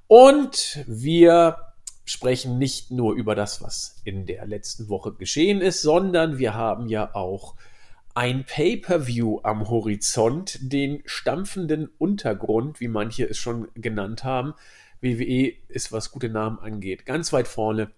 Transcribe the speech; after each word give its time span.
Und 0.09 0.81
wir 0.89 1.70
sprechen 2.05 2.59
nicht 2.59 2.91
nur 2.91 3.15
über 3.15 3.35
das, 3.35 3.63
was 3.63 4.01
in 4.05 4.27
der 4.27 4.47
letzten 4.47 4.89
Woche 4.89 5.13
geschehen 5.13 5.61
ist, 5.61 5.83
sondern 5.83 6.39
wir 6.39 6.55
haben 6.55 6.89
ja 6.89 7.15
auch 7.15 7.55
ein 8.15 8.45
Pay-per-View 8.45 9.41
am 9.43 9.69
Horizont, 9.69 10.59
den 10.61 11.03
stampfenden 11.05 11.89
Untergrund, 11.99 12.81
wie 12.81 12.89
manche 12.89 13.25
es 13.25 13.39
schon 13.39 13.69
genannt 13.75 14.25
haben. 14.25 14.55
WWE 15.01 15.53
ist, 15.69 15.93
was 15.93 16.11
gute 16.11 16.29
Namen 16.29 16.59
angeht, 16.59 17.07
ganz 17.07 17.33
weit 17.33 17.49
vorne. 17.49 17.91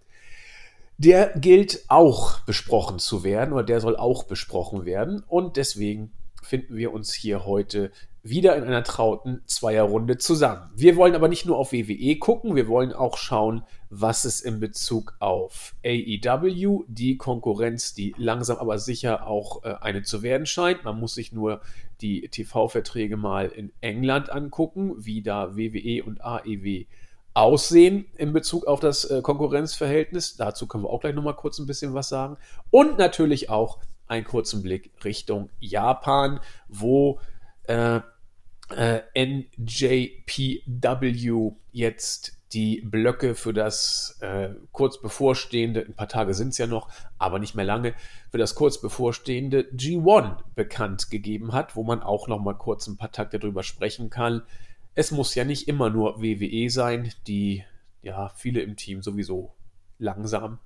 Der 0.99 1.33
gilt 1.37 1.85
auch 1.89 2.41
besprochen 2.41 2.99
zu 2.99 3.25
werden 3.25 3.53
oder 3.53 3.65
der 3.65 3.81
soll 3.81 3.97
auch 3.97 4.25
besprochen 4.25 4.85
werden 4.85 5.25
und 5.27 5.57
deswegen 5.57 6.13
finden 6.43 6.77
wir 6.77 6.93
uns 6.93 7.13
hier 7.13 7.47
heute 7.47 7.91
wieder 8.23 8.57
in 8.57 8.65
einer 8.65 8.85
trauten 8.85 9.43
Zweierrunde 9.47 10.17
zusammen. 10.17 10.71
Wir 10.75 10.97
wollen 10.97 11.15
aber 11.15 11.29
nicht 11.29 11.45
nur 11.45 11.59
auf 11.59 11.73
WWE 11.73 12.17
gucken, 12.19 12.55
wir 12.55 12.69
wollen 12.69 12.93
auch 12.93 13.17
schauen, 13.17 13.65
was 13.91 14.25
es 14.25 14.41
in 14.41 14.61
Bezug 14.61 15.17
auf 15.19 15.75
AEW, 15.85 16.85
die 16.87 17.17
Konkurrenz, 17.17 17.95
die 17.95 18.15
langsam 18.17 18.59
aber 18.59 18.79
sicher 18.79 19.27
auch 19.27 19.65
äh, 19.65 19.75
eine 19.81 20.03
zu 20.03 20.23
werden 20.23 20.47
scheint. 20.47 20.85
Man 20.85 21.01
muss 21.01 21.15
sich 21.15 21.33
nur 21.33 21.61
die 22.01 22.29
TV-Verträge 22.29 23.17
mal 23.17 23.49
in 23.49 23.73
England 23.81 24.31
angucken, 24.31 24.95
wie 24.99 25.23
da 25.23 25.57
WWE 25.57 26.05
und 26.05 26.25
AEW 26.25 26.85
aussehen 27.35 28.07
in 28.17 28.33
Bezug 28.33 28.67
auf 28.67 28.81
das 28.81 29.05
äh, 29.05 29.23
Konkurrenzverhältnis. 29.23 30.37
Dazu 30.37 30.67
können 30.67 30.85
wir 30.85 30.91
auch 30.91 31.01
gleich 31.01 31.15
nochmal 31.15 31.37
kurz 31.37 31.59
ein 31.59 31.67
bisschen 31.67 31.95
was 31.95 32.09
sagen. 32.09 32.37
Und 32.71 32.99
natürlich 32.99 33.51
auch 33.51 33.79
einen 34.07 34.25
kurzen 34.25 34.63
Blick 34.63 34.91
Richtung 35.05 35.49
Japan, 35.59 36.41
wo 36.69 37.19
äh, 37.65 38.01
äh, 38.71 39.01
NJPW 39.15 40.63
jetzt 41.73 42.39
die 42.53 42.83
Blöcke 42.83 43.35
für 43.35 43.53
das 43.55 44.19
äh, 44.21 44.51
kurz 44.73 45.01
bevorstehende, 45.01 45.81
ein 45.81 45.95
paar 45.95 46.09
Tage 46.09 46.35
sind 46.35 46.49
es 46.49 46.59
ja 46.59 46.67
noch, 46.67 46.91
aber 47.19 47.39
nicht 47.39 47.55
mehr 47.55 47.65
lange, 47.65 47.95
für 48.31 48.39
das 48.39 48.55
kurz 48.55 48.81
bevorstehende 48.81 49.63
G1 49.75 50.37
bekannt 50.55 51.11
gegeben 51.11 51.53
hat, 51.53 51.77
wo 51.77 51.83
man 51.83 52.03
auch 52.03 52.29
noch 52.29 52.41
mal 52.41 52.55
kurz 52.55 52.87
ein 52.87 52.99
paar 52.99 53.13
Takte 53.13 53.39
darüber 53.39 53.63
sprechen 53.63 54.11
kann. 54.11 54.43
Es 54.95 55.11
muss 55.11 55.35
ja 55.35 55.45
nicht 55.45 55.67
immer 55.67 55.89
nur 55.89 56.21
WWE 56.21 56.69
sein, 56.69 57.11
die 57.27 57.65
ja 58.03 58.29
viele 58.37 58.61
im 58.61 58.77
Team 58.77 59.03
sowieso 59.03 59.55
langsam, 59.99 60.59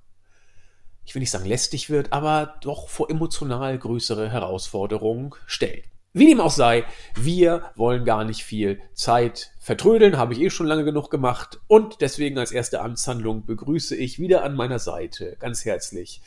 ich 1.05 1.15
will 1.15 1.21
nicht 1.21 1.31
sagen 1.31 1.45
lästig 1.45 1.89
wird, 1.89 2.11
aber 2.11 2.57
doch 2.61 2.89
vor 2.89 3.09
emotional 3.09 3.77
größere 3.77 4.29
Herausforderungen 4.29 5.33
stellt. 5.45 5.85
Wie 6.17 6.27
dem 6.27 6.41
auch 6.41 6.51
sei, 6.51 6.83
wir 7.15 7.71
wollen 7.75 8.03
gar 8.03 8.23
nicht 8.23 8.43
viel 8.43 8.79
Zeit 8.93 9.51
vertrödeln, 9.59 10.17
habe 10.17 10.33
ich 10.33 10.41
eh 10.41 10.49
schon 10.49 10.65
lange 10.65 10.83
genug 10.83 11.11
gemacht. 11.11 11.59
Und 11.67 12.01
deswegen 12.01 12.39
als 12.39 12.51
erste 12.51 12.81
Amtshandlung 12.81 13.45
begrüße 13.45 13.95
ich 13.95 14.17
wieder 14.17 14.43
an 14.43 14.55
meiner 14.55 14.79
Seite 14.79 15.37
ganz 15.39 15.63
herzlich 15.63 16.21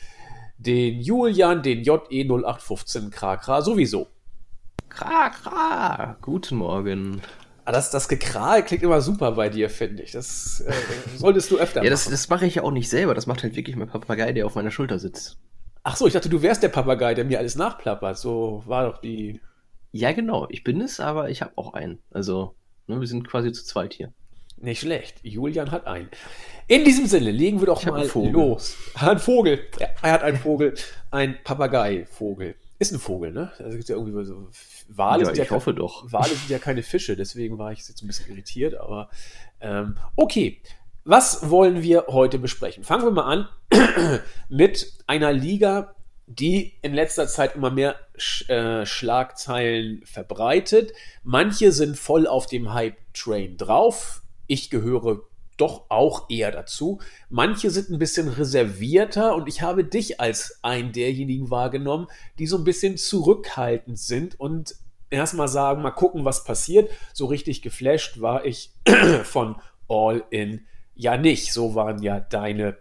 den 0.57 1.01
Julian, 1.01 1.61
den 1.61 1.83
JE0815 1.83 3.09
Krakra 3.09 3.61
sowieso. 3.61 4.07
Krakra, 4.87 6.17
guten 6.21 6.57
Morgen. 6.57 7.21
Ah, 7.65 7.71
das, 7.71 7.91
das 7.91 8.07
Gekral 8.07 8.63
klingt 8.63 8.83
immer 8.83 9.01
super 9.01 9.33
bei 9.33 9.49
dir, 9.49 9.69
finde 9.69 10.03
ich. 10.03 10.11
Das 10.11 10.61
äh, 10.61 10.73
solltest 11.17 11.51
du 11.51 11.57
öfter 11.57 11.79
machen. 11.79 11.85
Ja, 11.85 11.91
das, 11.91 12.05
das 12.09 12.29
mache 12.29 12.45
ich 12.45 12.55
ja 12.55 12.63
auch 12.63 12.71
nicht 12.71 12.89
selber. 12.89 13.13
Das 13.13 13.27
macht 13.27 13.43
halt 13.43 13.55
wirklich 13.55 13.75
mein 13.75 13.89
Papagei, 13.89 14.31
der 14.31 14.45
auf 14.45 14.55
meiner 14.55 14.71
Schulter 14.71 14.99
sitzt. 14.99 15.37
Ach 15.83 15.95
so, 15.95 16.07
ich 16.07 16.13
dachte, 16.13 16.29
du 16.29 16.41
wärst 16.41 16.63
der 16.63 16.69
Papagei, 16.69 17.13
der 17.13 17.25
mir 17.25 17.39
alles 17.39 17.55
nachplappert. 17.55 18.17
So 18.17 18.63
war 18.65 18.85
doch 18.89 18.99
die 18.99 19.41
ja, 19.91 20.11
genau. 20.11 20.47
Ich 20.49 20.63
bin 20.63 20.81
es, 20.81 20.99
aber 20.99 21.29
ich 21.29 21.41
habe 21.41 21.53
auch 21.55 21.73
einen. 21.73 21.99
Also, 22.11 22.55
ne, 22.87 22.99
wir 22.99 23.07
sind 23.07 23.27
quasi 23.27 23.51
zu 23.51 23.65
zweit 23.65 23.93
hier. 23.93 24.13
Nicht 24.57 24.81
schlecht. 24.81 25.19
Julian 25.23 25.71
hat 25.71 25.87
einen. 25.87 26.09
In 26.67 26.85
diesem 26.85 27.07
Sinne 27.07 27.31
legen 27.31 27.59
wir 27.59 27.65
doch 27.65 27.81
ich 27.81 27.87
mal 27.87 28.07
los. 28.31 28.77
Ein 28.93 29.19
Vogel. 29.19 29.59
Er 30.01 30.11
hat 30.11 30.23
einen 30.23 30.37
Vogel. 30.37 30.75
Ein 31.09 31.37
Papagei-Vogel. 31.43 32.55
Ist 32.77 32.93
ein 32.93 32.99
Vogel, 32.99 33.31
ne? 33.31 33.51
Also 33.59 33.77
gibt 33.77 33.89
ja 33.89 33.95
irgendwie 33.95 34.23
so 34.23 34.49
Wale. 34.87 35.19
Ja, 35.21 35.25
sind 35.25 35.37
ich 35.39 35.49
ja 35.49 35.55
hoffe 35.55 35.73
doch. 35.73 36.11
Wale 36.11 36.29
sind 36.29 36.49
ja 36.49 36.59
keine 36.59 36.83
Fische, 36.83 37.15
deswegen 37.15 37.57
war 37.57 37.71
ich 37.71 37.79
jetzt 37.79 38.01
ein 38.01 38.07
bisschen 38.07 38.31
irritiert. 38.31 38.75
Aber 38.75 39.09
ähm, 39.59 39.97
okay. 40.15 40.61
Was 41.03 41.49
wollen 41.49 41.81
wir 41.81 42.05
heute 42.09 42.37
besprechen? 42.37 42.83
Fangen 42.83 43.03
wir 43.03 43.11
mal 43.11 43.23
an 43.23 43.49
mit 44.49 44.93
einer 45.07 45.33
Liga, 45.33 45.95
die 46.27 46.73
in 46.81 46.93
letzter 46.93 47.27
Zeit 47.27 47.55
immer 47.55 47.71
mehr 47.71 47.95
Sch 48.17 48.49
äh, 48.49 48.85
Schlagzeilen 48.85 50.03
verbreitet. 50.05 50.93
Manche 51.23 51.71
sind 51.71 51.97
voll 51.97 52.27
auf 52.27 52.45
dem 52.45 52.73
Hype-Train 52.73 53.57
drauf. 53.57 54.21
Ich 54.47 54.69
gehöre 54.69 55.21
doch 55.57 55.85
auch 55.89 56.29
eher 56.29 56.51
dazu. 56.51 56.99
Manche 57.29 57.69
sind 57.69 57.89
ein 57.89 57.99
bisschen 57.99 58.27
reservierter 58.27 59.35
und 59.35 59.47
ich 59.47 59.61
habe 59.61 59.83
dich 59.83 60.19
als 60.19 60.59
einen 60.63 60.91
derjenigen 60.91 61.51
wahrgenommen, 61.51 62.07
die 62.39 62.47
so 62.47 62.57
ein 62.57 62.63
bisschen 62.63 62.97
zurückhaltend 62.97 63.99
sind 63.99 64.39
und 64.39 64.75
erstmal 65.11 65.47
sagen, 65.47 65.81
mal 65.81 65.91
gucken, 65.91 66.25
was 66.25 66.43
passiert. 66.43 66.89
So 67.13 67.27
richtig 67.27 67.61
geflasht 67.61 68.21
war 68.21 68.45
ich 68.45 68.71
von 69.23 69.57
All 69.87 70.23
In 70.31 70.65
ja 70.95 71.17
nicht. 71.17 71.53
So 71.53 71.75
waren 71.75 72.01
ja 72.01 72.19
deine 72.19 72.77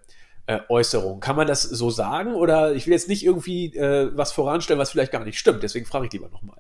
äh, 0.50 0.61
Äußerung. 0.69 1.21
Kann 1.21 1.37
man 1.37 1.47
das 1.47 1.62
so 1.62 1.91
sagen? 1.91 2.34
Oder 2.34 2.75
ich 2.75 2.87
will 2.87 2.93
jetzt 2.93 3.09
nicht 3.09 3.25
irgendwie 3.25 3.66
äh, 3.77 4.11
was 4.16 4.33
voranstellen, 4.33 4.81
was 4.81 4.91
vielleicht 4.91 5.12
gar 5.12 5.25
nicht 5.25 5.38
stimmt. 5.38 5.62
Deswegen 5.62 5.87
frage 5.87 6.06
ich 6.06 6.12
lieber 6.12 6.28
nochmal. 6.28 6.56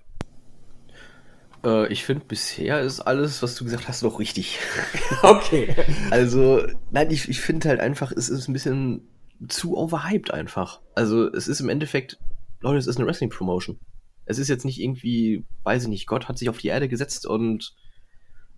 Äh, 1.64 1.92
ich 1.92 2.04
finde, 2.04 2.24
bisher 2.24 2.80
ist 2.82 3.00
alles, 3.00 3.42
was 3.42 3.56
du 3.56 3.64
gesagt 3.64 3.88
hast, 3.88 4.04
noch 4.04 4.20
richtig. 4.20 4.60
okay. 5.22 5.74
also, 6.10 6.64
nein, 6.92 7.10
ich, 7.10 7.28
ich 7.28 7.40
finde 7.40 7.68
halt 7.68 7.80
einfach, 7.80 8.12
es 8.12 8.28
ist 8.28 8.46
ein 8.46 8.52
bisschen 8.52 9.08
zu 9.48 9.76
overhyped 9.76 10.32
einfach. 10.32 10.80
Also, 10.94 11.26
es 11.26 11.48
ist 11.48 11.58
im 11.58 11.68
Endeffekt, 11.68 12.16
Leute, 12.60 12.78
es 12.78 12.86
ist 12.86 12.96
eine 12.96 13.06
Wrestling-Promotion. 13.06 13.80
Es 14.24 14.38
ist 14.38 14.46
jetzt 14.46 14.64
nicht 14.64 14.80
irgendwie, 14.80 15.44
weiß 15.64 15.82
ich 15.82 15.88
nicht, 15.88 16.06
Gott 16.06 16.28
hat 16.28 16.38
sich 16.38 16.48
auf 16.48 16.58
die 16.58 16.68
Erde 16.68 16.88
gesetzt 16.88 17.26
und 17.26 17.74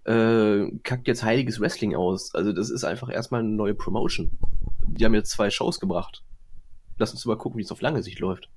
äh, 0.05 0.67
kackt 0.83 1.09
jetzt 1.09 1.23
heiliges 1.23 1.59
Wrestling 1.59 1.95
aus. 1.95 2.35
Also, 2.35 2.53
das 2.53 2.69
ist 2.69 2.85
einfach 2.85 3.09
erstmal 3.09 3.41
eine 3.41 3.49
neue 3.49 3.75
Promotion 3.75 4.31
die 4.87 5.05
haben 5.05 5.15
jetzt 5.15 5.31
zwei 5.31 5.51
Shows 5.51 5.81
gebracht. 5.81 6.23
Lass 6.99 7.13
uns 7.13 7.25
mal 7.25 7.39
gucken, 7.39 7.59
wie 7.59 7.63
es 7.63 7.73
auf 7.73 7.81
lange 7.81 8.03
Sicht 8.03 8.19
läuft. 8.19 8.49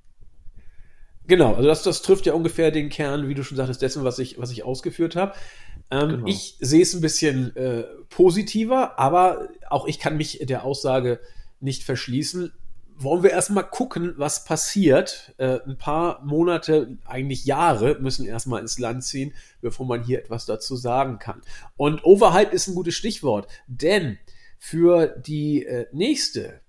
Genau, 1.28 1.54
also 1.54 1.68
das, 1.68 1.82
das 1.82 2.02
trifft 2.02 2.26
ja 2.26 2.34
ungefähr 2.34 2.70
den 2.70 2.88
Kern, 2.88 3.28
wie 3.28 3.34
du 3.34 3.42
schon 3.42 3.56
sagtest, 3.56 3.82
dessen, 3.82 4.04
was 4.04 4.18
ich, 4.18 4.38
was 4.38 4.50
ich 4.52 4.64
ausgeführt 4.64 5.16
habe. 5.16 5.34
Ähm, 5.90 6.08
genau. 6.08 6.26
Ich 6.26 6.56
sehe 6.60 6.82
es 6.82 6.94
ein 6.94 7.00
bisschen 7.00 7.54
äh, 7.56 7.84
positiver, 8.08 8.98
aber 8.98 9.48
auch 9.68 9.86
ich 9.86 9.98
kann 9.98 10.16
mich 10.16 10.38
der 10.42 10.64
Aussage 10.64 11.20
nicht 11.60 11.82
verschließen. 11.82 12.52
Wollen 12.98 13.22
wir 13.22 13.30
erstmal 13.30 13.68
gucken, 13.68 14.14
was 14.16 14.44
passiert. 14.44 15.34
Äh, 15.38 15.58
ein 15.66 15.76
paar 15.76 16.24
Monate, 16.24 16.96
eigentlich 17.04 17.44
Jahre, 17.44 17.98
müssen 18.00 18.24
erstmal 18.24 18.60
ins 18.60 18.78
Land 18.78 19.04
ziehen, 19.04 19.34
bevor 19.60 19.84
man 19.84 20.02
hier 20.02 20.20
etwas 20.20 20.46
dazu 20.46 20.76
sagen 20.76 21.18
kann. 21.18 21.42
Und 21.76 22.04
Overhype 22.04 22.54
ist 22.54 22.68
ein 22.68 22.74
gutes 22.74 22.94
Stichwort, 22.94 23.48
denn 23.66 24.18
für 24.58 25.08
die 25.08 25.64
äh, 25.64 25.86
nächste 25.92 26.60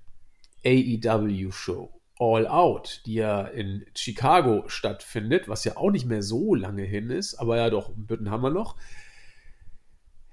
AEW-Show, 0.66 1.92
All 2.20 2.48
Out, 2.48 3.02
die 3.06 3.16
ja 3.16 3.42
in 3.44 3.86
Chicago 3.96 4.64
stattfindet, 4.68 5.48
was 5.48 5.64
ja 5.64 5.78
auch 5.78 5.92
nicht 5.92 6.06
mehr 6.06 6.24
so 6.24 6.56
lange 6.56 6.84
hin 6.84 7.10
ist, 7.10 7.36
aber 7.36 7.58
ja 7.58 7.70
doch, 7.70 7.92
Bütten 7.96 8.32
haben 8.32 8.44
wir 8.44 8.50
noch. 8.50 8.76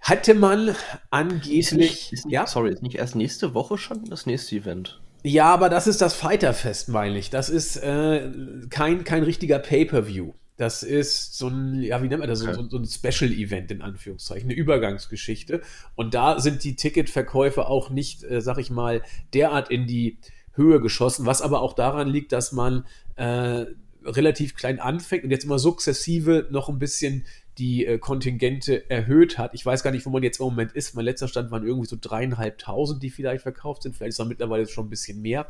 Hatte 0.00 0.34
man 0.34 0.76
angeblich. 1.10 1.58
Ist 1.58 1.72
nicht, 1.72 2.12
ist 2.12 2.24
nicht, 2.26 2.32
ja? 2.32 2.46
Sorry, 2.46 2.72
ist 2.72 2.82
nicht 2.82 2.96
erst 2.96 3.16
nächste 3.16 3.54
Woche 3.54 3.78
schon 3.78 4.04
das 4.04 4.26
nächste 4.26 4.56
Event? 4.56 5.00
Ja, 5.22 5.46
aber 5.46 5.70
das 5.70 5.86
ist 5.86 6.02
das 6.02 6.12
Fighterfest, 6.12 6.90
meine 6.90 7.18
ich. 7.18 7.30
Das 7.30 7.48
ist 7.48 7.76
äh, 7.76 8.30
kein, 8.68 9.04
kein 9.04 9.22
richtiger 9.22 9.58
Pay-Per-View. 9.58 10.34
Das 10.56 10.84
ist 10.84 11.36
so 11.36 11.48
ein, 11.48 11.82
ja, 11.82 12.00
wie 12.02 12.08
nennt 12.08 12.20
man 12.20 12.28
das, 12.28 12.42
okay. 12.42 12.54
so, 12.54 12.68
so, 12.68 12.78
ein 12.78 12.86
Special-Event 12.86 13.72
in 13.72 13.82
Anführungszeichen, 13.82 14.48
eine 14.48 14.58
Übergangsgeschichte. 14.58 15.62
Und 15.96 16.14
da 16.14 16.38
sind 16.38 16.62
die 16.62 16.76
Ticketverkäufe 16.76 17.66
auch 17.66 17.90
nicht, 17.90 18.22
äh, 18.22 18.40
sag 18.40 18.58
ich 18.58 18.70
mal, 18.70 19.02
derart 19.32 19.70
in 19.70 19.86
die 19.86 20.18
Höhe 20.52 20.80
geschossen, 20.80 21.26
was 21.26 21.42
aber 21.42 21.60
auch 21.60 21.72
daran 21.72 22.08
liegt, 22.08 22.30
dass 22.30 22.52
man 22.52 22.86
äh, 23.16 23.66
relativ 24.04 24.54
klein 24.54 24.78
anfängt 24.78 25.24
und 25.24 25.30
jetzt 25.30 25.44
immer 25.44 25.58
sukzessive 25.58 26.46
noch 26.50 26.68
ein 26.68 26.78
bisschen 26.78 27.24
die 27.58 27.86
äh, 27.86 27.98
Kontingente 27.98 28.88
erhöht 28.90 29.38
hat. 29.38 29.54
Ich 29.54 29.64
weiß 29.64 29.82
gar 29.82 29.90
nicht, 29.90 30.06
wo 30.06 30.10
man 30.10 30.22
jetzt 30.22 30.40
im 30.40 30.46
Moment 30.46 30.72
ist. 30.72 30.94
Mein 30.94 31.04
letzter 31.04 31.28
Stand 31.28 31.50
waren 31.50 31.64
irgendwie 31.66 31.88
so 31.88 31.96
dreieinhalbtausend, 32.00 33.02
die 33.02 33.10
vielleicht 33.10 33.42
verkauft 33.42 33.82
sind. 33.82 33.96
Vielleicht 33.96 34.10
ist 34.10 34.18
da 34.18 34.24
mittlerweile 34.24 34.66
schon 34.66 34.86
ein 34.86 34.90
bisschen 34.90 35.22
mehr. 35.22 35.46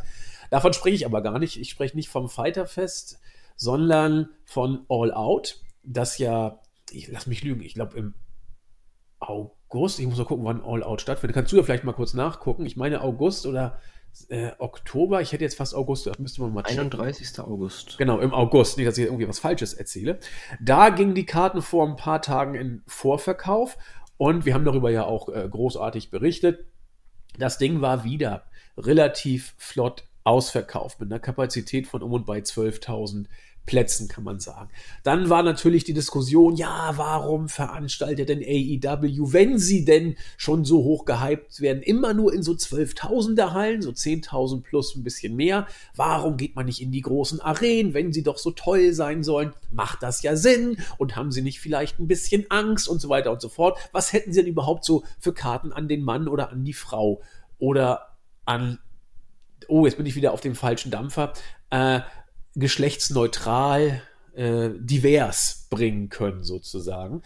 Davon 0.51 0.73
spreche 0.73 0.97
ich 0.97 1.07
aber 1.07 1.23
gar 1.23 1.39
nicht. 1.39 1.59
Ich 1.59 1.71
spreche 1.71 1.97
nicht 1.97 2.09
vom 2.09 2.29
Fighterfest, 2.29 3.21
sondern 3.57 4.29
von 4.45 4.85
All 4.89 5.13
Out, 5.13 5.61
das 5.83 6.19
ja, 6.19 6.61
ich 6.91 7.09
lass 7.09 7.27
mich 7.27 7.43
lügen, 7.43 7.63
ich 7.63 7.75
glaube 7.75 7.97
im 7.97 8.15
August, 9.21 10.01
ich 10.01 10.07
muss 10.07 10.19
mal 10.19 10.25
gucken, 10.25 10.45
wann 10.45 10.63
All 10.63 10.83
Out 10.83 11.01
stattfindet. 11.01 11.35
Kannst 11.35 11.53
du 11.53 11.57
ja 11.57 11.63
vielleicht 11.63 11.85
mal 11.85 11.93
kurz 11.93 12.15
nachgucken? 12.15 12.67
Ich 12.67 12.77
meine 12.77 13.01
August 13.01 13.47
oder 13.47 13.79
äh, 14.29 14.53
Oktober, 14.59 15.21
ich 15.21 15.33
hätte 15.33 15.45
jetzt 15.45 15.57
fast 15.57 15.75
August, 15.75 16.07
das 16.07 16.19
müsste 16.19 16.43
man 16.43 16.53
mal 16.53 16.63
checken. 16.63 16.81
31. 16.93 17.41
August. 17.41 17.99
Genau, 17.99 18.19
im 18.21 18.33
August, 18.33 18.77
nicht, 18.77 18.87
dass 18.87 18.99
ich 18.99 19.05
irgendwie 19.05 19.29
was 19.29 19.39
Falsches 19.39 19.75
erzähle. 19.75 20.19
Da 20.61 20.91
gingen 20.91 21.15
die 21.15 21.27
Karten 21.27 21.63
vor 21.63 21.87
ein 21.87 21.97
paar 21.97 22.23
Tagen 22.23 22.55
in 22.55 22.83
Vorverkauf 22.87 23.77
und 24.17 24.45
wir 24.45 24.55
haben 24.55 24.65
darüber 24.65 24.91
ja 24.91 25.05
auch 25.05 25.29
äh, 25.29 25.49
großartig 25.49 26.11
berichtet. 26.11 26.67
Das 27.39 27.59
Ding 27.59 27.81
war 27.81 28.05
wieder 28.05 28.45
relativ 28.77 29.55
flott 29.59 30.05
ausverkauft 30.25 31.01
mit 31.01 31.13
einer 31.13 31.21
Kapazität 31.21 31.87
von 31.87 32.03
um 32.03 32.13
und 32.13 32.27
bei 32.27 32.39
12.000 32.39 33.27
Plätzen, 33.67 34.09
kann 34.09 34.25
man 34.25 34.41
sagen. 34.41 34.71
Dann 35.05 35.31
war 35.31 35.43
natürlich 35.43 35.85
die 35.85 35.95
Diskussion, 35.95 36.55
ja, 36.55 36.93
warum 36.97 37.49
veranstaltet 37.49 38.29
denn 38.29 38.43
AEW, 38.43 39.33
wenn 39.33 39.59
sie 39.59 39.85
denn 39.85 40.17
schon 40.37 40.65
so 40.65 40.85
hoch 40.85 41.07
gehypt 41.07 41.61
werden, 41.61 41.83
immer 41.83 42.13
nur 42.13 42.35
in 42.35 42.43
so 42.43 42.53
12.000er 42.53 43.53
Hallen, 43.53 43.81
so 43.81 43.91
10.000 43.91 44.63
plus 44.63 44.95
ein 44.95 45.03
bisschen 45.03 45.35
mehr? 45.35 45.67
Warum 45.97 46.37
geht 46.37 46.57
man 46.57 46.67
nicht 46.67 46.83
in 46.83 46.93
die 46.93 47.01
großen 47.01 47.41
Arenen, 47.41 47.95
wenn 47.95 48.13
sie 48.13 48.23
doch 48.23 48.39
so 48.39 48.51
toll 48.51 48.93
sein 48.93 49.23
sollen? 49.23 49.55
Macht 49.73 50.03
das 50.03 50.23
ja 50.23 50.37
Sinn? 50.37 50.77
Und 50.99 51.17
haben 51.17 51.33
sie 51.33 51.43
nicht 51.43 51.61
vielleicht 51.61 51.99
ein 51.99 52.09
bisschen 52.09 52.45
Angst 52.51 52.87
und 52.87 53.01
so 53.01 53.09
weiter 53.09 53.33
und 53.33 53.41
so 53.41 53.49
fort? 53.49 53.79
Was 53.93 54.13
hätten 54.13 54.33
sie 54.33 54.41
denn 54.41 54.51
überhaupt 54.51 54.85
so 54.85 55.05
für 55.19 55.33
Karten 55.33 55.73
an 55.73 55.89
den 55.89 56.03
Mann 56.03 56.29
oder 56.29 56.51
an 56.51 56.65
die 56.65 56.75
Frau 56.75 57.23
oder 57.59 58.19
an 58.45 58.79
oh, 59.69 59.87
jetzt 59.87 59.97
bin 59.97 60.07
ich 60.07 60.17
wieder 60.17 60.33
auf 60.33 60.41
dem 60.41 60.55
falschen 60.55 60.91
Dampfer, 60.91 61.33
äh, 61.71 62.01
geschlechtsneutral, 62.55 64.03
äh, 64.35 64.71
divers 64.79 65.67
bringen 65.71 66.09
können, 66.09 66.43
sozusagen. 66.43 67.23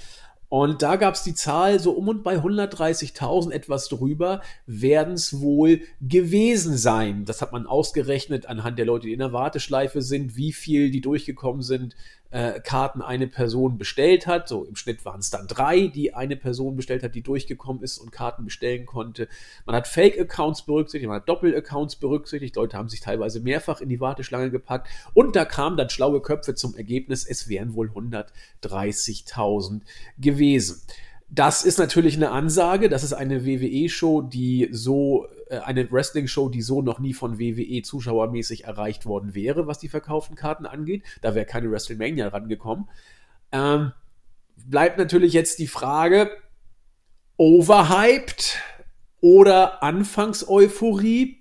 Und 0.51 0.81
da 0.81 0.97
gab 0.97 1.15
es 1.15 1.23
die 1.23 1.35
Zahl 1.35 1.79
so 1.79 1.93
um 1.93 2.09
und 2.09 2.23
bei 2.23 2.37
130.000, 2.37 3.53
etwas 3.53 3.89
drüber, 3.89 4.41
werden 4.67 5.15
es 5.15 5.41
wohl 5.41 5.83
gewesen 6.01 6.79
sein. 6.79 7.27
Das 7.27 7.43
hat 7.43 7.53
man 7.53 7.67
ausgerechnet 7.67 8.47
anhand 8.47 8.79
der 8.79 8.87
Leute, 8.87 9.09
die 9.09 9.13
in 9.13 9.19
der 9.19 9.35
Warteschleife 9.35 10.01
sind, 10.01 10.37
wie 10.37 10.53
viel 10.53 10.91
die 10.91 11.03
durchgekommen 11.03 11.61
sind, 11.61 11.97
äh, 12.31 12.61
Karten 12.61 13.03
eine 13.03 13.27
Person 13.27 13.79
bestellt 13.79 14.27
hat. 14.27 14.49
So 14.49 14.65
im 14.65 14.77
Schnitt 14.77 15.05
waren 15.05 15.21
es 15.21 15.31
dann 15.31 15.47
drei, 15.47 15.87
die 15.87 16.15
eine 16.15 16.37
Person 16.37 16.77
bestellt 16.77 17.03
hat, 17.03 17.15
die 17.15 17.23
durchgekommen 17.23 17.83
ist 17.83 17.99
und 17.99 18.13
Karten 18.13 18.45
bestellen 18.45 18.87
konnte. 18.87 19.29
Man 19.67 19.75
hat 19.75 19.89
Fake-Accounts 19.89 20.63
berücksichtigt, 20.63 21.09
man 21.09 21.21
hat 21.21 21.29
Doppel-Accounts 21.29 21.97
berücksichtigt. 21.97 22.57
Leute 22.57 22.77
haben 22.77 22.89
sich 22.89 23.01
teilweise 23.01 23.41
mehrfach 23.41 23.81
in 23.81 23.89
die 23.89 24.01
Warteschlange 24.01 24.51
gepackt 24.51 24.89
und 25.15 25.37
da 25.37 25.45
kamen 25.45 25.77
dann 25.77 25.91
schlaue 25.91 26.21
Köpfe 26.21 26.55
zum 26.55 26.77
Ergebnis, 26.77 27.27
es 27.27 27.49
wären 27.49 27.75
wohl 27.75 27.91
130.000 27.91 29.81
gewesen. 30.19 30.83
Das 31.31 31.65
ist 31.65 31.79
natürlich 31.79 32.17
eine 32.17 32.31
Ansage. 32.31 32.89
Das 32.89 33.05
ist 33.05 33.13
eine 33.13 33.45
WWE-Show, 33.45 34.23
die 34.23 34.69
so, 34.73 35.27
eine 35.57 35.91
Wrestling-Show, 35.91 36.49
die 36.49 36.63
so 36.63 36.83
noch 36.83 36.99
nie 36.99 37.15
von 37.15 37.39
WWE 37.39 37.83
zuschauermäßig 37.83 38.65
erreicht 38.65 39.07
worden 39.07 39.35
wäre, 39.35 39.67
was 39.67 39.79
die 39.79 39.89
verkauften 39.89 40.37
Karten 40.37 40.67
angeht. 40.67 41.05
Da 41.23 41.35
wäre 41.35 41.47
keine 41.47 41.71
WrestleMania 41.71 42.29
rangekommen. 42.29 42.89
Ähm, 43.53 43.93
bleibt 44.57 44.99
natürlich 44.99 45.33
jetzt 45.33 45.59
die 45.59 45.67
Frage, 45.67 46.31
overhyped 47.37 48.59
oder 49.21 49.83
Anfangseuphorie 49.83 51.39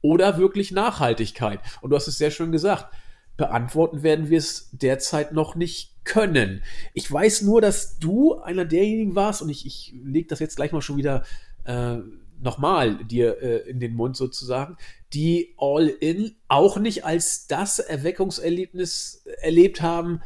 oder 0.00 0.38
wirklich 0.38 0.72
Nachhaltigkeit. 0.72 1.60
Und 1.80 1.90
du 1.90 1.96
hast 1.96 2.08
es 2.08 2.18
sehr 2.18 2.30
schön 2.30 2.52
gesagt 2.52 2.88
beantworten 3.36 4.02
werden 4.02 4.30
wir 4.30 4.38
es 4.38 4.68
derzeit 4.72 5.32
noch 5.32 5.54
nicht 5.54 6.04
können. 6.04 6.62
Ich 6.94 7.10
weiß 7.10 7.42
nur, 7.42 7.60
dass 7.60 7.98
du 7.98 8.38
einer 8.38 8.64
derjenigen 8.64 9.14
warst 9.14 9.42
und 9.42 9.48
ich, 9.48 9.66
ich 9.66 9.94
lege 10.02 10.28
das 10.28 10.40
jetzt 10.40 10.56
gleich 10.56 10.72
mal 10.72 10.82
schon 10.82 10.96
wieder 10.96 11.24
äh, 11.64 11.96
nochmal 12.42 13.04
dir 13.04 13.40
äh, 13.42 13.70
in 13.70 13.80
den 13.80 13.94
Mund 13.94 14.16
sozusagen, 14.16 14.76
die 15.12 15.54
All-In 15.58 16.34
auch 16.48 16.78
nicht 16.78 17.04
als 17.04 17.46
das 17.46 17.78
Erweckungserlebnis 17.78 19.24
erlebt 19.40 19.82
haben, 19.82 20.20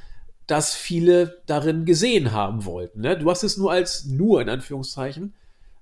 das 0.46 0.74
viele 0.74 1.42
darin 1.46 1.84
gesehen 1.84 2.32
haben 2.32 2.64
wollten. 2.64 3.00
Ne? 3.00 3.18
Du 3.18 3.30
hast 3.30 3.42
es 3.42 3.56
nur 3.56 3.72
als, 3.72 4.04
nur 4.04 4.40
in 4.40 4.48
Anführungszeichen, 4.48 5.34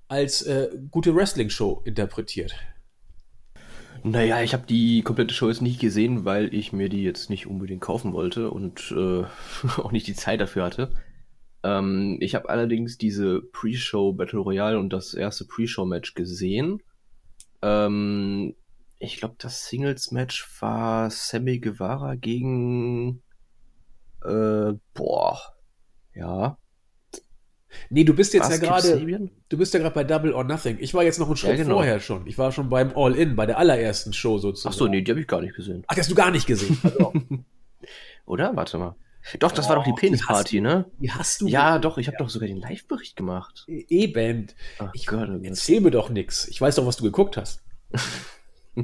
als 0.07 0.41
äh, 0.43 0.69
gute 0.91 1.15
Wrestling-Show 1.15 1.81
interpretiert. 1.85 2.55
Naja, 4.03 4.41
ich 4.41 4.53
habe 4.53 4.67
die 4.67 5.01
komplette 5.01 5.33
Show 5.33 5.47
jetzt 5.47 5.63
nicht 5.63 5.79
gesehen, 5.79 6.25
weil 6.25 6.53
ich 6.53 6.71
mir 6.71 6.89
die 6.89 7.03
jetzt 7.03 7.31
nicht 7.31 7.47
unbedingt 7.47 7.81
kaufen 7.81 8.13
wollte 8.13 8.51
und 8.51 8.93
äh, 8.95 9.23
auch 9.81 9.91
nicht 9.91 10.07
die 10.07 10.13
Zeit 10.13 10.41
dafür 10.41 10.63
hatte. 10.63 10.91
Ähm, 11.65 12.17
ich 12.19 12.35
habe 12.35 12.47
allerdings 12.49 12.99
diese 12.99 13.41
Pre-Show 13.41 14.13
Battle 14.13 14.39
Royale 14.39 14.77
und 14.77 14.93
das 14.93 15.15
erste 15.15 15.45
Pre-Show-Match 15.45 16.13
gesehen. 16.13 16.83
Ähm, 17.63 18.53
ich 18.99 19.17
glaube, 19.17 19.35
das 19.39 19.65
Singles-Match 19.65 20.61
war 20.61 21.09
Sammy 21.09 21.59
Guevara 21.59 22.15
gegen. 22.15 23.23
Äh, 24.23 24.73
boah. 24.93 25.39
Ja. 26.13 26.59
Nee, 27.89 28.03
du 28.03 28.13
bist 28.13 28.35
jetzt 28.35 28.49
Was, 28.49 28.61
ja 28.61 28.65
gerade. 28.65 29.29
Du 29.49 29.57
bist 29.57 29.73
ja 29.73 29.79
gerade 29.79 29.95
bei 29.95 30.03
Double 30.03 30.33
or 30.33 30.43
Nothing. 30.43 30.77
Ich 30.79 30.93
war 30.93 31.03
jetzt 31.03 31.17
noch 31.17 31.27
einen 31.27 31.35
Schritt 31.35 31.57
ja, 31.57 31.63
genau. 31.63 31.77
vorher 31.77 31.99
schon. 31.99 32.27
Ich 32.27 32.37
war 32.37 32.51
schon 32.51 32.69
beim 32.69 32.95
All-In, 32.95 33.35
bei 33.35 33.47
der 33.47 33.57
allerersten 33.57 34.13
Show 34.13 34.37
sozusagen. 34.37 34.73
Ach 34.73 34.77
so, 34.77 34.87
nee, 34.87 35.01
die 35.01 35.11
habe 35.11 35.19
ich 35.19 35.27
gar 35.27 35.41
nicht 35.41 35.55
gesehen. 35.55 35.83
Ach, 35.87 35.95
die 35.95 36.01
hast 36.01 36.11
du 36.11 36.15
gar 36.15 36.29
nicht 36.29 36.45
gesehen. 36.45 36.77
Oder? 38.25 38.55
Warte 38.55 38.77
mal. 38.77 38.95
Doch, 39.39 39.51
das 39.51 39.65
oh, 39.65 39.69
war 39.69 39.75
doch 39.77 39.83
die 39.83 39.93
Penisparty, 39.93 40.61
ne? 40.61 40.85
Die 40.99 41.11
hast 41.11 41.41
du. 41.41 41.47
Ja, 41.47 41.79
doch, 41.79 41.97
ich 41.97 42.07
habe 42.07 42.15
ja. 42.15 42.19
doch 42.19 42.29
sogar 42.29 42.47
den 42.47 42.59
Live-Bericht 42.59 43.15
gemacht. 43.15 43.65
E- 43.67 43.85
eben. 43.89 44.47
Ich 44.93 45.07
Gott, 45.07 45.29
oh 45.29 45.39
erzähl 45.43 45.81
mir 45.81 45.91
doch 45.91 46.09
nix. 46.09 46.47
Ich 46.47 46.61
weiß 46.61 46.75
doch, 46.75 46.85
was 46.85 46.97
du 46.97 47.03
geguckt 47.03 47.35
hast. 47.37 47.63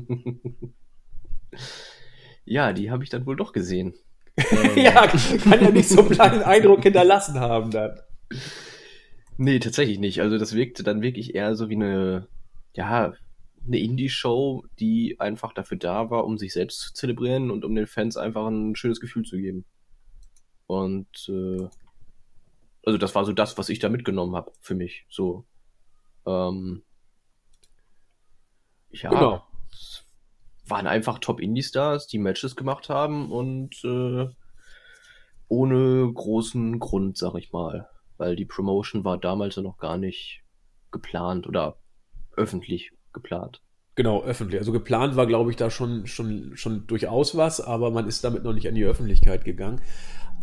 ja, 2.45 2.73
die 2.73 2.89
habe 2.89 3.03
ich 3.03 3.09
dann 3.09 3.25
wohl 3.25 3.35
doch 3.35 3.53
gesehen. 3.53 3.93
ja, 4.75 5.07
kann 5.07 5.61
ja 5.61 5.69
nicht 5.69 5.89
so 5.89 5.99
einen 5.99 6.09
kleinen 6.09 6.41
Eindruck 6.43 6.83
hinterlassen 6.83 7.39
haben 7.39 7.69
dann. 7.69 7.99
Nee, 9.37 9.59
tatsächlich 9.59 9.99
nicht. 9.99 10.21
Also 10.21 10.37
das 10.37 10.55
wirkte 10.55 10.83
dann 10.83 11.01
wirklich 11.01 11.35
eher 11.35 11.55
so 11.55 11.69
wie 11.69 11.75
eine, 11.75 12.27
ja, 12.73 13.13
eine 13.65 13.79
Indie-Show, 13.79 14.65
die 14.79 15.19
einfach 15.19 15.53
dafür 15.53 15.77
da 15.77 16.09
war, 16.09 16.25
um 16.25 16.37
sich 16.37 16.53
selbst 16.53 16.79
zu 16.79 16.93
zelebrieren 16.93 17.51
und 17.51 17.63
um 17.63 17.75
den 17.75 17.87
Fans 17.87 18.17
einfach 18.17 18.47
ein 18.47 18.75
schönes 18.75 18.99
Gefühl 18.99 19.23
zu 19.23 19.37
geben. 19.37 19.65
Und 20.71 21.29
äh, 21.29 21.67
also 22.85 22.97
das 22.97 23.13
war 23.15 23.25
so 23.25 23.33
das, 23.33 23.57
was 23.57 23.69
ich 23.69 23.79
da 23.79 23.89
mitgenommen 23.89 24.35
habe 24.35 24.51
für 24.59 24.75
mich. 24.75 25.05
So. 25.09 25.45
Ähm, 26.25 26.83
ja, 28.91 29.09
genau. 29.09 29.43
waren 30.67 30.87
einfach 30.87 31.19
Top-Indie-Stars, 31.19 32.07
die 32.07 32.19
Matches 32.19 32.55
gemacht 32.55 32.89
haben 32.89 33.31
und 33.31 33.83
äh, 33.83 34.27
ohne 35.47 36.11
großen 36.13 36.79
Grund, 36.79 37.17
sag 37.17 37.35
ich 37.35 37.51
mal 37.51 37.89
weil 38.21 38.35
die 38.35 38.45
Promotion 38.45 39.03
war 39.03 39.17
damals 39.17 39.57
noch 39.57 39.79
gar 39.79 39.97
nicht 39.97 40.43
geplant 40.91 41.47
oder 41.47 41.77
öffentlich 42.37 42.91
geplant. 43.13 43.63
Genau, 43.95 44.21
öffentlich. 44.21 44.59
Also 44.59 44.71
geplant 44.71 45.15
war, 45.15 45.25
glaube 45.25 45.49
ich, 45.49 45.57
da 45.57 45.71
schon, 45.71 46.05
schon, 46.05 46.55
schon 46.55 46.85
durchaus 46.85 47.35
was, 47.35 47.59
aber 47.59 47.89
man 47.89 48.07
ist 48.07 48.23
damit 48.23 48.43
noch 48.43 48.53
nicht 48.53 48.67
an 48.67 48.75
die 48.75 48.85
Öffentlichkeit 48.85 49.43
gegangen. 49.43 49.81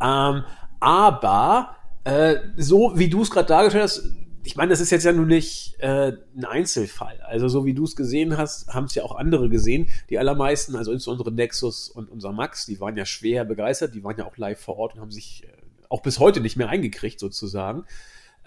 Ähm, 0.03 0.45
aber 0.81 1.77
äh, 2.05 2.37
so 2.57 2.93
wie 2.97 3.09
du 3.09 3.23
es 3.23 3.31
gerade 3.31 3.49
dargestellt 3.49 3.85
hast, 3.85 4.03
ich 4.45 4.57
meine, 4.57 4.71
das 4.71 4.81
ist 4.81 4.91
jetzt 4.91 5.05
ja 5.05 5.13
nun 5.13 5.27
nicht 5.27 5.77
äh, 5.79 6.13
ein 6.35 6.45
Einzelfall. 6.45 7.21
Also 7.21 7.49
so 7.49 7.67
wie 7.67 7.75
du 7.75 7.85
es 7.85 7.97
gesehen 7.97 8.39
hast, 8.39 8.73
haben 8.73 8.85
es 8.85 8.95
ja 8.95 9.03
auch 9.03 9.17
andere 9.17 9.51
gesehen. 9.51 9.89
Die 10.09 10.19
allermeisten, 10.19 10.75
also 10.75 10.91
insbesondere 10.91 11.33
Nexus 11.33 11.91
und 11.91 12.11
unser 12.11 12.33
Max, 12.33 12.65
die 12.65 12.81
waren 12.81 12.97
ja 12.97 13.05
schwer 13.05 13.45
begeistert, 13.45 13.95
die 13.95 14.03
waren 14.05 14.17
ja 14.17 14.25
auch 14.25 14.39
live 14.39 14.59
vor 14.59 14.79
Ort 14.79 14.95
und 14.95 15.01
haben 15.01 15.11
sich 15.11 15.45
äh, 15.45 15.49
auch 15.91 16.01
bis 16.01 16.19
heute 16.19 16.41
nicht 16.41 16.57
mehr 16.57 16.69
eingekriegt, 16.71 17.21
sozusagen. 17.21 17.85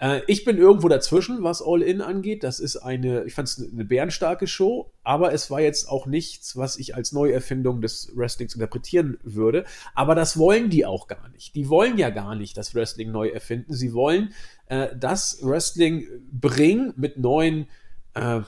Äh, 0.02 0.22
ich 0.26 0.44
bin 0.44 0.58
irgendwo 0.58 0.88
dazwischen, 0.88 1.44
was 1.44 1.62
All-In 1.62 2.00
angeht. 2.00 2.42
Das 2.42 2.58
ist 2.58 2.76
eine, 2.76 3.22
ich 3.24 3.34
fand 3.34 3.48
es 3.48 3.70
eine 3.72 3.84
bärenstarke 3.84 4.48
Show, 4.48 4.92
aber 5.04 5.32
es 5.32 5.48
war 5.50 5.60
jetzt 5.60 5.88
auch 5.88 6.06
nichts, 6.06 6.56
was 6.56 6.76
ich 6.76 6.96
als 6.96 7.12
Neuerfindung 7.12 7.80
des 7.80 8.10
Wrestlings 8.14 8.54
interpretieren 8.54 9.18
würde. 9.22 9.64
Aber 9.94 10.16
das 10.16 10.36
wollen 10.36 10.70
die 10.70 10.84
auch 10.84 11.06
gar 11.06 11.28
nicht. 11.28 11.54
Die 11.54 11.68
wollen 11.68 11.98
ja 11.98 12.10
gar 12.10 12.34
nicht 12.34 12.56
das 12.56 12.74
Wrestling 12.74 13.12
neu 13.12 13.28
erfinden. 13.28 13.74
Sie 13.74 13.94
wollen 13.94 14.34
äh, 14.66 14.88
das 14.98 15.38
Wrestling 15.42 16.08
bringen 16.32 16.92
mit 16.96 17.16
neuen, 17.18 17.68
äh, 18.14 18.40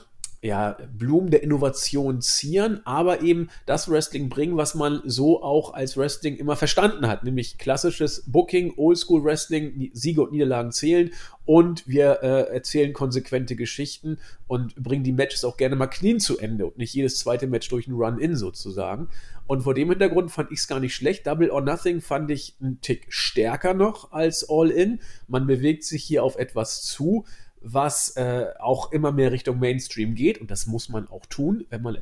ja, 0.45 0.77
Blumen 0.95 1.31
der 1.31 1.41
Innovation 1.41 2.21
zieren, 2.21 2.81
aber 2.85 3.21
eben 3.21 3.49
das 3.65 3.89
Wrestling 3.89 4.29
bringen, 4.29 4.57
was 4.57 4.75
man 4.75 5.01
so 5.03 5.41
auch 5.41 5.73
als 5.73 5.97
Wrestling 5.97 6.37
immer 6.37 6.55
verstanden 6.55 7.07
hat, 7.07 7.23
nämlich 7.23 7.57
klassisches 7.57 8.23
Booking, 8.27 8.73
Oldschool 8.77 9.23
Wrestling, 9.23 9.89
Siege 9.93 10.21
und 10.21 10.31
Niederlagen 10.33 10.71
zählen 10.71 11.09
und 11.45 11.87
wir 11.87 12.19
äh, 12.21 12.53
erzählen 12.53 12.93
konsequente 12.93 13.55
Geschichten 13.55 14.19
und 14.47 14.75
bringen 14.75 15.03
die 15.03 15.13
Matches 15.13 15.43
auch 15.43 15.57
gerne 15.57 15.75
mal 15.75 15.87
clean 15.87 16.19
zu 16.19 16.37
Ende 16.37 16.67
und 16.67 16.77
nicht 16.77 16.93
jedes 16.93 17.17
zweite 17.17 17.47
Match 17.47 17.67
durch 17.69 17.87
einen 17.87 17.97
Run-In 17.97 18.35
sozusagen. 18.35 19.09
Und 19.47 19.61
vor 19.61 19.75
dem 19.75 19.89
Hintergrund 19.89 20.31
fand 20.31 20.51
ich 20.51 20.59
es 20.59 20.67
gar 20.67 20.79
nicht 20.79 20.95
schlecht. 20.95 21.27
Double 21.27 21.51
or 21.51 21.61
Nothing 21.61 22.01
fand 22.01 22.31
ich 22.31 22.55
einen 22.59 22.81
Tick 22.81 23.05
stärker 23.09 23.75
noch 23.75 24.11
als 24.11 24.47
All-In. 24.49 24.99
Man 25.27 25.45
bewegt 25.45 25.83
sich 25.83 26.03
hier 26.03 26.23
auf 26.23 26.35
etwas 26.35 26.83
zu, 26.83 27.25
was 27.65 28.15
äh, 28.15 28.45
auch 28.59 28.91
immer 28.91 29.11
mehr 29.11 29.31
Richtung 29.31 29.59
Mainstream 29.59 30.13
geht. 30.13 30.39
Und 30.39 30.51
das 30.51 30.67
muss 30.67 30.87
man 30.87 31.07
auch 31.07 31.25
tun, 31.25 31.65
wenn 31.69 31.81
man 31.81 31.97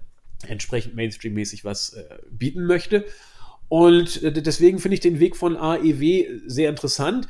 entsprechend 0.46 0.94
Mainstream-mäßig 0.96 1.64
was 1.64 1.94
äh, 1.94 2.18
bieten 2.30 2.66
möchte. 2.66 3.06
Und 3.70 4.22
äh, 4.24 4.34
deswegen 4.34 4.80
finde 4.80 4.96
ich 4.96 5.00
den 5.00 5.22
Weg 5.22 5.38
von 5.38 5.56
AEW 5.56 6.42
sehr 6.46 6.70
interessant. 6.70 7.30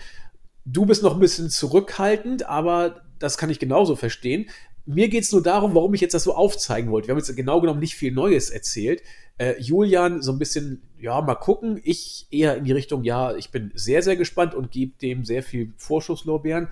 Du 0.65 0.87
bist 0.87 1.03
noch 1.03 1.13
ein 1.13 1.19
bisschen 1.19 1.51
zurückhaltend, 1.51 2.47
aber 2.47 3.03
das 3.19 3.37
kann 3.37 3.51
ich 3.51 3.59
genauso 3.59 3.95
verstehen. 3.95 4.49
Mir 4.85 5.09
geht 5.09 5.23
es 5.23 5.31
nur 5.31 5.43
darum, 5.43 5.75
warum 5.75 5.93
ich 5.93 6.01
jetzt 6.01 6.15
das 6.15 6.23
so 6.23 6.33
aufzeigen 6.33 6.91
wollte. 6.91 7.07
Wir 7.07 7.13
haben 7.13 7.19
jetzt 7.19 7.33
genau 7.35 7.61
genommen 7.61 7.79
nicht 7.79 7.95
viel 7.95 8.11
Neues 8.11 8.49
erzählt. 8.49 9.03
Äh, 9.37 9.61
Julian 9.61 10.23
so 10.23 10.31
ein 10.31 10.39
bisschen, 10.39 10.81
ja, 10.99 11.21
mal 11.21 11.35
gucken. 11.35 11.79
Ich 11.83 12.25
eher 12.31 12.57
in 12.57 12.63
die 12.63 12.71
Richtung, 12.71 13.03
ja, 13.03 13.35
ich 13.35 13.51
bin 13.51 13.71
sehr, 13.75 14.01
sehr 14.01 14.15
gespannt 14.15 14.55
und 14.55 14.71
gebe 14.71 14.97
dem 14.99 15.23
sehr 15.23 15.43
viel 15.43 15.71
Vorschusslorbeeren 15.77 16.69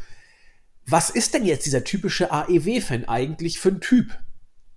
was 0.85 1.09
ist 1.09 1.33
denn 1.33 1.45
jetzt 1.45 1.65
dieser 1.65 1.83
typische 1.83 2.31
AEW-Fan 2.31 3.05
eigentlich 3.05 3.59
für 3.59 3.69
ein 3.69 3.81
Typ? 3.81 4.17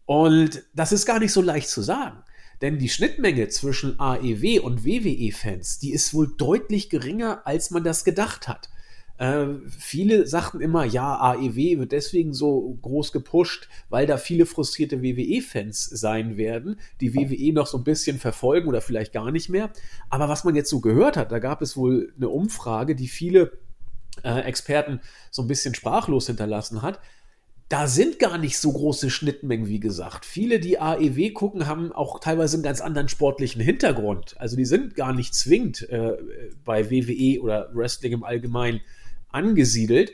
Und 0.06 0.62
das 0.74 0.92
ist 0.92 1.06
gar 1.06 1.18
nicht 1.18 1.32
so 1.32 1.40
leicht 1.40 1.68
zu 1.68 1.82
sagen. 1.82 2.22
Denn 2.60 2.78
die 2.78 2.88
Schnittmenge 2.88 3.48
zwischen 3.48 3.98
AEW 3.98 4.60
und 4.60 4.84
WWE-Fans, 4.84 5.78
die 5.78 5.92
ist 5.92 6.14
wohl 6.14 6.34
deutlich 6.36 6.88
geringer, 6.88 7.46
als 7.46 7.70
man 7.70 7.84
das 7.84 8.04
gedacht 8.04 8.48
hat. 8.48 8.70
Äh, 9.18 9.46
viele 9.78 10.26
sagten 10.26 10.60
immer, 10.60 10.84
ja, 10.84 11.16
AEW 11.20 11.78
wird 11.78 11.92
deswegen 11.92 12.32
so 12.32 12.78
groß 12.82 13.12
gepusht, 13.12 13.68
weil 13.88 14.06
da 14.06 14.16
viele 14.16 14.44
frustrierte 14.44 15.02
WWE-Fans 15.02 15.84
sein 15.84 16.36
werden, 16.36 16.80
die 17.00 17.14
WWE 17.14 17.52
noch 17.52 17.66
so 17.66 17.78
ein 17.78 17.84
bisschen 17.84 18.18
verfolgen 18.18 18.68
oder 18.68 18.80
vielleicht 18.80 19.12
gar 19.12 19.30
nicht 19.30 19.48
mehr. 19.48 19.70
Aber 20.10 20.28
was 20.28 20.44
man 20.44 20.56
jetzt 20.56 20.70
so 20.70 20.80
gehört 20.80 21.16
hat, 21.16 21.32
da 21.32 21.38
gab 21.38 21.62
es 21.62 21.76
wohl 21.76 22.12
eine 22.16 22.28
Umfrage, 22.28 22.96
die 22.96 23.08
viele 23.08 23.52
äh, 24.22 24.40
Experten 24.40 25.00
so 25.30 25.42
ein 25.42 25.48
bisschen 25.48 25.74
sprachlos 25.74 26.26
hinterlassen 26.26 26.82
hat. 26.82 27.00
Da 27.68 27.86
sind 27.86 28.18
gar 28.18 28.38
nicht 28.38 28.58
so 28.58 28.72
große 28.72 29.10
Schnittmengen, 29.10 29.68
wie 29.68 29.80
gesagt. 29.80 30.26
Viele, 30.26 30.60
die 30.60 30.78
AEW 30.78 31.30
gucken, 31.32 31.66
haben 31.66 31.92
auch 31.92 32.20
teilweise 32.20 32.56
einen 32.56 32.62
ganz 32.62 32.80
anderen 32.80 33.08
sportlichen 33.08 33.62
Hintergrund. 33.62 34.34
Also 34.38 34.54
die 34.54 34.66
sind 34.66 34.94
gar 34.94 35.14
nicht 35.14 35.34
zwingend 35.34 35.88
äh, 35.88 36.12
bei 36.64 36.90
WWE 36.90 37.40
oder 37.40 37.70
Wrestling 37.74 38.12
im 38.12 38.24
Allgemeinen 38.24 38.80
angesiedelt. 39.30 40.12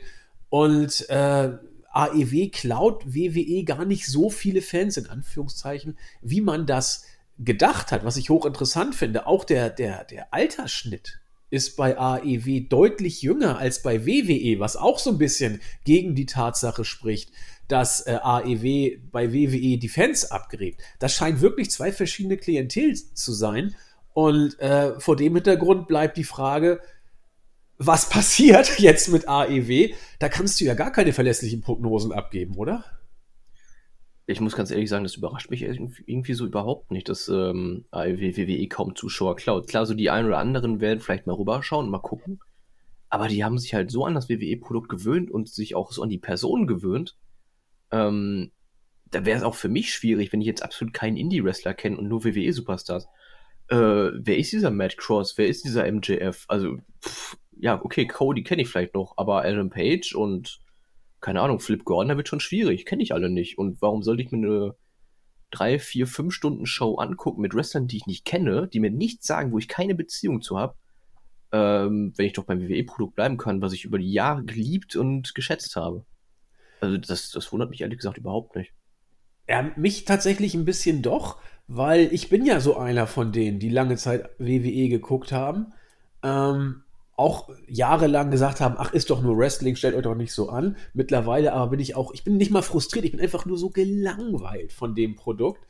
Und 0.49 1.09
äh, 1.09 1.51
AEW 1.93 2.49
klaut 2.49 3.13
WWE 3.13 3.63
gar 3.63 3.85
nicht 3.85 4.07
so 4.07 4.29
viele 4.29 4.61
Fans, 4.61 4.97
in 4.97 5.07
Anführungszeichen, 5.07 5.97
wie 6.21 6.41
man 6.41 6.65
das 6.65 7.05
gedacht 7.37 7.91
hat, 7.91 8.05
was 8.05 8.17
ich 8.17 8.29
hochinteressant 8.29 8.95
finde. 8.95 9.27
Auch 9.27 9.43
der, 9.43 9.69
der, 9.69 10.05
der 10.05 10.33
Altersschnitt 10.33 11.20
ist 11.51 11.75
bei 11.75 11.97
AEW 11.97 12.61
deutlich 12.69 13.21
jünger 13.21 13.59
als 13.59 13.83
bei 13.83 14.07
WWE, 14.07 14.59
was 14.59 14.77
auch 14.77 14.97
so 14.97 15.11
ein 15.11 15.17
bisschen 15.19 15.61
gegen 15.83 16.15
die 16.15 16.25
Tatsache 16.25 16.83
spricht, 16.83 17.31
dass 17.67 18.01
äh, 18.07 18.17
AEW 18.21 18.97
bei 19.11 19.31
WWE 19.31 19.77
die 19.77 19.89
Fans 19.89 20.31
abgräbt. 20.31 20.81
Das 20.99 21.13
scheint 21.13 21.41
wirklich 21.41 21.69
zwei 21.69 21.91
verschiedene 21.91 22.37
Klientel 22.37 22.95
zu 22.95 23.33
sein. 23.33 23.75
Und 24.13 24.59
äh, 24.59 24.99
vor 24.99 25.15
dem 25.15 25.35
Hintergrund 25.35 25.87
bleibt 25.87 26.17
die 26.17 26.23
Frage, 26.23 26.79
was 27.77 28.09
passiert 28.09 28.79
jetzt 28.79 29.09
mit 29.09 29.27
AEW? 29.27 29.93
Da 30.19 30.29
kannst 30.29 30.59
du 30.59 30.65
ja 30.65 30.73
gar 30.73 30.91
keine 30.91 31.13
verlässlichen 31.13 31.61
Prognosen 31.61 32.11
abgeben, 32.11 32.55
oder? 32.55 32.85
Ich 34.31 34.41
muss 34.41 34.55
ganz 34.55 34.71
ehrlich 34.71 34.89
sagen, 34.89 35.03
das 35.03 35.15
überrascht 35.15 35.49
mich 35.49 35.63
irgendwie 35.63 36.33
so 36.33 36.45
überhaupt 36.45 36.91
nicht, 36.91 37.09
dass 37.09 37.27
ähm, 37.27 37.85
WWE 37.91 38.67
kaum 38.67 38.95
Zuschauer 38.95 39.35
klaut. 39.35 39.67
Klar, 39.67 39.85
so 39.85 39.93
die 39.93 40.09
einen 40.09 40.27
oder 40.27 40.37
anderen 40.37 40.79
werden 40.79 40.99
vielleicht 40.99 41.27
mal 41.27 41.35
rüberschauen 41.35 41.85
und 41.85 41.91
mal 41.91 41.99
gucken. 41.99 42.39
Aber 43.09 43.27
die 43.27 43.43
haben 43.43 43.57
sich 43.57 43.73
halt 43.73 43.91
so 43.91 44.05
an 44.05 44.15
das 44.15 44.29
WWE-Produkt 44.29 44.89
gewöhnt 44.89 45.29
und 45.29 45.49
sich 45.49 45.75
auch 45.75 45.91
so 45.91 46.01
an 46.01 46.09
die 46.09 46.17
Person 46.17 46.65
gewöhnt. 46.65 47.17
Ähm, 47.91 48.51
da 49.11 49.25
wäre 49.25 49.37
es 49.37 49.43
auch 49.43 49.55
für 49.55 49.69
mich 49.69 49.93
schwierig, 49.93 50.31
wenn 50.31 50.41
ich 50.41 50.47
jetzt 50.47 50.63
absolut 50.63 50.93
keinen 50.93 51.17
Indie-Wrestler 51.17 51.73
kenne 51.73 51.97
und 51.97 52.07
nur 52.07 52.23
WWE-Superstars. 52.23 53.07
Äh, 53.67 53.75
wer 53.75 54.37
ist 54.37 54.53
dieser 54.53 54.71
Matt 54.71 54.97
Cross? 54.97 55.37
Wer 55.37 55.47
ist 55.47 55.65
dieser 55.65 55.91
MJF? 55.91 56.45
Also, 56.47 56.77
pff, 57.03 57.37
ja, 57.57 57.83
okay, 57.83 58.07
Cody 58.07 58.43
kenne 58.43 58.61
ich 58.61 58.69
vielleicht 58.69 58.95
noch, 58.95 59.17
aber 59.17 59.43
Adam 59.43 59.69
Page 59.69 60.15
und 60.15 60.59
keine 61.21 61.41
Ahnung, 61.41 61.59
Flip 61.59 61.83
Gordon, 61.85 62.09
da 62.09 62.17
wird 62.17 62.27
schon 62.27 62.39
schwierig, 62.39 62.85
kenne 62.85 63.03
ich 63.03 63.13
alle 63.13 63.29
nicht. 63.29 63.57
Und 63.57 63.81
warum 63.81 64.03
sollte 64.03 64.23
ich 64.23 64.31
mir 64.31 64.37
eine 64.37 64.75
drei, 65.51 65.79
vier, 65.79 66.07
fünf 66.07 66.33
Stunden 66.33 66.65
Show 66.65 66.95
angucken 66.95 67.41
mit 67.41 67.53
Wrestlern, 67.53 67.87
die 67.87 67.97
ich 67.97 68.07
nicht 68.07 68.25
kenne, 68.25 68.67
die 68.67 68.79
mir 68.79 68.89
nichts 68.89 69.27
sagen, 69.27 69.51
wo 69.51 69.59
ich 69.59 69.67
keine 69.67 69.95
Beziehung 69.95 70.41
zu 70.41 70.57
habe, 70.57 70.75
ähm, 71.51 72.13
wenn 72.15 72.25
ich 72.25 72.33
doch 72.33 72.45
beim 72.45 72.61
WWE-Produkt 72.61 73.15
bleiben 73.15 73.37
kann, 73.37 73.61
was 73.61 73.73
ich 73.73 73.85
über 73.85 73.99
die 73.99 74.11
Jahre 74.11 74.43
geliebt 74.43 74.95
und 74.95 75.35
geschätzt 75.35 75.75
habe. 75.75 76.05
Also 76.79 76.97
das, 76.97 77.29
das 77.29 77.51
wundert 77.51 77.69
mich 77.69 77.81
ehrlich 77.81 77.99
gesagt 77.99 78.17
überhaupt 78.17 78.55
nicht. 78.55 78.73
Ja, 79.47 79.69
mich 79.75 80.05
tatsächlich 80.05 80.55
ein 80.55 80.65
bisschen 80.65 81.01
doch, 81.01 81.39
weil 81.67 82.11
ich 82.13 82.29
bin 82.29 82.45
ja 82.45 82.59
so 82.59 82.77
einer 82.77 83.05
von 83.05 83.31
denen, 83.31 83.59
die 83.59 83.69
lange 83.69 83.97
Zeit 83.97 84.29
WWE 84.39 84.87
geguckt 84.87 85.31
haben. 85.31 85.73
Ähm, 86.23 86.83
auch 87.15 87.49
jahrelang 87.67 88.31
gesagt 88.31 88.61
haben, 88.61 88.75
ach, 88.77 88.93
ist 88.93 89.09
doch 89.09 89.21
nur 89.21 89.37
Wrestling, 89.37 89.75
stellt 89.75 89.95
euch 89.95 90.03
doch 90.03 90.15
nicht 90.15 90.33
so 90.33 90.49
an. 90.49 90.75
Mittlerweile 90.93 91.53
aber 91.53 91.71
bin 91.71 91.79
ich 91.79 91.95
auch, 91.95 92.13
ich 92.13 92.23
bin 92.23 92.37
nicht 92.37 92.51
mal 92.51 92.61
frustriert, 92.61 93.05
ich 93.05 93.11
bin 93.11 93.21
einfach 93.21 93.45
nur 93.45 93.57
so 93.57 93.69
gelangweilt 93.69 94.73
von 94.73 94.95
dem 94.95 95.15
Produkt. 95.15 95.61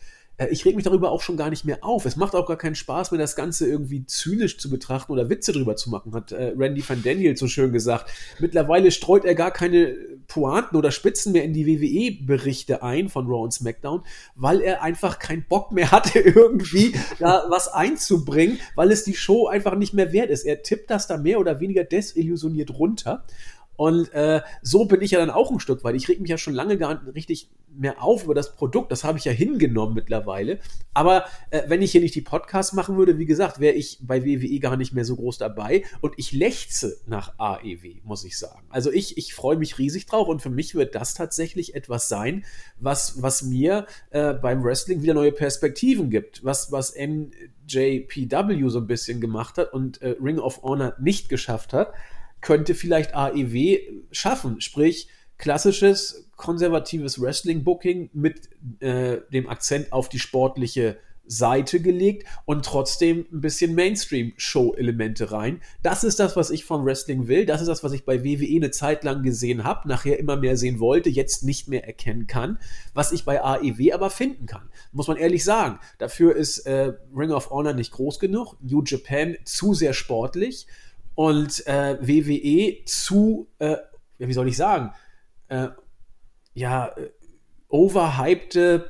Äh, 0.41 0.47
ich 0.49 0.65
reg 0.65 0.75
mich 0.75 0.85
darüber 0.85 1.11
auch 1.11 1.21
schon 1.21 1.37
gar 1.37 1.49
nicht 1.49 1.65
mehr 1.65 1.83
auf. 1.83 2.05
Es 2.05 2.15
macht 2.15 2.35
auch 2.35 2.47
gar 2.47 2.57
keinen 2.57 2.75
Spaß 2.75 3.11
mehr, 3.11 3.19
das 3.19 3.35
Ganze 3.35 3.67
irgendwie 3.67 4.05
zynisch 4.05 4.57
zu 4.57 4.69
betrachten 4.69 5.11
oder 5.11 5.29
Witze 5.29 5.51
drüber 5.51 5.75
zu 5.75 5.89
machen, 5.89 6.13
hat 6.13 6.31
äh, 6.31 6.53
Randy 6.57 6.87
van 6.87 7.03
Daniel 7.03 7.37
so 7.37 7.47
schön 7.47 7.71
gesagt. 7.71 8.09
Mittlerweile 8.39 8.91
streut 8.91 9.25
er 9.25 9.35
gar 9.35 9.51
keine 9.51 9.95
Pointen 10.27 10.75
oder 10.75 10.91
Spitzen 10.91 11.33
mehr 11.33 11.43
in 11.43 11.53
die 11.53 11.67
WWE-Berichte 11.67 12.83
ein 12.83 13.09
von 13.09 13.27
Raw 13.27 13.43
und 13.43 13.53
SmackDown, 13.53 14.03
weil 14.35 14.61
er 14.61 14.81
einfach 14.81 15.19
keinen 15.19 15.45
Bock 15.47 15.71
mehr 15.71 15.91
hatte, 15.91 16.19
irgendwie 16.19 16.93
da 17.19 17.45
was 17.49 17.67
einzubringen, 17.67 18.59
weil 18.75 18.91
es 18.91 19.03
die 19.03 19.15
Show 19.15 19.47
einfach 19.47 19.75
nicht 19.75 19.93
mehr 19.93 20.13
wert 20.13 20.29
ist. 20.29 20.45
Er 20.45 20.63
tippt 20.63 20.89
das 20.89 21.07
da 21.07 21.17
mehr 21.17 21.39
oder 21.39 21.59
weniger 21.59 21.83
desillusioniert 21.83 22.71
runter. 22.71 23.23
Und 23.75 24.13
äh, 24.13 24.41
so 24.61 24.85
bin 24.85 25.01
ich 25.01 25.11
ja 25.11 25.19
dann 25.19 25.29
auch 25.29 25.49
ein 25.51 25.59
Stück 25.59 25.83
weit. 25.83 25.95
Ich 25.95 26.07
reg 26.07 26.19
mich 26.19 26.29
ja 26.29 26.37
schon 26.37 26.53
lange 26.53 26.77
gar 26.77 26.93
nicht 26.93 27.15
richtig 27.15 27.49
mehr 27.73 28.03
auf 28.03 28.25
über 28.25 28.35
das 28.35 28.55
Produkt. 28.55 28.91
Das 28.91 29.03
habe 29.03 29.17
ich 29.17 29.25
ja 29.25 29.31
hingenommen 29.31 29.95
mittlerweile. 29.95 30.59
Aber 30.93 31.25
äh, 31.49 31.63
wenn 31.67 31.81
ich 31.81 31.91
hier 31.91 32.01
nicht 32.01 32.15
die 32.15 32.21
Podcasts 32.21 32.73
machen 32.73 32.97
würde, 32.97 33.17
wie 33.17 33.25
gesagt, 33.25 33.59
wäre 33.59 33.73
ich 33.73 33.97
bei 34.01 34.23
WWE 34.25 34.59
gar 34.59 34.77
nicht 34.77 34.93
mehr 34.93 35.05
so 35.05 35.15
groß 35.15 35.37
dabei. 35.37 35.83
Und 36.01 36.13
ich 36.17 36.31
lechze 36.31 36.97
nach 37.07 37.33
AEW, 37.39 38.01
muss 38.03 38.23
ich 38.23 38.37
sagen. 38.37 38.65
Also 38.69 38.91
ich, 38.91 39.17
ich 39.17 39.33
freue 39.33 39.57
mich 39.57 39.79
riesig 39.79 40.05
drauf. 40.05 40.27
Und 40.27 40.41
für 40.41 40.49
mich 40.49 40.75
wird 40.75 40.93
das 40.93 41.13
tatsächlich 41.13 41.73
etwas 41.73 42.09
sein, 42.09 42.45
was, 42.79 43.21
was 43.21 43.41
mir 43.41 43.87
äh, 44.11 44.33
beim 44.33 44.63
Wrestling 44.63 45.01
wieder 45.01 45.13
neue 45.13 45.31
Perspektiven 45.31 46.09
gibt. 46.09 46.43
Was, 46.43 46.71
was 46.71 46.93
NJPW 46.95 48.67
so 48.67 48.79
ein 48.79 48.87
bisschen 48.87 49.21
gemacht 49.21 49.57
hat 49.57 49.73
und 49.73 50.01
äh, 50.01 50.15
Ring 50.21 50.39
of 50.39 50.61
Honor 50.61 50.95
nicht 50.99 51.29
geschafft 51.29 51.73
hat 51.73 51.93
könnte 52.41 52.75
vielleicht 52.75 53.15
AEW 53.15 53.79
schaffen. 54.11 54.61
Sprich, 54.61 55.07
klassisches 55.37 56.29
konservatives 56.35 57.21
Wrestling-Booking 57.21 58.09
mit 58.13 58.49
äh, 58.79 59.17
dem 59.31 59.47
Akzent 59.47 59.91
auf 59.93 60.09
die 60.09 60.19
sportliche 60.19 60.97
Seite 61.31 61.79
gelegt 61.79 62.27
und 62.45 62.65
trotzdem 62.65 63.25
ein 63.31 63.41
bisschen 63.41 63.73
Mainstream-Show-Elemente 63.73 65.31
rein. 65.31 65.61
Das 65.81 66.03
ist 66.03 66.19
das, 66.19 66.35
was 66.35 66.49
ich 66.49 66.65
vom 66.65 66.83
Wrestling 66.83 67.27
will. 67.27 67.45
Das 67.45 67.61
ist 67.61 67.67
das, 67.67 67.83
was 67.83 67.93
ich 67.93 68.05
bei 68.05 68.23
WWE 68.23 68.55
eine 68.55 68.71
Zeit 68.71 69.03
lang 69.03 69.23
gesehen 69.23 69.63
habe, 69.63 69.87
nachher 69.87 70.19
immer 70.19 70.35
mehr 70.35 70.57
sehen 70.57 70.79
wollte, 70.79 71.09
jetzt 71.09 71.43
nicht 71.43 71.67
mehr 71.67 71.85
erkennen 71.85 72.27
kann, 72.27 72.59
was 72.93 73.11
ich 73.11 73.23
bei 73.23 73.41
AEW 73.41 73.93
aber 73.93 74.09
finden 74.09 74.45
kann. 74.45 74.69
Muss 74.91 75.07
man 75.07 75.17
ehrlich 75.17 75.43
sagen. 75.43 75.79
Dafür 75.99 76.35
ist 76.35 76.59
äh, 76.65 76.93
Ring 77.15 77.31
of 77.31 77.49
Honor 77.49 77.73
nicht 77.73 77.91
groß 77.91 78.19
genug, 78.19 78.57
New 78.61 78.83
Japan 78.85 79.37
zu 79.45 79.73
sehr 79.73 79.93
sportlich 79.93 80.67
und 81.15 81.65
äh, 81.67 81.97
WWE 82.01 82.85
zu, 82.85 83.47
äh, 83.59 83.77
wie 84.17 84.33
soll 84.33 84.47
ich 84.47 84.57
sagen, 84.57 84.93
äh, 85.47 85.69
ja, 86.53 86.87
äh, 86.87 87.09
overhypte 87.69 88.89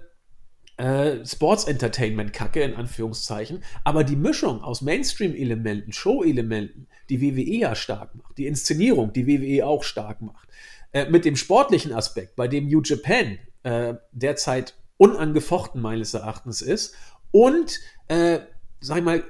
äh, 0.77 1.25
Sports 1.25 1.65
Entertainment 1.65 2.33
Kacke 2.33 2.61
in 2.61 2.75
Anführungszeichen, 2.75 3.63
aber 3.83 4.03
die 4.03 4.15
Mischung 4.15 4.61
aus 4.63 4.81
Mainstream-Elementen, 4.81 5.91
Show-Elementen, 5.91 6.87
die 7.09 7.21
WWE 7.21 7.57
ja 7.57 7.75
stark 7.75 8.15
macht, 8.15 8.37
die 8.37 8.47
Inszenierung, 8.47 9.13
die 9.13 9.27
WWE 9.27 9.65
auch 9.65 9.83
stark 9.83 10.21
macht, 10.21 10.49
äh, 10.91 11.09
mit 11.09 11.25
dem 11.25 11.35
sportlichen 11.35 11.93
Aspekt, 11.93 12.35
bei 12.35 12.47
dem 12.47 12.67
New 12.67 12.81
Japan 12.81 13.37
derzeit 14.11 14.73
unangefochten 14.97 15.79
meines 15.81 16.15
Erachtens 16.15 16.63
ist 16.63 16.95
und, 17.31 17.79
äh, 18.07 18.39
sag 18.79 18.97
ich 18.97 19.03
mal, 19.03 19.23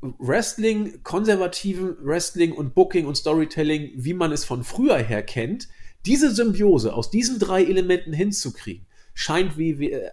Wrestling, 0.00 1.02
konservativen 1.02 1.96
Wrestling 2.00 2.52
und 2.52 2.74
Booking 2.74 3.06
und 3.06 3.16
Storytelling, 3.16 3.90
wie 3.94 4.14
man 4.14 4.32
es 4.32 4.44
von 4.44 4.64
früher 4.64 4.98
her 4.98 5.22
kennt, 5.22 5.68
diese 6.06 6.30
Symbiose 6.30 6.94
aus 6.94 7.10
diesen 7.10 7.38
drei 7.38 7.64
Elementen 7.64 8.12
hinzukriegen, 8.12 8.86
scheint 9.14 9.54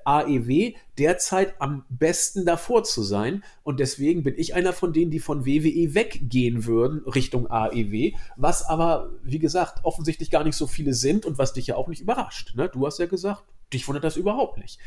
AEW 0.06 0.74
derzeit 0.98 1.62
am 1.62 1.86
besten 1.90 2.44
davor 2.46 2.84
zu 2.84 3.04
sein. 3.04 3.44
Und 3.64 3.80
deswegen 3.80 4.24
bin 4.24 4.34
ich 4.38 4.56
einer 4.56 4.74
von 4.74 4.94
denen, 4.94 5.12
die 5.12 5.20
von 5.20 5.46
WWE 5.46 5.94
weggehen 5.94 6.66
würden 6.66 7.08
Richtung 7.08 7.50
AEW, 7.50 8.14
was 8.36 8.64
aber, 8.66 9.12
wie 9.24 9.40
gesagt, 9.40 9.86
offensichtlich 9.86 10.32
gar 10.32 10.44
nicht 10.44 10.58
so 10.58 10.66
viele 10.66 10.96
sind 10.96 11.26
und 11.26 11.38
was 11.38 11.54
dich 11.54 11.68
ja 11.68 11.76
auch 11.76 11.88
nicht 11.88 12.02
überrascht. 12.02 12.56
Ne? 12.56 12.68
Du 12.68 12.86
hast 12.86 12.98
ja 12.98 13.06
gesagt, 13.06 13.44
dich 13.72 13.88
wundert 13.88 14.04
das 14.04 14.18
überhaupt 14.18 14.58
nicht 14.58 14.80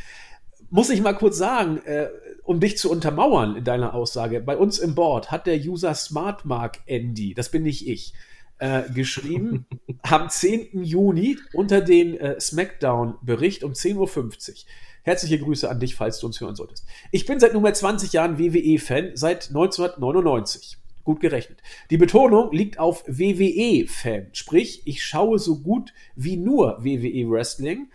muss 0.70 0.90
ich 0.90 1.00
mal 1.00 1.14
kurz 1.14 1.38
sagen, 1.38 1.78
äh, 1.84 2.08
um 2.48 2.60
dich 2.60 2.78
zu 2.78 2.90
untermauern 2.90 3.56
in 3.56 3.64
deiner 3.64 3.92
Aussage, 3.92 4.40
bei 4.40 4.56
uns 4.56 4.78
im 4.78 4.94
Board 4.94 5.30
hat 5.30 5.46
der 5.46 5.58
User 5.58 5.94
SmartMark 5.94 6.80
Andy, 6.86 7.34
das 7.34 7.50
bin 7.50 7.62
nicht 7.62 7.86
ich, 7.86 8.14
äh, 8.58 8.84
geschrieben, 8.90 9.66
am 10.02 10.30
10. 10.30 10.82
Juni 10.82 11.36
unter 11.52 11.82
den 11.82 12.16
äh, 12.18 12.40
Smackdown-Bericht 12.40 13.64
um 13.64 13.72
10.50 13.72 13.98
Uhr. 13.98 14.54
Herzliche 15.02 15.38
Grüße 15.38 15.68
an 15.68 15.78
dich, 15.78 15.94
falls 15.94 16.20
du 16.20 16.26
uns 16.26 16.40
hören 16.40 16.56
solltest. 16.56 16.86
Ich 17.12 17.26
bin 17.26 17.38
seit 17.38 17.52
nunmehr 17.52 17.74
20 17.74 18.14
Jahren 18.14 18.38
WWE-Fan, 18.38 19.10
seit 19.12 19.48
1999. 19.48 20.78
Gut 21.04 21.20
gerechnet. 21.20 21.58
Die 21.90 21.98
Betonung 21.98 22.50
liegt 22.52 22.78
auf 22.78 23.04
WWE-Fan, 23.06 24.28
sprich, 24.32 24.80
ich 24.86 25.04
schaue 25.04 25.38
so 25.38 25.58
gut 25.58 25.92
wie 26.16 26.38
nur 26.38 26.82
WWE 26.82 27.30
Wrestling 27.30 27.90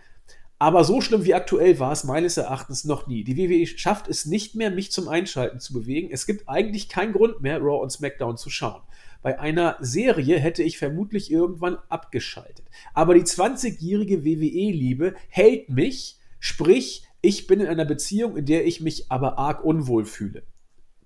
aber 0.64 0.82
so 0.82 1.02
schlimm 1.02 1.26
wie 1.26 1.34
aktuell 1.34 1.78
war 1.78 1.92
es 1.92 2.04
meines 2.04 2.38
Erachtens 2.38 2.86
noch 2.86 3.06
nie. 3.06 3.22
Die 3.22 3.36
WWE 3.36 3.66
schafft 3.66 4.08
es 4.08 4.24
nicht 4.24 4.54
mehr, 4.54 4.70
mich 4.70 4.90
zum 4.90 5.08
Einschalten 5.08 5.60
zu 5.60 5.74
bewegen. 5.74 6.08
Es 6.10 6.26
gibt 6.26 6.48
eigentlich 6.48 6.88
keinen 6.88 7.12
Grund 7.12 7.42
mehr, 7.42 7.58
Raw 7.58 7.82
und 7.82 7.92
SmackDown 7.92 8.38
zu 8.38 8.48
schauen. 8.48 8.80
Bei 9.20 9.38
einer 9.38 9.76
Serie 9.80 10.38
hätte 10.38 10.62
ich 10.62 10.78
vermutlich 10.78 11.30
irgendwann 11.30 11.76
abgeschaltet. 11.90 12.64
Aber 12.94 13.12
die 13.12 13.24
20-jährige 13.24 14.24
WWE-Liebe 14.24 15.14
hält 15.28 15.68
mich, 15.68 16.16
sprich, 16.40 17.06
ich 17.20 17.46
bin 17.46 17.60
in 17.60 17.66
einer 17.66 17.84
Beziehung, 17.84 18.38
in 18.38 18.46
der 18.46 18.64
ich 18.64 18.80
mich 18.80 19.10
aber 19.10 19.36
arg 19.36 19.62
unwohl 19.62 20.06
fühle 20.06 20.44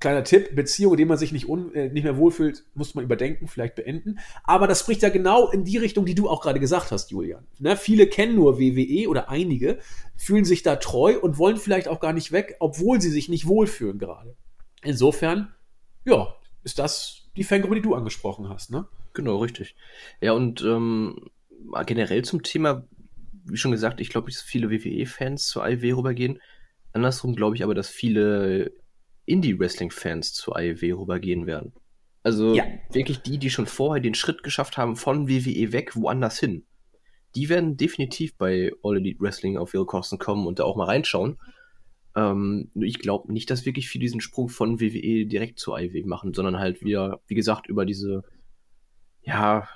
kleiner 0.00 0.24
Tipp, 0.24 0.54
Beziehung, 0.54 0.92
in 0.92 0.98
der 0.98 1.06
man 1.06 1.18
sich 1.18 1.32
nicht, 1.32 1.48
un, 1.48 1.74
äh, 1.74 1.88
nicht 1.88 2.04
mehr 2.04 2.16
wohlfühlt, 2.16 2.64
muss 2.74 2.94
man 2.94 3.04
überdenken, 3.04 3.48
vielleicht 3.48 3.74
beenden. 3.74 4.18
Aber 4.44 4.66
das 4.66 4.80
spricht 4.80 5.02
ja 5.02 5.08
genau 5.08 5.50
in 5.50 5.64
die 5.64 5.76
Richtung, 5.76 6.06
die 6.06 6.14
du 6.14 6.28
auch 6.28 6.40
gerade 6.40 6.60
gesagt 6.60 6.92
hast, 6.92 7.10
Julian. 7.10 7.46
Ne? 7.58 7.76
Viele 7.76 8.06
kennen 8.06 8.36
nur 8.36 8.58
WWE 8.58 9.08
oder 9.08 9.28
einige, 9.28 9.78
fühlen 10.16 10.44
sich 10.44 10.62
da 10.62 10.76
treu 10.76 11.18
und 11.18 11.38
wollen 11.38 11.56
vielleicht 11.56 11.88
auch 11.88 12.00
gar 12.00 12.12
nicht 12.12 12.32
weg, 12.32 12.56
obwohl 12.60 13.00
sie 13.00 13.10
sich 13.10 13.28
nicht 13.28 13.46
wohlfühlen 13.46 13.98
gerade. 13.98 14.36
Insofern, 14.82 15.52
ja, 16.04 16.34
ist 16.62 16.78
das 16.78 17.28
die 17.36 17.44
Fangruppe, 17.44 17.76
die 17.76 17.82
du 17.82 17.94
angesprochen 17.94 18.48
hast, 18.48 18.70
ne? 18.70 18.86
Genau, 19.14 19.38
richtig. 19.38 19.74
Ja, 20.20 20.32
und 20.32 20.62
ähm, 20.62 21.30
generell 21.86 22.24
zum 22.24 22.42
Thema, 22.42 22.84
wie 23.44 23.56
schon 23.56 23.72
gesagt, 23.72 24.00
ich 24.00 24.10
glaube, 24.10 24.30
dass 24.30 24.42
viele 24.42 24.70
WWE-Fans 24.70 25.48
zur 25.48 25.64
AEW 25.64 25.96
rübergehen. 25.96 26.40
Andersrum 26.92 27.34
glaube 27.34 27.56
ich 27.56 27.64
aber, 27.64 27.74
dass 27.74 27.88
viele 27.88 28.72
Indie-Wrestling-Fans 29.28 30.32
zu 30.32 30.54
AEW 30.54 31.00
rübergehen 31.00 31.46
werden. 31.46 31.72
Also 32.22 32.54
ja. 32.54 32.64
wirklich 32.90 33.20
die, 33.20 33.38
die 33.38 33.50
schon 33.50 33.66
vorher 33.66 34.02
den 34.02 34.14
Schritt 34.14 34.42
geschafft 34.42 34.76
haben 34.76 34.96
von 34.96 35.28
WWE 35.28 35.72
weg, 35.72 35.96
woanders 35.96 36.38
hin. 36.38 36.64
Die 37.34 37.48
werden 37.48 37.76
definitiv 37.76 38.36
bei 38.36 38.72
All 38.82 38.96
Elite 38.96 39.20
Wrestling 39.20 39.56
auf 39.56 39.74
ihre 39.74 39.86
Kosten 39.86 40.18
kommen 40.18 40.46
und 40.46 40.58
da 40.58 40.64
auch 40.64 40.76
mal 40.76 40.86
reinschauen. 40.86 41.38
Ähm, 42.16 42.70
ich 42.74 42.98
glaube 42.98 43.32
nicht, 43.32 43.50
dass 43.50 43.66
wirklich 43.66 43.88
viele 43.88 44.02
diesen 44.02 44.20
Sprung 44.20 44.48
von 44.48 44.80
WWE 44.80 45.26
direkt 45.26 45.58
zu 45.58 45.74
AEW 45.74 46.06
machen, 46.06 46.34
sondern 46.34 46.58
halt 46.58 46.82
wieder, 46.82 47.20
wie 47.26 47.34
gesagt, 47.34 47.66
über 47.68 47.84
diese 47.84 48.24
ja, 49.22 49.68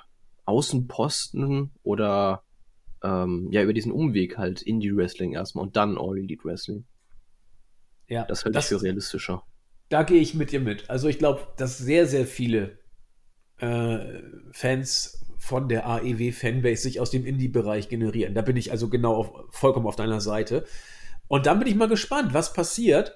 Außenposten 0.45 1.71
oder 1.83 2.43
ähm, 3.03 3.49
ja, 3.51 3.63
über 3.63 3.73
diesen 3.73 3.91
Umweg 3.91 4.37
halt 4.37 4.61
Indie-Wrestling 4.61 5.33
erstmal 5.33 5.65
und 5.65 5.75
dann 5.75 5.97
All 5.97 6.17
Elite 6.17 6.43
Wrestling. 6.43 6.85
Ja, 8.07 8.25
das 8.25 8.45
halte 8.45 8.59
ich 8.59 8.65
für 8.65 8.81
realistischer. 8.81 9.43
Da 9.89 10.03
gehe 10.03 10.21
ich 10.21 10.33
mit 10.33 10.51
dir 10.51 10.59
mit. 10.59 10.89
Also 10.89 11.07
ich 11.07 11.19
glaube, 11.19 11.47
dass 11.57 11.77
sehr, 11.77 12.07
sehr 12.07 12.25
viele 12.25 12.79
äh, 13.57 13.99
Fans 14.51 15.25
von 15.37 15.67
der 15.67 15.85
AEW-Fanbase 15.87 16.83
sich 16.83 16.99
aus 16.99 17.11
dem 17.11 17.25
Indie-Bereich 17.25 17.89
generieren. 17.89 18.33
Da 18.33 18.41
bin 18.41 18.55
ich 18.55 18.71
also 18.71 18.89
genau 18.89 19.15
auf, 19.15 19.31
vollkommen 19.49 19.87
auf 19.87 19.95
deiner 19.95 20.21
Seite. 20.21 20.65
Und 21.27 21.45
dann 21.45 21.59
bin 21.59 21.67
ich 21.67 21.75
mal 21.75 21.89
gespannt, 21.89 22.33
was 22.33 22.53
passiert, 22.53 23.15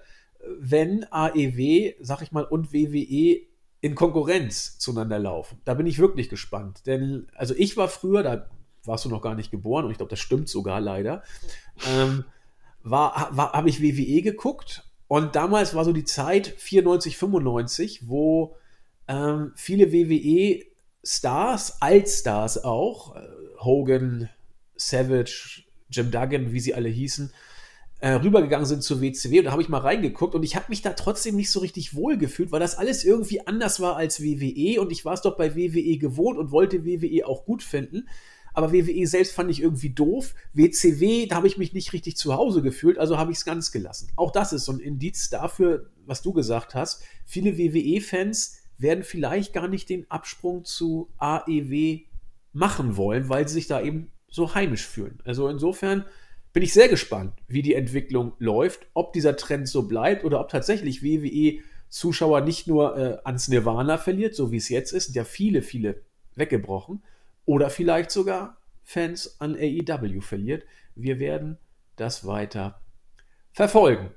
wenn 0.60 1.06
AEW, 1.12 1.94
sag 2.02 2.22
ich 2.22 2.32
mal, 2.32 2.44
und 2.44 2.74
WWE 2.74 3.48
in 3.82 3.96
Konkurrenz 3.96 4.78
zueinander 4.80 5.20
laufen. 5.20 5.62
Da 5.66 5.74
bin 5.74 5.86
ich 5.86 6.00
wirklich 6.00 6.30
gespannt. 6.30 6.86
Denn, 6.86 7.28
also 7.36 7.54
ich 7.58 7.78
war 7.78 7.88
früher, 7.88 8.24
da 8.24 8.50
warst 8.84 9.06
du 9.06 9.10
noch 9.10 9.22
gar 9.22 9.36
nicht 9.36 9.52
geboren 9.52 9.86
und 9.86 9.92
ich 9.92 9.98
glaube, 9.98 10.10
das 10.10 10.20
stimmt 10.20 10.50
sogar 10.50 10.82
leider, 10.82 11.24
ähm, 11.88 12.26
war, 12.90 13.30
war 13.32 13.54
habe 13.54 13.70
ich 13.70 13.82
WWE 13.82 14.22
geguckt 14.22 14.84
und 15.08 15.36
damals 15.36 15.76
war 15.76 15.86
so 15.86 15.94
die 15.94 16.04
Zeit 16.04 16.54
94, 16.58 17.18
95, 17.18 18.08
wo 18.08 18.56
ähm, 19.08 19.54
viele 19.56 19.92
WWE-Stars, 19.92 21.82
Altstars 21.82 22.64
auch, 22.64 23.16
äh, 23.16 23.22
Hogan, 23.60 24.30
Savage, 24.76 25.64
Jim 25.90 26.12
Duggan, 26.12 26.52
wie 26.52 26.60
sie 26.60 26.76
alle 26.76 26.90
hießen, 26.90 27.32
äh, 28.00 28.12
rübergegangen 28.12 28.66
sind 28.66 28.84
zur 28.84 29.02
WCW 29.02 29.40
und 29.40 29.46
da 29.46 29.52
habe 29.52 29.62
ich 29.62 29.70
mal 29.70 29.80
reingeguckt 29.80 30.36
und 30.36 30.44
ich 30.44 30.56
habe 30.56 30.66
mich 30.70 30.82
da 30.82 30.94
trotzdem 30.94 31.36
nicht 31.36 31.50
so 31.50 31.62
richtig 31.62 31.96
wohl 31.96 32.18
gefühlt, 32.18 32.52
weil 32.52 32.60
das 32.60 32.78
alles 32.78 33.04
irgendwie 33.04 33.48
anders 33.48 33.80
war 33.80 33.96
als 33.96 34.22
WWE 34.22 34.80
und 34.80 34.92
ich 34.92 35.04
war 35.04 35.14
es 35.14 35.22
doch 35.22 35.36
bei 35.36 35.56
WWE 35.56 35.98
gewohnt 35.98 36.38
und 36.38 36.52
wollte 36.52 36.86
WWE 36.86 37.26
auch 37.26 37.46
gut 37.46 37.64
finden 37.64 38.08
aber 38.58 38.74
WWE 38.74 39.06
selbst 39.06 39.36
fand 39.36 39.52
ich 39.52 39.62
irgendwie 39.62 39.92
doof. 39.92 40.34
WCW, 40.54 41.28
da 41.28 41.36
habe 41.36 41.46
ich 41.46 41.60
mich 41.60 41.74
nicht 41.74 41.94
richtig 41.94 42.18
zu 42.18 42.34
Hause 42.34 42.64
gefühlt, 42.64 42.98
also 42.98 43.20
habe 43.20 43.32
ich 43.32 43.38
es 43.38 43.46
ganz 43.46 43.72
gelassen. 43.72 44.10
Auch 44.16 44.32
das 44.32 44.52
ist 44.52 44.66
so 44.66 44.72
ein 44.72 44.80
Indiz 44.80 45.30
dafür, 45.30 45.92
was 46.08 46.24
du 46.24 46.34
gesagt 46.34 46.74
hast. 46.74 47.04
Viele 47.24 47.60
WWE-Fans 47.60 48.58
werden 48.80 49.04
vielleicht 49.04 49.54
gar 49.54 49.68
nicht 49.68 49.90
den 49.90 50.10
Absprung 50.10 50.66
zu 50.66 51.14
AEW 51.20 52.00
machen 52.52 52.98
wollen, 52.98 53.30
weil 53.30 53.48
sie 53.48 53.54
sich 53.54 53.68
da 53.68 53.80
eben 53.80 54.12
so 54.28 54.56
heimisch 54.56 54.88
fühlen. 54.88 55.20
Also 55.24 55.50
insofern 55.50 56.06
bin 56.52 56.64
ich 56.64 56.74
sehr 56.74 56.88
gespannt, 56.88 57.34
wie 57.48 57.62
die 57.62 57.76
Entwicklung 57.76 58.34
läuft, 58.40 58.88
ob 58.96 59.14
dieser 59.14 59.36
Trend 59.36 59.68
so 59.68 59.84
bleibt 59.84 60.26
oder 60.26 60.40
ob 60.40 60.50
tatsächlich 60.50 61.04
WWE 61.04 61.60
Zuschauer 61.90 62.42
nicht 62.42 62.66
nur 62.66 62.98
äh, 62.98 63.18
ans 63.24 63.50
Nirvana 63.50 64.00
verliert, 64.00 64.34
so 64.34 64.52
wie 64.52 64.58
es 64.58 64.70
jetzt 64.70 64.94
ist, 64.94 65.06
sind 65.06 65.16
ja 65.16 65.26
viele, 65.26 65.62
viele 65.62 66.02
weggebrochen, 66.34 67.04
oder 67.48 67.72
vielleicht 67.72 68.12
sogar 68.12 68.58
Fans 68.84 69.42
an 69.42 69.56
AEW 69.56 70.22
verliert. 70.22 70.64
Wir 70.94 71.18
werden 71.18 71.58
das 71.96 72.28
weiter 72.28 72.80
verfolgen. 73.52 74.12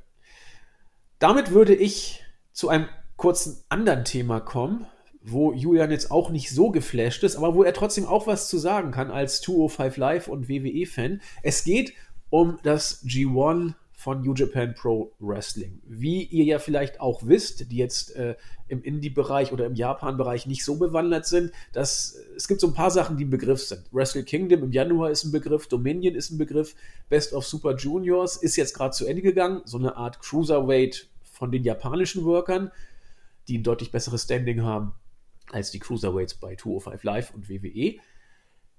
Damit 1.18 1.52
würde 1.52 1.74
ich 1.74 2.22
zu 2.52 2.68
einem 2.68 2.88
kurzen 3.16 3.62
anderen 3.68 4.04
Thema 4.04 4.40
kommen, 4.40 4.86
wo 5.22 5.52
Julian 5.52 5.90
jetzt 5.90 6.10
auch 6.10 6.30
nicht 6.30 6.50
so 6.50 6.70
geflasht 6.70 7.22
ist, 7.22 7.36
aber 7.36 7.54
wo 7.54 7.62
er 7.62 7.72
trotzdem 7.72 8.06
auch 8.06 8.26
was 8.26 8.48
zu 8.48 8.58
sagen 8.58 8.90
kann 8.90 9.10
als 9.10 9.40
205 9.42 9.96
Live 9.96 10.28
und 10.28 10.48
WWE-Fan. 10.48 11.20
Es 11.42 11.64
geht 11.64 11.94
um 12.30 12.58
das 12.62 13.04
G1 13.04 13.74
von 14.00 14.22
New 14.22 14.32
Japan 14.32 14.74
Pro 14.74 15.12
Wrestling. 15.18 15.82
Wie 15.86 16.22
ihr 16.22 16.44
ja 16.44 16.58
vielleicht 16.58 17.02
auch 17.02 17.20
wisst, 17.26 17.70
die 17.70 17.76
jetzt 17.76 18.16
äh, 18.16 18.34
im 18.66 18.82
Indie-Bereich 18.82 19.52
oder 19.52 19.66
im 19.66 19.74
Japan-Bereich 19.74 20.46
nicht 20.46 20.64
so 20.64 20.76
bewandert 20.76 21.26
sind, 21.26 21.52
dass 21.74 22.16
es 22.34 22.48
gibt 22.48 22.62
so 22.62 22.68
ein 22.68 22.72
paar 22.72 22.90
Sachen, 22.90 23.18
die 23.18 23.26
ein 23.26 23.30
Begriff 23.30 23.60
sind. 23.60 23.84
Wrestle 23.92 24.24
Kingdom 24.24 24.62
im 24.62 24.72
Januar 24.72 25.10
ist 25.10 25.24
ein 25.24 25.32
Begriff, 25.32 25.66
Dominion 25.66 26.14
ist 26.14 26.30
ein 26.30 26.38
Begriff, 26.38 26.74
Best 27.10 27.34
of 27.34 27.46
Super 27.46 27.76
Juniors 27.76 28.36
ist 28.36 28.56
jetzt 28.56 28.74
gerade 28.74 28.92
zu 28.92 29.04
Ende 29.04 29.20
gegangen, 29.20 29.60
so 29.66 29.76
eine 29.76 29.94
Art 29.96 30.18
Cruiserweight 30.22 31.10
von 31.30 31.52
den 31.52 31.62
japanischen 31.62 32.24
Workern, 32.24 32.72
die 33.48 33.58
ein 33.58 33.64
deutlich 33.64 33.92
besseres 33.92 34.22
Standing 34.22 34.62
haben 34.62 34.94
als 35.52 35.72
die 35.72 35.78
Cruiserweights 35.78 36.36
bei 36.36 36.56
205 36.56 37.04
Live 37.04 37.34
und 37.34 37.50
WWE. 37.50 37.96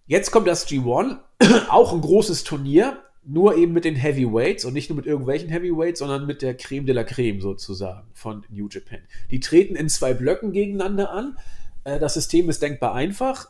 Jetzt 0.08 0.32
kommt 0.32 0.48
das 0.48 0.68
G1, 0.68 1.20
auch 1.70 1.94
ein 1.94 2.02
großes 2.02 2.44
Turnier, 2.44 3.04
nur 3.24 3.56
eben 3.56 3.74
mit 3.74 3.86
den 3.86 3.96
Heavyweights 3.96 4.66
und 4.66 4.74
nicht 4.74 4.90
nur 4.90 4.98
mit 4.98 5.06
irgendwelchen 5.06 5.50
Heavyweights, 5.50 6.00
sondern 6.00 6.26
mit 6.26 6.42
der 6.42 6.56
Creme 6.56 6.86
de 6.86 6.96
la 6.96 7.04
Creme 7.04 7.42
sozusagen 7.42 8.10
von 8.14 8.46
New 8.50 8.68
Japan. 8.68 9.02
Die 9.30 9.40
treten 9.40 9.76
in 9.76 9.90
zwei 9.90 10.14
Blöcken 10.14 10.52
gegeneinander 10.52 11.12
an. 11.12 11.38
Äh, 11.84 12.00
das 12.00 12.16
System 12.16 12.50
ist 12.50 12.62
denkbar 12.62 12.96
einfach. 12.96 13.50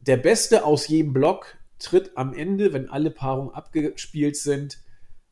Der 0.00 0.16
Beste 0.16 0.64
aus 0.64 0.88
jedem 0.88 1.12
Block 1.12 1.56
tritt 1.78 2.16
am 2.16 2.34
Ende, 2.34 2.72
wenn 2.72 2.90
alle 2.90 3.10
Paarungen 3.10 3.54
abgespielt 3.54 4.36
sind, 4.36 4.78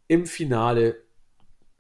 im 0.07 0.26
Finale, 0.26 1.03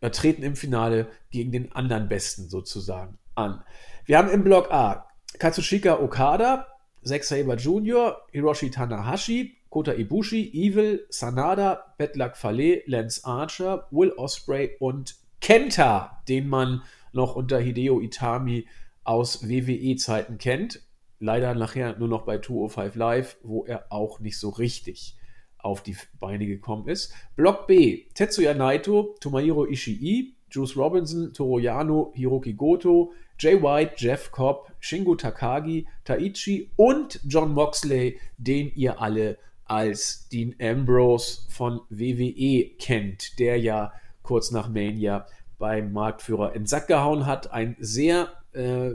äh, 0.00 0.10
treten 0.10 0.42
im 0.42 0.56
Finale 0.56 1.08
gegen 1.30 1.52
den 1.52 1.72
anderen 1.72 2.08
Besten 2.08 2.48
sozusagen 2.48 3.18
an. 3.34 3.62
Wir 4.04 4.18
haben 4.18 4.30
im 4.30 4.42
Block 4.42 4.72
A 4.72 5.06
Katsushika 5.38 6.00
Okada, 6.00 6.66
Zack 7.04 7.24
Saber 7.24 7.54
Jr., 7.54 8.20
Hiroshi 8.32 8.70
Tanahashi, 8.70 9.56
Kota 9.70 9.92
Ibushi, 9.92 10.52
Evil, 10.52 11.06
Sanada, 11.10 11.94
Betlak 11.96 12.36
Fale, 12.36 12.82
Lance 12.86 13.24
Archer, 13.24 13.86
Will 13.90 14.12
Osprey 14.16 14.76
und 14.80 15.14
Kenta, 15.40 16.22
den 16.28 16.48
man 16.48 16.82
noch 17.12 17.36
unter 17.36 17.60
Hideo 17.60 18.00
Itami 18.00 18.66
aus 19.04 19.48
WWE-Zeiten 19.48 20.38
kennt. 20.38 20.82
Leider 21.20 21.54
nachher 21.54 21.96
nur 21.98 22.08
noch 22.08 22.22
bei 22.22 22.38
205 22.38 22.94
Live, 22.96 23.36
wo 23.42 23.64
er 23.64 23.86
auch 23.90 24.20
nicht 24.20 24.38
so 24.38 24.48
richtig 24.48 25.16
auf 25.58 25.82
die 25.82 25.96
Beine 26.18 26.46
gekommen 26.46 26.88
ist. 26.88 27.12
Block 27.36 27.66
B: 27.66 28.06
Tetsuya 28.14 28.54
Naito, 28.54 29.14
Tomohiro 29.20 29.66
Ishii, 29.66 30.34
Juice 30.50 30.76
Robinson, 30.76 31.32
Toru 31.32 31.58
Yano, 31.58 32.12
Hiroki 32.14 32.54
Goto, 32.54 33.12
Jay 33.38 33.62
White, 33.62 33.94
Jeff 33.96 34.32
Cobb, 34.32 34.72
Shingo 34.80 35.14
Takagi, 35.14 35.86
Taichi 36.04 36.70
und 36.76 37.20
John 37.24 37.52
Moxley, 37.52 38.18
den 38.36 38.72
ihr 38.74 39.00
alle 39.00 39.38
als 39.70 40.28
Dean 40.30 40.56
Ambrose 40.60 41.42
von 41.48 41.80
WWE 41.90 42.70
kennt, 42.76 43.38
der 43.38 43.56
ja 43.60 43.92
kurz 44.24 44.50
nach 44.50 44.68
Mania 44.68 45.26
beim 45.58 45.92
Marktführer 45.92 46.54
in 46.54 46.62
den 46.62 46.66
Sack 46.66 46.88
gehauen 46.88 47.24
hat. 47.24 47.52
Ein 47.52 47.76
sehr 47.78 48.32
äh, 48.52 48.90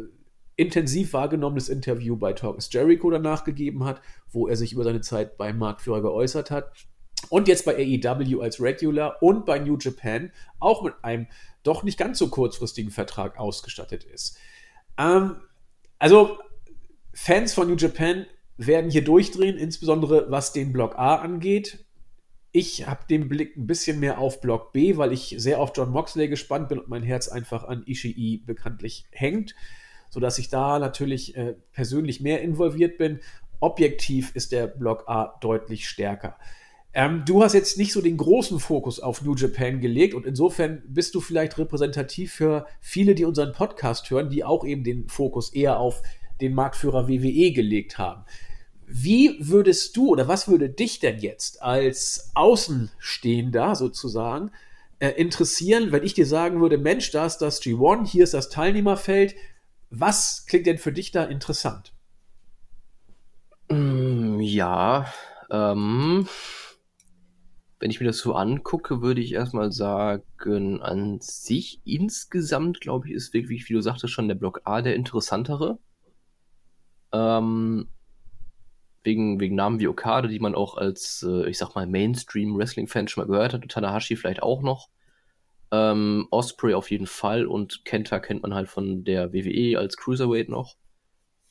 intensiv 0.58 1.14
wahrgenommenes 1.14 1.70
Interview 1.70 2.18
bei 2.18 2.34
Talk 2.34 2.58
is 2.58 2.68
Jericho 2.74 3.10
danach 3.10 3.46
gegeben 3.46 3.86
hat, 3.86 4.02
wo 4.30 4.50
er 4.50 4.58
sich 4.58 4.74
über 4.74 4.84
seine 4.84 5.00
Zeit 5.00 5.38
beim 5.38 5.58
Marktführer 5.58 6.02
geäußert 6.02 6.52
hat. 6.52 6.74
Und 7.30 7.48
jetzt 7.48 7.64
bei 7.64 7.76
AEW 7.78 8.42
als 8.42 8.60
Regular 8.60 9.24
und 9.24 9.46
bei 9.46 9.60
New 9.60 9.78
Japan 9.80 10.34
auch 10.60 10.84
mit 10.84 10.94
einem 11.04 11.28
doch 11.64 11.84
nicht 11.84 11.98
ganz 11.98 12.20
so 12.20 12.28
kurzfristigen 12.28 12.92
Vertrag 12.92 13.40
ausgestattet 13.40 14.04
ist. 14.04 14.38
Ähm, 14.98 15.38
also 16.00 16.38
Fans 17.14 17.54
von 17.54 17.70
New 17.70 17.78
Japan 17.78 18.26
werden 18.58 18.92
hier 18.92 19.04
durchdrehen, 19.04 19.58
insbesondere 19.58 20.30
was 20.30 20.54
den 20.54 20.72
Block 20.72 20.98
A 20.98 21.16
angeht. 21.16 21.86
Ich 22.52 22.88
habe 22.88 23.02
den 23.10 23.28
Blick 23.28 23.58
ein 23.58 23.68
bisschen 23.68 24.00
mehr 24.00 24.18
auf 24.18 24.40
Block 24.40 24.72
B, 24.72 24.96
weil 24.96 25.12
ich 25.12 25.36
sehr 25.38 25.60
auf 25.60 25.74
John 25.76 25.92
Moxley 25.92 26.30
gespannt 26.30 26.70
bin 26.70 26.80
und 26.80 26.88
mein 26.88 27.04
Herz 27.04 27.28
einfach 27.28 27.66
an 27.66 27.84
Ishii 27.86 28.44
bekanntlich 28.46 29.06
hängt, 29.12 29.56
sodass 30.10 30.38
ich 30.38 30.48
da 30.48 30.80
natürlich 30.80 31.36
äh, 31.36 31.56
persönlich 31.74 32.22
mehr 32.22 32.42
involviert 32.42 32.98
bin. 32.98 33.20
Objektiv 33.60 34.34
ist 34.36 34.54
der 34.54 34.68
Block 34.68 35.04
A 35.08 35.38
deutlich 35.42 35.90
stärker. 35.90 36.38
Ähm, 36.94 37.24
du 37.26 37.44
hast 37.44 37.52
jetzt 37.52 37.78
nicht 37.78 37.92
so 37.92 38.02
den 38.02 38.16
großen 38.16 38.58
Fokus 38.62 39.02
auf 39.02 39.22
New 39.22 39.36
Japan 39.36 39.82
gelegt 39.82 40.14
und 40.14 40.26
insofern 40.26 40.82
bist 40.88 41.14
du 41.14 41.20
vielleicht 41.20 41.58
repräsentativ 41.58 42.32
für 42.32 42.68
viele, 42.80 43.16
die 43.16 43.26
unseren 43.26 43.52
Podcast 43.52 44.10
hören, 44.10 44.30
die 44.30 44.46
auch 44.46 44.64
eben 44.64 44.86
den 44.86 45.10
Fokus 45.10 45.54
eher 45.54 45.78
auf 45.78 46.02
den 46.42 46.54
Marktführer 46.54 47.08
WWE 47.08 47.52
gelegt 47.52 47.98
haben. 47.98 48.26
Wie 48.88 49.38
würdest 49.40 49.98
du 49.98 50.10
oder 50.10 50.28
was 50.28 50.48
würde 50.48 50.70
dich 50.70 51.00
denn 51.00 51.20
jetzt 51.20 51.62
als 51.62 52.32
Außenstehender 52.36 53.76
sozusagen 53.76 54.52
äh, 55.00 55.10
interessieren, 55.10 55.92
wenn 55.92 56.04
ich 56.04 56.14
dir 56.14 56.26
sagen 56.26 56.62
würde, 56.62 56.78
Mensch, 56.78 57.12
da 57.12 57.26
ist 57.26 57.40
das 57.40 57.62
G1, 57.62 58.08
hier 58.08 58.24
ist 58.24 58.34
das 58.34 58.50
Teilnehmerfeld. 58.50 59.36
Was 59.90 60.46
klingt 60.48 60.68
denn 60.68 60.78
für 60.78 60.92
dich 60.92 61.12
da 61.12 61.24
interessant? 61.24 61.94
Mm, 63.70 64.40
ja, 64.40 65.08
ähm, 65.50 66.28
wenn 67.80 67.92
ich 67.92 68.00
mir 68.00 68.08
das 68.08 68.20
so 68.20 68.34
angucke, 68.34 69.02
würde 69.02 69.22
ich 69.22 69.34
erstmal 69.34 69.72
sagen, 69.72 70.82
an 70.82 71.20
sich 71.22 71.82
insgesamt, 71.86 72.82
glaube 72.82 73.08
ich, 73.08 73.14
ist 73.14 73.34
wirklich, 73.34 73.68
wie 73.70 73.74
du 73.74 73.82
sagtest, 73.82 74.14
schon 74.14 74.28
der 74.28 74.36
Block 74.36 74.62
A 74.64 74.82
der 74.82 74.96
interessantere. 74.96 75.78
Ähm, 77.16 77.88
wegen, 79.04 79.40
wegen 79.40 79.56
Namen 79.56 79.80
wie 79.80 79.88
Okada, 79.88 80.28
die 80.28 80.40
man 80.40 80.56
auch 80.56 80.76
als, 80.76 81.26
äh, 81.28 81.50
ich 81.50 81.58
sag 81.58 81.76
mal, 81.76 81.88
Mainstream-Wrestling-Fan 81.88 83.08
schon 83.08 83.24
mal 83.24 83.32
gehört 83.32 83.54
hat, 83.54 83.68
Tanahashi 83.70 84.16
vielleicht 84.16 84.44
auch 84.44 84.62
noch. 84.62 84.90
Ähm, 85.72 86.28
Osprey 86.32 86.74
auf 86.74 86.92
jeden 86.92 87.08
Fall 87.08 87.46
und 87.46 87.86
Kenta 87.86 88.20
kennt 88.20 88.44
man 88.44 88.54
halt 88.54 88.68
von 88.68 89.04
der 89.04 89.32
WWE 89.34 89.78
als 89.78 89.96
Cruiserweight 89.98 90.50
noch. 90.50 90.76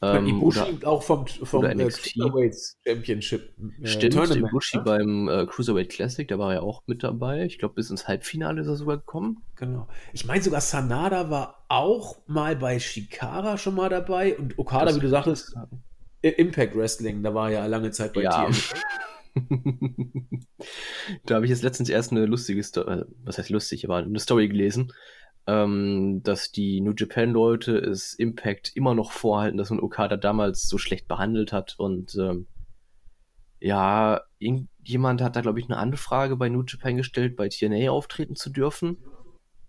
Ähm, 0.05 0.27
Ibushi 0.27 0.61
oder, 0.61 0.89
auch 0.89 1.03
vom, 1.03 1.27
vom 1.27 1.65
äh, 1.65 1.75
Cruiserweight 1.75 2.57
Championship. 2.87 3.55
Äh, 3.83 3.87
Stimmt, 3.87 4.15
Tournament, 4.15 4.49
Ibushi 4.49 4.77
ne? 4.79 4.83
beim 4.83 5.29
äh, 5.29 5.47
Cruiserweight 5.47 5.89
Classic, 5.89 6.27
da 6.29 6.39
war 6.39 6.53
er 6.55 6.63
auch 6.63 6.83
mit 6.87 7.03
dabei. 7.03 7.45
Ich 7.45 7.59
glaube, 7.59 7.75
bis 7.75 7.91
ins 7.91 8.09
Halbfinale 8.09 8.61
ist 8.61 8.67
er 8.67 8.77
sogar 8.77 8.99
gekommen. 8.99 9.43
Genau. 9.57 9.89
Ich 10.13 10.27
meine 10.27 10.43
sogar 10.43 10.61
Sanada 10.61 11.31
war 11.31 11.65
auch 11.69 12.19
mal 12.27 12.57
bei 12.57 12.79
Shikara 12.79 13.59
schon 13.59 13.75
mal 13.75 13.89
dabei 13.89 14.37
und 14.37 14.59
Okada, 14.59 14.87
das 14.87 14.97
wie 14.97 15.01
du 15.01 15.09
sagtest, 15.09 15.55
Impact 16.23 16.77
Wrestling, 16.77 17.23
da 17.23 17.35
war 17.35 17.51
ja 17.51 17.67
lange 17.67 17.91
Zeit 17.91 18.13
bei 18.15 18.23
ja. 18.23 18.49
da 21.27 21.35
habe 21.35 21.45
ich 21.45 21.51
jetzt 21.51 21.63
letztens 21.63 21.89
erst 21.89 22.13
eine 22.13 22.27
lustige 22.27 22.63
Story, 22.63 23.01
äh, 23.01 23.05
was 23.25 23.39
heißt 23.39 23.51
lustig, 23.51 23.85
aber 23.85 23.97
eine 23.97 24.21
Story 24.21 24.49
gelesen, 24.49 24.93
ähm, 25.47 26.23
dass 26.23 26.53
die 26.53 26.81
New 26.81 26.95
Japan 26.97 27.31
Leute 27.31 27.77
es 27.77 28.15
Impact 28.15 28.73
immer 28.75 28.95
noch 28.95 29.13
vorhalten, 29.13 29.59
dass 29.59 29.71
man 29.71 29.81
Okada 29.81 30.17
damals 30.17 30.69
so 30.69 30.79
schlecht 30.79 31.07
behandelt 31.09 31.53
hat 31.53 31.75
und 31.79 32.15
ähm, 32.17 32.47
ja, 33.61 34.23
irgendjemand 34.39 35.23
hat 35.23 35.37
da 35.37 35.41
glaube 35.41 35.61
ich 35.61 35.67
eine 35.67 35.79
Anfrage 35.79 36.37
bei 36.37 36.49
New 36.49 36.65
Japan 36.67 36.97
gestellt, 36.97 37.37
bei 37.37 37.49
TNA 37.49 37.91
auftreten 37.91 38.37
zu 38.37 38.51
dürfen 38.51 38.99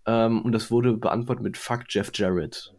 ähm, 0.06 0.42
und 0.42 0.52
das 0.52 0.70
wurde 0.70 0.94
beantwortet 0.94 1.42
mit 1.42 1.56
Fuck 1.56 1.84
Jeff 1.88 2.10
Jarrett. 2.14 2.74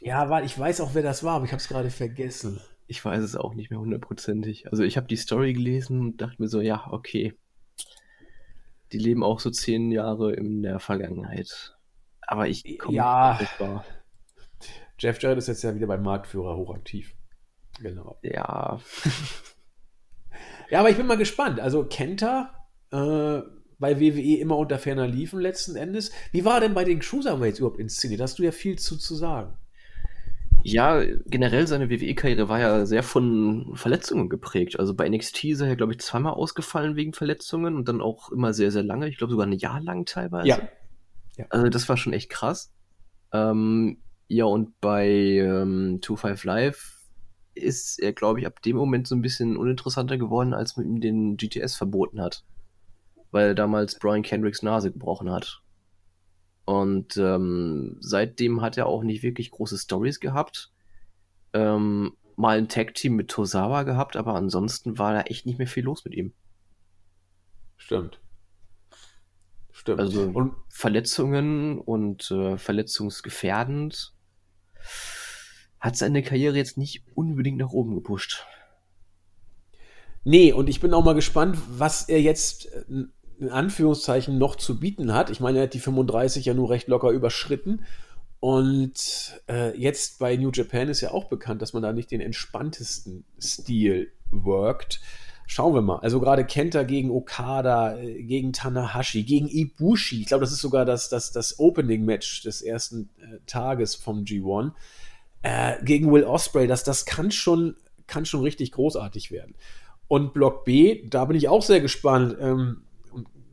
Ja, 0.00 0.28
weil 0.28 0.44
ich 0.44 0.58
weiß 0.58 0.80
auch, 0.80 0.94
wer 0.94 1.02
das 1.02 1.22
war, 1.22 1.36
aber 1.36 1.44
ich 1.44 1.52
habe 1.52 1.60
es 1.60 1.68
gerade 1.68 1.90
vergessen. 1.90 2.60
Ich 2.88 3.04
weiß 3.04 3.22
es 3.22 3.36
auch 3.36 3.54
nicht 3.54 3.70
mehr 3.70 3.78
hundertprozentig. 3.78 4.68
Also 4.70 4.82
ich 4.82 4.96
habe 4.96 5.06
die 5.06 5.16
Story 5.16 5.52
gelesen 5.52 6.00
und 6.00 6.20
dachte 6.20 6.42
mir 6.42 6.48
so, 6.48 6.60
ja, 6.60 6.88
okay. 6.90 7.34
Die 8.92 8.98
leben 8.98 9.24
auch 9.24 9.40
so 9.40 9.50
zehn 9.50 9.90
Jahre 9.90 10.34
in 10.34 10.62
der 10.62 10.78
Vergangenheit. 10.78 11.76
Aber 12.20 12.48
ich 12.48 12.78
komme 12.78 12.96
ja. 12.96 13.38
nicht 13.40 13.60
war. 13.60 13.84
Jeff 14.98 15.20
Jarrett 15.20 15.38
ist 15.38 15.48
jetzt 15.48 15.64
ja 15.64 15.74
wieder 15.74 15.86
beim 15.86 16.02
Marktführer 16.02 16.56
hochaktiv. 16.56 17.16
Genau. 17.80 18.18
Ja. 18.22 18.80
ja, 20.70 20.80
aber 20.80 20.90
ich 20.90 20.96
bin 20.96 21.06
mal 21.06 21.16
gespannt. 21.16 21.58
Also 21.58 21.84
Kenta, 21.84 22.68
äh, 22.92 23.40
bei 23.78 24.00
WWE 24.00 24.38
immer 24.38 24.56
unter 24.56 24.78
ferner 24.78 25.08
liefen 25.08 25.40
letzten 25.40 25.74
Endes. 25.74 26.12
Wie 26.30 26.44
war 26.44 26.60
denn 26.60 26.74
bei 26.74 26.84
den 26.84 27.00
Cruiserweights 27.00 27.58
überhaupt 27.58 27.80
inszeniert? 27.80 28.20
Da 28.20 28.24
hast 28.24 28.38
du 28.38 28.44
ja 28.44 28.52
viel 28.52 28.78
zu, 28.78 28.96
zu 28.96 29.16
sagen. 29.16 29.58
Ja, 30.64 31.02
generell 31.26 31.66
seine 31.66 31.90
WWE-Karriere 31.90 32.48
war 32.48 32.60
ja 32.60 32.86
sehr 32.86 33.02
von 33.02 33.72
Verletzungen 33.74 34.28
geprägt. 34.28 34.78
Also 34.78 34.94
bei 34.94 35.08
NXT 35.08 35.44
ist 35.44 35.60
er 35.60 35.68
ja, 35.68 35.74
glaube 35.74 35.92
ich, 35.92 36.00
zweimal 36.00 36.34
ausgefallen 36.34 36.96
wegen 36.96 37.12
Verletzungen 37.12 37.74
und 37.74 37.88
dann 37.88 38.00
auch 38.00 38.30
immer 38.30 38.52
sehr, 38.52 38.70
sehr 38.70 38.82
lange. 38.82 39.08
Ich 39.08 39.18
glaube 39.18 39.32
sogar 39.32 39.46
ein 39.46 39.52
Jahr 39.52 39.80
lang 39.80 40.04
teilweise. 40.04 40.48
Ja. 40.48 40.68
ja. 41.36 41.46
Also 41.50 41.68
das 41.68 41.88
war 41.88 41.96
schon 41.96 42.12
echt 42.12 42.30
krass. 42.30 42.72
Ähm, 43.32 43.98
ja, 44.28 44.44
und 44.44 44.80
bei 44.80 45.08
ähm, 45.08 46.00
25 46.02 46.44
Live 46.44 47.02
ist 47.54 47.98
er, 47.98 48.12
glaube 48.12 48.40
ich, 48.40 48.46
ab 48.46 48.62
dem 48.62 48.76
Moment 48.76 49.06
so 49.06 49.14
ein 49.14 49.22
bisschen 49.22 49.56
uninteressanter 49.56 50.16
geworden, 50.16 50.54
als 50.54 50.76
man 50.76 50.86
ihm 50.86 51.00
den 51.00 51.36
GTS 51.36 51.76
verboten 51.76 52.20
hat. 52.20 52.44
Weil 53.30 53.54
damals 53.54 53.98
Brian 53.98 54.22
Kendricks 54.22 54.62
Nase 54.62 54.92
gebrochen 54.92 55.30
hat. 55.30 55.62
Und 56.64 57.16
ähm, 57.16 57.96
seitdem 58.00 58.60
hat 58.60 58.76
er 58.78 58.86
auch 58.86 59.02
nicht 59.02 59.22
wirklich 59.22 59.50
große 59.50 59.78
Stories 59.78 60.20
gehabt. 60.20 60.70
Ähm, 61.52 62.16
mal 62.36 62.58
ein 62.58 62.68
Tag-Team 62.68 63.14
mit 63.14 63.28
Tosawa 63.28 63.82
gehabt, 63.82 64.16
aber 64.16 64.34
ansonsten 64.34 64.98
war 64.98 65.12
da 65.12 65.22
echt 65.22 65.46
nicht 65.46 65.58
mehr 65.58 65.66
viel 65.66 65.84
los 65.84 66.04
mit 66.04 66.14
ihm. 66.14 66.32
Stimmt. 67.76 68.20
Stimmt. 69.72 70.00
Also 70.00 70.22
und 70.22 70.54
Verletzungen 70.68 71.78
und 71.78 72.30
äh, 72.30 72.56
verletzungsgefährdend 72.56 74.14
hat 75.80 75.96
seine 75.96 76.22
Karriere 76.22 76.56
jetzt 76.56 76.78
nicht 76.78 77.04
unbedingt 77.14 77.58
nach 77.58 77.70
oben 77.70 77.94
gepusht. 77.94 78.46
Nee, 80.24 80.52
und 80.52 80.68
ich 80.68 80.80
bin 80.80 80.94
auch 80.94 81.04
mal 81.04 81.14
gespannt, 81.14 81.58
was 81.68 82.08
er 82.08 82.20
jetzt 82.20 82.72
äh, 82.72 83.04
in 83.42 83.50
Anführungszeichen 83.50 84.38
noch 84.38 84.56
zu 84.56 84.78
bieten 84.78 85.12
hat. 85.12 85.30
Ich 85.30 85.40
meine, 85.40 85.58
er 85.58 85.64
hat 85.64 85.74
die 85.74 85.80
35 85.80 86.44
ja 86.44 86.54
nur 86.54 86.70
recht 86.70 86.88
locker 86.88 87.10
überschritten. 87.10 87.84
Und 88.38 89.40
äh, 89.48 89.76
jetzt 89.76 90.18
bei 90.18 90.36
New 90.36 90.50
Japan 90.52 90.88
ist 90.88 91.00
ja 91.00 91.10
auch 91.10 91.24
bekannt, 91.24 91.62
dass 91.62 91.72
man 91.72 91.82
da 91.82 91.92
nicht 91.92 92.10
den 92.10 92.20
entspanntesten 92.20 93.24
Stil 93.40 94.12
workt. 94.30 95.00
Schauen 95.46 95.74
wir 95.74 95.82
mal. 95.82 95.98
Also 95.98 96.20
gerade 96.20 96.44
Kenta 96.44 96.84
gegen 96.84 97.10
Okada, 97.10 97.98
äh, 97.98 98.22
gegen 98.22 98.52
Tanahashi, 98.52 99.24
gegen 99.24 99.48
Ibushi. 99.48 100.20
Ich 100.20 100.26
glaube, 100.26 100.42
das 100.42 100.52
ist 100.52 100.60
sogar 100.60 100.84
das, 100.84 101.08
das, 101.08 101.32
das 101.32 101.58
Opening-Match 101.58 102.42
des 102.42 102.62
ersten 102.62 103.10
äh, 103.18 103.38
Tages 103.46 103.94
vom 103.96 104.24
G1. 104.24 104.72
Äh, 105.42 105.84
gegen 105.84 106.12
Will 106.12 106.24
Osprey, 106.24 106.66
das, 106.68 106.84
das 106.84 107.04
kann 107.04 107.32
schon, 107.32 107.76
kann 108.06 108.24
schon 108.24 108.42
richtig 108.42 108.72
großartig 108.72 109.30
werden. 109.30 109.54
Und 110.08 110.32
Block 110.32 110.64
B, 110.64 111.06
da 111.08 111.24
bin 111.24 111.36
ich 111.36 111.48
auch 111.48 111.62
sehr 111.62 111.80
gespannt. 111.80 112.36
Ähm, 112.40 112.82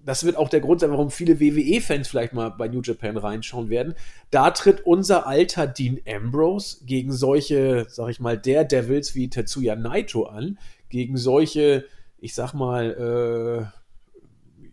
das 0.06 0.24
wird 0.24 0.38
auch 0.38 0.50
der 0.50 0.62
Grund 0.62 0.80
sein, 0.80 0.92
warum 0.92 1.12
viele 1.12 1.40
WWE-Fans 1.40 2.08
vielleicht 2.08 2.34
mal 2.34 2.50
bei 2.50 2.68
New 2.68 2.82
Japan 2.82 3.18
reinschauen 3.18 3.70
werden. 3.70 3.96
Da 4.32 4.52
tritt 4.52 4.86
unser 4.86 5.28
alter 5.28 5.68
Dean 5.68 6.00
Ambrose 6.08 6.86
gegen 6.86 7.12
solche, 7.12 7.86
sag 7.90 8.10
ich 8.10 8.20
mal, 8.20 8.38
Daredevils 8.38 9.16
wie 9.16 9.30
Tetsuya 9.30 9.76
Naito 9.76 10.24
an, 10.24 10.58
gegen 10.90 11.18
solche, 11.18 11.86
ich 12.18 12.34
sag 12.34 12.54
mal, 12.54 13.72
äh, 13.72 13.80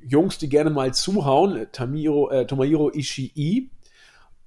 Jungs, 0.09 0.39
die 0.39 0.49
gerne 0.49 0.71
mal 0.71 0.95
zuhauen, 0.95 1.67
Tamiro, 1.73 2.31
äh, 2.31 2.47
Tomohiro 2.47 2.93
Ishii 2.93 3.71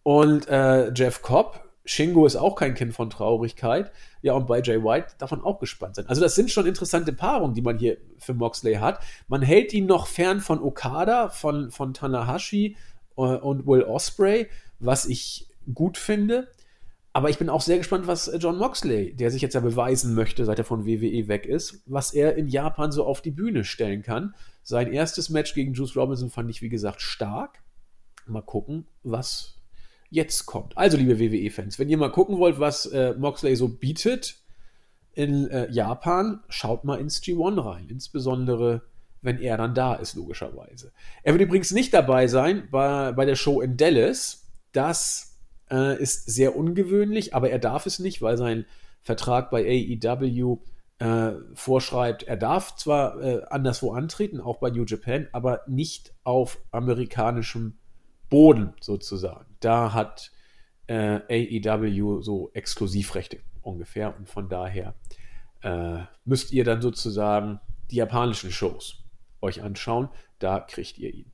und 0.04 0.48
äh, 0.48 0.92
Jeff 0.94 1.22
Cobb. 1.22 1.66
Shingo 1.86 2.26
ist 2.26 2.36
auch 2.36 2.56
kein 2.56 2.76
Kind 2.76 2.94
von 2.94 3.10
Traurigkeit. 3.10 3.92
Ja, 4.22 4.34
und 4.34 4.48
bei 4.48 4.62
Jay 4.62 4.84
White 4.84 5.16
man 5.32 5.42
auch 5.44 5.60
gespannt 5.60 5.96
sein. 5.96 6.08
Also, 6.08 6.22
das 6.22 6.36
sind 6.36 6.52
schon 6.52 6.66
interessante 6.66 7.14
Paarungen, 7.14 7.56
die 7.56 7.62
man 7.62 7.78
hier 7.78 7.98
für 8.18 8.34
Moxley 8.34 8.76
hat. 8.76 9.02
Man 9.28 9.42
hält 9.42 9.74
ihn 9.74 9.86
noch 9.86 10.08
fern 10.08 10.42
von 10.42 10.62
Okada, 10.62 11.30
von, 11.30 11.72
von 11.72 11.94
Tanahashi 11.94 12.76
äh, 13.18 13.22
und 13.22 13.66
Will 13.66 13.84
Osprey, 13.84 14.48
was 14.80 15.06
ich 15.06 15.48
gut 15.74 15.98
finde. 15.98 16.50
Aber 17.12 17.30
ich 17.30 17.38
bin 17.38 17.50
auch 17.50 17.62
sehr 17.62 17.78
gespannt, 17.78 18.08
was 18.08 18.32
John 18.40 18.58
Moxley, 18.58 19.16
der 19.16 19.32
sich 19.32 19.42
jetzt 19.42 19.56
ja 19.56 19.62
beweisen 19.62 20.14
möchte, 20.14 20.46
seit 20.46 20.60
er 20.60 20.66
von 20.66 20.86
WWE 20.86 21.28
weg 21.28 21.46
ist, 21.46 21.82
was 21.86 22.14
er 22.14 22.36
in 22.36 22.48
Japan 22.48 22.92
so 22.92 23.06
auf 23.06 23.22
die 23.22 23.32
Bühne 23.32 23.64
stellen 23.64 24.04
kann. 24.04 24.36
Sein 24.64 24.92
erstes 24.94 25.30
Match 25.30 25.54
gegen 25.56 25.74
Juice 25.74 25.96
Robinson 25.96 26.30
fand 26.30 26.50
ich, 26.50 26.62
wie 26.62 26.70
gesagt, 26.70 27.02
stark. 27.02 27.64
Mal 28.28 28.44
gucken, 28.44 28.86
was 29.02 29.59
jetzt 30.10 30.46
kommt. 30.46 30.78
Also, 30.78 30.98
liebe 30.98 31.20
WWE-Fans, 31.20 31.80
wenn 31.80 31.90
ihr 31.90 31.98
mal 31.98 32.12
gucken 32.12 32.38
wollt, 32.38 32.60
was 32.60 32.86
äh, 32.88 33.14
Moxley 33.18 33.56
so 33.56 33.68
bietet 33.68 34.38
in 35.14 35.50
äh, 35.50 35.70
Japan, 35.72 36.44
schaut 36.50 36.84
mal 36.84 37.00
ins 37.00 37.22
G1 37.22 37.64
rein. 37.64 37.88
Insbesondere, 37.90 38.84
wenn 39.22 39.40
er 39.40 39.58
dann 39.58 39.74
da 39.74 39.96
ist, 39.96 40.16
logischerweise. 40.16 40.92
Er 41.24 41.34
wird 41.34 41.44
übrigens 41.44 41.72
nicht 41.72 41.94
dabei 41.94 42.28
sein 42.28 42.68
bei, 42.72 43.12
bei 43.12 43.26
der 43.26 43.36
Show 43.36 43.62
in 43.62 43.78
Dallas. 43.78 44.48
Das 44.72 45.38
äh, 45.72 46.02
ist 46.02 46.26
sehr 46.26 46.56
ungewöhnlich, 46.56 47.34
aber 47.34 47.50
er 47.50 47.60
darf 47.60 47.86
es 47.86 48.00
nicht, 48.00 48.22
weil 48.22 48.38
sein 48.38 48.66
Vertrag 49.02 49.50
bei 49.50 49.66
AEW 49.66 50.60
äh, 51.00 51.32
vorschreibt, 51.54 52.24
er 52.24 52.38
darf 52.38 52.76
zwar 52.76 53.22
äh, 53.22 53.44
anderswo 53.50 53.94
antreten, 53.94 54.40
auch 54.42 54.60
bei 54.60 54.70
New 54.70 54.84
Japan, 54.84 55.28
aber 55.32 55.62
nicht 55.68 56.14
auf 56.24 56.60
amerikanischem 56.72 57.79
Boden 58.30 58.74
sozusagen. 58.80 59.46
Da 59.60 59.94
hat 59.94 60.32
äh, 60.88 61.20
AEW 61.30 62.22
so 62.22 62.52
Exklusivrechte 62.54 63.40
ungefähr 63.62 64.16
und 64.18 64.30
von 64.30 64.50
daher 64.50 64.96
äh, 65.62 66.00
müsst 66.26 66.52
ihr 66.52 66.64
dann 66.64 66.82
sozusagen 66.82 67.60
die 67.92 67.98
japanischen 67.98 68.52
Shows 68.52 69.04
euch 69.42 69.62
anschauen. 69.62 70.10
Da 70.40 70.60
kriegt 70.60 70.98
ihr 70.98 71.14
ihn. 71.14 71.32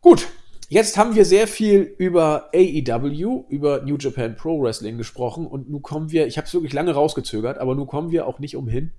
Gut, 0.00 0.28
jetzt 0.68 0.96
haben 0.96 1.14
wir 1.14 1.24
sehr 1.24 1.46
viel 1.46 1.94
über 1.98 2.50
AEW, 2.54 3.44
über 3.48 3.82
New 3.82 3.96
Japan 3.98 4.36
Pro 4.36 4.60
Wrestling 4.62 4.98
gesprochen 4.98 5.46
und 5.46 5.70
nun 5.70 5.82
kommen 5.82 6.10
wir, 6.10 6.26
ich 6.26 6.38
habe 6.38 6.46
es 6.46 6.54
wirklich 6.54 6.72
lange 6.72 6.92
rausgezögert, 6.92 7.58
aber 7.58 7.74
nun 7.74 7.86
kommen 7.86 8.10
wir 8.10 8.26
auch 8.26 8.38
nicht 8.38 8.56
umhin, 8.56 8.92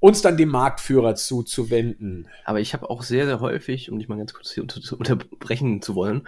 uns 0.00 0.22
dann 0.22 0.36
dem 0.36 0.50
Marktführer 0.50 1.14
zuzuwenden. 1.14 2.28
Aber 2.44 2.60
ich 2.60 2.72
habe 2.72 2.88
auch 2.88 3.02
sehr, 3.02 3.26
sehr 3.26 3.40
häufig, 3.40 3.90
um 3.90 3.98
dich 3.98 4.08
mal 4.08 4.18
ganz 4.18 4.32
kurz 4.32 4.52
hier 4.52 4.62
unter 4.62 4.80
unterbrechen 4.98 5.82
zu 5.82 5.94
wollen, 5.94 6.26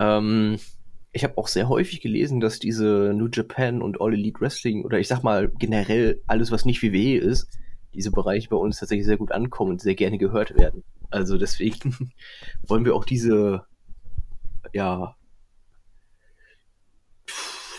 ähm, 0.00 0.58
ich 1.12 1.24
habe 1.24 1.38
auch 1.38 1.48
sehr 1.48 1.68
häufig 1.68 2.00
gelesen, 2.00 2.40
dass 2.40 2.58
diese 2.58 3.12
New 3.14 3.28
Japan 3.32 3.82
und 3.82 4.00
All 4.00 4.12
Elite 4.12 4.40
Wrestling 4.40 4.84
oder 4.84 4.98
ich 4.98 5.08
sag 5.08 5.22
mal 5.22 5.48
generell 5.58 6.22
alles, 6.26 6.50
was 6.50 6.64
nicht 6.64 6.82
WWE 6.82 7.18
ist, 7.18 7.48
diese 7.94 8.10
Bereiche 8.10 8.48
bei 8.50 8.56
uns 8.56 8.78
tatsächlich 8.78 9.06
sehr 9.06 9.16
gut 9.16 9.32
ankommen 9.32 9.72
und 9.72 9.80
sehr 9.80 9.94
gerne 9.94 10.18
gehört 10.18 10.54
werden. 10.56 10.84
Also 11.10 11.38
deswegen 11.38 12.12
wollen 12.66 12.84
wir 12.84 12.94
auch 12.94 13.04
diese, 13.04 13.64
ja, 14.72 15.16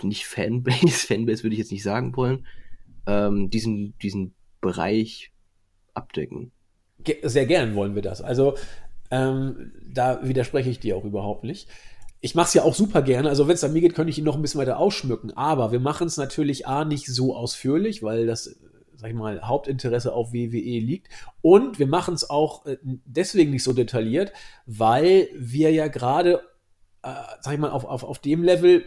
nicht 0.02 0.26
Fanbase, 0.26 0.88
Fanbase 1.08 1.44
würde 1.44 1.54
ich 1.54 1.60
jetzt 1.60 1.72
nicht 1.72 1.84
sagen 1.84 2.16
wollen, 2.16 2.48
ähm, 3.06 3.50
diesen, 3.50 3.98
diesen 4.00 4.34
Bereich 4.62 5.32
abdecken. 5.94 6.52
Sehr 7.24 7.46
gern 7.46 7.76
wollen 7.76 7.96
wir 7.96 8.02
das. 8.02 8.22
Also 8.22 8.56
ähm, 9.12 9.72
da 9.92 10.28
widerspreche 10.28 10.70
ich 10.70 10.80
dir 10.80 10.98
auch 10.98 11.06
überhaupt 11.06 11.44
nicht. 11.44 11.68
Ich 12.22 12.36
mache 12.36 12.48
es 12.48 12.54
ja 12.54 12.64
auch 12.64 12.76
super 12.76 13.02
gerne. 13.02 13.30
Also 13.30 13.48
wenn 13.48 13.56
es 13.56 13.64
an 13.64 13.74
mir 13.74 13.82
geht, 13.82 13.96
könnte 13.96 14.10
ich 14.10 14.18
ihn 14.18 14.26
noch 14.26 14.36
ein 14.36 14.42
bisschen 14.42 14.60
weiter 14.60 14.78
ausschmücken. 14.78 15.36
Aber 15.36 15.72
wir 15.72 15.80
machen 15.80 16.08
es 16.08 16.18
natürlich 16.18 16.68
A 16.68 16.84
nicht 16.84 17.08
so 17.08 17.36
ausführlich, 17.36 18.04
weil 18.04 18.28
das, 18.28 18.60
sag 18.98 19.10
ich 19.10 19.16
mal, 19.16 19.42
Hauptinteresse 19.42 20.14
auf 20.14 20.34
WWE 20.34 20.80
liegt. 20.80 21.08
Und 21.42 21.80
wir 21.80 21.88
machen 21.88 22.14
es 22.14 22.30
auch 22.30 22.66
äh, 22.66 22.78
deswegen 22.84 23.52
nicht 23.52 23.64
so 23.64 23.74
detailliert, 23.74 24.34
weil 24.66 25.30
wir 25.36 25.72
ja 25.72 25.88
gerade, 25.88 26.42
äh, 27.04 27.14
sag 27.40 27.54
ich 27.54 27.60
mal, 27.60 27.72
auf, 27.72 27.86
auf, 27.86 28.04
auf 28.04 28.20
dem 28.20 28.44
Level 28.44 28.84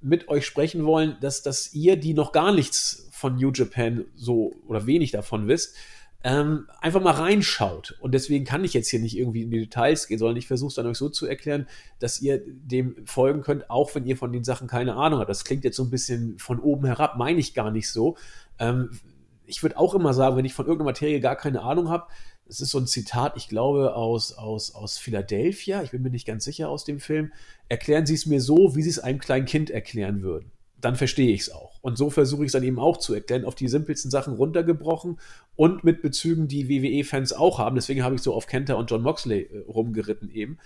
mit 0.00 0.28
euch 0.28 0.46
sprechen 0.46 0.84
wollen, 0.84 1.16
dass, 1.20 1.42
dass 1.42 1.74
ihr, 1.74 1.96
die 1.96 2.14
noch 2.14 2.32
gar 2.32 2.52
nichts 2.52 3.07
von 3.18 3.36
New 3.36 3.50
Japan 3.52 4.04
so 4.14 4.54
oder 4.66 4.86
wenig 4.86 5.10
davon 5.10 5.48
wisst, 5.48 5.76
ähm, 6.24 6.66
einfach 6.80 7.00
mal 7.00 7.12
reinschaut. 7.12 7.96
Und 8.00 8.12
deswegen 8.12 8.44
kann 8.44 8.64
ich 8.64 8.74
jetzt 8.74 8.88
hier 8.88 9.00
nicht 9.00 9.16
irgendwie 9.16 9.42
in 9.42 9.50
die 9.50 9.60
Details 9.60 10.08
gehen, 10.08 10.18
sondern 10.18 10.36
ich 10.36 10.46
versuche 10.46 10.68
es 10.68 10.74
dann 10.74 10.86
euch 10.86 10.98
so 10.98 11.08
zu 11.08 11.26
erklären, 11.26 11.68
dass 12.00 12.20
ihr 12.20 12.42
dem 12.44 13.06
folgen 13.06 13.42
könnt, 13.42 13.70
auch 13.70 13.94
wenn 13.94 14.06
ihr 14.06 14.16
von 14.16 14.32
den 14.32 14.44
Sachen 14.44 14.68
keine 14.68 14.96
Ahnung 14.96 15.20
habt. 15.20 15.30
Das 15.30 15.44
klingt 15.44 15.64
jetzt 15.64 15.76
so 15.76 15.84
ein 15.84 15.90
bisschen 15.90 16.38
von 16.38 16.58
oben 16.58 16.86
herab, 16.86 17.16
meine 17.16 17.38
ich 17.38 17.54
gar 17.54 17.70
nicht 17.70 17.90
so. 17.90 18.16
Ähm, 18.58 18.98
ich 19.46 19.62
würde 19.62 19.78
auch 19.78 19.94
immer 19.94 20.12
sagen, 20.12 20.36
wenn 20.36 20.44
ich 20.44 20.54
von 20.54 20.66
irgendeiner 20.66 20.90
Materie 20.90 21.20
gar 21.20 21.36
keine 21.36 21.62
Ahnung 21.62 21.88
habe, 21.88 22.06
es 22.46 22.60
ist 22.60 22.70
so 22.70 22.78
ein 22.78 22.86
Zitat, 22.86 23.36
ich 23.36 23.48
glaube, 23.48 23.94
aus, 23.94 24.32
aus, 24.32 24.74
aus 24.74 24.98
Philadelphia, 24.98 25.82
ich 25.82 25.90
bin 25.90 26.02
mir 26.02 26.10
nicht 26.10 26.26
ganz 26.26 26.44
sicher 26.44 26.68
aus 26.68 26.84
dem 26.84 26.98
Film, 26.98 27.32
erklären 27.68 28.06
Sie 28.06 28.14
es 28.14 28.26
mir 28.26 28.40
so, 28.40 28.74
wie 28.74 28.82
Sie 28.82 28.90
es 28.90 28.98
einem 28.98 29.18
kleinen 29.18 29.46
Kind 29.46 29.70
erklären 29.70 30.22
würden 30.22 30.50
dann 30.80 30.96
verstehe 30.96 31.32
ich 31.32 31.42
es 31.42 31.50
auch. 31.50 31.77
Und 31.88 31.96
so 31.96 32.10
versuche 32.10 32.42
ich 32.44 32.48
es 32.48 32.52
dann 32.52 32.64
eben 32.64 32.78
auch 32.78 32.98
zu 32.98 33.14
erklären, 33.14 33.46
auf 33.46 33.54
die 33.54 33.66
simpelsten 33.66 34.10
Sachen 34.10 34.34
runtergebrochen 34.34 35.18
und 35.56 35.84
mit 35.84 36.02
Bezügen, 36.02 36.46
die 36.46 36.68
WWE-Fans 36.68 37.32
auch 37.32 37.58
haben. 37.58 37.76
Deswegen 37.76 38.04
habe 38.04 38.14
ich 38.14 38.20
so 38.20 38.34
auf 38.34 38.46
Kenta 38.46 38.74
und 38.74 38.90
John 38.90 39.00
Moxley 39.00 39.40
äh, 39.40 39.58
rumgeritten 39.66 40.30
eben. 40.30 40.58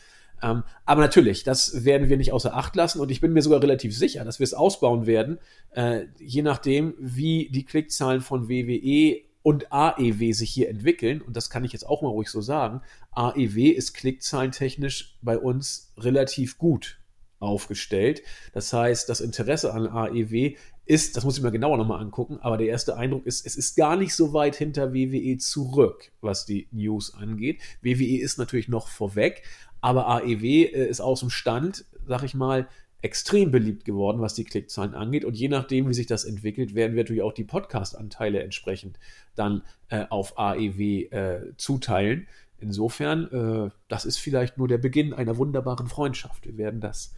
Ähm, 0.43 0.65
aber 0.85 1.01
natürlich, 1.01 1.45
das 1.45 1.85
werden 1.85 2.09
wir 2.09 2.17
nicht 2.17 2.33
außer 2.33 2.57
Acht 2.57 2.75
lassen 2.75 3.01
und 3.01 3.13
ich 3.13 3.21
bin 3.21 3.33
mir 3.33 3.43
sogar 3.43 3.63
relativ 3.63 3.97
sicher, 3.97 4.25
dass 4.25 4.41
wir 4.41 4.45
es 4.45 4.53
ausbauen 4.53 5.07
werden, 5.07 5.39
äh, 5.71 6.07
je 6.19 6.43
nachdem, 6.43 6.95
wie 6.99 7.49
die 7.53 7.65
Klickzahlen 7.65 8.21
von 8.21 8.49
WWE 8.49 9.21
und 9.45 9.73
AEW 9.73 10.33
sich 10.33 10.51
hier 10.51 10.69
entwickeln. 10.69 11.23
Und 11.23 11.37
das 11.37 11.51
kann 11.51 11.65
ich 11.65 11.73
jetzt 11.73 11.87
auch 11.87 12.03
mal 12.03 12.09
ruhig 12.09 12.31
so 12.31 12.41
sagen. 12.41 12.81
AEW 13.13 13.71
ist 13.71 13.95
klickzahlentechnisch 13.95 15.17
bei 15.23 15.39
uns 15.39 15.93
relativ 15.97 16.59
gut 16.59 16.99
aufgestellt. 17.43 18.23
Das 18.53 18.73
heißt, 18.73 19.09
das 19.09 19.21
Interesse 19.21 19.75
an 19.75 19.87
AEW 19.87 20.55
ist, 20.93 21.17
das 21.17 21.25
muss 21.25 21.39
ich 21.39 21.43
mir 21.43 21.51
genauer 21.51 21.79
nochmal 21.79 22.03
angucken, 22.03 22.39
aber 22.43 22.59
der 22.59 22.67
erste 22.67 22.99
Eindruck 22.99 23.25
ist, 23.25 23.47
es 23.47 23.57
ist 23.57 23.77
gar 23.77 23.97
nicht 23.97 24.15
so 24.15 24.35
weit 24.35 24.57
hinter 24.57 24.93
WWE 24.93 25.39
zurück, 25.39 26.13
was 26.21 26.45
die 26.45 26.69
News 26.71 27.15
angeht. 27.15 27.63
WWE 27.81 28.21
ist 28.21 28.37
natürlich 28.37 28.69
noch 28.69 28.89
vorweg, 28.89 29.43
aber 29.81 30.07
AEW 30.09 30.45
äh, 30.45 30.87
ist 30.87 31.01
aus 31.01 31.21
dem 31.21 31.31
Stand, 31.31 31.87
sag 32.07 32.25
ich 32.25 32.35
mal, 32.35 32.69
extrem 33.01 33.51
beliebt 33.51 33.87
geworden, 33.87 34.21
was 34.21 34.35
die 34.35 34.45
Klickzahlen 34.45 34.95
angeht. 34.95 35.25
Und 35.25 35.35
je 35.35 35.49
nachdem, 35.49 35.89
wie 35.89 35.95
sich 35.95 36.07
das 36.07 36.25
entwickelt, 36.25 36.75
werden 36.75 36.95
wir 36.95 37.05
natürlich 37.05 37.23
auch 37.23 37.33
die 37.33 37.45
Podcast-Anteile 37.45 38.43
entsprechend 38.43 38.99
dann 39.35 39.63
äh, 39.89 40.05
auf 40.11 40.39
AEW 40.39 41.09
äh, 41.11 41.57
zuteilen. 41.57 42.29
Insofern, 42.59 43.29
äh, 43.33 43.71
das 43.89 44.05
ist 44.05 44.19
vielleicht 44.19 44.59
nur 44.59 44.69
der 44.69 44.79
Beginn 44.79 45.15
einer 45.15 45.39
wunderbaren 45.39 45.87
Freundschaft. 45.87 46.45
Wir 46.45 46.59
werden 46.59 46.81
das 46.83 47.15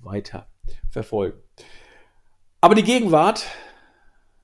weiter 0.00 0.48
verfolgen. 0.90 1.38
Aber 2.60 2.74
die 2.74 2.82
Gegenwart 2.82 3.46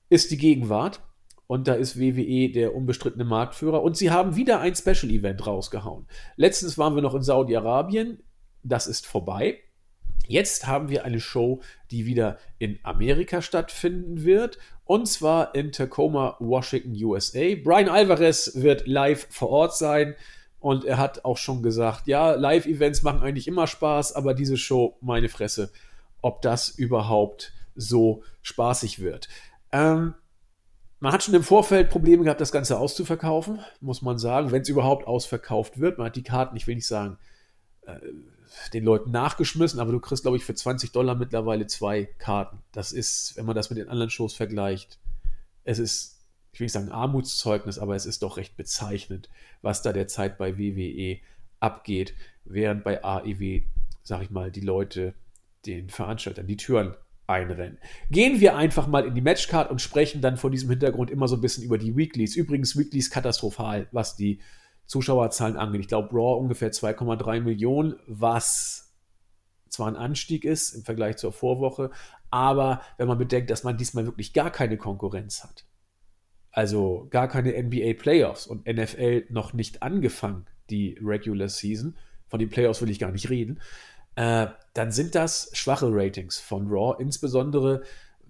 ist 0.09 0.31
die 0.31 0.37
Gegenwart 0.37 1.01
und 1.47 1.67
da 1.67 1.73
ist 1.73 1.99
WWE 1.99 2.49
der 2.49 2.73
unbestrittene 2.73 3.25
Marktführer 3.25 3.83
und 3.83 3.97
sie 3.97 4.09
haben 4.09 4.37
wieder 4.37 4.61
ein 4.61 4.73
Special 4.73 5.11
Event 5.11 5.45
rausgehauen. 5.45 6.07
Letztens 6.37 6.77
waren 6.77 6.95
wir 6.95 7.01
noch 7.01 7.13
in 7.13 7.23
Saudi-Arabien, 7.23 8.23
das 8.63 8.87
ist 8.87 9.05
vorbei. 9.05 9.59
Jetzt 10.27 10.65
haben 10.65 10.87
wir 10.89 11.03
eine 11.03 11.19
Show, 11.19 11.59
die 11.91 12.05
wieder 12.05 12.39
in 12.57 12.79
Amerika 12.83 13.41
stattfinden 13.41 14.23
wird 14.23 14.59
und 14.85 15.07
zwar 15.09 15.53
in 15.53 15.73
Tacoma, 15.73 16.37
Washington, 16.39 16.95
USA. 17.03 17.55
Brian 17.61 17.89
Alvarez 17.89 18.53
wird 18.55 18.87
live 18.87 19.27
vor 19.29 19.49
Ort 19.49 19.75
sein. 19.75 20.15
Und 20.59 20.83
er 20.83 20.97
hat 20.97 21.25
auch 21.25 21.37
schon 21.37 21.61
gesagt, 21.61 22.07
ja, 22.07 22.33
Live-Events 22.33 23.03
machen 23.03 23.21
eigentlich 23.21 23.47
immer 23.47 23.67
Spaß, 23.67 24.13
aber 24.13 24.33
diese 24.33 24.57
Show, 24.57 24.97
meine 24.99 25.29
Fresse, 25.29 25.71
ob 26.21 26.41
das 26.41 26.69
überhaupt 26.69 27.53
so 27.75 28.23
spaßig 28.41 28.99
wird. 28.99 29.27
Ähm, 29.71 30.15
man 30.99 31.11
hat 31.11 31.23
schon 31.23 31.33
im 31.33 31.43
Vorfeld 31.43 31.89
Probleme 31.89 32.23
gehabt, 32.23 32.41
das 32.41 32.51
Ganze 32.51 32.79
auszuverkaufen, 32.79 33.59
muss 33.81 34.01
man 34.01 34.17
sagen, 34.17 34.51
wenn 34.51 34.61
es 34.61 34.69
überhaupt 34.69 35.07
ausverkauft 35.07 35.79
wird. 35.79 35.97
Man 35.97 36.07
hat 36.07 36.15
die 36.15 36.23
Karten, 36.23 36.55
ich 36.55 36.67
will 36.67 36.75
nicht 36.75 36.87
sagen, 36.87 37.17
äh, 37.81 37.99
den 38.73 38.85
Leuten 38.85 39.11
nachgeschmissen, 39.11 39.79
aber 39.79 39.91
du 39.91 39.99
kriegst, 39.99 40.23
glaube 40.23 40.37
ich, 40.37 40.45
für 40.45 40.55
20 40.55 40.91
Dollar 40.91 41.15
mittlerweile 41.15 41.67
zwei 41.67 42.05
Karten. 42.17 42.59
Das 42.71 42.91
ist, 42.91 43.35
wenn 43.35 43.45
man 43.45 43.55
das 43.55 43.69
mit 43.69 43.77
den 43.77 43.89
anderen 43.89 44.09
Shows 44.09 44.33
vergleicht, 44.33 44.99
es 45.63 45.79
ist 45.79 46.15
ich 46.55 46.61
will 46.61 46.65
nicht 46.65 46.71
sagen 46.71 46.89
Armutszeugnis, 46.89 47.77
aber 47.77 47.97
es 47.97 48.05
ist 48.05 48.23
doch 48.23 48.37
recht 48.37 48.55
bezeichnend, 48.55 49.29
was 49.61 49.81
da 49.81 49.91
derzeit 49.91 50.37
bei 50.37 50.57
WWE 50.57 51.17
abgeht, 51.59 52.13
während 52.45 52.85
bei 52.85 53.03
AEW, 53.03 53.63
sag 54.03 54.21
ich 54.21 54.29
mal, 54.29 54.51
die 54.51 54.61
Leute 54.61 55.15
den 55.65 55.89
Veranstaltern 55.89 56.47
die 56.47 56.55
Türen 56.55 56.95
einrennen. 57.27 57.77
Gehen 58.11 58.39
wir 58.39 58.55
einfach 58.55 58.87
mal 58.87 59.05
in 59.05 59.15
die 59.15 59.21
Matchcard 59.21 59.71
und 59.71 59.81
sprechen 59.81 60.21
dann 60.21 60.37
vor 60.37 60.51
diesem 60.51 60.69
Hintergrund 60.69 61.09
immer 61.09 61.27
so 61.27 61.35
ein 61.35 61.41
bisschen 61.41 61.63
über 61.63 61.77
die 61.77 61.95
Weeklies. 61.95 62.35
Übrigens, 62.35 62.77
Weeklies 62.77 63.09
katastrophal, 63.09 63.87
was 63.91 64.15
die 64.15 64.39
Zuschauerzahlen 64.85 65.57
angeht. 65.57 65.81
Ich 65.81 65.87
glaube, 65.87 66.09
Raw 66.13 66.39
ungefähr 66.39 66.71
2,3 66.71 67.41
Millionen, 67.41 67.95
was 68.07 68.93
zwar 69.69 69.87
ein 69.87 69.95
Anstieg 69.95 70.45
ist 70.45 70.73
im 70.73 70.83
Vergleich 70.83 71.17
zur 71.17 71.33
Vorwoche, 71.33 71.91
aber 72.29 72.81
wenn 72.97 73.07
man 73.07 73.17
bedenkt, 73.17 73.49
dass 73.49 73.63
man 73.63 73.77
diesmal 73.77 74.05
wirklich 74.05 74.33
gar 74.33 74.51
keine 74.51 74.77
Konkurrenz 74.77 75.43
hat, 75.43 75.65
also 76.51 77.07
gar 77.09 77.27
keine 77.27 77.51
NBA 77.61 77.93
Playoffs 77.99 78.47
und 78.47 78.67
NFL 78.67 79.25
noch 79.29 79.53
nicht 79.53 79.83
angefangen, 79.83 80.45
die 80.69 80.97
Regular 81.03 81.49
Season, 81.49 81.95
von 82.27 82.39
den 82.39 82.49
Playoffs 82.49 82.81
will 82.81 82.89
ich 82.89 82.99
gar 82.99 83.11
nicht 83.11 83.29
reden, 83.29 83.59
äh, 84.15 84.47
dann 84.73 84.91
sind 84.91 85.15
das 85.15 85.49
schwache 85.53 85.87
Ratings 85.89 86.37
von 86.37 86.67
Raw, 86.67 86.95
insbesondere 87.01 87.83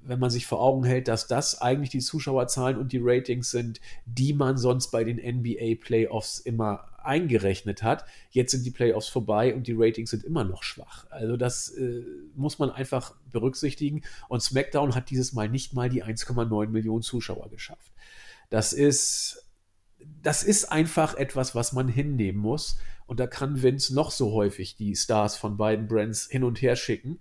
wenn 0.08 0.20
man 0.20 0.30
sich 0.30 0.46
vor 0.46 0.62
Augen 0.62 0.84
hält, 0.84 1.08
dass 1.08 1.28
das 1.28 1.62
eigentlich 1.62 1.90
die 1.90 2.00
Zuschauerzahlen 2.00 2.78
und 2.78 2.92
die 2.92 3.02
Ratings 3.02 3.52
sind, 3.52 3.82
die 4.06 4.34
man 4.34 4.58
sonst 4.58 4.92
bei 4.92 5.04
den 5.04 5.18
NBA 5.18 5.84
Playoffs 5.84 6.40
immer 6.40 6.86
eingerechnet 7.04 7.84
hat. 7.84 8.06
Jetzt 8.32 8.52
sind 8.52 8.66
die 8.66 8.72
Playoffs 8.72 9.08
vorbei 9.08 9.54
und 9.54 9.68
die 9.68 9.76
Ratings 9.76 10.12
sind 10.12 10.24
immer 10.24 10.44
noch 10.44 10.64
schwach. 10.64 11.06
Also 11.10 11.38
das 11.38 11.70
äh, 11.70 12.04
muss 12.36 12.60
man 12.60 12.70
einfach 12.70 13.16
berücksichtigen. 13.32 14.04
Und 14.28 14.42
SmackDown 14.42 14.96
hat 14.96 15.10
dieses 15.10 15.34
Mal 15.34 15.50
nicht 15.50 15.74
mal 15.74 15.90
die 15.90 16.04
1,9 16.04 16.68
Millionen 16.68 17.04
Zuschauer 17.04 17.50
geschafft. 17.50 17.92
Das 18.50 18.74
ist, 18.74 19.46
das 20.22 20.44
ist 20.44 20.72
einfach 20.72 21.16
etwas, 21.16 21.56
was 21.56 21.74
man 21.74 21.88
hinnehmen 21.88 22.40
muss. 22.40 22.78
Und 23.08 23.20
da 23.20 23.28
kann 23.28 23.62
Vince 23.62 23.94
noch 23.94 24.12
so 24.12 24.32
häufig 24.32 24.76
die 24.76 24.96
Stars 24.96 25.38
von 25.38 25.58
beiden 25.58 25.88
Brands 25.88 26.28
hin 26.28 26.44
und 26.44 26.62
her 26.62 26.76
schicken. 26.76 27.20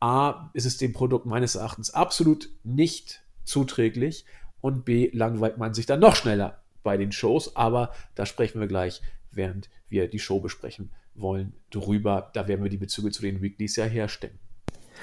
A, 0.00 0.50
ist 0.52 0.64
es 0.64 0.78
dem 0.78 0.92
Produkt 0.92 1.26
meines 1.26 1.54
Erachtens 1.54 1.94
absolut 1.94 2.48
nicht 2.64 3.22
zuträglich 3.44 4.24
und 4.60 4.84
B, 4.84 5.10
langweilt 5.12 5.58
man 5.58 5.74
sich 5.74 5.86
dann 5.86 6.00
noch 6.00 6.16
schneller 6.16 6.60
bei 6.82 6.96
den 6.96 7.12
Shows. 7.12 7.54
Aber 7.54 7.92
da 8.14 8.26
sprechen 8.26 8.60
wir 8.60 8.66
gleich, 8.66 9.00
während 9.30 9.70
wir 9.88 10.08
die 10.08 10.18
Show 10.18 10.40
besprechen 10.40 10.90
wollen, 11.14 11.52
drüber. 11.70 12.30
Da 12.34 12.48
werden 12.48 12.62
wir 12.62 12.70
die 12.70 12.78
Bezüge 12.78 13.10
zu 13.10 13.22
den 13.22 13.42
Weeklies 13.42 13.76
ja 13.76 13.84
herstellen. 13.84 14.38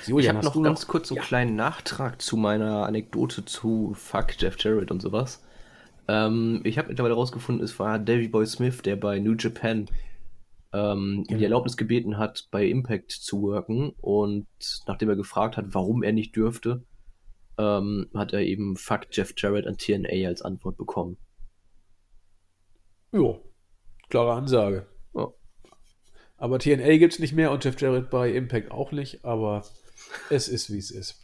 Julian, 0.06 0.38
ich 0.38 0.46
habe 0.46 0.58
noch 0.58 0.64
ganz 0.64 0.82
noch? 0.82 0.88
kurz 0.88 1.12
einen 1.12 1.18
ja. 1.18 1.24
kleinen 1.24 1.56
Nachtrag 1.56 2.22
zu 2.22 2.38
meiner 2.38 2.86
Anekdote 2.86 3.46
zu 3.46 3.94
Fuck 3.96 4.40
Jeff 4.40 4.56
Jarrett 4.60 4.92
und 4.92 5.02
sowas. 5.02 5.44
Ähm, 6.08 6.62
ich 6.64 6.78
habe 6.78 6.90
mittlerweile 6.90 7.16
herausgefunden, 7.16 7.64
es 7.64 7.78
war 7.80 8.00
Davy 8.00 8.28
Boy 8.28 8.46
Smith, 8.46 8.82
der 8.84 8.96
bei 8.96 9.20
New 9.20 9.36
Japan 9.38 9.88
ähm, 10.74 11.26
ja. 11.30 11.38
die 11.38 11.44
Erlaubnis 11.44 11.78
gebeten 11.78 12.18
hat, 12.18 12.48
bei 12.52 12.66
Impact 12.66 13.12
zu 13.12 13.42
worken. 13.42 13.94
Und 14.02 14.48
nachdem 14.88 15.10
er 15.10 15.16
gefragt 15.16 15.58
hat, 15.58 15.74
warum 15.74 16.04
er 16.04 16.14
nicht 16.14 16.36
dürfte, 16.36 16.84
ähm, 17.58 18.10
hat 18.14 18.34
er 18.34 18.42
eben 18.42 18.78
Fuck 18.78 19.08
Jeff 19.12 19.34
Jarrett 19.38 19.68
an 19.68 19.78
TNA 19.78 20.28
als 20.28 20.42
Antwort 20.42 20.78
bekommen. 20.78 21.18
Jo, 23.12 23.44
klare 24.10 24.34
Ansage. 24.34 24.88
Ja. 25.14 25.34
Aber 26.38 26.60
TNA 26.60 26.98
gibt 26.98 27.14
es 27.14 27.20
nicht 27.20 27.34
mehr 27.34 27.52
und 27.52 27.64
Jeff 27.66 27.80
Jarrett 27.82 28.10
bei 28.10 28.32
Impact 28.32 28.72
auch 28.72 28.92
nicht, 28.92 29.26
aber 29.26 29.66
es 30.30 30.48
ist, 30.48 30.72
wie 30.72 30.78
es 30.78 30.92
ist. 30.92 31.22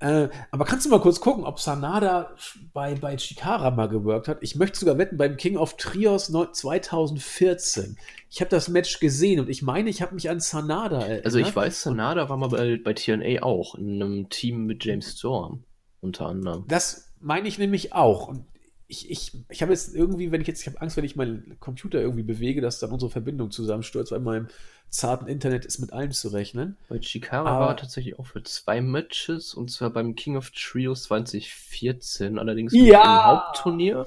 Äh, 0.00 0.28
aber 0.52 0.64
kannst 0.64 0.86
du 0.86 0.90
mal 0.90 1.00
kurz 1.00 1.20
gucken, 1.20 1.44
ob 1.44 1.58
Sanada 1.58 2.30
bei, 2.72 2.94
bei 2.94 3.16
Chikara 3.16 3.70
mal 3.72 3.88
geworkt 3.88 4.28
hat? 4.28 4.38
Ich 4.42 4.54
möchte 4.54 4.78
sogar 4.78 4.96
wetten, 4.96 5.16
beim 5.16 5.36
King 5.36 5.56
of 5.56 5.76
Trios 5.76 6.30
2014. 6.30 7.96
Ich 8.30 8.40
habe 8.40 8.50
das 8.50 8.68
Match 8.68 9.00
gesehen 9.00 9.40
und 9.40 9.48
ich 9.48 9.62
meine, 9.62 9.90
ich 9.90 10.00
habe 10.00 10.14
mich 10.14 10.30
an 10.30 10.38
Sanada 10.38 11.00
erinnert. 11.00 11.24
Also 11.24 11.38
ich 11.38 11.54
weiß, 11.54 11.82
Sanada 11.82 12.28
war 12.28 12.36
mal 12.36 12.48
bei, 12.48 12.80
bei 12.82 12.92
TNA 12.92 13.42
auch, 13.42 13.74
in 13.74 14.00
einem 14.00 14.28
Team 14.28 14.66
mit 14.66 14.84
James 14.84 15.18
Storm 15.18 15.64
unter 16.00 16.26
anderem. 16.26 16.64
Das 16.68 17.12
meine 17.20 17.48
ich 17.48 17.58
nämlich 17.58 17.92
auch. 17.92 18.28
Und 18.28 18.44
ich, 18.90 19.10
ich, 19.10 19.32
ich 19.50 19.60
habe 19.60 19.72
jetzt 19.72 19.94
irgendwie, 19.94 20.32
wenn 20.32 20.40
ich 20.40 20.46
jetzt, 20.46 20.62
ich 20.62 20.66
habe 20.66 20.80
Angst, 20.80 20.96
wenn 20.96 21.04
ich 21.04 21.14
meinen 21.14 21.58
Computer 21.60 22.00
irgendwie 22.00 22.22
bewege, 22.22 22.62
dass 22.62 22.80
dann 22.80 22.90
unsere 22.90 23.10
Verbindung 23.10 23.50
zusammenstürzt, 23.50 24.12
weil 24.12 24.20
mein 24.20 24.48
zarten 24.88 25.28
Internet 25.28 25.66
ist 25.66 25.78
mit 25.78 25.92
allem 25.92 26.10
zu 26.12 26.28
rechnen. 26.28 26.78
Weil 26.88 27.00
Chikara 27.00 27.60
war 27.60 27.76
tatsächlich 27.76 28.18
auch 28.18 28.26
für 28.26 28.42
zwei 28.42 28.80
Matches 28.80 29.52
und 29.52 29.70
zwar 29.70 29.90
beim 29.90 30.14
King 30.14 30.38
of 30.38 30.50
Trios 30.52 31.02
2014, 31.04 32.38
allerdings 32.38 32.72
nicht 32.72 32.86
ja! 32.86 33.02
im 33.02 33.24
Hauptturnier, 33.26 34.06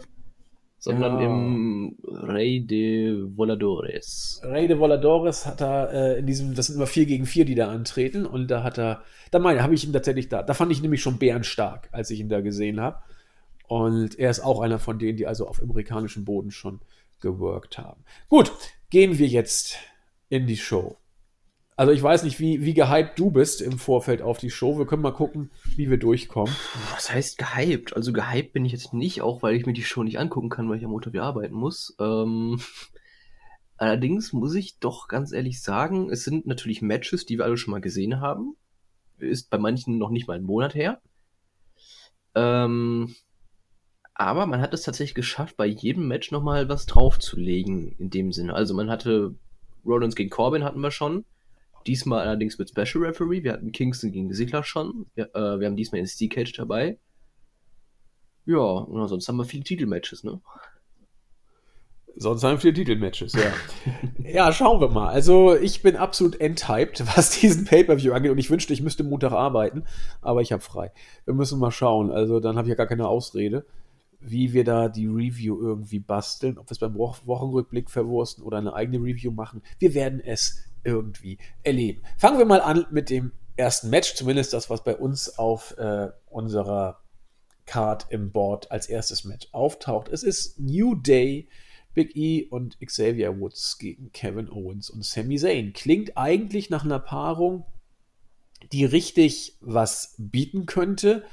sondern 0.80 1.20
ja. 1.20 1.26
im 1.28 1.96
Rey 2.04 2.66
de 2.66 3.28
Voladores. 3.36 4.42
Rey 4.44 4.68
de 4.68 4.80
Voladores 4.80 5.46
hat 5.46 5.62
er 5.62 5.94
äh, 5.94 6.20
in 6.20 6.26
diesem, 6.26 6.56
das 6.56 6.66
sind 6.66 6.78
immer 6.78 6.88
vier 6.88 7.06
gegen 7.06 7.28
vier, 7.28 7.46
die 7.46 7.54
da 7.54 7.70
antreten 7.70 8.26
und 8.26 8.50
da 8.50 8.64
hat 8.64 8.80
er, 8.80 9.04
da 9.30 9.38
meine, 9.38 9.62
habe 9.62 9.76
ich 9.76 9.86
ihn 9.86 9.94
tatsächlich 9.94 10.28
da, 10.28 10.42
da 10.42 10.56
fand 10.56 10.72
ich 10.72 10.82
nämlich 10.82 11.04
schon 11.04 11.20
bärenstark, 11.20 11.88
als 11.92 12.10
ich 12.10 12.20
ihn 12.20 12.30
da 12.30 12.42
gesehen 12.42 12.82
habe. 12.82 12.98
Und 13.72 14.20
er 14.20 14.30
ist 14.30 14.42
auch 14.42 14.60
einer 14.60 14.80
von 14.80 15.00
denen, 15.00 15.16
die 15.16 15.28
also 15.28 15.48
auf 15.48 15.62
amerikanischem 15.62 16.26
Boden 16.26 16.52
schon 16.52 16.82
geworkt 17.22 17.78
haben. 17.78 18.04
Gut, 18.28 18.52
gehen 18.90 19.18
wir 19.18 19.28
jetzt 19.28 19.78
in 20.28 20.46
die 20.46 20.58
Show. 20.58 20.98
Also 21.78 21.94
ich 21.94 22.04
weiß 22.04 22.24
nicht, 22.24 22.42
wie, 22.42 22.66
wie 22.66 22.74
gehypt 22.74 23.18
du 23.18 23.32
bist 23.32 23.62
im 23.62 23.80
Vorfeld 23.80 24.22
auf 24.22 24.40
die 24.40 24.50
Show. 24.50 24.78
Wir 24.78 24.86
können 24.86 25.02
mal 25.02 25.14
gucken, 25.14 25.52
wie 25.78 25.90
wir 25.90 25.96
durchkommen. 25.96 26.54
Was 26.92 27.14
heißt 27.14 27.38
gehypt? 27.38 27.96
Also 27.96 28.12
gehypt 28.12 28.52
bin 28.52 28.66
ich 28.66 28.74
jetzt 28.74 28.94
nicht, 28.94 29.22
auch 29.22 29.42
weil 29.42 29.56
ich 29.56 29.66
mir 29.66 29.72
die 29.72 29.86
Show 29.86 30.04
nicht 30.04 30.20
angucken 30.20 30.50
kann, 30.50 30.70
weil 30.70 30.78
ich 30.78 30.84
am 30.84 30.92
Montag 30.92 31.14
wieder 31.14 31.24
arbeiten 31.24 31.56
muss. 31.56 31.96
Ähm, 31.98 32.60
allerdings 33.78 34.34
muss 34.34 34.54
ich 34.54 34.80
doch 34.80 35.08
ganz 35.08 35.32
ehrlich 35.32 35.62
sagen, 35.62 36.10
es 36.10 36.26
sind 36.26 36.46
natürlich 36.46 36.82
Matches, 36.82 37.26
die 37.26 37.38
wir 37.38 37.46
alle 37.46 37.56
schon 37.56 37.72
mal 37.72 37.80
gesehen 37.80 38.20
haben. 38.20 38.58
Ist 39.18 39.50
bei 39.50 39.58
manchen 39.58 39.98
noch 39.98 40.10
nicht 40.10 40.28
mal 40.28 40.36
ein 40.36 40.44
Monat 40.44 40.76
her. 40.76 41.00
Ähm, 42.36 43.16
aber 44.14 44.46
man 44.46 44.62
hat 44.62 44.74
es 44.74 44.84
tatsächlich 44.84 45.16
geschafft, 45.16 45.58
bei 45.58 45.66
jedem 45.66 46.08
Match 46.08 46.32
nochmal 46.32 46.70
was 46.70 46.86
draufzulegen, 46.86 47.96
in 47.98 48.10
dem 48.10 48.32
Sinne. 48.32 48.54
Also 48.54 48.74
man 48.74 48.90
hatte 48.90 49.36
Rollins 49.86 50.16
gegen 50.16 50.30
Corbin 50.30 50.64
hatten 50.64 50.82
wir 50.82 50.92
schon. 50.92 51.26
Diesmal 51.88 52.28
allerdings 52.28 52.60
mit 52.60 52.70
Special 52.70 53.04
Referee. 53.04 53.44
Wir 53.44 53.54
hatten 53.54 53.72
Kingston 53.72 54.12
gegen 54.12 54.34
Sigler 54.34 54.64
schon. 54.64 55.08
Wir, 55.16 55.34
äh, 55.36 55.60
wir 55.60 55.68
haben 55.68 55.76
diesmal 55.76 56.02
den 56.02 56.08
Steel 56.08 56.30
Cage 56.30 56.54
dabei. 56.54 57.00
Ja, 58.46 58.58
und 58.58 59.08
sonst 59.08 59.28
haben 59.28 59.38
wir 59.38 59.46
viele 59.46 59.64
Titelmatches, 59.64 60.24
ne? 60.24 60.42
Sonst 62.16 62.44
haben 62.44 62.54
wir 62.54 62.60
viele 62.60 62.74
Titelmatches, 62.74 63.34
ja. 63.34 63.54
ja, 64.30 64.52
schauen 64.52 64.82
wir 64.82 64.90
mal. 64.90 65.08
Also, 65.08 65.56
ich 65.56 65.82
bin 65.82 65.96
absolut 65.96 66.40
enthyped, 66.40 67.04
was 67.16 67.40
diesen 67.40 67.66
Pay-Per-View 67.66 68.14
angeht. 68.14 68.32
Und 68.32 68.38
ich 68.38 68.50
wünschte, 68.50 68.74
ich 68.74 68.82
müsste 68.82 69.04
Montag 69.04 69.32
arbeiten, 69.32 69.86
aber 70.22 70.42
ich 70.42 70.52
habe 70.52 70.62
frei. 70.62 70.92
Wir 71.26 71.34
müssen 71.34 71.60
mal 71.60 71.72
schauen. 71.72 72.12
Also, 72.12 72.40
dann 72.40 72.58
habe 72.58 72.68
ich 72.68 72.70
ja 72.70 72.76
gar 72.76 72.88
keine 72.88 73.08
Ausrede, 73.08 73.66
wie 74.22 74.54
wir 74.54 74.64
da 74.64 74.88
die 74.88 75.08
Review 75.08 75.60
irgendwie 75.60 76.00
basteln. 76.00 76.58
Ob 76.58 76.68
wir 76.68 76.72
es 76.72 76.80
beim 76.80 76.96
Wochenrückblick 76.96 77.90
verwursten 77.90 78.44
oder 78.44 78.58
eine 78.58 78.74
eigene 78.74 79.04
Review 79.04 79.32
machen. 79.32 79.62
Wir 79.80 79.94
werden 79.94 80.22
es 80.24 80.64
irgendwie 80.84 81.38
erleben. 81.64 82.02
Fangen 82.18 82.38
wir 82.38 82.46
mal 82.46 82.62
an 82.62 82.86
mit 82.92 83.10
dem 83.10 83.32
ersten 83.58 83.90
Match, 83.90 84.16
zumindest 84.16 84.54
das, 84.54 84.70
was 84.70 84.84
bei 84.84 84.96
uns 84.96 85.38
auf 85.38 85.78
äh, 85.78 86.10
unserer 86.30 87.02
Card 87.66 88.08
im 88.10 88.32
Board 88.32 88.72
als 88.72 88.88
erstes 88.88 89.24
Match 89.24 89.48
auftaucht. 89.52 90.10
Es 90.10 90.24
ist 90.24 90.60
New 90.60 90.96
Day, 90.96 91.48
Big 91.94 92.16
E 92.16 92.46
und 92.46 92.80
Xavier 92.80 93.40
Woods 93.40 93.78
gegen 93.78 94.12
Kevin 94.12 94.50
Owens 94.50 94.90
und 94.90 95.06
Sami 95.06 95.38
Zayn. 95.38 95.74
Klingt 95.74 96.18
eigentlich 96.18 96.70
nach 96.70 96.86
einer 96.86 97.00
Paarung, 97.00 97.66
die 98.72 98.86
richtig 98.86 99.58
was 99.62 100.16
bieten 100.18 100.66
könnte. 100.66 101.24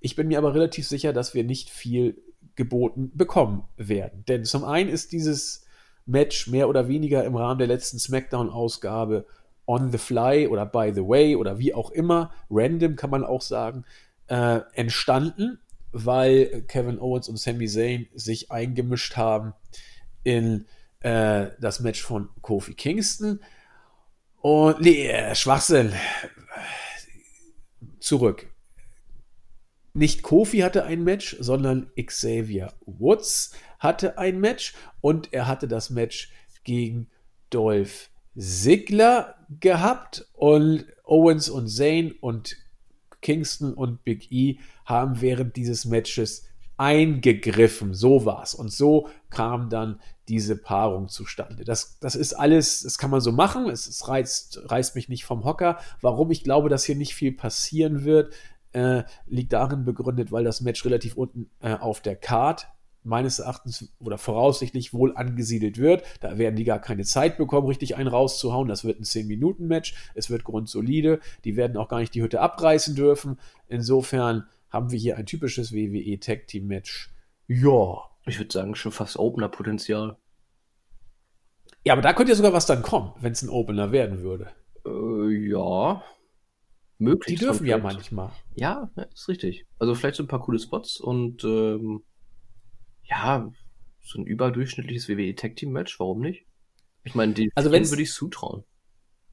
Ich 0.00 0.16
bin 0.16 0.28
mir 0.28 0.38
aber 0.38 0.54
relativ 0.54 0.86
sicher, 0.86 1.12
dass 1.12 1.34
wir 1.34 1.44
nicht 1.44 1.70
viel 1.70 2.22
geboten 2.58 3.12
bekommen 3.14 3.62
werden. 3.76 4.24
Denn 4.26 4.44
zum 4.44 4.64
einen 4.64 4.90
ist 4.90 5.12
dieses 5.12 5.64
Match 6.04 6.48
mehr 6.48 6.68
oder 6.68 6.88
weniger 6.88 7.24
im 7.24 7.36
Rahmen 7.36 7.58
der 7.58 7.68
letzten 7.68 7.98
SmackDown-Ausgabe 7.98 9.24
on 9.64 9.92
the 9.92 9.98
fly 9.98 10.48
oder 10.48 10.66
by 10.66 10.90
the 10.92 11.02
way 11.02 11.36
oder 11.36 11.58
wie 11.58 11.72
auch 11.72 11.90
immer, 11.92 12.32
random 12.50 12.96
kann 12.96 13.10
man 13.10 13.24
auch 13.24 13.42
sagen, 13.42 13.84
äh, 14.26 14.60
entstanden, 14.74 15.60
weil 15.92 16.64
Kevin 16.66 16.98
Owens 16.98 17.28
und 17.28 17.38
Sami 17.38 17.68
Zayn 17.68 18.08
sich 18.14 18.50
eingemischt 18.50 19.16
haben 19.16 19.54
in 20.24 20.66
äh, 21.00 21.50
das 21.60 21.80
Match 21.80 22.02
von 22.02 22.28
Kofi 22.42 22.74
Kingston. 22.74 23.40
Und 24.40 24.80
nee, 24.80 25.06
äh, 25.06 25.34
Schwachsinn. 25.34 25.92
Zurück. 28.00 28.48
Nicht 29.98 30.22
Kofi 30.22 30.58
hatte 30.58 30.84
ein 30.84 31.02
Match, 31.02 31.36
sondern 31.40 31.90
Xavier 32.00 32.72
Woods 32.86 33.52
hatte 33.80 34.16
ein 34.16 34.38
Match 34.38 34.74
und 35.00 35.32
er 35.32 35.48
hatte 35.48 35.66
das 35.66 35.90
Match 35.90 36.30
gegen 36.62 37.08
Dolph 37.50 38.08
Ziggler 38.36 39.34
gehabt 39.58 40.28
und 40.34 40.86
Owens 41.02 41.48
und 41.48 41.66
Zane 41.66 42.14
und 42.20 42.56
Kingston 43.22 43.74
und 43.74 44.04
Big 44.04 44.30
E 44.30 44.60
haben 44.84 45.20
während 45.20 45.56
dieses 45.56 45.84
Matches 45.84 46.46
eingegriffen. 46.76 47.92
So 47.92 48.24
war's. 48.24 48.54
Und 48.54 48.72
so 48.72 49.08
kam 49.30 49.68
dann 49.68 50.00
diese 50.28 50.56
Paarung 50.56 51.08
zustande. 51.08 51.64
Das, 51.64 51.98
das 51.98 52.14
ist 52.14 52.34
alles, 52.34 52.82
das 52.82 52.98
kann 52.98 53.10
man 53.10 53.20
so 53.20 53.32
machen. 53.32 53.68
Es, 53.68 53.88
es 53.88 54.06
reizt, 54.06 54.60
reißt 54.66 54.94
mich 54.94 55.08
nicht 55.08 55.24
vom 55.24 55.44
Hocker. 55.44 55.80
Warum 56.00 56.30
ich 56.30 56.44
glaube, 56.44 56.68
dass 56.68 56.84
hier 56.84 56.94
nicht 56.94 57.16
viel 57.16 57.32
passieren 57.32 58.04
wird, 58.04 58.32
äh, 58.72 59.04
liegt 59.26 59.52
darin 59.52 59.84
begründet, 59.84 60.32
weil 60.32 60.44
das 60.44 60.60
Match 60.60 60.84
relativ 60.84 61.16
unten 61.16 61.50
äh, 61.60 61.74
auf 61.74 62.00
der 62.00 62.16
Card 62.16 62.68
meines 63.04 63.38
Erachtens 63.38 63.92
oder 63.98 64.18
voraussichtlich 64.18 64.92
wohl 64.92 65.16
angesiedelt 65.16 65.78
wird. 65.78 66.02
Da 66.20 66.38
werden 66.38 66.56
die 66.56 66.64
gar 66.64 66.80
keine 66.80 67.04
Zeit 67.04 67.38
bekommen, 67.38 67.66
richtig 67.66 67.96
einen 67.96 68.08
rauszuhauen. 68.08 68.68
Das 68.68 68.84
wird 68.84 69.00
ein 69.00 69.04
10-Minuten-Match. 69.04 69.94
Es 70.14 70.30
wird 70.30 70.44
grundsolide. 70.44 71.20
Die 71.44 71.56
werden 71.56 71.76
auch 71.76 71.88
gar 71.88 72.00
nicht 72.00 72.14
die 72.14 72.22
Hütte 72.22 72.40
abreißen 72.40 72.94
dürfen. 72.94 73.38
Insofern 73.66 74.46
haben 74.68 74.90
wir 74.90 74.98
hier 74.98 75.16
ein 75.16 75.26
typisches 75.26 75.72
WWE 75.72 76.20
Tag 76.20 76.46
Team 76.46 76.66
Match. 76.66 77.10
Ja. 77.46 78.02
Ich 78.26 78.38
würde 78.38 78.52
sagen, 78.52 78.74
schon 78.74 78.92
fast 78.92 79.18
Opener-Potenzial. 79.18 80.18
Ja, 81.84 81.94
aber 81.94 82.02
da 82.02 82.12
könnte 82.12 82.32
ja 82.32 82.36
sogar 82.36 82.52
was 82.52 82.66
dann 82.66 82.82
kommen, 82.82 83.12
wenn 83.20 83.32
es 83.32 83.42
ein 83.42 83.48
Opener 83.48 83.92
werden 83.92 84.20
würde. 84.20 84.50
Äh, 84.84 85.48
ja. 85.48 86.02
Möglich. 86.98 87.38
Die 87.38 87.44
dürfen 87.44 87.66
ja 87.66 87.78
manchmal. 87.78 88.32
Ja, 88.54 88.90
ist 89.14 89.28
richtig. 89.28 89.66
Also 89.78 89.94
vielleicht 89.94 90.16
so 90.16 90.24
ein 90.24 90.28
paar 90.28 90.42
coole 90.42 90.58
Spots 90.58 90.98
und 90.98 91.44
ähm, 91.44 92.02
ja, 93.04 93.50
so 94.00 94.18
ein 94.18 94.26
überdurchschnittliches 94.26 95.08
WWE 95.08 95.34
Tag 95.34 95.56
Team 95.56 95.70
Match, 95.70 95.98
warum 96.00 96.20
nicht? 96.20 96.46
Ich 97.04 97.14
meine, 97.14 97.34
die 97.34 97.50
also 97.54 97.70
würde 97.70 98.02
ich 98.02 98.12
zutrauen. 98.12 98.64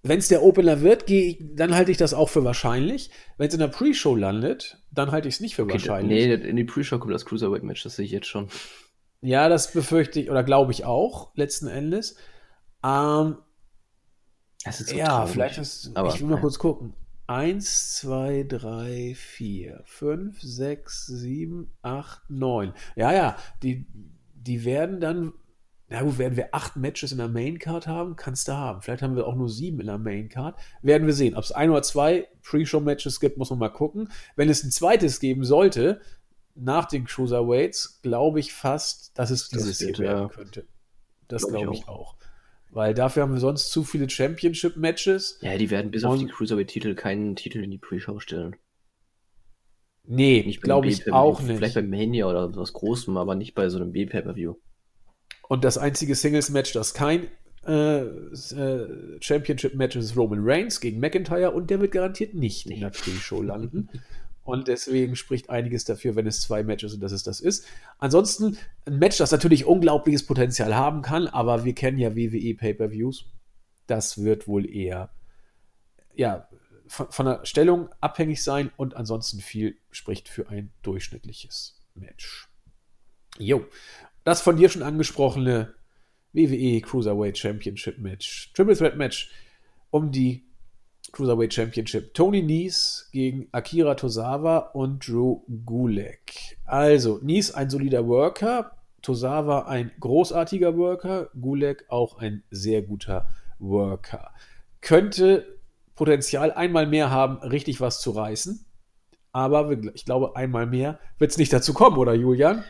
Wenn 0.04 0.20
es 0.20 0.28
der 0.28 0.44
Opener 0.44 0.82
wird, 0.82 1.10
ich, 1.10 1.40
dann 1.42 1.74
halte 1.74 1.90
ich 1.90 1.98
das 1.98 2.14
auch 2.14 2.30
für 2.30 2.44
wahrscheinlich. 2.44 3.10
Wenn 3.38 3.48
es 3.48 3.56
in 3.56 3.60
der 3.60 3.70
Pre-Show 3.70 4.16
landet, 4.16 4.78
dann 4.92 5.12
halte 5.12 5.28
ich 5.28 5.36
es 5.36 5.40
nicht 5.42 5.56
für 5.56 5.64
okay, 5.64 5.74
wahrscheinlich. 5.74 6.28
Nee, 6.28 6.34
in 6.48 6.56
die 6.56 6.64
Pre-Show 6.64 7.00
kommt 7.00 7.14
das 7.14 7.26
Cruiserweight 7.26 7.64
Match, 7.64 7.82
das 7.82 7.96
sehe 7.96 8.06
ich 8.06 8.12
jetzt 8.12 8.28
schon. 8.28 8.50
Ja, 9.22 9.50
das 9.50 9.74
befürchte 9.74 10.20
ich 10.20 10.30
oder 10.30 10.44
glaube 10.44 10.72
ich 10.72 10.86
auch, 10.86 11.36
letzten 11.36 11.68
Endes. 11.68 12.18
Ähm, 12.84 13.38
das 14.64 14.82
ist 14.82 14.90
so 14.90 14.96
ja, 14.96 15.08
traurig. 15.08 15.32
vielleicht 15.32 15.58
ist. 15.58 15.92
Aber, 15.96 16.14
ich 16.14 16.22
will 16.22 16.28
mal 16.28 16.40
kurz 16.40 16.60
gucken. 16.60 16.94
1, 17.28 17.96
2, 17.98 18.46
3, 18.48 19.14
4, 19.16 19.82
5, 19.84 20.42
6, 20.42 21.08
7, 21.08 21.72
8, 21.82 22.30
9. 22.30 22.74
Ja, 22.96 23.14
ja, 23.14 23.38
die, 23.64 23.88
die 24.34 24.64
werden 24.64 25.00
dann, 25.00 25.34
na 25.90 26.02
gut, 26.02 26.18
werden 26.18 26.38
wir 26.38 26.54
acht 26.54 26.76
Matches 26.76 27.12
in 27.12 27.18
der 27.18 27.28
Maincard 27.28 27.88
haben? 27.88 28.16
Kannst 28.16 28.48
du 28.48 28.54
haben. 28.54 28.82
Vielleicht 28.82 29.02
haben 29.02 29.16
wir 29.16 29.28
auch 29.28 29.36
nur 29.36 29.50
sieben 29.50 29.80
in 29.80 29.88
der 29.88 29.98
Maincard. 29.98 30.60
Werden 30.82 31.08
wir 31.08 31.14
sehen. 31.14 31.36
Ob 31.36 31.44
es 31.44 31.52
ein 31.52 31.70
oder 31.70 31.84
zwei 31.84 32.28
Pre-Show-Matches 32.44 33.20
gibt, 33.20 33.38
muss 33.38 33.50
man 33.50 33.60
mal 33.60 33.70
gucken. 33.70 34.12
Wenn 34.36 34.50
es 34.50 34.64
ein 34.64 34.72
zweites 34.72 35.20
geben 35.20 35.44
sollte, 35.44 36.02
nach 36.56 36.86
den 36.86 37.06
Cruiserweights, 37.06 38.02
glaube 38.02 38.40
ich 38.40 38.54
fast, 38.54 39.18
dass 39.18 39.30
es 39.30 39.50
dieses 39.50 39.80
das 39.80 39.88
wird, 39.88 39.98
hier 39.98 40.06
werden 40.06 40.22
ja. 40.22 40.28
könnte. 40.30 40.68
Das 41.28 41.44
glaube 41.44 41.66
glaub 41.66 41.76
ich 41.76 41.88
auch. 41.88 42.16
Weil 42.76 42.94
dafür 42.94 43.24
haben 43.24 43.32
wir 43.32 43.40
sonst 43.40 43.72
zu 43.72 43.86
viele 43.86 44.10
Championship-Matches. 44.10 45.40
Ja, 45.42 45.58
die 45.58 45.72
werden 45.72 45.92
bis 45.92 46.04
auf 46.04 46.20
die 46.20 46.28
Cruiserweight-Titel 46.28 46.94
keinen 46.94 47.38
Titel 47.38 47.64
in 47.64 47.72
die 47.72 47.78
Pre-Show 47.78 48.20
stellen. 48.20 48.58
Nee, 50.04 50.42
glaube 50.62 50.88
ich 50.88 51.10
auch 51.10 51.40
nicht. 51.40 51.56
Vielleicht 51.56 51.76
bei 51.76 51.82
Mania 51.82 52.28
oder 52.28 52.54
was 52.54 52.74
Großem, 52.74 53.16
aber 53.16 53.36
nicht 53.36 53.56
bei 53.56 53.70
so 53.70 53.78
einem 53.78 53.94
B-Pay-Per-View. 53.94 54.56
Und 55.48 55.64
das 55.64 55.78
einzige 55.78 56.16
Singles-Match, 56.16 56.74
das 56.74 56.94
kein 56.94 57.30
äh, 57.66 58.02
äh, 58.02 59.22
Championship-Match 59.22 59.96
ist, 59.96 60.12
ist 60.12 60.18
Roman 60.18 60.42
Reigns 60.42 60.82
gegen 60.82 61.00
McIntyre 61.00 61.52
und 61.52 61.70
der 61.70 61.80
wird 61.80 61.94
garantiert 61.94 62.34
nicht 62.34 62.70
in 62.70 62.82
der 62.82 62.90
Pre-Show 62.90 63.42
landen. 63.42 63.88
Und 64.46 64.68
deswegen 64.68 65.16
spricht 65.16 65.50
einiges 65.50 65.86
dafür, 65.86 66.16
wenn 66.16 66.28
es 66.28 66.40
zwei 66.40 66.64
Matches 66.64 66.92
sind, 66.92 67.02
dass 67.02 67.12
es 67.12 67.24
das 67.24 67.42
ist. 67.42 67.66
Ansonsten 67.98 68.58
ein 68.86 69.00
Match, 69.00 69.18
das 69.18 69.32
natürlich 69.32 69.66
unglaubliches 69.66 70.24
Potenzial 70.26 70.76
haben 70.76 71.02
kann, 71.02 71.28
aber 71.28 71.66
wir 71.66 71.74
kennen 71.74 71.98
ja 71.98 72.16
WWE 72.16 72.54
Pay-per-Views. 72.54 73.26
Das 73.88 74.24
wird 74.24 74.48
wohl 74.48 74.70
eher 74.70 75.10
ja, 76.14 76.48
von, 76.88 77.12
von 77.12 77.26
der 77.26 77.46
Stellung 77.46 77.90
abhängig 78.02 78.44
sein 78.44 78.72
und 78.78 78.96
ansonsten 78.96 79.40
viel 79.40 79.78
spricht 79.90 80.30
für 80.30 80.48
ein 80.48 80.72
durchschnittliches 80.84 81.82
Match. 81.96 82.48
Jo, 83.40 83.66
das 84.24 84.42
von 84.42 84.58
dir 84.58 84.70
schon 84.70 84.84
angesprochene 84.84 85.74
WWE 86.34 86.82
Cruiserweight 86.82 87.38
Championship 87.38 87.98
Match, 87.98 88.54
Triple 88.54 88.78
Threat 88.78 88.96
Match 88.96 89.32
um 89.90 90.12
die 90.12 90.45
Cruiserweight 91.16 91.54
Championship. 91.54 92.14
Tony 92.14 92.42
Nies 92.42 93.10
gegen 93.12 93.48
Akira 93.54 93.96
Tosawa 93.96 94.58
und 94.74 95.08
Drew 95.08 95.42
Gulek. 95.66 96.58
Also, 96.66 97.20
Nies 97.24 97.52
ein 97.52 97.70
solider 97.70 98.06
Worker, 98.06 98.72
Tosawa 99.02 99.68
ein 99.68 99.92
großartiger 100.00 100.76
Worker, 100.78 101.30
Gulek 101.40 101.86
auch 101.90 102.18
ein 102.18 102.44
sehr 102.52 102.82
guter 102.82 103.28
Worker. 103.60 104.32
Könnte 104.82 105.58
Potenzial 105.96 106.52
einmal 106.52 106.86
mehr 106.86 107.10
haben, 107.10 107.38
richtig 107.38 107.80
was 107.80 108.02
zu 108.02 108.12
reißen. 108.12 108.66
Aber 109.32 109.72
ich 109.94 110.06
glaube, 110.06 110.36
einmal 110.36 110.66
mehr 110.66 111.00
wird 111.18 111.32
es 111.32 111.38
nicht 111.38 111.54
dazu 111.54 111.74
kommen, 111.74 111.98
oder 111.98 112.14
Julian? 112.14 112.66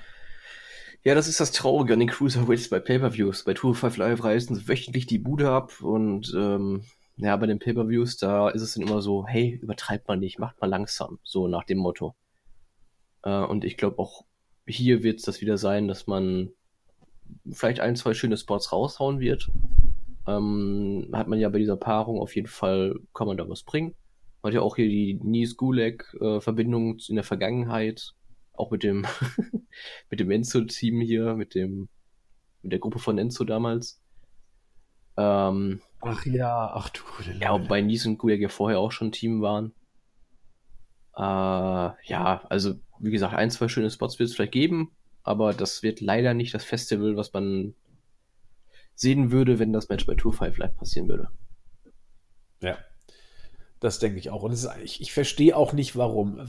Ja, 1.03 1.13
das 1.13 1.27
ist 1.27 1.39
das 1.39 1.51
Traurige 1.51 1.93
an 1.93 1.99
den 1.99 2.09
Cruiserweights 2.09 2.69
bei 2.69 2.79
Pay-Per-Views. 2.79 3.43
Bei 3.43 3.53
Tour 3.53 3.75
5 3.75 3.97
Live 3.97 4.23
reißen 4.23 4.55
sie 4.55 4.67
wöchentlich 4.67 5.05
die 5.05 5.19
Bude 5.19 5.49
ab 5.49 5.81
und 5.81 6.33
ähm, 6.35 6.83
ja, 7.17 7.35
bei 7.37 7.47
den 7.47 7.59
Pay-Per-Views, 7.59 8.17
da 8.17 8.49
ist 8.49 8.61
es 8.61 8.73
dann 8.73 8.83
immer 8.83 9.01
so, 9.01 9.25
hey, 9.25 9.57
übertreibt 9.61 10.07
man 10.07 10.19
nicht, 10.19 10.39
macht 10.39 10.59
mal 10.59 10.67
langsam, 10.67 11.19
so 11.23 11.47
nach 11.47 11.63
dem 11.63 11.77
Motto. 11.77 12.15
Äh, 13.23 13.43
und 13.43 13.63
ich 13.63 13.77
glaube 13.77 13.99
auch 13.99 14.25
hier 14.67 15.03
wird 15.03 15.19
es 15.19 15.25
das 15.25 15.41
wieder 15.41 15.57
sein, 15.57 15.87
dass 15.87 16.07
man 16.07 16.51
vielleicht 17.51 17.79
ein, 17.79 17.95
zwei 17.95 18.13
schöne 18.13 18.37
Spots 18.37 18.71
raushauen 18.71 19.19
wird. 19.19 19.51
Ähm, 20.27 21.09
hat 21.13 21.27
man 21.27 21.39
ja 21.39 21.49
bei 21.49 21.59
dieser 21.59 21.77
Paarung 21.77 22.19
auf 22.19 22.35
jeden 22.35 22.47
Fall, 22.47 22.99
kann 23.13 23.27
man 23.27 23.37
da 23.37 23.47
was 23.47 23.63
bringen. 23.63 23.95
Man 24.41 24.51
hat 24.51 24.55
ja 24.55 24.61
auch 24.61 24.75
hier 24.75 24.87
die 24.87 25.19
Nies 25.21 25.55
Gulag-Verbindung 25.57 26.97
äh, 26.97 27.01
in 27.09 27.15
der 27.15 27.23
Vergangenheit, 27.23 28.13
auch 28.53 28.71
mit 28.71 28.83
dem, 28.83 29.05
mit 30.09 30.19
dem 30.19 30.31
Enzo-Team 30.31 31.01
hier, 31.01 31.35
mit 31.35 31.55
dem, 31.55 31.89
mit 32.61 32.71
der 32.71 32.79
Gruppe 32.79 32.99
von 32.99 33.17
Enzo 33.17 33.43
damals. 33.43 34.01
Ähm, 35.17 35.81
Ach 36.05 36.25
ja, 36.25 36.71
ach 36.73 36.89
du 36.89 37.01
gute 37.17 37.31
Ja, 37.39 37.53
wobei 37.53 37.81
Nies 37.81 38.05
und 38.05 38.17
Gulag 38.17 38.39
ja 38.39 38.49
vorher 38.49 38.79
auch 38.79 38.91
schon 38.91 39.11
Team 39.11 39.41
waren. 39.41 39.73
Äh, 41.17 41.21
ja, 41.21 42.43
also 42.49 42.75
wie 42.99 43.11
gesagt, 43.11 43.33
ein, 43.33 43.49
zwei 43.49 43.67
schöne 43.67 43.89
Spots 43.89 44.19
wird 44.19 44.29
es 44.29 44.35
vielleicht 44.35 44.51
geben, 44.51 44.91
aber 45.23 45.53
das 45.53 45.81
wird 45.83 46.01
leider 46.01 46.33
nicht 46.33 46.53
das 46.53 46.63
Festival, 46.63 47.17
was 47.17 47.33
man 47.33 47.73
sehen 48.93 49.31
würde, 49.31 49.59
wenn 49.59 49.73
das 49.73 49.89
Match 49.89 50.05
bei 50.05 50.15
Tour 50.15 50.33
5 50.33 50.57
Live 50.57 50.75
passieren 50.75 51.09
würde. 51.09 51.29
Ja, 52.61 52.77
das 53.79 53.99
denke 53.99 54.19
ich 54.19 54.29
auch. 54.29 54.43
Und 54.43 54.51
ist, 54.51 54.67
ich, 54.83 55.01
ich 55.01 55.13
verstehe 55.13 55.55
auch 55.55 55.73
nicht, 55.73 55.95
warum. 55.95 56.39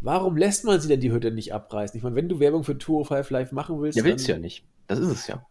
Warum 0.00 0.36
lässt 0.36 0.64
man 0.64 0.80
sie 0.80 0.88
denn 0.88 1.00
die 1.00 1.12
Hütte 1.12 1.30
nicht 1.30 1.52
abreißen? 1.52 1.96
Ich 1.96 2.02
meine, 2.02 2.16
wenn 2.16 2.28
du 2.28 2.40
Werbung 2.40 2.64
für 2.64 2.78
Tour 2.78 3.04
5 3.04 3.30
Live 3.30 3.52
machen 3.52 3.80
willst. 3.80 3.98
Ja, 3.98 4.04
willst 4.04 4.28
du 4.28 4.32
ja 4.32 4.38
nicht. 4.38 4.64
Das 4.86 4.98
ist 4.98 5.08
es 5.08 5.26
ja. 5.26 5.46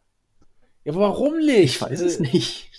Ja, 0.84 0.94
aber 0.94 1.02
warum 1.02 1.38
nicht? 1.38 1.76
Ich 1.76 1.82
weiß 1.82 2.02
es 2.02 2.20
nicht. 2.20 2.73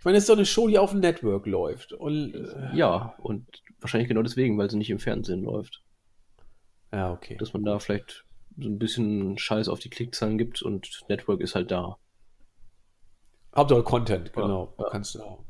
Ich 0.00 0.04
meine, 0.06 0.16
es 0.16 0.24
ist 0.24 0.30
doch 0.30 0.36
eine 0.36 0.46
Show, 0.46 0.66
die 0.66 0.78
auf 0.78 0.92
dem 0.92 1.00
Network 1.00 1.44
läuft. 1.44 1.92
Und, 1.92 2.34
äh, 2.34 2.74
ja, 2.74 3.14
und 3.18 3.46
wahrscheinlich 3.80 4.08
genau 4.08 4.22
deswegen, 4.22 4.56
weil 4.56 4.70
sie 4.70 4.78
nicht 4.78 4.88
im 4.88 4.98
Fernsehen 4.98 5.42
läuft. 5.42 5.82
Ja, 6.90 7.12
okay. 7.12 7.36
Dass 7.36 7.52
man 7.52 7.64
da 7.64 7.78
vielleicht 7.78 8.24
so 8.58 8.70
ein 8.70 8.78
bisschen 8.78 9.36
Scheiß 9.36 9.68
auf 9.68 9.78
die 9.78 9.90
Klickzahlen 9.90 10.38
gibt 10.38 10.62
und 10.62 11.02
Network 11.10 11.42
ist 11.42 11.54
halt 11.54 11.70
da. 11.70 11.98
Hauptsache 13.54 13.82
Content, 13.82 14.32
genau. 14.32 14.72
Ja, 14.78 14.84
ja. 14.84 14.90
Kannst 14.90 15.16
du 15.16 15.22
auch. 15.22 15.44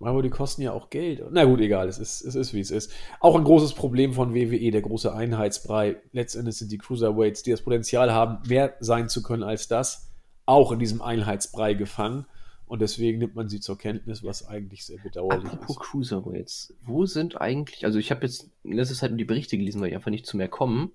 Aber 0.00 0.20
die 0.20 0.30
kosten 0.30 0.62
ja 0.62 0.72
auch 0.72 0.90
Geld. 0.90 1.22
Na 1.30 1.44
gut, 1.44 1.60
egal, 1.60 1.86
es 1.86 1.98
ist, 1.98 2.22
es 2.22 2.34
ist 2.34 2.52
wie 2.52 2.60
es 2.60 2.72
ist. 2.72 2.92
Auch 3.20 3.36
ein 3.36 3.44
großes 3.44 3.74
Problem 3.74 4.14
von 4.14 4.34
WWE, 4.34 4.72
der 4.72 4.82
große 4.82 5.14
Einheitsbrei. 5.14 6.02
Letztendlich 6.10 6.56
sind 6.56 6.72
die 6.72 6.78
Cruiserweights, 6.78 7.44
die 7.44 7.52
das 7.52 7.62
Potenzial 7.62 8.12
haben, 8.12 8.40
mehr 8.48 8.74
sein 8.80 9.08
zu 9.08 9.22
können 9.22 9.44
als 9.44 9.68
das, 9.68 10.10
auch 10.44 10.72
in 10.72 10.80
diesem 10.80 11.02
Einheitsbrei 11.02 11.74
gefangen. 11.74 12.26
Und 12.72 12.80
deswegen 12.80 13.18
nimmt 13.18 13.34
man 13.34 13.50
sie 13.50 13.60
zur 13.60 13.76
Kenntnis, 13.76 14.24
was 14.24 14.48
eigentlich 14.48 14.86
sehr 14.86 14.96
bedauerlich 14.96 15.44
Apropos 15.44 15.76
ist. 15.76 15.82
Cruiserweights, 15.82 16.74
wo 16.80 17.04
sind 17.04 17.38
eigentlich, 17.38 17.84
also 17.84 17.98
ich 17.98 18.10
habe 18.10 18.22
jetzt 18.22 18.48
in 18.64 18.72
letzter 18.72 18.94
Zeit 18.94 19.10
nur 19.10 19.18
die 19.18 19.26
Berichte 19.26 19.58
gelesen, 19.58 19.82
weil 19.82 19.90
ich 19.90 19.94
einfach 19.94 20.10
nicht 20.10 20.24
zu 20.24 20.38
mehr 20.38 20.48
kommen. 20.48 20.92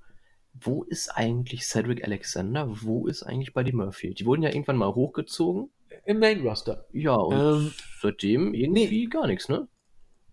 Wo 0.60 0.82
ist 0.82 1.10
eigentlich 1.10 1.68
Cedric 1.68 2.04
Alexander? 2.04 2.68
Wo 2.82 3.06
ist 3.06 3.22
eigentlich 3.22 3.54
Buddy 3.54 3.74
Murphy? 3.74 4.16
Die 4.16 4.26
wurden 4.26 4.42
ja 4.42 4.50
irgendwann 4.50 4.78
mal 4.78 4.96
hochgezogen. 4.96 5.70
Im 6.04 6.18
Main 6.18 6.42
Roster. 6.42 6.88
Ja, 6.94 7.14
und 7.14 7.36
ähm, 7.68 7.74
seitdem 8.02 8.56
irgendwie 8.56 9.04
nee. 9.04 9.06
gar 9.06 9.28
nichts, 9.28 9.48
ne? 9.48 9.68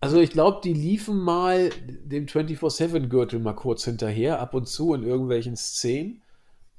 Also 0.01 0.19
ich 0.21 0.31
glaube, 0.31 0.61
die 0.63 0.73
liefen 0.73 1.15
mal 1.15 1.69
dem 1.77 2.25
24-7-Gürtel 2.25 3.39
mal 3.39 3.53
kurz 3.53 3.85
hinterher, 3.85 4.39
ab 4.39 4.55
und 4.55 4.67
zu 4.67 4.95
in 4.95 5.03
irgendwelchen 5.03 5.55
Szenen. 5.55 6.23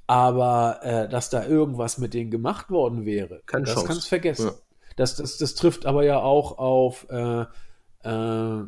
Aber 0.07 0.79
äh, 0.83 1.09
dass 1.09 1.29
da 1.29 1.45
irgendwas 1.45 1.97
mit 1.97 2.13
denen 2.13 2.31
gemacht 2.31 2.69
worden 2.69 3.05
wäre, 3.05 3.41
Keine 3.45 3.65
das 3.65 3.83
kannst 3.83 4.05
du 4.05 4.09
vergessen. 4.09 4.47
Ja. 4.47 4.53
Das, 4.95 5.15
das, 5.15 5.37
das 5.37 5.53
trifft 5.53 5.85
aber 5.85 6.03
ja 6.03 6.19
auch 6.19 6.57
auf 6.57 7.07
äh, 7.09 7.45
äh, 8.03 8.63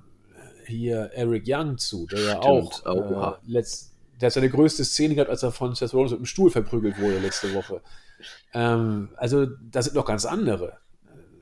hier 0.66 1.12
Eric 1.14 1.44
Young 1.48 1.78
zu, 1.78 2.06
der 2.08 2.18
Stimmt. 2.18 2.34
ja 2.34 2.40
auch 2.42 2.86
äh, 2.86 3.38
letzt, 3.48 3.96
Der 4.22 4.28
hat 4.28 4.34
seine 4.34 4.50
größte 4.50 4.86
Szene 4.86 5.16
gehabt, 5.16 5.32
als 5.32 5.44
er 5.44 5.52
von 5.52 5.74
Seth 5.74 5.94
Rollins 5.94 6.12
mit 6.12 6.20
dem 6.20 6.26
Stuhl 6.26 6.52
verprügelt 6.52 7.00
wurde 7.00 7.20
letzte 7.20 7.54
Woche. 7.54 7.82
Ähm, 8.54 9.10
also 9.16 9.46
da 9.46 9.82
sind 9.82 9.96
noch 9.96 10.06
ganz 10.06 10.26
andere, 10.26 10.78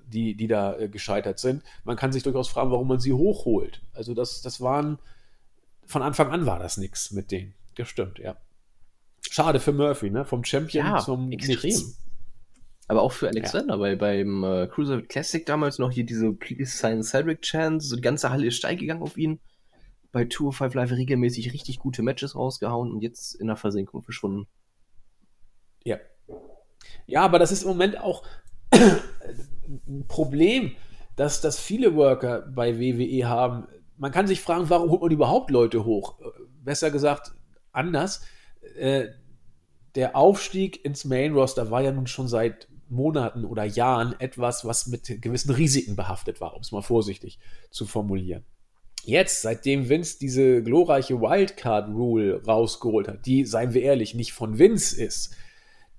die, 0.07 0.35
die 0.35 0.47
da 0.47 0.77
äh, 0.77 0.87
gescheitert 0.87 1.39
sind. 1.39 1.63
Man 1.83 1.97
kann 1.97 2.11
sich 2.11 2.23
durchaus 2.23 2.47
fragen, 2.47 2.71
warum 2.71 2.87
man 2.87 2.99
sie 2.99 3.13
hochholt. 3.13 3.81
Also 3.93 4.13
das, 4.13 4.41
das 4.41 4.61
waren, 4.61 4.99
von 5.85 6.01
Anfang 6.01 6.31
an 6.31 6.45
war 6.45 6.59
das 6.59 6.77
nichts 6.77 7.11
mit 7.11 7.31
denen. 7.31 7.55
Das 7.75 7.89
stimmt, 7.89 8.19
ja. 8.19 8.37
Schade 9.33 9.59
für 9.59 9.71
Murphy, 9.73 10.09
ne? 10.09 10.25
Vom 10.25 10.43
Champion 10.43 10.85
Ja, 10.85 10.97
zum 10.97 11.31
extrem. 11.31 11.71
Nichts. 11.71 12.01
Aber 12.87 13.01
auch 13.01 13.11
für 13.11 13.27
Alexander, 13.27 13.79
weil 13.79 13.97
beim 13.97 14.43
äh, 14.43 14.67
Cruiser 14.67 15.01
Classic 15.01 15.45
damals 15.45 15.77
noch 15.77 15.91
hier 15.91 16.05
diese 16.05 16.31
Please 16.31 16.77
Sign 16.77 17.03
Cedric 17.03 17.41
Chance, 17.41 17.87
so 17.87 17.95
die 17.97 18.01
ganze 18.01 18.29
Halle 18.29 18.47
ist 18.47 18.55
steil 18.55 18.77
gegangen 18.77 19.01
auf 19.01 19.17
ihn. 19.17 19.39
Bei 20.13 20.25
205 20.25 20.73
Live 20.73 20.91
regelmäßig 20.91 21.53
richtig 21.53 21.79
gute 21.79 22.01
Matches 22.01 22.35
rausgehauen 22.35 22.91
und 22.91 23.01
jetzt 23.01 23.35
in 23.35 23.47
der 23.47 23.57
Versenkung 23.57 24.03
verschwunden. 24.03 24.47
Ja. 25.83 25.97
Ja, 27.07 27.23
aber 27.23 27.39
das 27.39 27.51
ist 27.51 27.63
im 27.63 27.69
Moment 27.69 27.99
auch 27.99 28.25
ein 28.71 30.05
Problem, 30.07 30.71
dass, 31.17 31.41
dass 31.41 31.59
viele 31.59 31.95
Worker 31.95 32.41
bei 32.41 32.79
WWE 32.79 33.27
haben. 33.27 33.67
Man 33.97 34.11
kann 34.11 34.27
sich 34.27 34.39
fragen, 34.39 34.69
warum 34.69 34.91
holt 34.91 35.01
man 35.01 35.11
überhaupt 35.11 35.51
Leute 35.51 35.83
hoch? 35.83 36.19
Äh, 36.21 36.25
Besser 36.63 36.91
gesagt, 36.91 37.33
anders. 37.71 38.21
Äh, 38.75 39.09
der 39.95 40.15
Aufstieg 40.15 40.85
ins 40.85 41.05
Main 41.05 41.33
Roster 41.33 41.71
war 41.71 41.81
ja 41.81 41.91
nun 41.91 42.07
schon 42.07 42.27
seit 42.27 42.67
Monaten 42.89 43.45
oder 43.45 43.63
Jahren 43.63 44.15
etwas, 44.19 44.63
was 44.65 44.87
mit 44.87 45.21
gewissen 45.21 45.51
Risiken 45.51 45.95
behaftet 45.95 46.39
war, 46.39 46.55
um 46.55 46.61
es 46.61 46.71
mal 46.71 46.81
vorsichtig 46.81 47.39
zu 47.71 47.85
formulieren. 47.85 48.43
Jetzt, 49.03 49.41
seitdem 49.41 49.89
Vince 49.89 50.19
diese 50.19 50.61
glorreiche 50.61 51.21
Wildcard 51.21 51.89
Rule 51.89 52.43
rausgeholt 52.45 53.07
hat, 53.07 53.25
die, 53.25 53.45
seien 53.45 53.73
wir 53.73 53.81
ehrlich, 53.81 54.13
nicht 54.13 54.33
von 54.33 54.59
Vince 54.59 55.01
ist, 55.01 55.35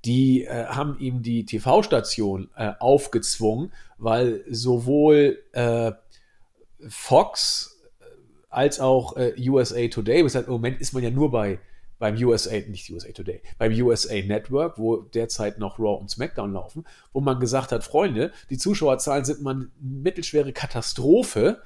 die 0.05 0.45
äh, 0.45 0.67
haben 0.67 0.99
ihm 1.01 1.23
die 1.23 1.45
TV-Station 1.45 2.51
äh, 2.57 2.73
aufgezwungen, 2.79 3.73
weil 3.97 4.45
sowohl 4.49 5.39
äh, 5.53 5.93
Fox 6.89 7.81
äh, 8.01 8.05
als 8.49 8.79
auch 8.79 9.17
äh, 9.17 9.35
USA 9.49 9.89
Today, 9.89 10.23
bis 10.23 10.35
im 10.35 10.47
Moment 10.47 10.81
ist 10.81 10.93
man 10.93 11.03
ja 11.03 11.11
nur 11.11 11.31
bei 11.31 11.59
beim 11.99 12.17
USA, 12.17 12.57
nicht 12.69 12.91
USA 12.91 13.13
Today, 13.13 13.43
beim 13.59 13.73
USA 13.73 14.15
Network, 14.15 14.79
wo 14.79 14.97
derzeit 14.97 15.59
noch 15.59 15.79
Raw 15.79 16.01
und 16.01 16.11
SmackDown 16.11 16.53
laufen, 16.53 16.85
wo 17.13 17.21
man 17.21 17.41
gesagt 17.41 17.73
hat, 17.73 17.85
Freunde, 17.85 18.33
die 18.51 18.59
Zuschauerzahlen 18.59 19.25
sind 19.25 19.43
mal 19.43 19.55
eine 19.55 19.71
mittelschwere 19.81 20.53
Katastrophe. 20.53 21.61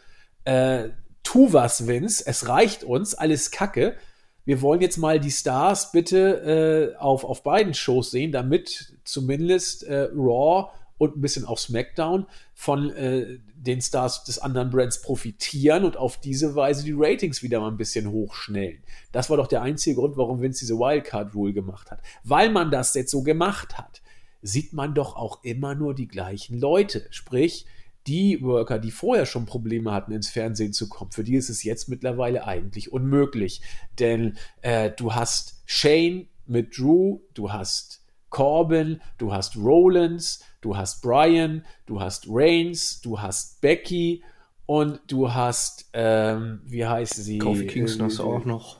Äh, 0.44 0.90
tu 1.22 1.52
was, 1.52 1.86
Vince, 1.86 2.24
es 2.26 2.48
reicht 2.48 2.84
uns, 2.84 3.14
alles 3.14 3.50
Kacke. 3.50 3.96
Wir 4.44 4.60
wollen 4.60 4.80
jetzt 4.80 4.96
mal 4.96 5.20
die 5.20 5.30
Stars 5.30 5.92
bitte 5.92 6.94
äh, 6.94 6.98
auf, 6.98 7.24
auf 7.24 7.42
beiden 7.42 7.74
Shows 7.74 8.10
sehen, 8.10 8.32
damit 8.32 8.96
zumindest 9.04 9.84
äh, 9.84 10.08
Raw 10.14 10.70
und 11.02 11.16
ein 11.16 11.20
bisschen 11.20 11.44
auch 11.44 11.58
SmackDown 11.58 12.26
von 12.54 12.90
äh, 12.90 13.40
den 13.56 13.82
Stars 13.82 14.22
des 14.22 14.38
anderen 14.38 14.70
Brands 14.70 15.02
profitieren 15.02 15.84
und 15.84 15.96
auf 15.96 16.20
diese 16.20 16.54
Weise 16.54 16.84
die 16.84 16.94
Ratings 16.94 17.42
wieder 17.42 17.58
mal 17.58 17.72
ein 17.72 17.76
bisschen 17.76 18.08
hochschnellen. 18.08 18.84
Das 19.10 19.28
war 19.28 19.36
doch 19.36 19.48
der 19.48 19.62
einzige 19.62 19.96
Grund, 19.96 20.16
warum 20.16 20.40
Vince 20.40 20.60
diese 20.60 20.78
Wildcard 20.78 21.34
Rule 21.34 21.52
gemacht 21.52 21.90
hat. 21.90 22.00
Weil 22.22 22.52
man 22.52 22.70
das 22.70 22.94
jetzt 22.94 23.10
so 23.10 23.24
gemacht 23.24 23.76
hat, 23.76 24.00
sieht 24.42 24.74
man 24.74 24.94
doch 24.94 25.16
auch 25.16 25.42
immer 25.42 25.74
nur 25.74 25.92
die 25.92 26.06
gleichen 26.06 26.60
Leute. 26.60 27.08
Sprich, 27.10 27.66
die 28.06 28.40
Worker, 28.40 28.78
die 28.78 28.92
vorher 28.92 29.26
schon 29.26 29.44
Probleme 29.44 29.90
hatten, 29.90 30.12
ins 30.12 30.28
Fernsehen 30.28 30.72
zu 30.72 30.88
kommen, 30.88 31.10
für 31.10 31.24
die 31.24 31.34
ist 31.34 31.50
es 31.50 31.64
jetzt 31.64 31.88
mittlerweile 31.88 32.46
eigentlich 32.46 32.92
unmöglich. 32.92 33.60
Denn 33.98 34.38
äh, 34.60 34.92
du 34.92 35.16
hast 35.16 35.62
Shane 35.66 36.28
mit 36.46 36.78
Drew, 36.78 37.18
du 37.34 37.52
hast 37.52 38.04
Corbin, 38.30 39.00
du 39.18 39.32
hast 39.32 39.56
Rollins, 39.56 40.44
du 40.62 40.76
hast 40.76 41.02
Brian, 41.02 41.64
du 41.86 42.00
hast 42.00 42.26
Reigns, 42.28 43.00
du 43.02 43.20
hast 43.20 43.60
Becky 43.60 44.22
und 44.64 45.00
du 45.08 45.34
hast, 45.34 45.90
ähm, 45.92 46.60
wie 46.64 46.86
heißt 46.86 47.14
sie? 47.16 47.38
Kofi 47.38 47.66
Kingston 47.66 48.06
Äh, 48.06 48.08
hast 48.10 48.18
du 48.18 48.22
auch 48.24 48.44
noch. 48.46 48.78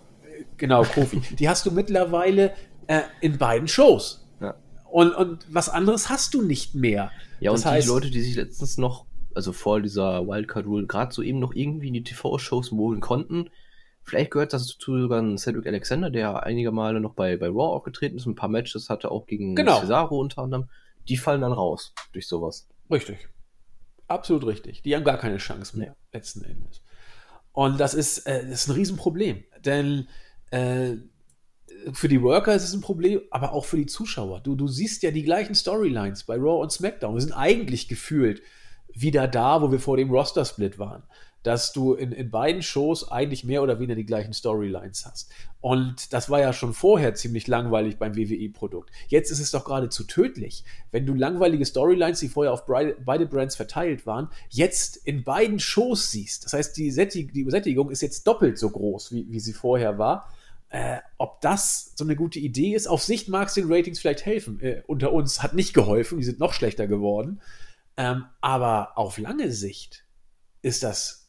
Genau, 0.56 0.84
Kofi. 0.84 1.20
Die 1.38 1.48
hast 1.48 1.66
du 1.66 1.70
mittlerweile 1.70 2.52
äh, 2.86 3.02
in 3.20 3.36
beiden 3.36 3.68
Shows. 3.68 4.26
Ja. 4.40 4.54
Und, 4.90 5.12
und 5.14 5.46
was 5.52 5.68
anderes 5.68 6.08
hast 6.08 6.32
du 6.34 6.42
nicht 6.42 6.74
mehr. 6.74 7.10
Ja, 7.40 7.52
Das 7.52 7.64
und 7.66 7.72
heißt- 7.72 7.82
die 7.82 7.88
Leute, 7.88 8.10
die 8.10 8.20
sich 8.22 8.36
letztens 8.36 8.78
noch, 8.78 9.04
also 9.34 9.52
vor 9.52 9.80
dieser 9.80 10.26
Wildcard 10.26 10.66
Rule, 10.66 10.86
gerade 10.86 11.12
so 11.12 11.22
eben 11.22 11.38
noch 11.40 11.54
irgendwie 11.54 11.88
in 11.88 11.94
die 11.94 12.04
TV-Shows 12.04 12.70
mogeln 12.70 13.00
konnten, 13.00 13.50
vielleicht 14.04 14.30
gehört 14.30 14.52
das 14.52 14.66
dazu 14.68 14.98
sogar 15.00 15.20
ein 15.20 15.38
Cedric 15.38 15.66
Alexander, 15.66 16.10
der 16.10 16.42
einige 16.44 16.70
Male 16.70 17.00
noch 17.00 17.14
bei, 17.14 17.36
bei 17.36 17.46
Raw 17.48 17.74
aufgetreten 17.74 18.16
ist, 18.16 18.26
ein 18.26 18.34
paar 18.34 18.48
Matches 18.48 18.88
hatte, 18.90 19.10
auch 19.10 19.26
gegen 19.26 19.54
Genau. 19.56 19.80
Cesaro 19.80 20.18
unter 20.20 20.42
anderem. 20.42 20.68
Die 21.08 21.16
fallen 21.16 21.40
dann 21.40 21.52
raus 21.52 21.94
durch 22.12 22.26
sowas. 22.26 22.68
Richtig. 22.90 23.28
Absolut 24.08 24.46
richtig. 24.46 24.82
Die 24.82 24.94
haben 24.94 25.04
gar 25.04 25.18
keine 25.18 25.38
Chance 25.38 25.78
mehr, 25.78 25.96
letzten 26.12 26.44
Endes. 26.44 26.82
Und 27.52 27.78
das 27.78 27.94
ist, 27.94 28.26
äh, 28.26 28.46
das 28.48 28.62
ist 28.62 28.68
ein 28.68 28.74
Riesenproblem. 28.74 29.44
Denn 29.64 30.08
äh, 30.50 30.96
für 31.92 32.08
die 32.08 32.22
Worker 32.22 32.54
ist 32.54 32.64
es 32.64 32.72
ein 32.72 32.80
Problem, 32.80 33.20
aber 33.30 33.52
auch 33.52 33.64
für 33.64 33.76
die 33.76 33.86
Zuschauer. 33.86 34.40
Du, 34.40 34.54
du 34.54 34.68
siehst 34.68 35.02
ja 35.02 35.10
die 35.10 35.22
gleichen 35.22 35.54
Storylines 35.54 36.24
bei 36.24 36.36
Raw 36.36 36.62
und 36.62 36.72
SmackDown. 36.72 37.14
Wir 37.14 37.20
sind 37.20 37.32
eigentlich 37.32 37.88
gefühlt 37.88 38.42
wieder 38.94 39.26
da, 39.28 39.62
wo 39.62 39.72
wir 39.72 39.80
vor 39.80 39.96
dem 39.96 40.10
Roster-Split 40.10 40.78
waren. 40.78 41.02
Dass 41.42 41.72
du 41.72 41.94
in, 41.94 42.12
in 42.12 42.30
beiden 42.30 42.62
Shows 42.62 43.10
eigentlich 43.10 43.42
mehr 43.44 43.62
oder 43.62 43.78
weniger 43.78 43.96
die 43.96 44.06
gleichen 44.06 44.32
Storylines 44.32 45.04
hast. 45.06 45.30
Und 45.60 46.12
das 46.12 46.30
war 46.30 46.40
ja 46.40 46.52
schon 46.52 46.74
vorher 46.74 47.14
ziemlich 47.14 47.46
langweilig 47.46 47.98
beim 47.98 48.16
WWE-Produkt. 48.16 48.90
Jetzt 49.08 49.30
ist 49.30 49.40
es 49.40 49.50
doch 49.50 49.64
geradezu 49.64 50.04
tödlich, 50.04 50.64
wenn 50.90 51.06
du 51.06 51.14
langweilige 51.14 51.64
Storylines, 51.66 52.20
die 52.20 52.28
vorher 52.28 52.52
auf 52.52 52.66
beide 52.66 53.26
Brands 53.26 53.56
verteilt 53.56 54.06
waren, 54.06 54.28
jetzt 54.50 54.96
in 54.96 55.24
beiden 55.24 55.58
Shows 55.58 56.10
siehst. 56.10 56.44
Das 56.44 56.52
heißt, 56.52 56.76
die, 56.76 56.90
Sättig 56.90 57.32
die 57.32 57.48
Sättigung 57.48 57.90
ist 57.90 58.02
jetzt 58.02 58.26
doppelt 58.26 58.58
so 58.58 58.70
groß, 58.70 59.12
wie, 59.12 59.26
wie 59.30 59.40
sie 59.40 59.52
vorher 59.52 59.98
war. 59.98 60.28
Äh, 60.72 61.00
ob 61.18 61.42
das 61.42 61.92
so 61.96 62.04
eine 62.04 62.16
gute 62.16 62.38
Idee 62.38 62.74
ist, 62.74 62.86
auf 62.86 63.02
Sicht 63.02 63.28
mag 63.28 63.48
es 63.48 63.54
den 63.54 63.70
Ratings 63.70 64.00
vielleicht 64.00 64.24
helfen. 64.24 64.58
Äh, 64.60 64.82
unter 64.86 65.12
uns 65.12 65.42
hat 65.42 65.52
nicht 65.54 65.74
geholfen, 65.74 66.16
die 66.16 66.24
sind 66.24 66.40
noch 66.40 66.54
schlechter 66.54 66.86
geworden. 66.86 67.42
Ähm, 67.98 68.24
aber 68.40 68.96
auf 68.96 69.18
lange 69.18 69.52
Sicht 69.52 70.06
ist 70.62 70.82
das 70.82 71.21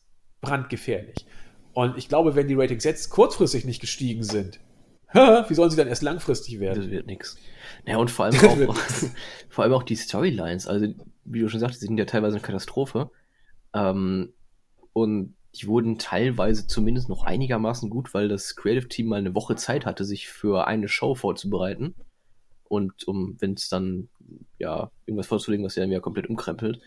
brandgefährlich. 0.43 1.25
Und 1.73 1.97
ich 1.97 2.07
glaube, 2.07 2.35
wenn 2.35 2.47
die 2.47 2.53
Ratings 2.53 2.83
jetzt 2.83 3.09
kurzfristig 3.09 3.65
nicht 3.65 3.81
gestiegen 3.81 4.23
sind, 4.23 4.59
wie 5.13 5.53
sollen 5.53 5.69
sie 5.69 5.77
dann 5.77 5.87
erst 5.87 6.01
langfristig 6.01 6.59
werden? 6.59 6.81
Das 6.81 6.91
wird 6.91 7.07
nix. 7.07 7.37
Naja, 7.85 7.97
und 7.97 8.11
vor 8.11 8.25
allem 8.25 8.69
auch, 8.69 8.75
vor 9.49 9.63
allem 9.63 9.73
auch 9.73 9.83
die 9.83 9.95
Storylines. 9.95 10.67
Also, 10.67 10.87
wie 11.25 11.39
du 11.39 11.49
schon 11.49 11.59
sagtest, 11.59 11.81
die 11.81 11.87
sind 11.87 11.97
ja 11.97 12.05
teilweise 12.05 12.35
eine 12.35 12.45
Katastrophe. 12.45 13.09
Ähm, 13.73 14.33
und 14.93 15.35
die 15.55 15.67
wurden 15.67 15.99
teilweise 15.99 16.67
zumindest 16.67 17.09
noch 17.09 17.23
einigermaßen 17.23 17.89
gut, 17.89 18.13
weil 18.13 18.27
das 18.27 18.55
Creative 18.55 18.87
Team 18.87 19.07
mal 19.07 19.17
eine 19.17 19.35
Woche 19.35 19.55
Zeit 19.55 19.85
hatte, 19.85 20.03
sich 20.03 20.27
für 20.27 20.67
eine 20.67 20.87
Show 20.87 21.15
vorzubereiten. 21.15 21.95
Und 22.63 23.07
um, 23.07 23.37
wenn 23.39 23.53
es 23.53 23.69
dann, 23.69 24.09
ja, 24.57 24.89
irgendwas 25.05 25.27
vorzulegen, 25.27 25.63
was 25.65 25.75
ja 25.75 25.83
dann 25.83 25.91
wieder 25.91 26.01
komplett 26.01 26.27
umkrempelt. 26.27 26.79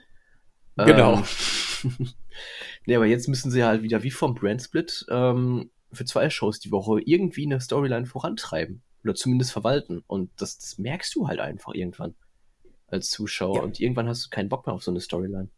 Genau. 0.76 1.18
Ähm, 1.18 1.24
nee, 2.86 2.96
aber 2.96 3.06
jetzt 3.06 3.28
müssen 3.28 3.50
sie 3.50 3.64
halt 3.64 3.82
wieder 3.82 4.02
wie 4.02 4.10
vom 4.10 4.34
Brandsplit 4.34 5.06
ähm, 5.10 5.70
für 5.92 6.04
zwei 6.04 6.30
Shows 6.30 6.60
die 6.60 6.70
Woche 6.70 7.00
irgendwie 7.04 7.44
eine 7.44 7.60
Storyline 7.60 8.06
vorantreiben. 8.06 8.82
Oder 9.04 9.14
zumindest 9.14 9.52
verwalten. 9.52 10.02
Und 10.06 10.30
das, 10.36 10.58
das 10.58 10.78
merkst 10.78 11.14
du 11.14 11.28
halt 11.28 11.38
einfach 11.38 11.74
irgendwann 11.74 12.14
als 12.88 13.10
Zuschauer. 13.10 13.56
Ja. 13.56 13.62
Und 13.62 13.80
irgendwann 13.80 14.08
hast 14.08 14.26
du 14.26 14.30
keinen 14.30 14.48
Bock 14.48 14.66
mehr 14.66 14.74
auf 14.74 14.82
so 14.82 14.90
eine 14.90 15.00
Storyline. 15.00 15.48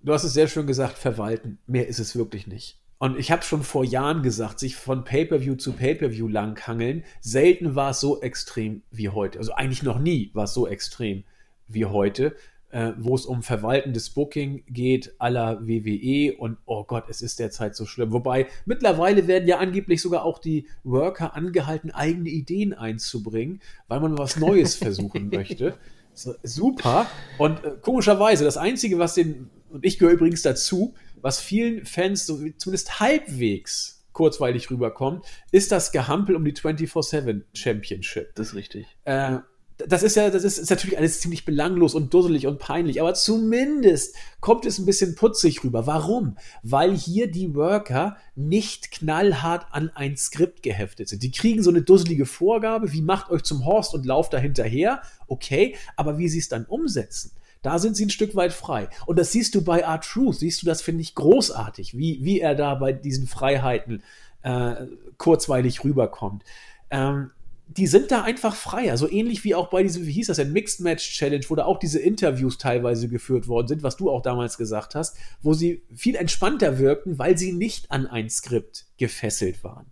Du 0.00 0.12
hast 0.12 0.24
es 0.24 0.32
sehr 0.32 0.48
schön 0.48 0.66
gesagt, 0.66 0.96
verwalten. 0.96 1.58
Mehr 1.66 1.88
ist 1.88 1.98
es 1.98 2.16
wirklich 2.16 2.46
nicht. 2.46 2.80
Und 2.98 3.18
ich 3.18 3.30
habe 3.30 3.42
schon 3.42 3.62
vor 3.62 3.84
Jahren 3.84 4.22
gesagt, 4.22 4.58
sich 4.58 4.74
von 4.74 5.04
Pay-per-View 5.04 5.54
zu 5.54 5.72
Pay-per-View 5.72 6.26
langhangeln, 6.26 7.04
selten 7.20 7.74
war 7.76 7.90
es 7.90 8.00
so 8.00 8.20
extrem 8.20 8.82
wie 8.90 9.08
heute. 9.08 9.38
Also 9.38 9.52
eigentlich 9.52 9.84
noch 9.84 9.98
nie 9.98 10.30
war 10.34 10.44
es 10.44 10.54
so 10.54 10.66
extrem 10.66 11.24
wie 11.68 11.84
heute, 11.84 12.34
äh, 12.70 12.92
wo 12.98 13.14
es 13.14 13.24
um 13.24 13.42
verwaltendes 13.42 14.10
Booking 14.10 14.64
geht, 14.68 15.14
aller 15.18 15.66
WWE 15.66 16.36
und 16.36 16.58
oh 16.66 16.84
Gott, 16.84 17.04
es 17.08 17.22
ist 17.22 17.38
derzeit 17.38 17.74
so 17.74 17.86
schlimm. 17.86 18.12
Wobei 18.12 18.46
mittlerweile 18.66 19.26
werden 19.26 19.48
ja 19.48 19.58
angeblich 19.58 20.02
sogar 20.02 20.24
auch 20.24 20.38
die 20.38 20.66
Worker 20.84 21.34
angehalten, 21.34 21.90
eigene 21.90 22.28
Ideen 22.28 22.74
einzubringen, 22.74 23.60
weil 23.88 24.00
man 24.00 24.18
was 24.18 24.36
Neues 24.36 24.74
versuchen 24.76 25.30
möchte. 25.30 25.74
So, 26.12 26.34
super. 26.42 27.06
Und 27.38 27.64
äh, 27.64 27.72
komischerweise, 27.80 28.44
das 28.44 28.56
Einzige, 28.56 28.98
was 28.98 29.14
den, 29.14 29.50
und 29.70 29.86
ich 29.86 29.98
gehöre 29.98 30.14
übrigens 30.14 30.42
dazu, 30.42 30.94
was 31.20 31.40
vielen 31.40 31.86
Fans 31.86 32.26
so 32.26 32.36
zumindest 32.56 33.00
halbwegs 33.00 34.04
kurzweilig 34.12 34.70
rüberkommt, 34.70 35.24
ist 35.52 35.70
das 35.70 35.92
Gehampel 35.92 36.34
um 36.34 36.44
die 36.44 36.52
24-7 36.52 37.42
Championship. 37.54 38.34
Das 38.34 38.48
ist 38.48 38.54
richtig. 38.56 38.86
Äh, 39.04 39.38
das 39.86 40.02
ist 40.02 40.16
ja, 40.16 40.28
das 40.30 40.42
ist, 40.42 40.58
ist, 40.58 40.70
natürlich 40.70 40.98
alles 40.98 41.20
ziemlich 41.20 41.44
belanglos 41.44 41.94
und 41.94 42.12
dusselig 42.12 42.46
und 42.46 42.58
peinlich, 42.58 43.00
aber 43.00 43.14
zumindest 43.14 44.16
kommt 44.40 44.66
es 44.66 44.78
ein 44.78 44.86
bisschen 44.86 45.14
putzig 45.14 45.62
rüber. 45.62 45.86
Warum? 45.86 46.36
Weil 46.62 46.96
hier 46.96 47.30
die 47.30 47.54
Worker 47.54 48.16
nicht 48.34 48.90
knallhart 48.90 49.66
an 49.70 49.90
ein 49.94 50.16
Skript 50.16 50.62
geheftet 50.62 51.08
sind. 51.08 51.22
Die 51.22 51.30
kriegen 51.30 51.62
so 51.62 51.70
eine 51.70 51.82
dusselige 51.82 52.26
Vorgabe, 52.26 52.92
wie 52.92 53.02
macht 53.02 53.30
euch 53.30 53.44
zum 53.44 53.64
Horst 53.64 53.94
und 53.94 54.04
lauft 54.04 54.32
da 54.32 54.38
hinterher, 54.38 55.02
okay, 55.28 55.76
aber 55.96 56.18
wie 56.18 56.28
sie 56.28 56.38
es 56.38 56.48
dann 56.48 56.64
umsetzen, 56.64 57.30
da 57.62 57.78
sind 57.78 57.96
sie 57.96 58.06
ein 58.06 58.10
Stück 58.10 58.34
weit 58.34 58.52
frei. 58.52 58.88
Und 59.06 59.18
das 59.18 59.32
siehst 59.32 59.54
du 59.54 59.62
bei 59.62 59.86
Art 59.86 60.04
Truth, 60.04 60.36
siehst 60.36 60.62
du 60.62 60.66
das, 60.66 60.82
finde 60.82 61.02
ich, 61.02 61.14
großartig, 61.14 61.96
wie, 61.96 62.24
wie 62.24 62.40
er 62.40 62.54
da 62.54 62.74
bei 62.74 62.92
diesen 62.92 63.26
Freiheiten 63.26 64.02
äh, 64.42 64.74
kurzweilig 65.18 65.84
rüberkommt. 65.84 66.42
Ähm, 66.90 67.30
die 67.68 67.86
sind 67.86 68.10
da 68.10 68.22
einfach 68.22 68.56
freier. 68.56 68.96
So 68.96 69.10
ähnlich 69.10 69.44
wie 69.44 69.54
auch 69.54 69.68
bei 69.68 69.82
diesem, 69.82 70.06
wie 70.06 70.12
hieß 70.12 70.28
das 70.28 70.38
denn, 70.38 70.52
Mixed 70.52 70.80
Match 70.80 71.10
Challenge, 71.10 71.44
wo 71.48 71.54
da 71.54 71.66
auch 71.66 71.78
diese 71.78 71.98
Interviews 71.98 72.56
teilweise 72.56 73.08
geführt 73.08 73.46
worden 73.46 73.68
sind, 73.68 73.82
was 73.82 73.96
du 73.96 74.10
auch 74.10 74.22
damals 74.22 74.56
gesagt 74.56 74.94
hast, 74.94 75.16
wo 75.42 75.52
sie 75.52 75.82
viel 75.94 76.16
entspannter 76.16 76.78
wirkten, 76.78 77.18
weil 77.18 77.36
sie 77.36 77.52
nicht 77.52 77.90
an 77.90 78.06
ein 78.06 78.30
Skript 78.30 78.86
gefesselt 78.96 79.62
waren. 79.62 79.86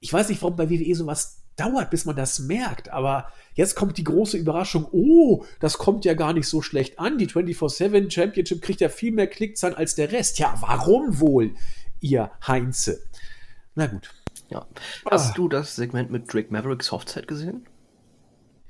Ich 0.00 0.12
weiß 0.12 0.28
nicht, 0.28 0.42
warum 0.42 0.56
bei 0.56 0.68
WWE 0.68 0.94
sowas 0.94 1.42
dauert, 1.56 1.90
bis 1.90 2.04
man 2.04 2.16
das 2.16 2.38
merkt, 2.38 2.90
aber 2.90 3.32
jetzt 3.54 3.76
kommt 3.76 3.96
die 3.96 4.04
große 4.04 4.36
Überraschung, 4.36 4.86
oh, 4.92 5.44
das 5.58 5.78
kommt 5.78 6.04
ja 6.04 6.12
gar 6.12 6.34
nicht 6.34 6.48
so 6.48 6.60
schlecht 6.60 6.98
an. 6.98 7.16
Die 7.16 7.28
24-7 7.28 8.10
Championship 8.10 8.60
kriegt 8.60 8.82
ja 8.82 8.90
viel 8.90 9.12
mehr 9.12 9.26
Klickzahlen 9.26 9.74
als 9.74 9.94
der 9.94 10.12
Rest. 10.12 10.38
Ja, 10.38 10.54
warum 10.60 11.18
wohl, 11.18 11.54
ihr 12.00 12.30
Heinze? 12.46 13.02
Na 13.74 13.86
gut. 13.86 14.10
Ja. 14.48 14.66
Hast 15.10 15.32
ah. 15.32 15.34
du 15.34 15.48
das 15.48 15.76
Segment 15.76 16.10
mit 16.10 16.32
Drake 16.32 16.48
Mavericks 16.50 16.92
Hochzeit 16.92 17.26
gesehen? 17.26 17.66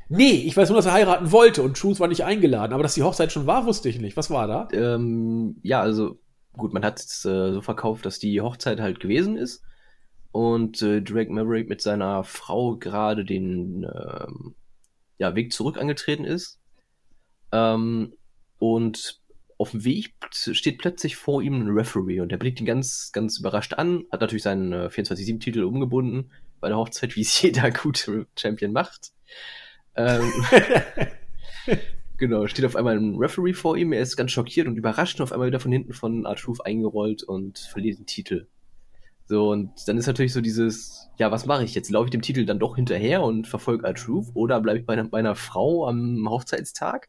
Nee, 0.09 0.43
ich 0.47 0.57
weiß 0.57 0.69
nur, 0.69 0.77
dass 0.77 0.87
er 0.87 0.93
heiraten 0.93 1.33
wollte 1.33 1.63
und 1.63 1.77
Truth 1.77 1.99
war 1.99 2.09
nicht 2.09 2.25
eingeladen, 2.25 2.73
aber 2.73 2.85
dass 2.85 2.95
die 2.95 3.03
Hochzeit 3.03 3.33
schon 3.33 3.47
war, 3.47 3.67
wusste 3.67 3.89
ich 3.89 4.01
nicht. 4.01 4.17
Was 4.17 4.31
war 4.31 4.47
da? 4.47 4.69
Ähm, 4.73 5.57
ja, 5.63 5.81
also 5.81 6.19
gut, 6.57 6.73
man 6.73 6.85
hat 6.85 7.01
es 7.01 7.25
äh, 7.25 7.53
so 7.53 7.61
verkauft, 7.61 8.07
dass 8.07 8.19
die 8.19 8.41
Hochzeit 8.41 8.81
halt 8.81 9.01
gewesen 9.01 9.37
ist 9.37 9.63
und 10.31 10.81
äh, 10.83 11.03
Drake 11.03 11.33
Maverick 11.33 11.69
mit 11.69 11.83
seiner 11.83 12.23
Frau 12.23 12.77
gerade 12.77 13.25
den 13.25 13.85
äh, 13.85 14.27
ja, 15.19 15.35
Weg 15.35 15.53
zurück 15.53 15.79
angetreten 15.79 16.25
ist. 16.25 16.61
Ähm, 17.53 18.13
und 18.59 19.21
auf 19.59 19.71
dem 19.71 19.85
Weg 19.85 20.15
steht 20.33 20.79
plötzlich 20.79 21.17
vor 21.17 21.43
ihm 21.43 21.55
ein 21.55 21.71
Referee 21.71 22.21
und 22.21 22.31
der 22.31 22.37
blickt 22.37 22.61
ihn 22.61 22.67
ganz, 22.67 23.11
ganz 23.13 23.39
überrascht 23.39 23.75
an, 23.75 24.05
hat 24.13 24.21
natürlich 24.21 24.43
seinen 24.43 24.73
äh, 24.73 24.89
24-7-Titel 24.89 25.63
umgebunden 25.63 26.31
bei 26.61 26.69
der 26.69 26.77
Hochzeit, 26.77 27.17
wie 27.17 27.23
es 27.23 27.41
jeder 27.43 27.71
gute 27.71 28.27
Champion 28.37 28.73
macht. 28.73 29.13
Ähm, 29.95 30.31
genau, 32.19 32.47
steht 32.47 32.67
auf 32.67 32.77
einmal 32.77 32.99
ein 32.99 33.17
Referee 33.17 33.55
vor 33.55 33.77
ihm, 33.77 33.93
er 33.93 34.03
ist 34.03 34.17
ganz 34.17 34.33
schockiert 34.33 34.67
und 34.67 34.77
überrascht 34.77 35.19
und 35.19 35.25
auf 35.25 35.33
einmal 35.33 35.49
wieder 35.49 35.61
von 35.61 35.73
hinten 35.73 35.95
von 35.95 36.27
R-Truth 36.27 36.65
eingerollt 36.67 37.23
und 37.23 37.59
verliert 37.59 37.99
den 37.99 38.07
Titel. 38.07 38.47
So, 39.25 39.51
und 39.51 39.73
dann 39.87 39.99
ist 39.99 40.07
natürlich 40.07 40.33
so 40.33 40.41
dieses, 40.41 41.09
ja, 41.19 41.33
was 41.33 41.47
mache 41.47 41.65
ich 41.65 41.75
jetzt? 41.75 41.91
Laufe 41.91 42.05
ich 42.07 42.13
dem 42.13 42.23
Titel 42.23 42.45
dann 42.45 42.61
doch 42.61 42.77
hinterher 42.77 43.23
und 43.23 43.49
verfolge 43.49 43.87
R-Truth 43.87 44.29
oder 44.35 44.61
bleibe 44.61 44.81
ich 44.81 44.87
bei 44.87 44.93
einer, 44.93 45.09
bei 45.09 45.19
einer 45.19 45.35
Frau 45.35 45.89
am 45.89 46.29
Hochzeitstag? 46.29 47.09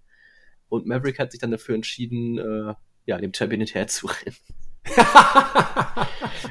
Und 0.70 0.86
Maverick 0.86 1.20
hat 1.20 1.32
sich 1.32 1.40
dann 1.40 1.52
dafür 1.52 1.76
entschieden, 1.76 2.38
äh, 2.38 2.74
ja, 3.06 3.18
dem 3.18 3.34
Champion 3.34 3.62
hinterherzurennen. 3.62 4.38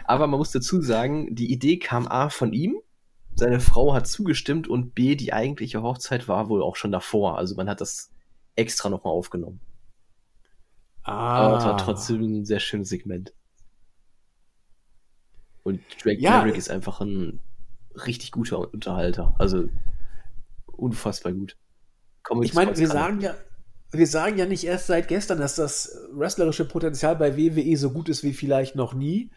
Aber 0.05 0.27
man 0.27 0.39
muss 0.39 0.51
dazu 0.51 0.81
sagen, 0.81 1.35
die 1.35 1.53
Idee 1.53 1.79
kam 1.79 2.07
A 2.07 2.29
von 2.29 2.53
ihm, 2.53 2.81
seine 3.35 3.61
Frau 3.61 3.93
hat 3.95 4.07
zugestimmt 4.07 4.67
und 4.67 4.95
B, 4.95 5.15
die 5.15 5.33
eigentliche 5.33 5.83
Hochzeit 5.83 6.27
war 6.27 6.49
wohl 6.49 6.63
auch 6.63 6.77
schon 6.77 6.91
davor. 6.91 7.37
Also 7.37 7.55
man 7.55 7.69
hat 7.69 7.83
das 7.83 8.11
extra 8.55 8.89
nochmal 8.89 9.13
aufgenommen. 9.13 9.61
Ah. 11.03 11.47
Aber 11.47 11.59
es 11.59 11.65
war 11.65 11.77
trotzdem 11.77 12.23
ein 12.23 12.45
sehr 12.47 12.61
schönes 12.61 12.89
Segment. 12.89 13.35
Und 15.63 15.81
Drake 16.03 16.21
ja, 16.21 16.39
Maverick 16.39 16.57
ist 16.57 16.71
einfach 16.71 17.01
ein 17.01 17.41
richtig 18.07 18.33
guter 18.33 18.73
Unterhalter. 18.73 19.35
Also 19.39 19.69
unfassbar 20.67 21.33
gut. 21.33 21.57
Comedy 22.23 22.47
ich 22.47 22.55
meine, 22.55 22.77
wir 22.77 22.89
sagen 22.89 23.21
ja, 23.21 23.35
wir 23.99 24.07
sagen 24.07 24.39
ja 24.39 24.47
nicht 24.47 24.65
erst 24.65 24.87
seit 24.87 25.09
gestern, 25.09 25.39
dass 25.39 25.55
das 25.55 25.99
wrestlerische 26.13 26.65
Potenzial 26.65 27.17
bei 27.17 27.37
WWE 27.37 27.77
so 27.77 27.91
gut 27.91 28.09
ist 28.09 28.23
wie 28.23 28.33
vielleicht 28.33 28.77
noch 28.77 28.95
nie. 28.95 29.31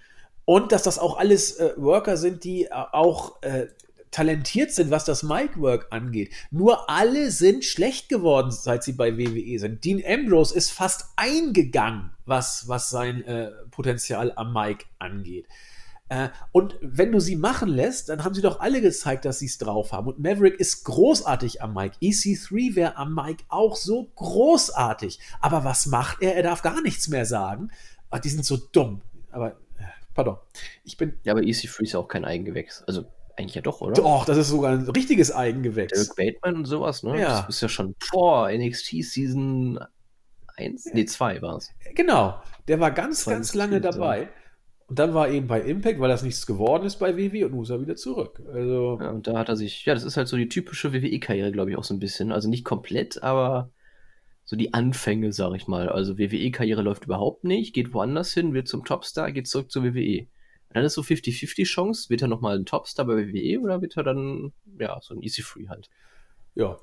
Und 0.46 0.72
dass 0.72 0.84
das 0.84 0.98
auch 0.98 1.18
alles 1.18 1.58
äh, 1.58 1.74
Worker 1.78 2.18
sind, 2.18 2.44
die 2.44 2.66
äh, 2.66 2.70
auch 2.72 3.42
äh, 3.44 3.68
talentiert 4.12 4.72
sind, 4.72 4.90
was 4.90 5.06
das 5.06 5.24
Mic-Work 5.24 5.88
angeht. 5.92 6.32
Nur 6.52 6.90
alle 6.90 7.32
sind 7.32 7.64
schlecht 7.64 8.10
geworden, 8.10 8.52
seit 8.52 8.84
sie 8.84 8.94
bei 8.94 9.18
WWE 9.18 9.60
sind. 9.60 9.84
Dean 9.86 10.02
Ambrose 10.06 10.56
ist 10.56 10.72
fast 10.72 11.06
eingegangen, 11.16 12.12
was, 12.26 12.68
was 12.68 12.90
sein 12.90 13.24
äh, 13.26 13.52
Potenzial 13.70 14.34
am 14.36 14.54
Mic 14.54 14.86
angeht. 14.98 15.46
Äh, 16.10 16.30
und 16.52 16.76
wenn 16.82 17.12
du 17.12 17.20
sie 17.20 17.36
machen 17.36 17.70
lässt, 17.70 18.10
dann 18.10 18.24
haben 18.24 18.34
sie 18.34 18.42
doch 18.42 18.60
alle 18.60 18.82
gezeigt, 18.82 19.26
dass 19.26 19.40
sie 19.40 19.46
es 19.46 19.60
drauf 19.60 19.92
haben. 19.92 20.08
Und 20.08 20.20
Maverick 20.20 20.60
ist 20.60 20.84
großartig 20.84 21.62
am 21.62 21.74
Mic. 21.74 21.94
EC3 22.02 22.76
wäre 22.76 22.98
am 22.98 23.14
Mic 23.14 23.46
auch 23.48 23.76
so 23.76 24.06
großartig. 24.16 25.20
Aber 25.40 25.64
was 25.64 25.86
macht 25.86 26.22
er? 26.22 26.36
Er 26.36 26.44
darf 26.44 26.64
gar 26.64 26.82
nichts 26.82 27.08
mehr 27.08 27.26
sagen. 27.26 27.70
Ach, 28.10 28.20
die 28.20 28.30
sind 28.30 28.44
so 28.44 28.58
dumm. 28.58 29.02
Aber, 29.32 29.52
äh, 29.78 29.84
pardon. 30.16 30.38
Ich 30.84 30.98
bin. 30.98 31.14
Ja, 31.24 31.34
aber 31.34 31.42
EC3 31.42 31.84
ist 31.84 31.92
ja 31.94 32.00
auch 32.00 32.08
kein 32.08 32.26
Eigengewächs. 32.26 32.84
Also, 32.88 33.06
eigentlich 33.38 33.56
ja 33.56 33.62
doch, 33.62 33.80
oder? 33.82 33.94
Doch, 33.94 34.26
das 34.26 34.38
ist 34.38 34.50
sogar 34.50 34.74
ein 34.74 34.90
richtiges 34.90 35.32
Eigengewächs. 35.32 35.94
Derek 35.94 36.16
Bateman 36.42 36.62
und 36.62 36.66
sowas, 36.66 37.04
ne? 37.04 37.22
Ja. 37.22 37.42
Das 37.42 37.50
ist 37.50 37.62
ja 37.62 37.70
schon 37.70 37.96
vor 38.00 38.52
NXT 38.52 39.04
Season 39.04 39.80
1, 40.58 40.86
nee, 40.94 41.06
2 41.06 41.42
war 41.42 41.58
es. 41.58 41.70
Genau. 41.96 42.42
Der 42.68 42.80
war 42.80 42.92
ganz, 42.92 43.26
ganz 43.26 43.54
lange 43.54 43.80
dabei. 43.80 44.24
So. 44.24 44.30
Und 44.90 44.98
dann 44.98 45.14
war 45.14 45.30
eben 45.30 45.46
bei 45.46 45.62
Impact, 45.62 46.00
weil 46.00 46.10
das 46.10 46.24
nichts 46.24 46.48
geworden 46.48 46.86
ist 46.86 46.98
bei 46.98 47.16
WWE 47.16 47.46
und 47.46 47.52
nun 47.52 47.62
ist 47.62 47.70
er 47.70 47.80
wieder 47.80 47.96
zurück. 47.96 48.42
Also 48.52 48.98
ja, 49.00 49.12
und 49.12 49.28
da 49.28 49.38
hat 49.38 49.48
er 49.48 49.56
sich, 49.56 49.86
ja, 49.86 49.94
das 49.94 50.04
ist 50.04 50.18
halt 50.18 50.28
so 50.28 50.36
die 50.36 50.50
typische 50.50 50.92
WWE-Karriere, 50.92 51.52
glaube 51.52 51.70
ich, 51.70 51.78
auch 51.78 51.84
so 51.84 51.94
ein 51.94 52.00
bisschen. 52.00 52.32
Also 52.32 52.50
nicht 52.50 52.66
komplett, 52.66 53.22
aber 53.22 53.70
so 54.46 54.56
die 54.56 54.74
Anfänge, 54.74 55.32
sag 55.32 55.54
ich 55.54 55.68
mal. 55.68 55.90
Also 55.90 56.18
WWE-Karriere 56.18 56.82
läuft 56.82 57.06
überhaupt 57.06 57.44
nicht, 57.44 57.76
geht 57.76 57.94
woanders 57.94 58.34
hin, 58.34 58.56
wird 58.56 58.68
zum 58.68 58.84
Topstar, 58.84 59.32
geht 59.32 59.48
zurück 59.48 59.70
zur 59.70 59.84
WWE. 59.84 60.22
Und 60.22 60.76
dann 60.76 60.84
ist 60.84 60.96
so 60.96 61.02
50-50 61.02 61.66
Chance, 61.66 62.10
wird 62.10 62.24
er 62.24 62.28
nochmal 62.28 62.58
ein 62.58 62.66
Topstar 62.66 63.06
bei 63.06 63.16
WWE 63.16 63.60
oder 63.60 63.82
wird 63.84 63.96
er 63.96 64.04
dann, 64.04 64.54
ja, 64.80 65.00
so 65.02 65.14
ein 65.14 65.22
Easy 65.22 65.44
Free 65.44 65.68
halt. 65.68 65.92
Ja, 66.56 66.80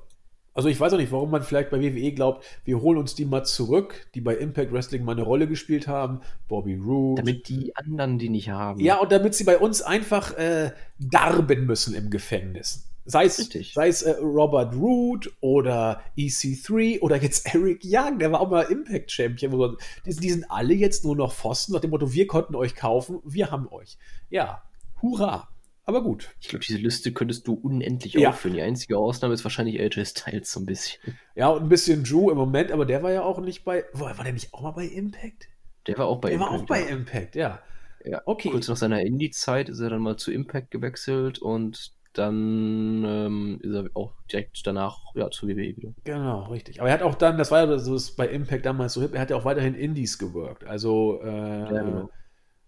also 0.57 0.69
ich 0.69 0.79
weiß 0.79 0.93
auch 0.93 0.97
nicht, 0.97 1.11
warum 1.11 1.29
man 1.29 1.43
vielleicht 1.43 1.69
bei 1.69 1.79
WWE 1.79 2.11
glaubt, 2.13 2.43
wir 2.65 2.81
holen 2.81 2.97
uns 2.97 3.13
die 3.13 3.25
mal 3.25 3.43
zurück, 3.43 4.07
die 4.15 4.21
bei 4.21 4.35
Impact 4.35 4.73
Wrestling 4.73 5.05
mal 5.05 5.11
eine 5.11 5.21
Rolle 5.21 5.47
gespielt 5.47 5.87
haben. 5.87 6.21
Bobby 6.47 6.73
Roode. 6.73 7.21
Damit 7.21 7.47
die 7.47 7.75
anderen 7.75 8.17
die 8.17 8.29
nicht 8.29 8.49
haben. 8.49 8.79
Ja, 8.79 8.97
und 8.97 9.11
damit 9.11 9.35
sie 9.35 9.43
bei 9.43 9.59
uns 9.59 9.83
einfach 9.83 10.35
äh, 10.35 10.71
darben 10.97 11.67
müssen 11.67 11.93
im 11.93 12.09
Gefängnis. 12.09 12.87
Sei 13.05 13.25
es, 13.25 13.37
sei 13.37 13.87
es 13.87 14.01
äh, 14.01 14.15
Robert 14.19 14.73
Roode 14.73 15.29
oder 15.41 16.01
EC3 16.17 17.01
oder 17.01 17.17
jetzt 17.17 17.45
Eric 17.53 17.83
Young, 17.85 18.17
der 18.17 18.31
war 18.31 18.41
auch 18.41 18.49
mal 18.49 18.63
Impact 18.63 19.11
Champion. 19.11 19.77
Die, 20.07 20.15
die 20.15 20.29
sind 20.31 20.49
alle 20.49 20.73
jetzt 20.73 21.05
nur 21.05 21.15
noch 21.15 21.35
Pfosten 21.35 21.73
nach 21.73 21.81
dem 21.81 21.91
Motto, 21.91 22.13
wir 22.13 22.25
konnten 22.25 22.55
euch 22.55 22.73
kaufen, 22.73 23.19
wir 23.23 23.51
haben 23.51 23.67
euch. 23.69 23.99
Ja, 24.31 24.63
hurra. 25.03 25.49
Aber 25.87 26.03
gut. 26.03 26.35
Ich 26.41 26.49
glaube, 26.49 26.65
diese 26.65 26.77
Liste 26.77 27.13
könntest 27.13 27.47
du 27.47 27.53
unendlich 27.53 28.13
ja. 28.13 28.29
aufführen. 28.29 28.55
Die 28.55 28.61
einzige 28.61 28.97
Ausnahme 28.97 29.33
ist 29.33 29.45
wahrscheinlich 29.45 29.79
AJ 29.79 30.05
Styles 30.05 30.51
so 30.51 30.59
ein 30.59 30.65
bisschen. 30.65 31.17
Ja, 31.33 31.47
und 31.47 31.63
ein 31.63 31.69
bisschen 31.69 32.03
Drew 32.03 32.29
im 32.29 32.37
Moment, 32.37 32.73
aber 32.73 32.85
der 32.85 33.03
war 33.03 33.11
ja 33.13 33.23
auch 33.23 33.39
nicht 33.39 33.63
bei. 33.63 33.85
War 33.93 34.13
der 34.21 34.33
nicht 34.33 34.53
auch 34.53 34.61
mal 34.61 34.71
bei 34.71 34.85
Impact? 34.85 35.47
Der 35.87 35.97
war 35.97 36.07
auch 36.07 36.19
bei 36.19 36.29
der 36.29 36.39
Impact. 36.39 36.51
Der 36.51 36.57
war 36.57 36.61
auch 36.61 36.67
bei 36.67 36.81
ja. 36.81 36.87
Impact, 36.87 37.35
ja. 37.37 37.61
Ja, 38.03 38.21
okay. 38.25 38.49
Kurz 38.49 38.67
nach 38.67 38.75
seiner 38.75 39.01
Indie-Zeit 39.01 39.69
ist 39.69 39.79
er 39.79 39.89
dann 39.89 40.01
mal 40.01 40.17
zu 40.17 40.31
Impact 40.31 40.71
gewechselt 40.71 41.39
und 41.39 41.93
dann 42.11 43.05
ähm, 43.05 43.59
ist 43.61 43.73
er 43.73 43.89
auch 43.93 44.13
direkt 44.31 44.65
danach 44.65 44.99
ja, 45.15 45.29
zu 45.29 45.47
WWE 45.47 45.77
wieder. 45.77 45.93
Genau, 46.03 46.47
richtig. 46.47 46.81
Aber 46.81 46.89
er 46.89 46.95
hat 46.95 47.03
auch 47.03 47.15
dann, 47.15 47.37
das 47.37 47.51
war 47.51 47.65
ja 47.65 47.79
so 47.79 47.97
bei 48.17 48.27
Impact 48.27 48.65
damals 48.65 48.93
so 48.93 49.01
hip, 49.01 49.13
er 49.13 49.21
hat 49.21 49.29
ja 49.29 49.37
auch 49.37 49.45
weiterhin 49.45 49.75
Indies 49.75 50.17
gewirkt. 50.17 50.65
Also, 50.65 51.21
äh, 51.23 51.59
ja, 51.59 51.67
genau. 51.69 52.09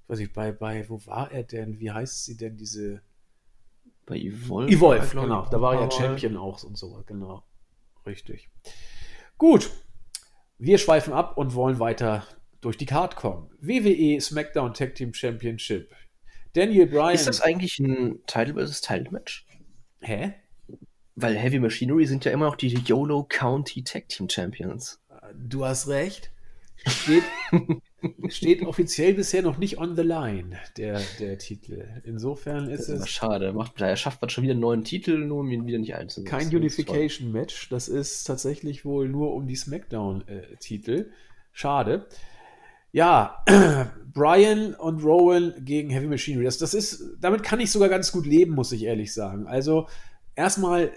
weiß 0.07 0.19
ich, 0.19 0.31
bei, 0.31 0.53
bei, 0.53 0.87
wo 0.87 1.05
war 1.05 1.31
er 1.31 1.43
denn? 1.43 1.79
Wie 1.79 1.91
heißt 1.91 2.25
sie 2.25 2.37
denn, 2.37 2.57
diese 2.57 3.01
bei 4.09 4.17
Evolve. 4.17 4.71
Evolve, 4.71 5.15
genau. 5.15 5.45
Da 5.49 5.61
war 5.61 5.79
ja 5.79 5.89
Champion 5.89 6.35
auch 6.35 6.61
und 6.63 6.77
so. 6.77 7.03
Genau. 7.05 7.43
Richtig. 8.05 8.49
Gut. 9.37 9.69
Wir 10.57 10.77
schweifen 10.77 11.13
ab 11.13 11.37
und 11.37 11.53
wollen 11.53 11.79
weiter 11.79 12.25
durch 12.59 12.75
die 12.75 12.85
Card 12.85 13.15
kommen. 13.15 13.49
WWE 13.61 14.19
SmackDown 14.19 14.73
Tag 14.73 14.95
Team 14.95 15.13
Championship. 15.13 15.93
Daniel 16.53 16.87
Bryan. 16.87 17.13
Ist 17.13 17.27
das 17.27 17.39
eigentlich 17.39 17.79
ein 17.79 18.19
Title 18.25 18.55
vs. 18.55 18.81
Title 18.81 19.11
Match? 19.11 19.47
Hä? 20.01 20.33
Weil 21.15 21.37
Heavy 21.37 21.59
Machinery 21.59 22.05
sind 22.05 22.25
ja 22.25 22.31
immer 22.31 22.45
noch 22.45 22.55
die 22.55 22.69
YOLO 22.69 23.25
County 23.29 23.83
Tag 23.83 24.09
Team 24.09 24.27
Champions. 24.27 24.99
Du 25.35 25.65
hast 25.65 25.87
recht. 25.87 26.31
Steht, 26.85 27.23
Steht 28.29 28.61
offiziell 28.61 29.13
bisher 29.13 29.41
noch 29.41 29.57
nicht 29.57 29.77
on 29.77 29.95
the 29.95 30.01
line, 30.01 30.57
der, 30.77 31.01
der 31.19 31.37
Titel. 31.37 31.85
Insofern 32.03 32.69
ist, 32.69 32.87
Das 32.89 33.01
es 33.01 33.09
schade. 33.09 33.53
Macht, 33.53 33.79
daher 33.79 33.95
schafft 33.95 34.21
man 34.21 34.29
schon 34.29 34.43
wieder 34.43 34.53
einen 34.53 34.61
neuen 34.61 34.83
Titel, 34.83 35.17
nur 35.17 35.39
um 35.39 35.51
ihn 35.51 35.65
wieder 35.65 35.79
nicht 35.79 35.95
einzusetzen. 35.95 36.29
kein. 36.29 36.47
Unification-Match. 36.47 37.69
Das 37.69 37.89
ist 37.89 38.23
tatsächlich 38.23 38.85
wohl 38.85 39.09
nur 39.09 39.33
um 39.33 39.47
die 39.47 39.55
SmackDown-Titel. 39.55 41.11
Schade. 41.51 42.07
Ja, 42.91 43.43
Brian 44.13 44.73
und 44.75 45.03
Rowan 45.03 45.53
gegen 45.59 45.89
Heavy 45.89 46.07
Machinery. 46.07 46.45
Das, 46.45 46.57
das 46.57 46.73
ist, 46.73 47.17
damit 47.19 47.43
kann 47.43 47.59
ich 47.59 47.71
sogar 47.71 47.89
ganz 47.89 48.11
gut 48.11 48.25
leben, 48.25 48.53
muss 48.55 48.71
ich 48.71 48.83
ehrlich 48.83 49.13
sagen. 49.13 49.45
Also, 49.47 49.87
erstmal, 50.35 50.91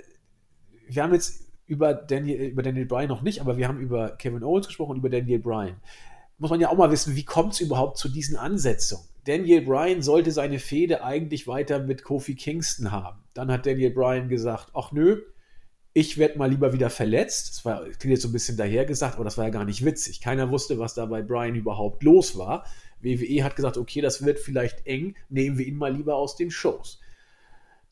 wir 0.89 1.03
haben 1.03 1.13
jetzt 1.13 1.49
über 1.67 1.95
Daniel, 1.95 2.41
über 2.51 2.63
Daniel 2.63 2.87
Bryan 2.87 3.09
noch 3.09 3.23
nicht, 3.23 3.41
aber 3.41 3.57
wir 3.57 3.69
haben 3.69 3.81
über 3.81 4.11
Kevin 4.17 4.43
Owens 4.43 4.67
gesprochen 4.67 4.93
und 4.93 4.99
über 4.99 5.11
Daniel 5.11 5.39
Bryan. 5.39 5.77
Muss 6.43 6.51
man 6.51 6.61
ja 6.61 6.71
auch 6.71 6.77
mal 6.77 6.91
wissen, 6.91 7.15
wie 7.15 7.25
kommt 7.25 7.53
es 7.53 7.61
überhaupt 7.61 7.99
zu 7.99 8.09
diesen 8.09 8.37
Ansetzungen? 8.37 9.05
Daniel 9.27 9.63
Bryan 9.63 10.03
sollte 10.03 10.33
seine 10.33 10.59
Fehde 10.59 11.05
eigentlich 11.05 11.47
weiter 11.47 11.79
mit 11.79 12.03
Kofi 12.03 12.35
Kingston 12.35 12.91
haben. 12.91 13.23
Dann 13.33 13.49
hat 13.53 13.65
Daniel 13.65 13.91
Bryan 13.91 14.29
gesagt, 14.29 14.73
ach 14.75 14.91
nö, 14.91 15.23
ich 15.93 16.19
werde 16.19 16.39
mal 16.39 16.51
lieber 16.51 16.73
wieder 16.73 16.91
verletzt. 16.91 17.51
Das 17.51 17.65
war, 17.65 17.85
klingt 17.85 18.11
jetzt 18.11 18.23
so 18.23 18.29
ein 18.29 18.33
bisschen 18.33 18.57
dahergesagt, 18.57 19.15
aber 19.15 19.23
das 19.23 19.39
war 19.39 19.45
ja 19.45 19.51
gar 19.51 19.65
nicht 19.65 19.85
witzig. 19.85 20.21
Keiner 20.21 20.51
wusste, 20.51 20.81
was 20.81 20.95
da 20.95 21.07
bei 21.07 21.23
Bryan 21.23 21.55
überhaupt 21.55 22.03
los 22.03 22.37
war. 22.37 22.67
WWE 23.03 23.45
hat 23.45 23.55
gesagt, 23.55 23.77
okay, 23.77 24.01
das 24.01 24.25
wird 24.25 24.41
vielleicht 24.41 24.85
eng, 24.85 25.15
nehmen 25.29 25.59
wir 25.59 25.67
ihn 25.69 25.77
mal 25.77 25.95
lieber 25.95 26.17
aus 26.17 26.35
den 26.35 26.51
Shows. 26.51 26.99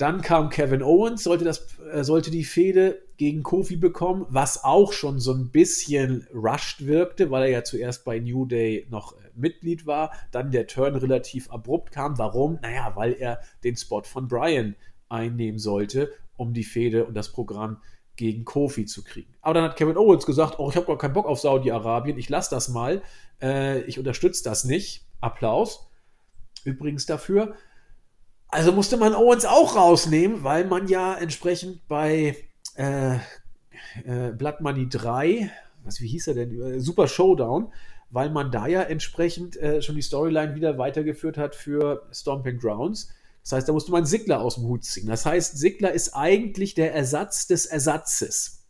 Dann 0.01 0.23
kam 0.23 0.49
Kevin 0.49 0.83
Owens, 0.83 1.25
sollte, 1.25 1.45
das, 1.45 1.79
äh, 1.93 2.05
sollte 2.05 2.31
die 2.31 2.45
Fehde 2.45 3.03
gegen 3.19 3.43
Kofi 3.43 3.77
bekommen, 3.77 4.25
was 4.31 4.65
auch 4.65 4.95
schon 4.95 5.21
so 5.21 5.35
ein 5.35 5.51
bisschen 5.51 6.27
rushed 6.33 6.87
wirkte, 6.87 7.31
weil 7.31 7.43
er 7.43 7.51
ja 7.51 7.65
zuerst 7.65 8.07
bei 8.07 8.19
New 8.19 8.47
Day 8.47 8.87
noch 8.89 9.13
äh, 9.13 9.17
Mitglied 9.35 9.85
war. 9.85 10.11
Dann 10.31 10.53
der 10.53 10.67
Turn 10.67 10.95
relativ 10.95 11.51
abrupt 11.51 11.93
kam. 11.93 12.17
Warum? 12.17 12.59
Naja, 12.63 12.93
weil 12.95 13.13
er 13.13 13.41
den 13.63 13.77
Spot 13.77 14.03
von 14.05 14.27
Bryan 14.27 14.75
einnehmen 15.11 15.59
sollte, 15.59 16.11
um 16.39 16.55
die 16.55 16.65
Fehde 16.65 17.05
und 17.05 17.13
das 17.13 17.31
Programm 17.31 17.83
gegen 18.17 18.47
Kofi 18.47 18.87
zu 18.87 19.05
kriegen. 19.05 19.35
Aber 19.43 19.53
dann 19.53 19.65
hat 19.65 19.77
Kevin 19.77 19.99
Owens 19.99 20.25
gesagt, 20.25 20.59
oh, 20.59 20.71
ich 20.71 20.77
habe 20.77 20.87
gar 20.87 20.97
keinen 20.97 21.13
Bock 21.13 21.27
auf 21.27 21.41
Saudi-Arabien, 21.41 22.17
ich 22.17 22.31
lasse 22.31 22.55
das 22.55 22.71
mal, 22.71 23.03
äh, 23.43 23.83
ich 23.83 23.99
unterstütze 23.99 24.45
das 24.45 24.65
nicht. 24.65 25.05
Applaus. 25.21 25.91
Übrigens 26.65 27.05
dafür. 27.05 27.55
Also 28.51 28.73
musste 28.73 28.97
man 28.97 29.15
Owens 29.15 29.45
auch 29.45 29.77
rausnehmen, 29.77 30.43
weil 30.43 30.65
man 30.65 30.89
ja 30.89 31.15
entsprechend 31.15 31.87
bei 31.87 32.37
äh, 32.75 33.15
äh, 34.05 34.33
Blood 34.33 34.61
Money 34.61 34.89
3, 34.89 35.51
was, 35.85 36.01
wie 36.01 36.09
hieß 36.09 36.29
er 36.29 36.35
denn, 36.35 36.61
Äh, 36.61 36.81
Super 36.81 37.07
Showdown, 37.07 37.73
weil 38.11 38.31
man 38.31 38.51
da 38.51 38.67
ja 38.67 38.83
entsprechend 38.83 39.57
äh, 39.57 39.83
schon 39.83 39.95
die 39.95 40.03
Storyline 40.03 40.55
wieder 40.55 40.79
weitergeführt 40.79 41.39
hat 41.39 41.55
für 41.55 42.09
Stomping 42.13 42.59
Grounds. 42.59 43.13
Das 43.43 43.53
heißt, 43.53 43.69
da 43.69 43.73
musste 43.73 43.93
man 43.93 44.05
Sigler 44.05 44.41
aus 44.41 44.57
dem 44.57 44.65
Hut 44.65 44.85
ziehen. 44.85 45.07
Das 45.07 45.25
heißt, 45.25 45.57
Sigler 45.57 45.93
ist 45.93 46.15
eigentlich 46.15 46.75
der 46.75 46.93
Ersatz 46.93 47.47
des 47.47 47.67
Ersatzes. 47.67 48.65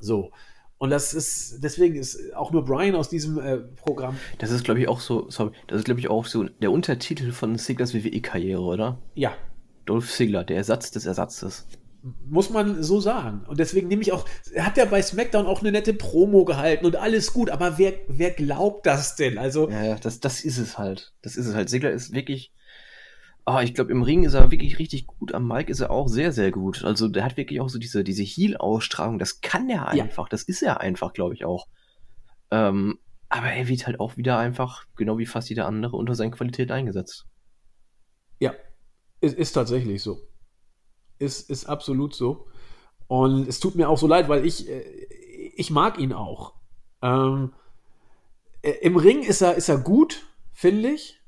So. 0.00 0.32
Und 0.78 0.90
das 0.90 1.14
ist, 1.14 1.62
deswegen 1.62 1.96
ist 1.96 2.34
auch 2.34 2.52
nur 2.52 2.64
Brian 2.64 2.94
aus 2.94 3.08
diesem 3.08 3.38
äh, 3.38 3.56
Programm. 3.56 4.18
Das 4.38 4.50
ist, 4.50 4.64
glaube 4.64 4.80
ich, 4.80 4.88
auch 4.88 5.00
so, 5.00 5.30
sorry, 5.30 5.52
das 5.68 5.78
ist, 5.78 5.84
glaube 5.84 6.00
ich, 6.00 6.08
auch 6.08 6.26
so 6.26 6.44
der 6.44 6.70
Untertitel 6.70 7.32
von 7.32 7.58
Ziglers 7.58 7.94
WWE-Karriere, 7.94 8.60
oder? 8.60 8.98
Ja, 9.14 9.32
Dolph 9.86 10.12
Ziggler, 10.12 10.44
der 10.44 10.56
Ersatz 10.58 10.90
des 10.90 11.06
Ersatzes. 11.06 11.66
muss 12.26 12.50
man 12.50 12.82
so 12.82 13.00
sagen. 13.00 13.44
Und 13.48 13.58
deswegen 13.58 13.88
nehme 13.88 14.02
ich 14.02 14.12
auch, 14.12 14.26
er 14.52 14.66
hat 14.66 14.76
ja 14.76 14.84
bei 14.84 15.00
SmackDown 15.00 15.46
auch 15.46 15.60
eine 15.60 15.72
nette 15.72 15.94
Promo 15.94 16.44
gehalten 16.44 16.84
und 16.84 16.96
alles 16.96 17.32
gut, 17.32 17.50
aber 17.50 17.78
wer, 17.78 17.94
wer 18.08 18.30
glaubt 18.32 18.84
das 18.84 19.16
denn? 19.16 19.38
Also, 19.38 19.70
Ja, 19.70 19.82
ja, 19.82 19.94
das, 19.96 20.20
das 20.20 20.44
ist 20.44 20.58
es 20.58 20.76
halt. 20.76 21.14
Das 21.22 21.36
ist 21.36 21.46
es 21.46 21.54
halt. 21.54 21.70
Ziggler 21.70 21.90
ist 21.90 22.12
wirklich. 22.12 22.52
Ah, 23.48 23.62
ich 23.62 23.74
glaube, 23.74 23.92
im 23.92 24.02
Ring 24.02 24.24
ist 24.24 24.34
er 24.34 24.50
wirklich 24.50 24.80
richtig 24.80 25.06
gut. 25.06 25.32
Am 25.32 25.46
Mic 25.46 25.70
ist 25.70 25.78
er 25.80 25.90
auch 25.92 26.08
sehr, 26.08 26.32
sehr 26.32 26.50
gut. 26.50 26.84
Also, 26.84 27.06
der 27.06 27.24
hat 27.24 27.36
wirklich 27.36 27.60
auch 27.60 27.68
so 27.68 27.78
diese, 27.78 28.02
diese 28.02 28.24
Heel-Ausstrahlung. 28.24 29.20
Das 29.20 29.40
kann 29.40 29.70
er 29.70 29.94
Ja. 29.94 30.02
einfach. 30.04 30.28
Das 30.28 30.42
ist 30.42 30.62
er 30.62 30.80
einfach, 30.80 31.12
glaube 31.12 31.34
ich 31.34 31.44
auch. 31.44 31.68
Ähm, 32.50 32.98
aber 33.28 33.46
er 33.46 33.68
wird 33.68 33.86
halt 33.86 34.00
auch 34.00 34.16
wieder 34.16 34.36
einfach, 34.38 34.84
genau 34.96 35.18
wie 35.18 35.26
fast 35.26 35.48
jeder 35.48 35.66
andere, 35.66 35.96
unter 35.96 36.14
seinen 36.16 36.32
Qualität 36.32 36.70
eingesetzt. 36.72 37.26
ja, 38.40 38.52
ist, 39.20 39.36
ist 39.38 39.52
tatsächlich 39.52 40.02
so. 40.02 40.18
Ist, 41.18 41.48
ist 41.48 41.64
absolut 41.66 42.14
so. 42.14 42.48
Und 43.08 43.48
es 43.48 43.60
tut 43.60 43.76
mir 43.76 43.88
auch 43.88 43.96
so 43.98 44.06
leid, 44.06 44.28
weil 44.28 44.44
ich, 44.44 44.68
äh, 44.68 44.82
ich 45.56 45.70
mag 45.70 45.98
ihn 45.98 46.12
auch. 46.12 46.54
Ähm, 47.00 47.54
äh, 48.62 48.72
Im 48.82 48.96
Ring 48.96 49.22
ist 49.22 49.40
er, 49.40 49.54
ist 49.54 49.68
er 49.68 49.78
gut, 49.78 50.26
finde 50.52 50.90
ich. 50.90 51.20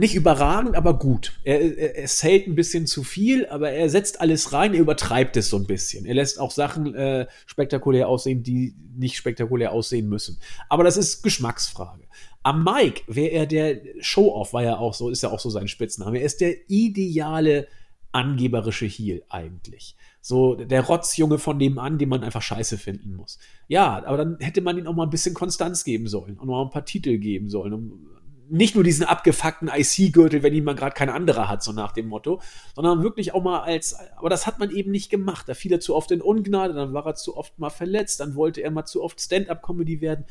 Nicht 0.00 0.14
überragend, 0.14 0.76
aber 0.76 0.98
gut. 0.98 1.38
Er, 1.44 1.60
er, 1.60 1.96
er 1.96 2.06
zählt 2.06 2.46
ein 2.46 2.54
bisschen 2.54 2.86
zu 2.86 3.04
viel, 3.04 3.44
aber 3.48 3.70
er 3.70 3.90
setzt 3.90 4.22
alles 4.22 4.50
rein, 4.54 4.72
er 4.72 4.80
übertreibt 4.80 5.36
es 5.36 5.50
so 5.50 5.58
ein 5.58 5.66
bisschen. 5.66 6.06
Er 6.06 6.14
lässt 6.14 6.40
auch 6.40 6.52
Sachen 6.52 6.94
äh, 6.94 7.26
spektakulär 7.44 8.08
aussehen, 8.08 8.42
die 8.42 8.74
nicht 8.96 9.18
spektakulär 9.18 9.72
aussehen 9.72 10.08
müssen. 10.08 10.38
Aber 10.70 10.84
das 10.84 10.96
ist 10.96 11.22
Geschmacksfrage. 11.22 12.04
Am 12.42 12.64
Mike 12.64 13.02
wäre 13.08 13.28
er 13.28 13.46
der 13.46 13.78
Show-Off, 14.00 14.54
war 14.54 14.62
ja 14.62 14.78
auch 14.78 14.94
so, 14.94 15.10
ist 15.10 15.22
ja 15.22 15.30
auch 15.30 15.38
so 15.38 15.50
sein 15.50 15.68
Spitzname. 15.68 16.20
Er 16.20 16.24
ist 16.24 16.40
der 16.40 16.70
ideale 16.70 17.68
angeberische 18.10 18.86
Heel 18.86 19.22
eigentlich. 19.28 19.96
So 20.22 20.54
der 20.54 20.80
Rotzjunge 20.80 21.36
von 21.36 21.58
nebenan, 21.58 21.98
den 21.98 22.08
man 22.08 22.24
einfach 22.24 22.40
scheiße 22.40 22.78
finden 22.78 23.16
muss. 23.16 23.38
Ja, 23.68 24.02
aber 24.06 24.16
dann 24.16 24.38
hätte 24.40 24.62
man 24.62 24.78
ihm 24.78 24.86
auch 24.86 24.94
mal 24.94 25.04
ein 25.04 25.10
bisschen 25.10 25.34
Konstanz 25.34 25.84
geben 25.84 26.08
sollen 26.08 26.38
und 26.38 26.48
mal 26.48 26.62
ein 26.62 26.70
paar 26.70 26.86
Titel 26.86 27.18
geben 27.18 27.50
sollen. 27.50 27.74
Und 27.74 28.10
nicht 28.50 28.74
nur 28.74 28.84
diesen 28.84 29.04
abgefuckten 29.04 29.68
IC-Gürtel, 29.68 30.42
wenn 30.42 30.54
ihn 30.54 30.64
mal 30.64 30.74
gerade 30.74 30.94
kein 30.94 31.08
anderer 31.08 31.48
hat, 31.48 31.62
so 31.62 31.72
nach 31.72 31.92
dem 31.92 32.08
Motto, 32.08 32.40
sondern 32.74 33.02
wirklich 33.02 33.32
auch 33.32 33.42
mal 33.42 33.60
als, 33.60 33.96
aber 34.16 34.28
das 34.28 34.46
hat 34.46 34.58
man 34.58 34.70
eben 34.70 34.90
nicht 34.90 35.10
gemacht. 35.10 35.48
Da 35.48 35.54
fiel 35.54 35.72
er 35.72 35.80
zu 35.80 35.94
oft 35.94 36.10
in 36.10 36.20
Ungnade, 36.20 36.74
dann 36.74 36.92
war 36.92 37.06
er 37.06 37.14
zu 37.14 37.36
oft 37.36 37.58
mal 37.58 37.70
verletzt, 37.70 38.20
dann 38.20 38.34
wollte 38.34 38.60
er 38.60 38.70
mal 38.70 38.84
zu 38.84 39.02
oft 39.02 39.20
Stand-up-Comedy 39.20 40.00
werden. 40.00 40.24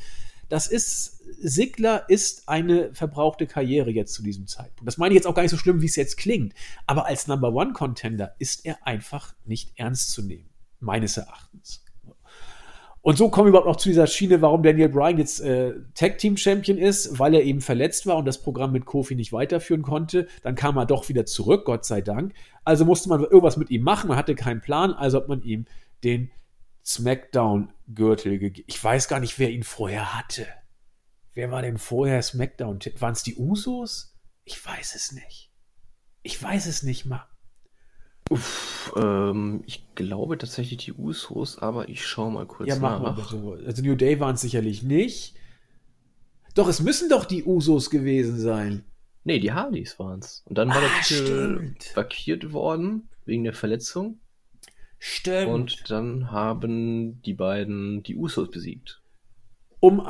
Das 0.50 0.66
ist, 0.66 1.20
Sigler 1.38 2.08
ist 2.08 2.48
eine 2.48 2.92
verbrauchte 2.92 3.46
Karriere 3.46 3.90
jetzt 3.90 4.14
zu 4.14 4.22
diesem 4.22 4.48
Zeitpunkt. 4.48 4.86
Das 4.86 4.98
meine 4.98 5.14
ich 5.14 5.16
jetzt 5.16 5.26
auch 5.26 5.34
gar 5.34 5.42
nicht 5.42 5.52
so 5.52 5.56
schlimm, 5.56 5.80
wie 5.80 5.86
es 5.86 5.94
jetzt 5.94 6.16
klingt. 6.16 6.54
Aber 6.86 7.06
als 7.06 7.28
Number 7.28 7.52
One 7.52 7.72
Contender 7.72 8.34
ist 8.40 8.66
er 8.66 8.84
einfach 8.84 9.34
nicht 9.44 9.72
ernst 9.76 10.10
zu 10.10 10.22
nehmen. 10.22 10.50
Meines 10.80 11.16
Erachtens. 11.16 11.84
Und 13.02 13.16
so 13.16 13.30
kommen 13.30 13.46
wir 13.46 13.50
überhaupt 13.50 13.66
noch 13.66 13.76
zu 13.76 13.88
dieser 13.88 14.06
Schiene, 14.06 14.42
warum 14.42 14.62
Daniel 14.62 14.90
Bryan 14.90 15.16
jetzt 15.16 15.40
äh, 15.40 15.72
Tag 15.94 16.18
Team 16.18 16.36
Champion 16.36 16.76
ist, 16.76 17.18
weil 17.18 17.34
er 17.34 17.42
eben 17.42 17.62
verletzt 17.62 18.06
war 18.06 18.16
und 18.18 18.26
das 18.26 18.42
Programm 18.42 18.72
mit 18.72 18.84
Kofi 18.84 19.14
nicht 19.14 19.32
weiterführen 19.32 19.82
konnte. 19.82 20.28
Dann 20.42 20.54
kam 20.54 20.76
er 20.76 20.84
doch 20.84 21.08
wieder 21.08 21.24
zurück, 21.24 21.64
Gott 21.64 21.86
sei 21.86 22.02
Dank. 22.02 22.34
Also 22.62 22.84
musste 22.84 23.08
man 23.08 23.22
irgendwas 23.22 23.56
mit 23.56 23.70
ihm 23.70 23.82
machen, 23.82 24.08
man 24.08 24.18
hatte 24.18 24.34
keinen 24.34 24.60
Plan, 24.60 24.92
also 24.92 25.16
hat 25.16 25.28
man 25.28 25.42
ihm 25.42 25.64
den 26.04 26.30
SmackDown-Gürtel 26.84 28.38
gegeben. 28.38 28.66
Ich 28.68 28.82
weiß 28.82 29.08
gar 29.08 29.20
nicht, 29.20 29.38
wer 29.38 29.50
ihn 29.50 29.62
vorher 29.62 30.18
hatte. 30.18 30.46
Wer 31.32 31.50
war 31.50 31.62
denn 31.62 31.78
vorher 31.78 32.22
SmackDown? 32.22 32.80
Waren 32.98 33.12
es 33.12 33.22
die 33.22 33.36
Usos? 33.36 34.18
Ich 34.44 34.64
weiß 34.64 34.94
es 34.94 35.12
nicht. 35.12 35.50
Ich 36.22 36.42
weiß 36.42 36.66
es 36.66 36.82
nicht 36.82 37.06
mal. 37.06 37.29
Uff, 38.30 38.92
ähm, 38.96 39.62
ich 39.66 39.84
glaube 39.96 40.38
tatsächlich 40.38 40.84
die 40.84 40.92
Usos, 40.92 41.58
aber 41.58 41.88
ich 41.88 42.06
schaue 42.06 42.30
mal 42.30 42.46
kurz 42.46 42.68
Ja, 42.68 42.76
mach 42.76 43.00
mal 43.00 43.10
nach. 43.10 43.32
bitte. 43.32 43.66
Also 43.66 43.82
New 43.82 43.96
Day 43.96 44.20
waren 44.20 44.36
es 44.36 44.40
sicherlich 44.40 44.82
nicht. 44.84 45.34
Doch, 46.54 46.68
es 46.68 46.80
müssen 46.80 47.08
doch 47.08 47.24
die 47.24 47.44
Usos 47.44 47.90
gewesen 47.90 48.38
sein. 48.38 48.84
Nee, 49.24 49.40
die 49.40 49.52
Hardys 49.52 49.98
waren's. 49.98 50.42
Und 50.46 50.58
dann 50.58 50.68
war 50.68 50.76
Ah, 50.76 50.80
der 50.80 51.02
Titel 51.02 51.74
vakiert 51.94 52.52
worden 52.52 53.08
wegen 53.24 53.44
der 53.44 53.52
Verletzung. 53.52 54.20
Stimmt. 54.98 55.48
Und 55.50 55.90
dann 55.90 56.30
haben 56.30 57.20
die 57.22 57.34
beiden 57.34 58.02
die 58.04 58.16
Usos 58.16 58.50
besiegt. 58.50 59.02
um, 59.80 60.06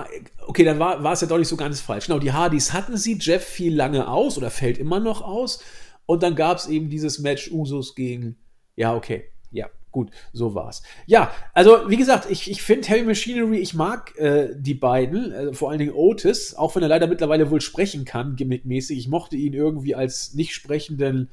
okay, 0.46 0.64
dann 0.64 0.78
war, 0.78 1.02
war 1.04 1.12
es 1.12 1.20
ja 1.22 1.26
doch 1.28 1.38
nicht 1.38 1.48
so 1.48 1.56
ganz 1.56 1.80
falsch. 1.80 2.06
Genau, 2.06 2.18
die 2.18 2.32
Hardys 2.32 2.72
hatten 2.72 2.96
sie, 2.96 3.16
Jeff 3.18 3.44
fiel 3.44 3.74
lange 3.74 4.08
aus 4.08 4.36
oder 4.36 4.50
fällt 4.50 4.78
immer 4.78 5.00
noch 5.00 5.22
aus. 5.22 5.62
Und 6.06 6.22
dann 6.22 6.34
gab 6.34 6.58
es 6.58 6.68
eben 6.68 6.88
dieses 6.90 7.18
Match 7.18 7.50
Usos 7.50 7.94
gegen, 7.94 8.36
ja, 8.76 8.94
okay, 8.94 9.24
ja, 9.50 9.68
gut, 9.90 10.10
so 10.32 10.54
war's. 10.54 10.82
Ja, 11.06 11.30
also 11.52 11.88
wie 11.88 11.96
gesagt, 11.96 12.30
ich, 12.30 12.50
ich 12.50 12.62
finde 12.62 12.88
Heavy 12.88 13.04
Machinery, 13.04 13.58
ich 13.58 13.74
mag 13.74 14.16
äh, 14.16 14.54
die 14.56 14.74
beiden, 14.74 15.32
äh, 15.32 15.52
vor 15.52 15.70
allen 15.70 15.78
Dingen 15.78 15.94
Otis, 15.94 16.54
auch 16.54 16.74
wenn 16.74 16.82
er 16.82 16.88
leider 16.88 17.06
mittlerweile 17.06 17.50
wohl 17.50 17.60
sprechen 17.60 18.04
kann, 18.04 18.36
gimmickmäßig. 18.36 18.98
Ich 18.98 19.08
mochte 19.08 19.36
ihn 19.36 19.52
irgendwie 19.52 19.94
als 19.94 20.34
nicht 20.34 20.54
sprechenden, 20.54 21.30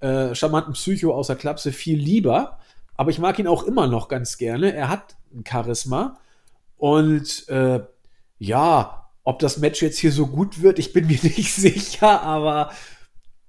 äh, 0.00 0.34
charmanten 0.34 0.74
Psycho 0.74 1.14
außer 1.14 1.36
Klapse 1.36 1.72
viel 1.72 1.98
lieber. 1.98 2.58
Aber 2.96 3.10
ich 3.10 3.18
mag 3.18 3.38
ihn 3.38 3.46
auch 3.46 3.62
immer 3.64 3.86
noch 3.86 4.08
ganz 4.08 4.36
gerne. 4.36 4.74
Er 4.74 4.88
hat 4.88 5.16
ein 5.32 5.44
Charisma. 5.48 6.18
Und 6.76 7.48
äh, 7.48 7.80
ja, 8.38 9.10
ob 9.24 9.38
das 9.38 9.58
Match 9.58 9.82
jetzt 9.82 9.98
hier 9.98 10.12
so 10.12 10.26
gut 10.26 10.62
wird, 10.62 10.78
ich 10.78 10.92
bin 10.92 11.06
mir 11.06 11.18
nicht 11.22 11.54
sicher, 11.54 12.22
aber 12.22 12.72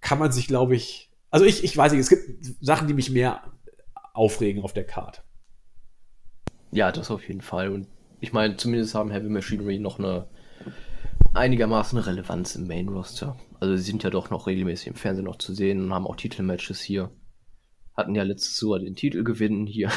kann 0.04 0.20
man 0.20 0.32
sich, 0.32 0.48
glaube 0.48 0.76
ich. 0.76 1.10
Also 1.32 1.46
ich, 1.46 1.64
ich 1.64 1.76
weiß 1.76 1.94
nicht, 1.94 2.02
es 2.02 2.10
gibt 2.10 2.46
Sachen, 2.62 2.88
die 2.88 2.94
mich 2.94 3.10
mehr 3.10 3.42
aufregen 4.14 4.62
auf 4.62 4.74
der 4.74 4.86
Karte. 4.86 5.22
Ja, 6.72 6.92
das 6.92 7.10
auf 7.10 7.28
jeden 7.28 7.42
Fall. 7.42 7.70
Und 7.70 7.88
ich 8.20 8.34
meine, 8.34 8.58
zumindest 8.58 8.94
haben 8.94 9.10
Heavy 9.10 9.30
Machinery 9.30 9.80
noch 9.80 9.98
eine 9.98 10.28
einigermaßen 11.34 11.98
Relevanz 11.98 12.56
im 12.56 12.68
Main 12.68 12.90
Roster. 12.90 13.40
Also 13.60 13.76
sie 13.76 13.84
sind 13.84 14.04
ja 14.04 14.12
doch 14.12 14.30
noch 14.30 14.46
regelmäßig 14.46 14.88
im 14.88 14.96
Fernsehen 14.96 15.26
noch 15.26 15.38
zu 15.38 15.54
sehen 15.56 15.82
und 15.82 15.94
haben 15.94 16.06
auch 16.06 16.16
Titelmatches 16.16 16.82
hier. 16.82 17.10
Hatten 17.96 18.14
ja 18.14 18.24
letztes 18.24 18.62
Jahr 18.62 18.80
den 18.80 18.96
Titel 18.96 19.24
gewinnen 19.24 19.66
hier. 19.66 19.90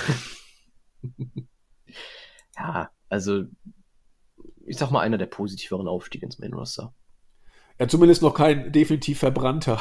ja, 2.56 2.90
also 3.08 3.44
ich 4.66 4.76
sag 4.76 4.90
mal 4.90 5.00
einer 5.00 5.18
der 5.18 5.26
positiveren 5.26 5.88
Aufstiege 5.88 6.24
ins 6.24 6.38
Main 6.38 6.54
Roster. 6.54 6.94
Ja, 7.78 7.88
zumindest 7.88 8.22
noch 8.22 8.34
kein 8.34 8.72
definitiv 8.72 9.18
verbrannter. 9.18 9.80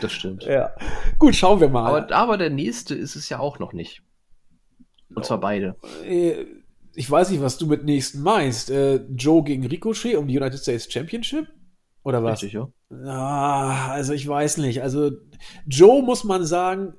Das 0.00 0.12
stimmt. 0.12 0.44
Ja. 0.44 0.70
Gut, 1.18 1.34
schauen 1.34 1.60
wir 1.60 1.68
mal. 1.68 1.86
Aber, 1.86 2.14
aber 2.14 2.38
der 2.38 2.50
nächste 2.50 2.94
ist 2.94 3.16
es 3.16 3.28
ja 3.28 3.38
auch 3.38 3.58
noch 3.58 3.72
nicht. 3.72 4.02
Und 5.14 5.24
zwar 5.24 5.40
beide. 5.40 5.76
Äh, 6.04 6.46
ich 6.94 7.10
weiß 7.10 7.30
nicht, 7.30 7.40
was 7.42 7.58
du 7.58 7.66
mit 7.66 7.84
nächsten 7.84 8.22
meinst. 8.22 8.70
Äh, 8.70 8.96
Joe 9.14 9.42
gegen 9.44 9.66
Ricochet 9.66 10.16
um 10.16 10.26
die 10.26 10.36
United 10.36 10.58
States 10.58 10.90
Championship? 10.92 11.46
Oder 12.02 12.22
was? 12.22 12.42
Richtig, 12.42 12.54
ja. 12.54 12.68
Ah, 13.06 13.90
also 13.90 14.12
ich 14.14 14.26
weiß 14.26 14.58
nicht. 14.58 14.82
Also 14.82 15.10
Joe 15.66 16.02
muss 16.02 16.24
man 16.24 16.44
sagen, 16.44 16.94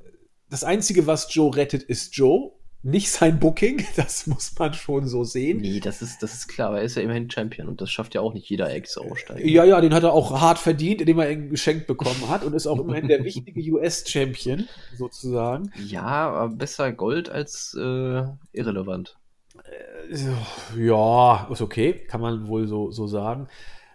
das 0.49 0.63
Einzige, 0.63 1.07
was 1.07 1.33
Joe 1.33 1.55
rettet, 1.55 1.83
ist 1.83 2.15
Joe. 2.15 2.51
Nicht 2.81 3.11
sein 3.11 3.39
Booking, 3.39 3.85
das 3.97 4.25
muss 4.25 4.57
man 4.57 4.73
schon 4.73 5.07
so 5.07 5.25
sehen. 5.25 5.59
Nee, 5.59 5.81
das 5.81 6.01
ist, 6.01 6.23
das 6.23 6.33
ist 6.33 6.47
klar, 6.47 6.77
er 6.77 6.83
ist 6.83 6.95
ja 6.95 7.01
immerhin 7.01 7.29
Champion 7.29 7.67
und 7.67 7.81
das 7.81 7.91
schafft 7.91 8.15
ja 8.15 8.21
auch 8.21 8.33
nicht 8.33 8.49
jeder 8.49 8.71
Ex-Aussteiger. 8.73 9.45
Ja, 9.45 9.65
ja, 9.65 9.81
den 9.81 9.93
hat 9.93 10.03
er 10.03 10.13
auch 10.13 10.39
hart 10.39 10.59
verdient, 10.59 11.01
indem 11.01 11.19
er 11.19 11.29
ihn 11.29 11.49
geschenkt 11.49 11.87
bekommen 11.87 12.29
hat 12.29 12.45
und 12.45 12.53
ist 12.53 12.67
auch 12.67 12.79
immerhin 12.79 13.09
der 13.09 13.23
wichtige 13.25 13.59
US-Champion, 13.71 14.67
sozusagen. 14.95 15.71
Ja, 15.87 16.29
aber 16.29 16.55
besser 16.55 16.93
Gold 16.93 17.29
als 17.29 17.75
äh, 17.77 18.23
irrelevant. 18.53 19.17
Äh, 19.65 20.81
ja, 20.81 21.49
ist 21.51 21.61
okay, 21.61 21.93
kann 21.93 22.21
man 22.21 22.47
wohl 22.47 22.67
so, 22.67 22.91
so 22.91 23.07
sagen. 23.07 23.47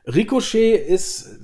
Ricochet 0.07 0.87
ist, 0.87 1.41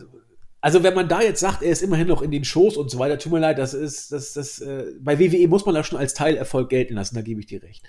also 0.60 0.82
wenn 0.82 0.94
man 0.94 1.08
da 1.08 1.22
jetzt 1.22 1.40
sagt, 1.40 1.62
er 1.62 1.70
ist 1.70 1.82
immerhin 1.82 2.08
noch 2.08 2.22
in 2.22 2.30
den 2.30 2.44
Shows 2.44 2.76
und 2.76 2.90
so 2.90 2.98
weiter, 2.98 3.18
tut 3.18 3.32
mir 3.32 3.38
leid, 3.38 3.58
das 3.58 3.72
ist, 3.72 4.12
das, 4.12 4.34
das, 4.34 4.60
äh, 4.60 4.92
bei 5.00 5.18
WWE 5.18 5.48
muss 5.48 5.64
man 5.64 5.74
das 5.74 5.86
schon 5.86 5.98
als 5.98 6.14
Teilerfolg 6.14 6.68
gelten 6.68 6.94
lassen, 6.94 7.14
da 7.14 7.22
gebe 7.22 7.40
ich 7.40 7.46
dir 7.46 7.62
recht. 7.62 7.82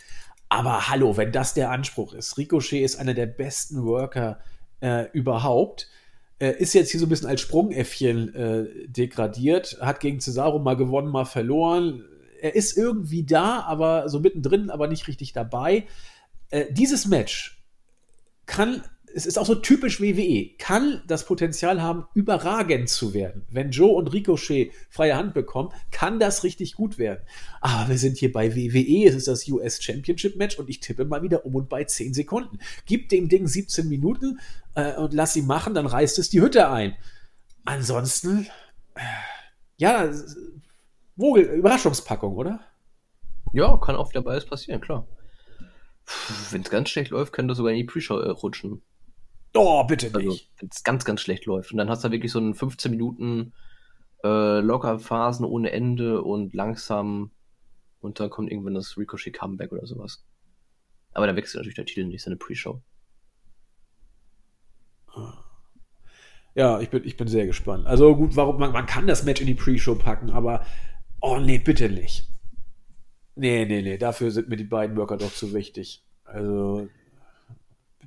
Aber 0.48 0.90
hallo, 0.90 1.18
wenn 1.18 1.32
das 1.32 1.54
der 1.54 1.72
Anspruch 1.72 2.14
ist, 2.14 2.38
Ricochet 2.38 2.84
ist 2.84 2.98
einer 2.98 3.14
der 3.14 3.26
besten 3.26 3.84
Worker 3.84 4.40
äh, 4.82 5.10
überhaupt, 5.12 5.90
äh, 6.40 6.52
ist 6.58 6.74
jetzt 6.74 6.92
hier 6.92 7.00
so 7.00 7.06
ein 7.06 7.10
bisschen 7.10 7.28
als 7.28 7.42
Sprungäffchen 7.42 8.34
äh, 8.36 8.88
degradiert, 8.88 9.78
hat 9.82 10.00
gegen 10.00 10.20
Cesaro 10.20 10.60
mal 10.60 10.76
gewonnen, 10.76 11.10
mal 11.10 11.26
verloren. 11.26 12.04
Er 12.42 12.56
ist 12.56 12.78
irgendwie 12.78 13.24
da, 13.24 13.62
aber 13.62 14.10
so 14.10 14.20
mittendrin, 14.20 14.70
aber 14.70 14.88
nicht 14.88 15.08
richtig 15.08 15.34
dabei. 15.34 15.86
Äh, 16.50 16.66
dieses 16.72 17.06
Match 17.06 17.64
kann 18.46 18.84
es 19.14 19.26
ist 19.26 19.38
auch 19.38 19.46
so 19.46 19.56
typisch 19.56 20.02
WWE, 20.02 20.56
kann 20.58 21.02
das 21.08 21.26
Potenzial 21.26 21.82
haben, 21.82 22.06
überragend 22.14 22.90
zu 22.90 23.14
werden. 23.14 23.46
Wenn 23.50 23.72
Joe 23.72 23.92
und 23.92 24.14
Ricochet 24.14 24.72
freie 24.90 25.16
Hand 25.16 25.34
bekommen, 25.34 25.70
kann 25.92 26.20
das 26.20 26.44
richtig 26.44 26.76
gut 26.76 26.98
werden. 26.98 27.22
Aber 27.60 27.90
wir 27.90 27.98
sind 27.98 28.18
hier 28.18 28.32
bei 28.32 28.56
WWE, 28.56 29.08
es 29.08 29.16
ist 29.16 29.28
das 29.28 29.48
US 29.48 29.82
Championship 29.84 30.36
Match 30.36 30.58
und 30.58 30.70
ich 30.70 30.80
tippe 30.80 31.06
mal 31.06 31.24
wieder 31.24 31.46
um 31.46 31.56
und 31.56 31.70
bei 31.70 31.84
10 31.84 32.14
Sekunden. 32.14 32.60
Gib 32.86 33.10
dem 33.10 33.30
Ding 33.30 33.48
17 33.48 33.88
Minuten 33.88 34.40
äh, 34.76 34.96
und 34.96 35.14
lass 35.14 35.34
sie 35.34 35.42
machen, 35.42 35.74
dann 35.74 35.86
reißt 35.86 36.20
es 36.20 36.30
die 36.30 36.42
Hütte 36.42 36.70
ein. 36.70 36.96
Ansonsten, 37.66 38.48
äh, 38.96 39.02
ja, 39.78 40.12
Vogel, 41.18 41.46
Überraschungspackung, 41.46 42.36
oder? 42.36 42.60
Ja, 43.54 43.78
kann 43.78 43.96
auch 43.96 44.10
wieder 44.10 44.22
beides 44.22 44.46
passieren, 44.46 44.82
klar. 44.82 45.06
Wenn 46.50 46.62
es 46.62 46.70
ganz 46.70 46.90
schlecht 46.90 47.12
läuft, 47.12 47.34
könnte 47.34 47.54
sogar 47.54 47.72
in 47.72 47.78
die 47.78 47.84
Pre-Show 47.84 48.18
äh, 48.18 48.30
rutschen. 48.30 48.82
Oh, 49.54 49.84
bitte 49.84 50.08
Also, 50.14 50.30
nicht. 50.30 50.50
wenn 50.60 50.70
es 50.70 50.84
ganz, 50.84 51.06
ganz 51.06 51.22
schlecht 51.22 51.46
läuft. 51.46 51.72
Und 51.72 51.78
dann 51.78 51.90
hast 51.90 52.04
du 52.04 52.12
wirklich 52.12 52.32
so 52.32 52.40
einen 52.40 52.54
15 52.54 52.92
Minuten 52.92 53.54
äh, 54.24 54.60
locker 54.60 55.00
Phasen 55.00 55.46
ohne 55.46 55.72
Ende 55.72 56.22
und 56.22 56.54
langsam 56.54 57.32
und 58.00 58.20
dann 58.20 58.30
kommt 58.30 58.52
irgendwann 58.52 58.74
das 58.74 58.98
Ricochet 58.98 59.32
Comeback 59.34 59.72
oder 59.72 59.86
sowas. 59.86 60.24
Aber 61.14 61.28
da 61.28 61.36
wechselt 61.36 61.60
natürlich 61.60 61.76
der 61.76 61.86
Titel 61.86 62.06
nicht, 62.06 62.24
seine 62.24 62.38
Pre-Show. 62.38 62.82
Ja, 66.54 66.80
ich 66.80 66.90
bin, 66.90 67.04
ich 67.06 67.18
bin 67.18 67.28
sehr 67.28 67.46
gespannt. 67.46 67.86
Also 67.88 68.16
gut, 68.16 68.36
warum 68.36 68.60
man, 68.60 68.72
man 68.72 68.86
kann 68.86 69.08
das 69.08 69.24
Match 69.24 69.42
in 69.42 69.48
die 69.48 69.54
Pre-Show 69.56 69.96
packen, 69.96 70.32
aber 70.32 70.66
oh 71.22 71.38
nee, 71.38 71.60
bitte 71.60 71.90
nicht. 71.90 72.28
Nee, 73.36 73.66
nee, 73.66 73.82
nee, 73.82 73.98
dafür 73.98 74.32
sind 74.32 74.50
mir 74.50 74.58
die 74.58 74.66
beiden 74.66 74.98
Worker 74.98 75.18
doch 75.18 75.34
zu 75.34 75.54
wichtig. 75.54 76.04
Also, 76.26 76.88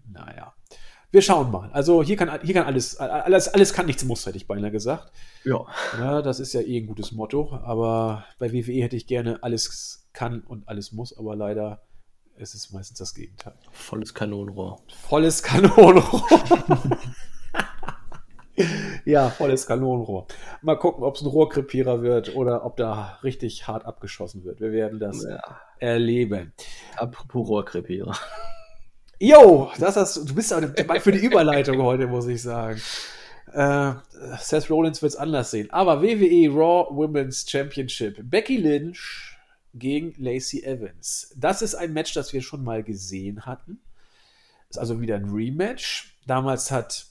naja. 0.07 0.55
Wir 1.15 1.23
schauen 1.23 1.53
mal. 1.53 1.71
Also 1.73 2.03
hier 2.03 2.17
kann, 2.17 2.41
hier 2.43 2.55
kann 2.55 2.67
alles, 2.67 2.97
alles, 2.97 3.47
alles 3.47 3.73
kann 3.73 3.87
nichts 3.87 4.03
muss, 4.03 4.27
hätte 4.27 4.37
ich 4.37 4.49
beinahe 4.49 4.73
gesagt. 4.73 5.13
Ja. 5.45 5.65
Ja, 5.97 6.23
das 6.23 6.41
ist 6.41 6.53
ja 6.55 6.61
eh 6.61 6.79
ein 6.81 6.89
gutes 6.89 7.13
Motto, 7.13 7.53
aber 7.63 8.25
bei 8.41 8.53
WWE 8.53 8.83
hätte 8.83 8.97
ich 8.97 9.07
gerne 9.07 9.41
alles 9.41 10.09
kann 10.13 10.41
und 10.41 10.67
alles 10.67 10.91
muss, 10.91 11.17
aber 11.17 11.37
leider 11.37 11.83
ist 12.37 12.57
es 12.57 12.73
meistens 12.73 12.99
das 12.99 13.15
Gegenteil. 13.15 13.55
Volles 13.71 14.13
Kanonenrohr. 14.13 14.81
Volles 15.03 15.41
Kanonenrohr. 15.45 16.27
ja, 19.05 19.31
volles 19.31 19.69
Kanonenrohr. 19.69 20.27
Mal 20.63 20.77
gucken, 20.81 21.05
ob 21.05 21.15
es 21.15 21.23
ein 21.23 21.29
Rohrkrepierer 21.29 22.03
wird 22.03 22.35
oder 22.35 22.65
ob 22.65 22.77
da 22.77 23.21
richtig 23.23 23.69
hart 23.69 23.85
abgeschossen 23.85 24.43
wird. 24.43 24.61
Wir 24.61 24.73
werden 24.73 24.99
das 24.99 25.23
Ja. 25.23 25.39
erleben. 25.79 26.53
Apropos 26.97 27.49
Rohrkrepierer. 27.49 28.17
Jo, 29.25 29.73
das 29.79 29.97
hast, 29.97 30.17
du 30.17 30.35
bist 30.35 30.53
aber 30.53 31.01
für 31.01 31.11
die 31.11 31.19
Überleitung 31.25 31.81
heute, 31.81 32.07
muss 32.07 32.27
ich 32.27 32.43
sagen. 32.43 32.79
Äh, 33.55 33.95
Seth 34.39 34.69
Rollins 34.69 35.01
wird 35.01 35.13
es 35.13 35.17
anders 35.17 35.51
sehen. 35.51 35.71
Aber 35.71 36.03
WWE 36.03 36.51
Raw 36.51 36.95
Women's 36.95 37.49
Championship. 37.49 38.19
Becky 38.23 38.59
Lynch 38.59 39.35
gegen 39.73 40.13
Lacey 40.23 40.63
Evans. 40.63 41.33
Das 41.39 41.63
ist 41.63 41.75
ein 41.75 41.95
Match, 41.95 42.13
das 42.13 42.35
wir 42.35 42.43
schon 42.43 42.63
mal 42.63 42.83
gesehen 42.83 43.47
hatten. 43.47 43.81
Ist 44.69 44.79
also 44.79 45.01
wieder 45.01 45.17
ein 45.17 45.31
Rematch. 45.31 46.19
Damals 46.27 46.71
hat 46.71 47.07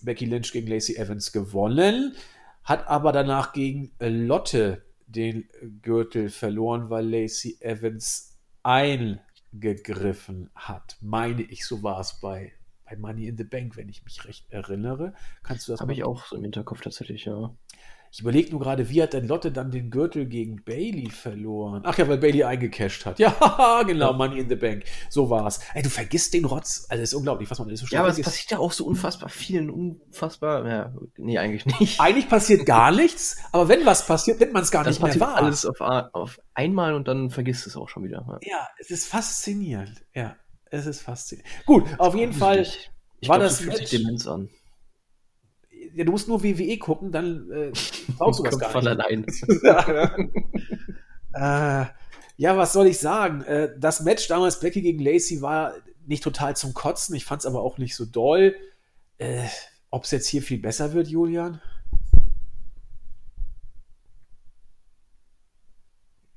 Becky 0.00 0.24
Lynch 0.24 0.52
gegen 0.52 0.68
Lacey 0.68 0.96
Evans 0.96 1.32
gewonnen, 1.32 2.16
hat 2.64 2.88
aber 2.88 3.12
danach 3.12 3.52
gegen 3.52 3.92
Lotte 3.98 4.84
den 5.06 5.46
Gürtel 5.82 6.30
verloren, 6.30 6.88
weil 6.88 7.06
Lacey 7.06 7.58
Evans 7.60 8.38
eingegriffen 9.52 10.50
hat. 10.54 10.96
Meine 11.00 11.42
ich, 11.42 11.66
so 11.66 11.82
war 11.82 12.00
es 12.00 12.20
bei, 12.20 12.52
bei 12.84 12.96
Money 12.96 13.28
in 13.28 13.36
the 13.36 13.44
Bank, 13.44 13.76
wenn 13.76 13.88
ich 13.88 14.04
mich 14.04 14.24
recht 14.24 14.50
erinnere. 14.50 15.14
Kannst 15.42 15.68
du 15.68 15.72
das 15.72 15.80
Habe 15.80 15.92
ich 15.92 16.04
auch 16.04 16.26
so 16.26 16.36
im 16.36 16.42
Hinterkopf 16.42 16.80
tatsächlich, 16.80 17.24
ja. 17.24 17.54
Ich 18.10 18.20
überlege 18.20 18.50
nur 18.50 18.60
gerade, 18.60 18.88
wie 18.88 19.02
hat 19.02 19.12
denn 19.12 19.28
Lotte 19.28 19.52
dann 19.52 19.70
den 19.70 19.90
Gürtel 19.90 20.26
gegen 20.26 20.62
Bailey 20.64 21.10
verloren? 21.10 21.82
Ach 21.84 21.96
ja, 21.98 22.08
weil 22.08 22.18
Bailey 22.18 22.44
eingecasht 22.44 23.04
hat. 23.06 23.18
Ja, 23.28 23.82
genau. 23.86 24.12
Money 24.14 24.38
in 24.40 24.48
the 24.48 24.56
Bank. 24.56 24.84
So 25.10 25.28
war's. 25.28 25.60
Ey, 25.74 25.82
du 25.82 25.90
vergisst 25.90 26.32
den 26.34 26.44
Rotz. 26.44 26.86
Also, 26.88 27.02
ist 27.02 27.14
unglaublich, 27.14 27.50
was 27.50 27.58
man 27.58 27.68
alles 27.68 27.80
so 27.80 27.86
schnell 27.86 27.98
Ja, 27.98 28.00
aber 28.04 28.10
es 28.10 28.20
passiert 28.20 28.50
ja 28.50 28.58
auch 28.58 28.72
so 28.72 28.86
unfassbar 28.86 29.28
vielen, 29.28 29.70
unfassbar, 29.70 30.66
ja, 30.66 30.94
nee, 31.16 31.38
eigentlich 31.38 31.66
nicht. 31.80 32.00
Eigentlich 32.00 32.28
passiert 32.28 32.64
gar 32.66 32.90
nichts, 32.92 33.36
aber 33.52 33.68
wenn 33.68 33.84
was 33.84 34.06
passiert, 34.06 34.40
nimmt 34.40 34.52
man 34.52 34.62
es 34.62 34.70
gar 34.70 34.84
Das 34.84 34.94
nicht 34.94 35.02
mehr 35.02 35.08
passiert 35.08 35.26
wahr. 35.26 35.36
alles 35.36 35.66
auf, 35.66 35.80
auf 35.80 36.40
einmal 36.54 36.94
und 36.94 37.08
dann 37.08 37.30
vergisst 37.30 37.66
es 37.66 37.76
auch 37.76 37.88
schon 37.88 38.04
wieder. 38.04 38.24
Ja. 38.42 38.48
Ja, 38.50 38.68
es 38.78 38.90
ist 38.90 39.06
faszinierend. 39.06 40.02
Ja, 40.14 40.36
es 40.70 40.86
ist 40.86 41.02
faszinierend. 41.02 41.50
Gut, 41.66 41.84
auf 41.98 42.14
jeden 42.14 42.32
Fall. 42.32 42.62
Ich, 43.20 43.28
war 43.28 43.38
glaub, 43.38 43.48
das 43.48 43.60
fühlt 43.60 43.76
sich 43.76 43.90
Demenz 43.90 44.26
an. 44.26 44.48
Ja, 45.98 46.04
du 46.04 46.12
musst 46.12 46.28
nur 46.28 46.44
WWE 46.44 46.78
gucken, 46.78 47.10
dann 47.10 47.50
äh, 47.50 47.72
brauchst 48.16 48.38
du 48.38 48.44
das 48.44 48.56
gar 48.56 48.70
von 48.70 48.84
nicht. 48.84 48.92
allein. 48.92 49.26
äh, 51.34 51.86
ja, 52.36 52.56
was 52.56 52.72
soll 52.72 52.86
ich 52.86 53.00
sagen? 53.00 53.42
Äh, 53.42 53.76
das 53.76 53.98
Match 54.02 54.28
damals 54.28 54.60
Becky 54.60 54.80
gegen 54.80 55.02
Lacey 55.02 55.42
war 55.42 55.74
nicht 56.06 56.22
total 56.22 56.54
zum 56.54 56.72
Kotzen. 56.72 57.16
Ich 57.16 57.24
fand 57.24 57.42
es 57.42 57.46
aber 57.46 57.62
auch 57.62 57.78
nicht 57.78 57.96
so 57.96 58.04
doll. 58.04 58.54
Äh, 59.16 59.48
Ob 59.90 60.04
es 60.04 60.12
jetzt 60.12 60.28
hier 60.28 60.40
viel 60.40 60.60
besser 60.60 60.92
wird, 60.92 61.08
Julian? 61.08 61.60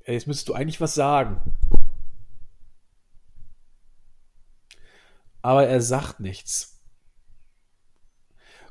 Ja, 0.04 0.14
jetzt 0.14 0.26
müsstest 0.26 0.48
du 0.48 0.54
eigentlich 0.54 0.80
was 0.80 0.96
sagen. 0.96 1.40
Aber 5.40 5.68
er 5.68 5.80
sagt 5.80 6.18
nichts. 6.18 6.80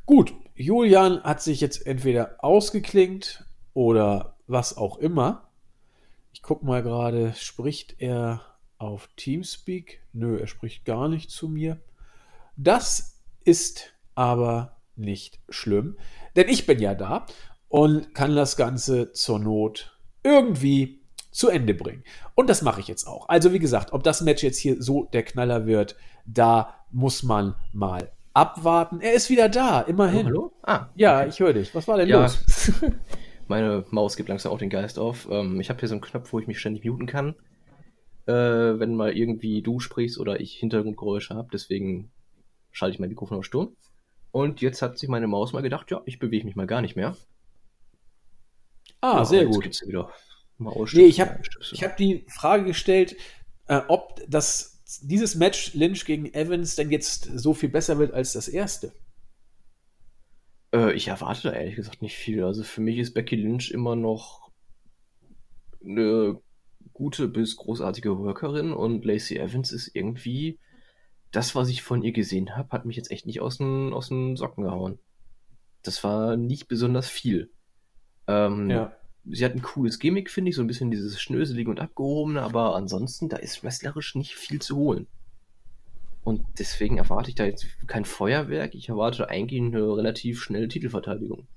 Gut, 0.05 0.33
Julian 0.56 1.24
hat 1.24 1.41
sich 1.41 1.62
jetzt 1.62 1.86
entweder 1.86 2.36
ausgeklingt 2.39 3.45
oder 3.74 4.36
was 4.47 4.78
auch 4.78 4.97
immer. 4.97 5.49
Ich 6.34 6.41
guck 6.41 6.64
mal 6.64 6.84
gerade, 6.84 7.34
spricht 7.36 7.95
er 7.99 8.41
auf 8.78 9.10
Teamspeak? 9.16 10.02
Nö, 10.14 10.39
er 10.39 10.47
spricht 10.47 10.86
gar 10.86 11.08
nicht 11.08 11.30
zu 11.30 11.47
mir. 11.47 11.80
Das 12.58 13.22
ist 13.43 13.93
aber 14.16 14.78
nicht 14.95 15.39
schlimm, 15.49 15.97
denn 16.36 16.49
ich 16.49 16.66
bin 16.66 16.80
ja 16.80 16.95
da 16.95 17.26
und 17.70 18.14
kann 18.14 18.36
das 18.36 18.58
Ganze 18.58 19.14
zur 19.14 19.39
Not 19.39 19.97
irgendwie 20.24 21.02
zu 21.32 21.49
Ende 21.49 21.74
bringen. 21.74 22.04
Und 22.36 22.49
das 22.49 22.62
mache 22.62 22.82
ich 22.82 22.88
jetzt 22.88 23.08
auch. 23.08 23.30
Also 23.30 23.54
wie 23.54 23.60
gesagt, 23.60 23.93
ob 23.93 24.04
das 24.04 24.22
Match 24.22 24.43
jetzt 24.43 24.58
hier 24.58 24.82
so 24.82 25.06
der 25.06 25.24
Knaller 25.24 25.66
wird, 25.66 25.95
da 26.26 26.76
muss 26.91 27.24
man 27.24 27.56
mal 27.72 28.12
abwarten. 28.34 29.01
Er 29.01 29.13
ist 29.13 29.29
wieder 29.29 29.49
da, 29.49 29.82
immerhin. 29.82 30.25
hallo? 30.25 30.53
Ah. 30.63 30.88
Ja, 30.95 31.19
okay. 31.19 31.29
ich 31.29 31.39
höre 31.39 31.53
dich. 31.53 31.73
Was 31.75 31.88
war 31.88 31.97
denn 31.97 32.07
ja. 32.07 32.21
los? 32.21 32.71
Meine 33.47 33.86
Maus 33.89 34.15
gibt 34.15 34.29
langsam 34.29 34.51
auch 34.51 34.57
den 34.57 34.69
Geist 34.69 34.97
auf. 34.97 35.27
Ähm, 35.29 35.59
ich 35.59 35.69
habe 35.69 35.79
hier 35.79 35.89
so 35.89 35.95
einen 35.95 36.01
Knopf, 36.01 36.32
wo 36.32 36.39
ich 36.39 36.47
mich 36.47 36.59
ständig 36.59 36.86
muten 36.86 37.05
kann, 37.05 37.36
äh, 38.25 38.34
wenn 38.34 38.95
mal 38.95 39.15
irgendwie 39.15 39.61
du 39.61 39.79
sprichst 39.79 40.19
oder 40.19 40.39
ich 40.39 40.53
Hintergrundgeräusche 40.53 41.36
habe. 41.36 41.49
Deswegen 41.51 42.11
schalte 42.71 42.93
ich 42.93 42.99
mein 42.99 43.09
Mikrofon 43.09 43.38
auf 43.38 43.45
Sturm. 43.45 43.75
Und 44.32 44.61
jetzt 44.61 44.82
hat 44.82 44.97
sich 44.97 45.09
meine 45.09 45.27
Maus 45.27 45.51
mal 45.51 45.61
gedacht, 45.61 45.91
ja, 45.91 46.01
ich 46.05 46.19
bewege 46.19 46.45
mich 46.45 46.55
mal 46.55 46.67
gar 46.67 46.82
nicht 46.82 46.95
mehr. 46.95 47.17
Ah, 49.01 49.17
ja, 49.17 49.25
sehr 49.25 49.45
gut. 49.45 49.65
Wieder 49.86 50.09
nee, 50.93 51.05
ich 51.05 51.19
habe 51.19 51.41
hab 51.82 51.97
die 51.97 52.25
Frage 52.27 52.65
gestellt, 52.65 53.15
äh, 53.67 53.82
ob 53.88 54.21
das, 54.27 54.80
dieses 54.99 55.35
Match 55.35 55.73
Lynch 55.73 56.05
gegen 56.05 56.33
Evans 56.33 56.75
denn 56.75 56.91
jetzt 56.91 57.29
so 57.35 57.53
viel 57.53 57.69
besser 57.69 57.97
wird 57.97 58.13
als 58.13 58.33
das 58.33 58.47
erste. 58.47 58.93
Äh, 60.73 60.93
ich 60.93 61.07
erwarte 61.07 61.49
da 61.49 61.53
ehrlich 61.53 61.75
gesagt 61.75 62.01
nicht 62.01 62.15
viel. 62.15 62.43
Also 62.43 62.63
für 62.63 62.81
mich 62.81 62.97
ist 62.97 63.13
Becky 63.13 63.35
Lynch 63.35 63.71
immer 63.71 63.95
noch 63.95 64.51
eine 65.83 66.39
gute 66.93 67.27
bis 67.27 67.55
großartige 67.55 68.17
Workerin 68.17 68.73
und 68.73 69.05
Lacey 69.05 69.37
Evans 69.37 69.71
ist 69.71 69.95
irgendwie 69.95 70.59
das, 71.31 71.55
was 71.55 71.69
ich 71.69 71.81
von 71.81 72.03
ihr 72.03 72.11
gesehen 72.11 72.55
habe, 72.57 72.69
hat 72.71 72.85
mich 72.85 72.97
jetzt 72.97 73.09
echt 73.11 73.25
nicht 73.25 73.41
aus 73.41 73.57
den, 73.57 73.93
aus 73.93 74.09
den 74.09 74.35
Socken 74.35 74.63
gehauen. 74.63 74.99
Das 75.81 76.03
war 76.03 76.35
nicht 76.35 76.67
besonders 76.67 77.07
viel. 77.07 77.51
Ähm, 78.27 78.69
ja. 78.69 78.95
Sie 79.26 79.45
hat 79.45 79.53
ein 79.53 79.61
cooles 79.61 79.99
Gimmick, 79.99 80.30
finde 80.32 80.49
ich, 80.49 80.55
so 80.55 80.61
ein 80.61 80.67
bisschen 80.67 80.89
dieses 80.89 81.22
Schnöselige 81.22 81.69
und 81.69 81.80
Abgehobene, 81.80 82.41
aber 82.41 82.76
ansonsten, 82.76 83.30
da 83.30 83.38
ist 83.38 83.63
wrestlerisch 83.63 84.15
nicht 84.15 84.36
viel 84.36 84.61
zu 84.61 84.76
holen. 84.78 85.07
Und 86.24 86.45
deswegen 86.59 86.97
erwarte 86.97 87.30
ich 87.30 87.36
da 87.36 87.45
jetzt 87.45 87.65
kein 87.88 88.05
Feuerwerk. 88.05 88.76
Ich 88.76 88.89
erwarte 88.89 89.30
eigentlich 89.30 89.61
eine 89.61 89.82
relativ 89.82 90.41
schnelle 90.41 90.67
Titelverteidigung. 90.67 91.47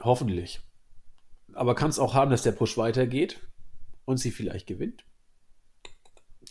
Hoffentlich. 0.00 0.60
Aber 1.52 1.74
kann 1.74 1.90
es 1.90 1.98
auch 1.98 2.14
haben, 2.14 2.30
dass 2.30 2.42
der 2.42 2.52
Push 2.52 2.76
weitergeht 2.76 3.40
und 4.04 4.18
sie 4.18 4.30
vielleicht 4.30 4.66
gewinnt? 4.66 5.04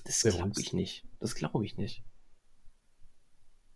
Das 0.04 0.22
glaube 0.22 0.60
ich 0.60 0.74
nicht. 0.74 1.06
Das 1.20 1.36
glaube 1.36 1.66
ich 1.66 1.78
nicht. 1.78 2.04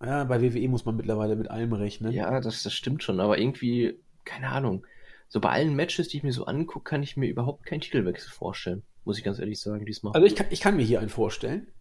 Ja, 0.03 0.23
bei 0.25 0.41
WWE 0.41 0.67
muss 0.67 0.85
man 0.85 0.95
mittlerweile 0.95 1.35
mit 1.35 1.49
allem 1.49 1.73
rechnen. 1.73 2.11
Ja, 2.11 2.41
das, 2.41 2.63
das 2.63 2.73
stimmt 2.73 3.03
schon, 3.03 3.19
aber 3.19 3.37
irgendwie, 3.37 3.99
keine 4.25 4.49
Ahnung. 4.49 4.85
So 5.33 5.39
bei 5.39 5.49
allen 5.49 5.75
Matches, 5.75 6.09
die 6.09 6.17
ich 6.17 6.23
mir 6.23 6.31
so 6.31 6.45
angucke, 6.45 6.87
kann 6.87 7.01
ich 7.01 7.17
mir 7.17 7.27
überhaupt 7.27 7.65
keinen 7.65 7.81
Titelwechsel 7.81 8.31
vorstellen. 8.31 8.83
Muss 9.03 9.17
ich 9.17 9.23
ganz 9.23 9.39
ehrlich 9.39 9.59
sagen, 9.59 9.83
diesmal. 9.83 10.13
Also 10.13 10.27
ich 10.27 10.35
kann, 10.35 10.45
ich 10.51 10.61
kann 10.61 10.75
mir 10.75 10.83
hier 10.83 10.99
einen 10.99 11.09
vorstellen, 11.09 11.71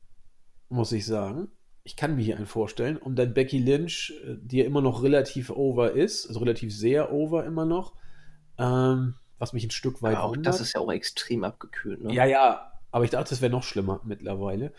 muss 0.71 0.91
ich 0.91 1.05
sagen. 1.05 1.49
Ich 1.85 1.95
kann 1.95 2.17
mir 2.17 2.23
hier 2.23 2.39
einen 2.39 2.47
vorstellen. 2.47 2.97
Und 2.97 3.17
dann 3.17 3.35
Becky 3.35 3.59
Lynch, 3.59 4.15
äh, 4.25 4.37
die 4.41 4.61
ja 4.61 4.65
immer 4.65 4.81
noch 4.81 5.03
relativ 5.03 5.51
over 5.51 5.93
ist, 5.93 6.27
also 6.29 6.41
relativ 6.41 6.75
sehr 6.75 7.13
over 7.13 7.45
immer 7.45 7.67
noch, 7.67 7.93
ähm, 8.57 9.17
was 9.39 9.53
mich 9.53 9.65
ein 9.65 9.71
Stück 9.71 10.01
weit 10.01 10.15
ja, 10.15 10.23
auch 10.23 10.31
wundert. 10.31 10.47
Das 10.47 10.63
ist 10.63 10.73
ja 10.73 10.81
auch 10.81 10.91
extrem 10.91 11.45
abgekühlt, 11.45 12.03
ne? 12.03 12.15
Ja, 12.15 12.25
ja, 12.25 12.73
aber 12.91 13.05
ich 13.05 13.11
dachte, 13.11 13.29
das 13.29 13.43
wäre 13.43 13.53
noch 13.53 13.65
schlimmer 13.65 14.01
mittlerweile. 14.03 14.73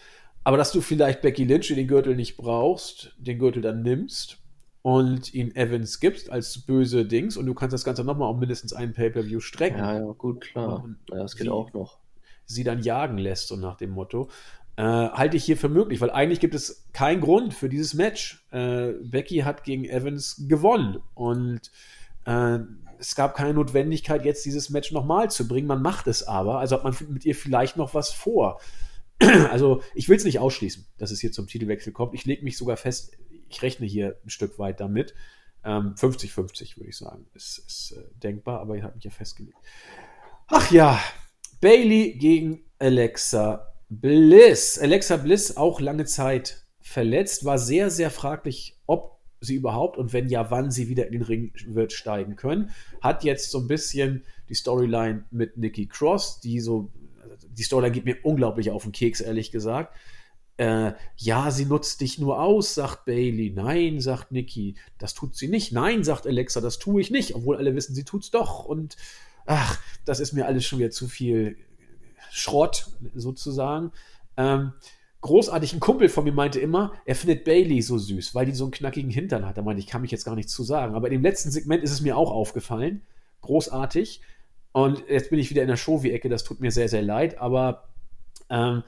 Aber 0.43 0.57
dass 0.57 0.71
du 0.71 0.82
vielleicht 0.82 1.21
Becky 1.21 1.43
Lynch 1.43 1.67
den 1.67 1.88
Gürtel 1.88 2.15
nicht 2.15 2.38
brauchst, 2.38 3.13
den 3.19 3.38
Gürtel 3.38 3.61
dann 3.61 3.84
nimmst 3.84 4.42
und 4.84 5.34
ihn 5.34 5.55
Evans 5.55 6.01
gibst 6.01 6.29
als 6.29 6.59
böse 6.59 7.05
Dings 7.05 7.38
und 7.38 7.45
du 7.45 7.53
kannst 7.53 7.73
das 7.73 7.86
Ganze 7.86 8.03
nochmal 8.03 8.29
um 8.29 8.38
mindestens 8.38 8.73
einen 8.73 8.93
Pay-Per-View 8.93 9.39
strecken. 9.39 9.79
Ja, 9.79 9.95
ja, 9.97 10.11
gut, 10.11 10.41
klar. 10.41 10.86
Ja, 11.09 11.17
das 11.19 11.36
geht 11.36 11.45
sie, 11.45 11.49
auch 11.49 11.73
noch. 11.73 11.99
Sie 12.45 12.65
dann 12.65 12.84
jagen 12.84 13.17
lässt, 13.17 13.47
so 13.47 13.55
nach 13.55 13.77
dem 13.77 13.91
Motto. 13.91 14.29
Äh, 14.75 14.84
halte 14.84 15.38
ich 15.38 15.45
hier 15.45 15.55
für 15.55 15.69
möglich, 15.69 16.01
weil 16.01 16.11
eigentlich 16.11 16.41
gibt 16.41 16.53
es 16.53 16.86
keinen 16.91 17.21
Grund 17.21 17.53
für 17.53 17.69
dieses 17.69 17.93
Match. 17.93 18.45
Äh, 18.51 18.91
Becky 19.01 19.38
hat 19.39 19.63
gegen 19.63 19.86
Evans 19.86 20.43
gewonnen 20.49 20.97
und 21.13 21.71
äh, 22.25 22.59
es 22.99 23.15
gab 23.15 23.36
keine 23.36 23.53
Notwendigkeit, 23.53 24.25
jetzt 24.25 24.45
dieses 24.45 24.69
Match 24.69 24.91
nochmal 24.91 25.31
zu 25.31 25.47
bringen. 25.47 25.67
Man 25.67 25.81
macht 25.81 26.07
es 26.07 26.23
aber, 26.23 26.59
also 26.59 26.75
hat 26.75 26.84
man 26.84 26.95
mit 27.07 27.23
ihr 27.23 27.36
vielleicht 27.36 27.77
noch 27.77 27.93
was 27.93 28.11
vor. 28.11 28.59
Also 29.51 29.81
ich 29.93 30.09
will 30.09 30.17
es 30.17 30.25
nicht 30.25 30.39
ausschließen, 30.39 30.86
dass 30.97 31.11
es 31.11 31.21
hier 31.21 31.31
zum 31.31 31.47
Titelwechsel 31.47 31.93
kommt. 31.93 32.13
Ich 32.13 32.25
lege 32.25 32.43
mich 32.43 32.57
sogar 32.57 32.75
fest, 32.75 33.15
ich 33.53 33.61
rechne 33.61 33.85
hier 33.85 34.17
ein 34.25 34.29
Stück 34.29 34.59
weit 34.59 34.79
damit. 34.79 35.13
50-50 35.63 36.25
ähm, 36.33 36.77
würde 36.77 36.89
ich 36.89 36.97
sagen, 36.97 37.25
ist, 37.33 37.59
ist 37.59 37.95
äh, 37.97 38.03
denkbar, 38.19 38.59
aber 38.59 38.75
ihr 38.75 38.83
habt 38.83 38.95
mich 38.95 39.05
ja 39.05 39.11
festgelegt. 39.11 39.57
Ach 40.47 40.69
ja, 40.71 41.01
Bailey 41.61 42.17
gegen 42.17 42.65
Alexa 42.79 43.73
Bliss. 43.87 44.77
Alexa 44.77 45.17
Bliss 45.17 45.55
auch 45.55 45.79
lange 45.79 46.03
Zeit 46.03 46.65
verletzt, 46.81 47.45
war 47.45 47.57
sehr, 47.57 47.89
sehr 47.89 48.11
fraglich, 48.11 48.77
ob 48.87 49.19
sie 49.39 49.55
überhaupt 49.55 49.97
und 49.97 50.11
wenn 50.11 50.27
ja, 50.27 50.51
wann 50.51 50.71
sie 50.71 50.89
wieder 50.89 51.07
in 51.07 51.13
den 51.13 51.21
Ring 51.21 51.53
wird 51.67 51.93
steigen 51.93 52.35
können. 52.35 52.71
Hat 53.01 53.23
jetzt 53.23 53.51
so 53.51 53.59
ein 53.59 53.67
bisschen 53.67 54.25
die 54.49 54.55
Storyline 54.55 55.25
mit 55.31 55.57
Nikki 55.57 55.87
Cross, 55.87 56.41
die 56.41 56.59
so 56.59 56.91
die 57.49 57.63
Storyline 57.63 57.93
geht 57.93 58.05
mir 58.05 58.17
unglaublich 58.23 58.71
auf 58.71 58.83
den 58.83 58.91
Keks, 58.91 59.21
ehrlich 59.21 59.51
gesagt. 59.51 59.95
Äh, 60.57 60.93
ja, 61.17 61.49
sie 61.49 61.65
nutzt 61.65 62.01
dich 62.01 62.19
nur 62.19 62.39
aus, 62.39 62.75
sagt 62.75 63.05
Bailey. 63.05 63.49
Nein, 63.49 63.99
sagt 63.99 64.31
Nikki, 64.31 64.75
das 64.99 65.13
tut 65.13 65.35
sie 65.35 65.47
nicht. 65.47 65.71
Nein, 65.71 66.03
sagt 66.03 66.27
Alexa, 66.27 66.61
das 66.61 66.79
tue 66.79 67.01
ich 67.01 67.09
nicht, 67.09 67.33
obwohl 67.35 67.57
alle 67.57 67.75
wissen, 67.75 67.95
sie 67.95 68.03
tut's 68.03 68.29
doch. 68.29 68.65
Und 68.65 68.95
ach, 69.45 69.79
das 70.05 70.19
ist 70.19 70.33
mir 70.33 70.45
alles 70.45 70.65
schon 70.65 70.79
wieder 70.79 70.91
zu 70.91 71.07
viel 71.07 71.57
Schrott, 72.31 72.87
sozusagen. 73.15 73.91
Ähm, 74.37 74.73
großartig, 75.21 75.73
ein 75.73 75.79
Kumpel 75.79 76.09
von 76.09 76.23
mir 76.23 76.33
meinte 76.33 76.59
immer, 76.59 76.93
er 77.05 77.15
findet 77.15 77.45
Bailey 77.45 77.81
so 77.81 77.97
süß, 77.97 78.35
weil 78.35 78.45
die 78.45 78.53
so 78.53 78.65
einen 78.65 78.71
knackigen 78.71 79.11
Hintern 79.11 79.45
hat. 79.47 79.57
Da 79.57 79.63
meinte 79.63 79.79
ich, 79.79 79.87
kann 79.87 80.01
mich 80.01 80.11
jetzt 80.11 80.25
gar 80.25 80.35
nichts 80.35 80.53
zu 80.53 80.63
sagen. 80.63 80.93
Aber 80.93 81.07
in 81.07 81.13
dem 81.13 81.23
letzten 81.23 81.49
Segment 81.49 81.83
ist 81.83 81.91
es 81.91 82.01
mir 82.01 82.15
auch 82.15 82.31
aufgefallen. 82.31 83.01
Großartig. 83.41 84.21
Und 84.71 85.03
jetzt 85.07 85.29
bin 85.29 85.39
ich 85.39 85.49
wieder 85.49 85.61
in 85.61 85.67
der 85.67 85.77
Show-Ecke, 85.77 86.29
das 86.29 86.43
tut 86.43 86.59
mir 86.59 86.71
sehr, 86.71 86.89
sehr 86.89 87.03
leid, 87.03 87.37
aber 87.37 87.87
ähm, 88.49 88.83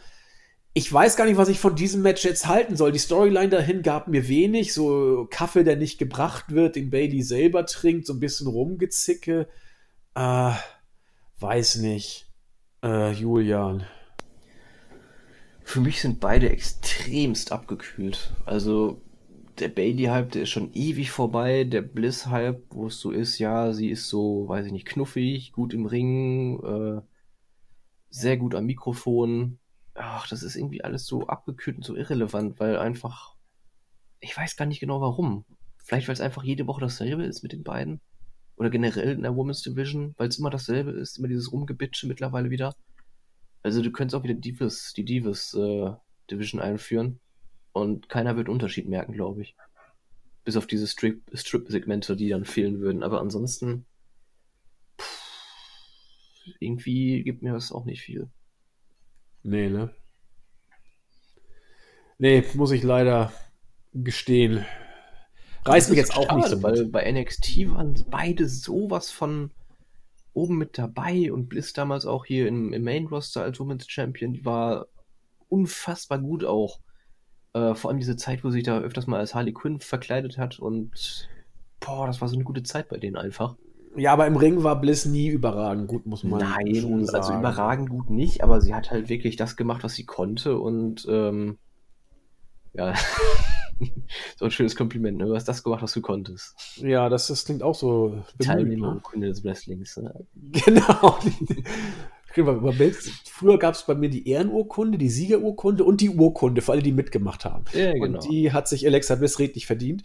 ich 0.77 0.91
weiß 0.91 1.15
gar 1.15 1.23
nicht, 1.23 1.37
was 1.37 1.47
ich 1.47 1.57
von 1.57 1.77
diesem 1.77 2.01
Match 2.01 2.25
jetzt 2.25 2.47
halten 2.47 2.75
soll. 2.75 2.91
Die 2.91 2.99
Storyline 2.99 3.47
dahin 3.47 3.81
gab 3.81 4.09
mir 4.09 4.27
wenig, 4.27 4.73
so 4.73 5.25
Kaffee, 5.31 5.63
der 5.63 5.77
nicht 5.77 5.97
gebracht 5.97 6.51
wird, 6.51 6.75
den 6.75 6.89
Bailey 6.89 7.21
selber 7.21 7.65
trinkt, 7.65 8.05
so 8.05 8.11
ein 8.11 8.19
bisschen 8.19 8.47
rumgezicke. 8.47 9.47
Äh, 10.15 10.51
weiß 11.39 11.77
nicht. 11.77 12.27
Äh, 12.83 13.13
Julian. 13.13 13.85
Für 15.63 15.79
mich 15.79 16.01
sind 16.01 16.19
beide 16.19 16.49
extremst 16.49 17.53
abgekühlt. 17.53 18.33
Also 18.45 19.01
der 19.59 19.69
Bailey-Hype, 19.69 20.31
der 20.31 20.41
ist 20.41 20.49
schon 20.49 20.73
ewig 20.73 21.09
vorbei. 21.09 21.63
Der 21.63 21.83
Bliss-Hype, 21.83 22.63
wo 22.71 22.87
es 22.87 22.99
so 22.99 23.11
ist, 23.11 23.39
ja, 23.39 23.71
sie 23.71 23.91
ist 23.91 24.09
so, 24.09 24.49
weiß 24.49 24.65
ich 24.65 24.73
nicht, 24.73 24.85
knuffig, 24.85 25.53
gut 25.53 25.73
im 25.73 25.85
Ring, 25.85 26.59
äh, 26.65 27.01
sehr 28.09 28.35
gut 28.35 28.55
am 28.55 28.65
Mikrofon. 28.65 29.57
Ach, 29.95 30.27
das 30.27 30.43
ist 30.43 30.55
irgendwie 30.55 30.83
alles 30.83 31.05
so 31.05 31.27
abgekühlt 31.27 31.77
und 31.77 31.83
so 31.83 31.95
irrelevant, 31.95 32.59
weil 32.59 32.77
einfach, 32.77 33.35
ich 34.19 34.35
weiß 34.35 34.57
gar 34.57 34.65
nicht 34.65 34.81
genau 34.81 35.01
warum. 35.01 35.45
Vielleicht, 35.83 36.07
weil 36.07 36.13
es 36.13 36.21
einfach 36.21 36.43
jede 36.43 36.67
Woche 36.67 36.81
dasselbe 36.81 37.23
ist 37.23 37.43
mit 37.43 37.53
den 37.53 37.63
beiden. 37.63 38.01
Oder 38.57 38.69
generell 38.69 39.11
in 39.11 39.21
der 39.21 39.35
Women's 39.35 39.61
Division, 39.61 40.13
weil 40.17 40.29
es 40.29 40.39
immer 40.39 40.49
dasselbe 40.49 40.91
ist, 40.91 41.17
immer 41.17 41.27
dieses 41.27 41.51
Rumgebitsche 41.51 42.07
mittlerweile 42.07 42.49
wieder. 42.49 42.75
Also 43.63 43.81
du 43.81 43.91
könntest 43.91 44.15
auch 44.15 44.23
wieder 44.23 44.33
Divas, 44.33 44.93
die 44.93 45.05
Divas 45.05 45.53
äh, 45.53 45.91
Division 46.29 46.61
einführen 46.61 47.19
und 47.73 48.09
keiner 48.09 48.35
wird 48.37 48.49
Unterschied 48.49 48.87
merken, 48.87 49.13
glaube 49.13 49.41
ich. 49.41 49.55
Bis 50.43 50.57
auf 50.57 50.67
diese 50.67 50.87
Strip-Segmente, 50.87 52.05
Strip 52.05 52.17
die 52.17 52.29
dann 52.29 52.45
fehlen 52.45 52.79
würden. 52.79 53.03
Aber 53.03 53.19
ansonsten, 53.19 53.85
pff, 54.99 56.55
irgendwie 56.59 57.23
gibt 57.23 57.41
mir 57.41 57.53
das 57.53 57.71
auch 57.71 57.85
nicht 57.85 58.01
viel. 58.01 58.29
Nee, 59.45 59.69
ne? 59.69 59.91
Nee, 62.17 62.43
muss 62.55 62.71
ich 62.71 62.81
leider 62.81 63.31
gestehen. 63.93 64.65
Reißt 65.63 65.89
mich 65.89 65.99
jetzt 65.99 66.17
auch 66.17 66.25
schade, 66.25 66.37
nicht 66.37 66.49
so 66.49 66.63
weil 66.63 66.85
bei 66.87 67.11
NXT 67.11 67.69
waren 67.69 67.93
beide 68.09 68.49
sowas 68.49 69.11
von 69.11 69.51
oben 70.33 70.57
mit 70.57 70.79
dabei 70.79 71.31
und 71.31 71.47
Bliss 71.47 71.73
damals 71.73 72.07
auch 72.07 72.25
hier 72.25 72.47
im, 72.47 72.73
im 72.73 72.83
Main 72.83 73.05
Roster 73.05 73.43
als 73.43 73.59
Women's 73.59 73.87
Champion, 73.87 74.33
die 74.33 74.45
war 74.45 74.87
unfassbar 75.47 76.19
gut 76.19 76.43
auch. 76.43 76.79
Äh, 77.53 77.75
vor 77.75 77.91
allem 77.91 77.99
diese 77.99 78.17
Zeit, 78.17 78.43
wo 78.43 78.49
sie 78.49 78.55
sich 78.55 78.63
da 78.63 78.79
öfters 78.79 79.05
mal 79.05 79.19
als 79.19 79.35
Harley 79.35 79.53
Quinn 79.53 79.79
verkleidet 79.79 80.39
hat 80.39 80.57
und 80.57 81.29
boah, 81.79 82.07
das 82.07 82.19
war 82.19 82.29
so 82.29 82.35
eine 82.35 82.43
gute 82.45 82.63
Zeit 82.63 82.89
bei 82.89 82.97
denen 82.97 83.15
einfach. 83.15 83.57
Ja, 83.95 84.13
aber 84.13 84.27
im 84.27 84.35
Ring 84.35 84.63
war 84.63 84.79
Bliss 84.79 85.05
nie 85.05 85.27
überragend 85.27 85.87
gut, 85.87 86.05
muss 86.05 86.23
man 86.23 86.39
Nein, 86.39 86.75
schon 86.75 86.93
also 86.93 87.05
sagen. 87.05 87.17
also 87.17 87.33
überragend 87.39 87.89
gut 87.89 88.09
nicht, 88.09 88.43
aber 88.43 88.61
sie 88.61 88.73
hat 88.73 88.91
halt 88.91 89.09
wirklich 89.09 89.35
das 89.35 89.55
gemacht, 89.55 89.83
was 89.83 89.93
sie 89.93 90.05
konnte 90.05 90.57
und 90.57 91.05
ähm, 91.09 91.57
ja, 92.73 92.93
so 94.37 94.45
ein 94.45 94.51
schönes 94.51 94.75
Kompliment, 94.75 95.17
ne? 95.17 95.25
Du 95.25 95.35
hast 95.35 95.45
das 95.45 95.63
gemacht, 95.63 95.81
was 95.81 95.93
du 95.93 96.01
konntest. 96.01 96.55
Ja, 96.77 97.09
das, 97.09 97.27
das 97.27 97.45
klingt 97.45 97.63
auch 97.63 97.75
so. 97.75 98.23
Teilnehmerurkunde 98.39 99.27
ne? 99.27 99.33
des 99.33 99.43
Wrestlings. 99.43 99.97
Ne? 99.97 100.25
Genau. 100.35 101.17
Früher 103.25 103.57
gab 103.59 103.75
es 103.75 103.83
bei 103.83 103.95
mir 103.95 104.09
die 104.09 104.27
Ehrenurkunde, 104.27 104.97
die 104.97 105.09
Siegerurkunde 105.09 105.85
und 105.85 106.01
die 106.01 106.09
Urkunde 106.09 106.61
für 106.61 106.73
alle, 106.73 106.81
die 106.81 106.91
mitgemacht 106.91 107.45
haben. 107.45 107.63
Ja, 107.71 107.93
genau. 107.93 108.05
Und 108.05 108.29
die 108.29 108.51
hat 108.51 108.67
sich 108.67 108.85
Alexa 108.85 109.15
Bliss 109.15 109.39
redlich 109.39 109.65
verdient. 109.65 110.03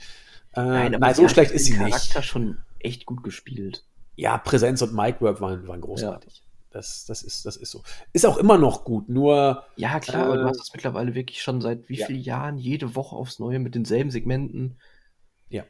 Äh, 0.54 0.62
nein, 0.62 0.94
aber 0.94 1.06
nein, 1.06 1.14
so 1.14 1.28
schlecht 1.28 1.52
ist 1.52 1.66
sie 1.66 1.72
Charakter 1.74 1.96
nicht. 1.96 2.10
Charakter 2.10 2.22
schon 2.22 2.58
echt 2.78 3.06
gut 3.06 3.22
gespielt. 3.22 3.84
Ja, 4.16 4.38
Präsenz 4.38 4.82
und 4.82 4.94
Micwork 4.94 5.40
waren, 5.40 5.66
waren 5.68 5.80
großartig. 5.80 6.36
Ja. 6.36 6.44
Das, 6.72 7.04
das, 7.04 7.22
ist, 7.22 7.46
das 7.46 7.56
ist 7.56 7.72
so. 7.72 7.82
Ist 8.12 8.26
auch 8.26 8.36
immer 8.36 8.56
noch 8.56 8.84
gut, 8.84 9.08
nur. 9.08 9.64
Ja, 9.76 9.98
klar, 9.98 10.22
äh, 10.22 10.26
aber 10.26 10.36
du 10.36 10.44
hast 10.44 10.60
es 10.60 10.72
mittlerweile 10.72 11.14
wirklich 11.14 11.42
schon 11.42 11.60
seit 11.60 11.88
wie 11.88 11.98
ja. 11.98 12.06
vielen 12.06 12.20
Jahren 12.20 12.58
jede 12.58 12.94
Woche 12.94 13.16
aufs 13.16 13.40
Neue 13.40 13.58
mit 13.58 13.74
denselben 13.74 14.10
Segmenten. 14.10 14.78
Ja. 15.48 15.64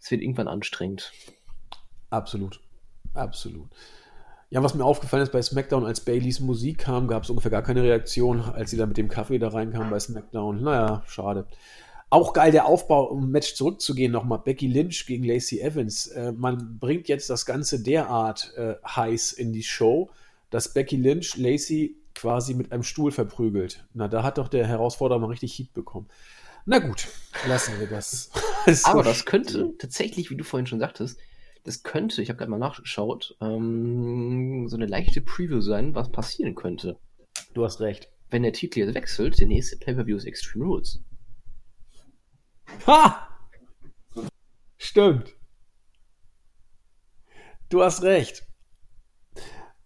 Es 0.00 0.10
wird 0.10 0.22
irgendwann 0.22 0.46
anstrengend. 0.46 1.12
Absolut. 2.10 2.60
Absolut. 3.14 3.68
Ja, 4.50 4.62
was 4.62 4.74
mir 4.74 4.84
aufgefallen 4.84 5.24
ist 5.24 5.32
bei 5.32 5.42
SmackDown, 5.42 5.84
als 5.84 6.00
Baileys 6.00 6.38
Musik 6.38 6.78
kam, 6.78 7.08
gab 7.08 7.24
es 7.24 7.30
ungefähr 7.30 7.50
gar 7.50 7.62
keine 7.62 7.82
Reaktion, 7.82 8.40
als 8.40 8.70
sie 8.70 8.76
da 8.76 8.86
mit 8.86 8.96
dem 8.96 9.08
Kaffee 9.08 9.38
da 9.38 9.48
reinkam 9.48 9.90
bei 9.90 9.98
SmackDown. 9.98 10.62
Naja, 10.62 11.02
schade. 11.06 11.46
Auch 12.14 12.32
geil 12.32 12.52
der 12.52 12.66
Aufbau, 12.66 13.06
um 13.06 13.32
Match 13.32 13.56
zurückzugehen, 13.56 14.12
nochmal 14.12 14.38
Becky 14.38 14.68
Lynch 14.68 15.04
gegen 15.04 15.24
Lacey 15.24 15.58
Evans. 15.60 16.06
Äh, 16.06 16.30
man 16.30 16.78
bringt 16.78 17.08
jetzt 17.08 17.28
das 17.28 17.44
Ganze 17.44 17.82
derart 17.82 18.52
äh, 18.56 18.76
heiß 18.86 19.32
in 19.32 19.52
die 19.52 19.64
Show, 19.64 20.10
dass 20.48 20.72
Becky 20.72 20.94
Lynch 20.94 21.36
Lacey 21.36 21.96
quasi 22.14 22.54
mit 22.54 22.70
einem 22.70 22.84
Stuhl 22.84 23.10
verprügelt. 23.10 23.84
Na, 23.94 24.06
da 24.06 24.22
hat 24.22 24.38
doch 24.38 24.46
der 24.46 24.64
Herausforderer 24.64 25.18
mal 25.18 25.26
richtig 25.26 25.58
Heat 25.58 25.74
bekommen. 25.74 26.06
Na 26.66 26.78
gut, 26.78 27.08
lassen 27.48 27.80
wir 27.80 27.88
das. 27.88 28.30
so 28.68 28.88
Aber 28.88 29.02
das 29.02 29.24
könnte 29.24 29.74
tatsächlich, 29.78 30.30
wie 30.30 30.36
du 30.36 30.44
vorhin 30.44 30.68
schon 30.68 30.78
sagtest, 30.78 31.18
das 31.64 31.82
könnte, 31.82 32.22
ich 32.22 32.28
habe 32.28 32.38
gerade 32.38 32.50
mal 32.52 32.58
nachgeschaut, 32.58 33.36
ähm, 33.40 34.68
so 34.68 34.76
eine 34.76 34.86
leichte 34.86 35.20
Preview 35.20 35.60
sein, 35.60 35.96
was 35.96 36.12
passieren 36.12 36.54
könnte. 36.54 36.96
Du 37.54 37.64
hast 37.64 37.80
recht. 37.80 38.08
Wenn 38.30 38.44
der 38.44 38.52
Titel 38.52 38.78
jetzt 38.78 38.94
wechselt, 38.94 39.40
der 39.40 39.48
nächste 39.48 39.78
Pay-Per-View 39.78 40.16
ist 40.16 40.26
Extreme 40.26 40.66
Rules. 40.66 41.00
Ha! 42.86 43.28
Stimmt. 44.76 45.34
Du 47.68 47.82
hast 47.82 48.02
recht. 48.02 48.46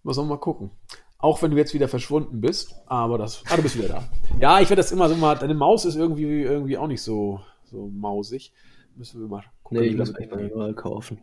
Muss 0.03 0.17
man 0.17 0.29
mal 0.29 0.39
gucken. 0.39 0.71
Auch 1.19 1.43
wenn 1.43 1.51
du 1.51 1.57
jetzt 1.57 1.75
wieder 1.75 1.89
verschwunden 1.89 2.41
bist, 2.41 2.75
aber 2.87 3.19
das. 3.19 3.43
Ah, 3.49 3.57
du 3.57 3.63
bist 3.63 3.77
wieder 3.77 3.89
da. 3.89 4.09
Ja, 4.39 4.61
ich 4.61 4.69
werde 4.71 4.83
das 4.83 4.93
immer 4.93 5.09
so 5.09 5.17
mal. 5.17 5.35
Deine 5.37 5.55
Maus 5.55 5.85
ist 5.85 5.97
irgendwie, 5.97 6.43
irgendwie 6.43 6.79
auch 6.79 6.87
nicht 6.87 7.03
so, 7.03 7.41
so 7.65 7.89
mausig. 7.89 8.53
Müssen 8.95 9.21
wir 9.21 9.29
mal 9.29 9.45
gucken. 9.63 9.83
Nee, 9.83 9.89
ich 9.89 9.97
muss 9.97 10.13
mich 10.13 10.55
mal 10.55 10.75
kaufen. 10.75 11.23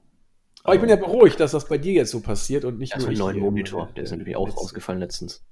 Aber 0.63 0.73
ich 0.73 0.81
bin 0.81 0.89
ja 0.89 0.95
beruhigt, 0.95 1.39
dass 1.39 1.51
das 1.51 1.67
bei 1.67 1.77
dir 1.77 1.93
jetzt 1.93 2.11
so 2.11 2.21
passiert 2.21 2.65
und 2.65 2.79
nicht 2.79 2.93
ja, 2.93 2.99
nur. 2.99 3.09
einen 3.09 3.17
neuen 3.17 3.39
Monitor, 3.39 3.89
der 3.95 4.03
ist 4.03 4.11
natürlich 4.11 4.35
auch 4.35 4.57
ausgefallen 4.57 4.99
letztens. 4.99 5.45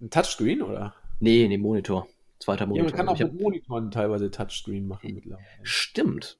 Ein 0.00 0.10
Touchscreen, 0.10 0.62
oder? 0.62 0.94
Nee, 1.20 1.46
nee, 1.48 1.58
Monitor. 1.58 2.08
Zweiter 2.38 2.66
Monitor. 2.66 2.88
Ja, 2.88 2.96
man 2.96 3.06
kann 3.06 3.08
auch 3.08 3.18
mit 3.18 3.40
Monitoren 3.40 3.90
teilweise 3.90 4.30
Touchscreen 4.30 4.86
machen 4.86 5.14
mittlerweile. 5.14 5.44
Stimmt. 5.62 6.38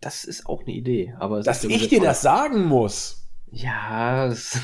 Das 0.00 0.24
ist 0.24 0.46
auch 0.46 0.62
eine 0.62 0.72
Idee. 0.72 1.14
Aber 1.18 1.42
Dass 1.42 1.64
ich 1.64 1.88
dir 1.88 2.00
das 2.00 2.22
sagen 2.22 2.64
muss. 2.64 3.28
Ja, 3.50 4.28
das, 4.28 4.58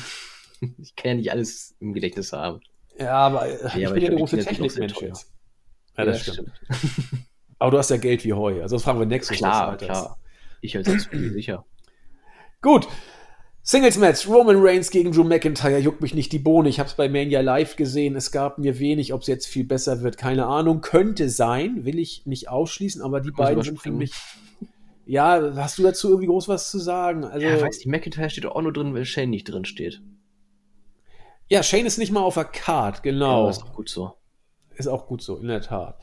ich 0.77 0.95
kann 0.95 1.11
ja 1.11 1.15
nicht 1.15 1.31
alles 1.31 1.75
im 1.79 1.93
Gedächtnis 1.93 2.33
haben. 2.33 2.59
Ja, 2.99 3.13
aber 3.13 3.47
ja, 3.47 3.75
ich 3.75 3.85
aber 3.85 3.93
bin 3.93 4.03
ja 4.03 4.09
der 4.09 4.17
große 4.17 4.39
Technikmensch 4.39 5.01
jetzt. 5.01 5.31
Ja, 5.97 6.05
das 6.05 6.25
ja, 6.25 6.33
stimmt. 6.33 6.51
stimmt. 6.65 7.25
aber 7.59 7.71
du 7.71 7.77
hast 7.77 7.89
ja 7.89 7.97
Geld 7.97 8.23
wie 8.23 8.33
Heu. 8.33 8.61
Also 8.61 8.75
das 8.75 8.83
fragen 8.83 8.99
wir 8.99 9.05
nächstes 9.05 9.39
Mal. 9.39 9.77
Klar, 9.77 9.77
klar. 9.77 10.19
Ich 10.61 10.75
als 10.75 10.87
sicher. 11.11 11.65
Gut. 12.61 12.87
Singles 13.69 13.97
Match, 13.97 14.25
Roman 14.29 14.55
Reigns 14.59 14.91
gegen 14.91 15.11
Drew 15.11 15.25
McIntyre, 15.25 15.77
juckt 15.79 15.99
mich 15.99 16.13
nicht 16.13 16.31
die 16.31 16.39
Bohne. 16.39 16.69
Ich 16.69 16.79
habe 16.79 16.87
es 16.87 16.95
bei 16.95 17.09
Mania 17.09 17.41
live 17.41 17.75
gesehen. 17.75 18.15
Es 18.15 18.31
gab 18.31 18.59
mir 18.59 18.79
wenig, 18.79 19.11
ob 19.11 19.23
es 19.23 19.27
jetzt 19.27 19.45
viel 19.45 19.65
besser 19.65 20.01
wird, 20.03 20.17
keine 20.17 20.45
Ahnung. 20.45 20.79
Könnte 20.79 21.29
sein, 21.29 21.83
will 21.83 21.99
ich 21.99 22.25
nicht 22.25 22.47
ausschließen, 22.47 23.01
aber 23.01 23.19
die 23.19 23.31
beiden 23.31 23.61
sind 23.61 23.81
für 23.81 23.91
mich. 23.91 24.13
Ja, 25.05 25.53
hast 25.57 25.77
du 25.77 25.83
dazu 25.83 26.07
irgendwie 26.07 26.27
groß 26.27 26.47
was 26.47 26.71
zu 26.71 26.79
sagen? 26.79 27.25
Also, 27.25 27.45
ja, 27.45 27.61
weiß 27.61 27.79
nicht, 27.79 27.87
McIntyre 27.87 28.29
steht 28.29 28.45
auch 28.45 28.61
nur 28.61 28.71
drin, 28.71 28.93
weil 28.93 29.03
Shane 29.03 29.31
nicht 29.31 29.43
drin 29.43 29.65
steht. 29.65 30.01
Ja, 31.49 31.61
Shane 31.61 31.87
ist 31.87 31.97
nicht 31.97 32.13
mal 32.13 32.21
auf 32.21 32.35
der 32.35 32.45
Card, 32.45 33.03
genau. 33.03 33.43
Ja, 33.43 33.49
ist 33.49 33.63
auch 33.63 33.73
gut 33.73 33.89
so. 33.89 34.13
Ist 34.77 34.87
auch 34.87 35.07
gut 35.07 35.21
so, 35.21 35.39
in 35.39 35.49
der 35.49 35.59
Tat. 35.59 35.99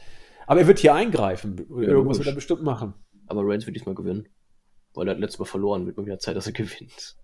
Aber 0.46 0.60
er 0.60 0.66
wird 0.66 0.80
hier 0.80 0.92
eingreifen. 0.92 1.64
Ja, 1.70 1.88
Irgendwas 1.88 2.18
wird 2.18 2.28
er 2.28 2.34
bestimmt 2.34 2.62
machen. 2.62 2.92
Aber 3.26 3.40
Reigns 3.42 3.64
wird 3.64 3.74
diesmal 3.74 3.94
gewinnen. 3.94 4.28
Weil 4.92 5.08
er 5.08 5.12
hat 5.12 5.18
letztes 5.20 5.38
Mal 5.38 5.46
verloren, 5.46 5.86
wird 5.86 5.96
mal 5.96 6.04
wieder 6.04 6.18
Zeit, 6.18 6.36
dass 6.36 6.46
er 6.46 6.52
gewinnt. 6.52 7.16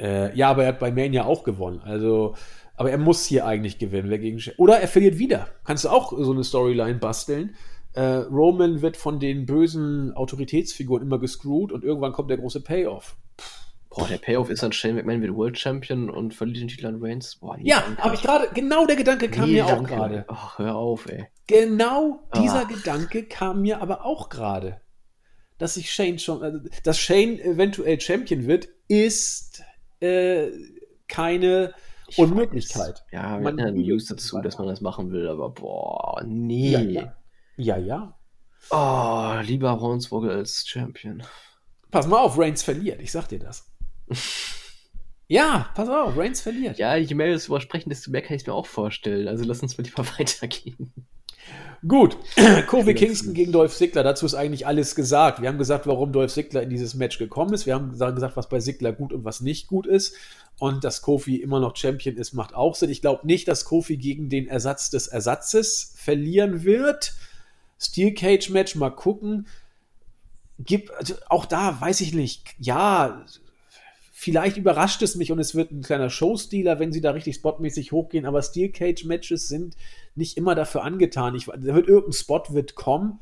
Äh, 0.00 0.36
ja, 0.36 0.50
aber 0.50 0.64
er 0.64 0.68
hat 0.68 0.78
bei 0.78 0.90
Mania 0.90 1.24
auch 1.24 1.44
gewonnen. 1.44 1.80
Also, 1.82 2.34
aber 2.76 2.90
er 2.90 2.98
muss 2.98 3.24
hier 3.24 3.46
eigentlich 3.46 3.78
gewinnen. 3.78 4.10
Wer 4.10 4.18
gegen 4.18 4.40
Oder 4.58 4.80
er 4.80 4.88
verliert 4.88 5.18
wieder. 5.18 5.48
Kannst 5.64 5.84
du 5.84 5.88
auch 5.88 6.12
so 6.16 6.32
eine 6.32 6.44
Storyline 6.44 6.98
basteln. 6.98 7.54
Äh, 7.94 8.02
Roman 8.02 8.82
wird 8.82 8.96
von 8.96 9.18
den 9.20 9.46
bösen 9.46 10.12
Autoritätsfiguren 10.14 11.02
immer 11.02 11.18
gescrewt 11.18 11.72
und 11.72 11.82
irgendwann 11.82 12.12
kommt 12.12 12.28
der 12.28 12.36
große 12.36 12.60
Payoff. 12.60 13.16
Boah, 13.88 14.06
der 14.06 14.18
Payoff 14.18 14.50
ist 14.50 14.62
dann 14.62 14.72
Shane 14.72 14.96
McMahon 14.96 15.22
wird 15.22 15.34
World 15.34 15.58
Champion 15.58 16.10
und 16.10 16.34
verliert 16.34 16.60
den 16.60 16.68
Titel 16.68 16.86
an 16.86 17.02
Reigns. 17.02 17.36
Boah, 17.36 17.56
ja, 17.58 17.82
habe 17.96 18.14
ich 18.14 18.20
gerade, 18.20 18.48
genau 18.52 18.84
der 18.84 18.96
Gedanke 18.96 19.30
kam 19.30 19.46
nee, 19.46 19.54
mir 19.54 19.66
auch 19.66 19.82
gerade. 19.82 20.26
Ach, 20.28 20.58
hör 20.58 20.76
auf, 20.76 21.08
ey. 21.08 21.28
Genau 21.46 22.20
dieser 22.36 22.64
Ach. 22.64 22.68
Gedanke 22.68 23.22
kam 23.22 23.62
mir 23.62 23.80
aber 23.80 24.04
auch 24.04 24.28
gerade 24.28 24.82
dass 25.58 25.74
sich 25.74 25.90
Shane 25.90 26.18
schon, 26.18 26.42
also, 26.42 26.58
dass 26.82 26.98
Shane 26.98 27.38
eventuell 27.40 28.00
Champion 28.00 28.46
wird, 28.46 28.68
ist 28.88 29.62
äh, 30.00 30.50
keine 31.08 31.74
ich 32.08 32.18
Unmöglichkeit. 32.18 32.88
Weiß. 32.88 33.04
Ja, 33.12 33.40
wir 33.40 33.48
haben 33.48 33.74
News 33.74 34.06
dazu, 34.06 34.40
dass 34.40 34.58
man 34.58 34.68
das 34.68 34.80
machen 34.80 35.10
will, 35.10 35.28
aber 35.28 35.50
boah, 35.50 36.22
nee. 36.24 36.70
Ja, 36.70 36.80
ja. 36.80 37.16
ja, 37.56 37.76
ja. 37.78 38.18
Oh, 38.70 39.40
lieber 39.42 39.80
Hornsvogel 39.80 40.30
als 40.30 40.66
Champion. 40.66 41.22
Pass 41.90 42.06
mal 42.06 42.18
auf, 42.18 42.38
Reigns 42.38 42.62
verliert, 42.62 43.00
ich 43.00 43.12
sag 43.12 43.28
dir 43.28 43.38
das. 43.38 43.70
ja, 45.28 45.70
pass 45.74 45.88
auf, 45.88 46.16
Reigns 46.16 46.40
verliert. 46.40 46.78
Ja, 46.78 46.96
je 46.96 47.14
mehr 47.14 47.28
wir 47.28 47.38
darüber 47.38 47.60
sprechen, 47.60 47.88
desto 47.88 48.10
mehr 48.10 48.22
kann 48.22 48.36
ich 48.36 48.46
mir 48.46 48.54
auch 48.54 48.66
vorstellen. 48.66 49.28
Also 49.28 49.44
lass 49.44 49.62
uns 49.62 49.78
mal 49.78 49.84
lieber 49.84 50.04
weitergehen. 50.18 50.92
Gut, 51.86 52.16
Kofi 52.66 52.94
Kingston 52.94 53.34
gegen 53.34 53.52
Dolph 53.52 53.76
Ziggler, 53.76 54.02
dazu 54.02 54.26
ist 54.26 54.34
eigentlich 54.34 54.66
alles 54.66 54.94
gesagt. 54.94 55.40
Wir 55.40 55.48
haben 55.48 55.58
gesagt, 55.58 55.86
warum 55.86 56.10
Dolph 56.10 56.32
Ziggler 56.32 56.62
in 56.62 56.70
dieses 56.70 56.94
Match 56.94 57.18
gekommen 57.18 57.52
ist. 57.54 57.66
Wir 57.66 57.74
haben 57.74 57.90
gesagt, 57.90 58.36
was 58.36 58.48
bei 58.48 58.58
Ziggler 58.58 58.92
gut 58.92 59.12
und 59.12 59.24
was 59.24 59.40
nicht 59.40 59.68
gut 59.68 59.86
ist. 59.86 60.16
Und 60.58 60.84
dass 60.84 61.02
Kofi 61.02 61.36
immer 61.36 61.60
noch 61.60 61.76
Champion 61.76 62.16
ist, 62.16 62.32
macht 62.32 62.54
auch 62.54 62.74
Sinn. 62.74 62.90
Ich 62.90 63.02
glaube 63.02 63.26
nicht, 63.26 63.46
dass 63.46 63.66
Kofi 63.66 63.98
gegen 63.98 64.30
den 64.30 64.48
Ersatz 64.48 64.90
des 64.90 65.06
Ersatzes 65.06 65.92
verlieren 65.96 66.64
wird. 66.64 67.14
Steel 67.78 68.14
Cage 68.14 68.48
Match, 68.50 68.74
mal 68.74 68.90
gucken. 68.90 69.46
Gibt, 70.58 70.90
also 70.94 71.14
auch 71.28 71.44
da 71.44 71.78
weiß 71.80 72.00
ich 72.00 72.14
nicht. 72.14 72.54
Ja, 72.58 73.22
vielleicht 74.26 74.56
überrascht 74.56 75.02
es 75.02 75.14
mich 75.14 75.30
und 75.30 75.38
es 75.38 75.54
wird 75.54 75.70
ein 75.70 75.82
kleiner 75.82 76.10
Showstealer, 76.10 76.80
wenn 76.80 76.90
sie 76.90 77.00
da 77.00 77.12
richtig 77.12 77.36
spotmäßig 77.36 77.92
hochgehen, 77.92 78.26
aber 78.26 78.42
Steel 78.42 78.70
Cage 78.70 79.04
Matches 79.04 79.46
sind 79.46 79.76
nicht 80.16 80.36
immer 80.36 80.56
dafür 80.56 80.82
angetan. 80.82 81.36
Ich, 81.36 81.44
da 81.46 81.62
wird 81.62 81.86
irgendein 81.86 82.12
Spot 82.12 82.42
wird 82.50 82.74
kommen, 82.74 83.20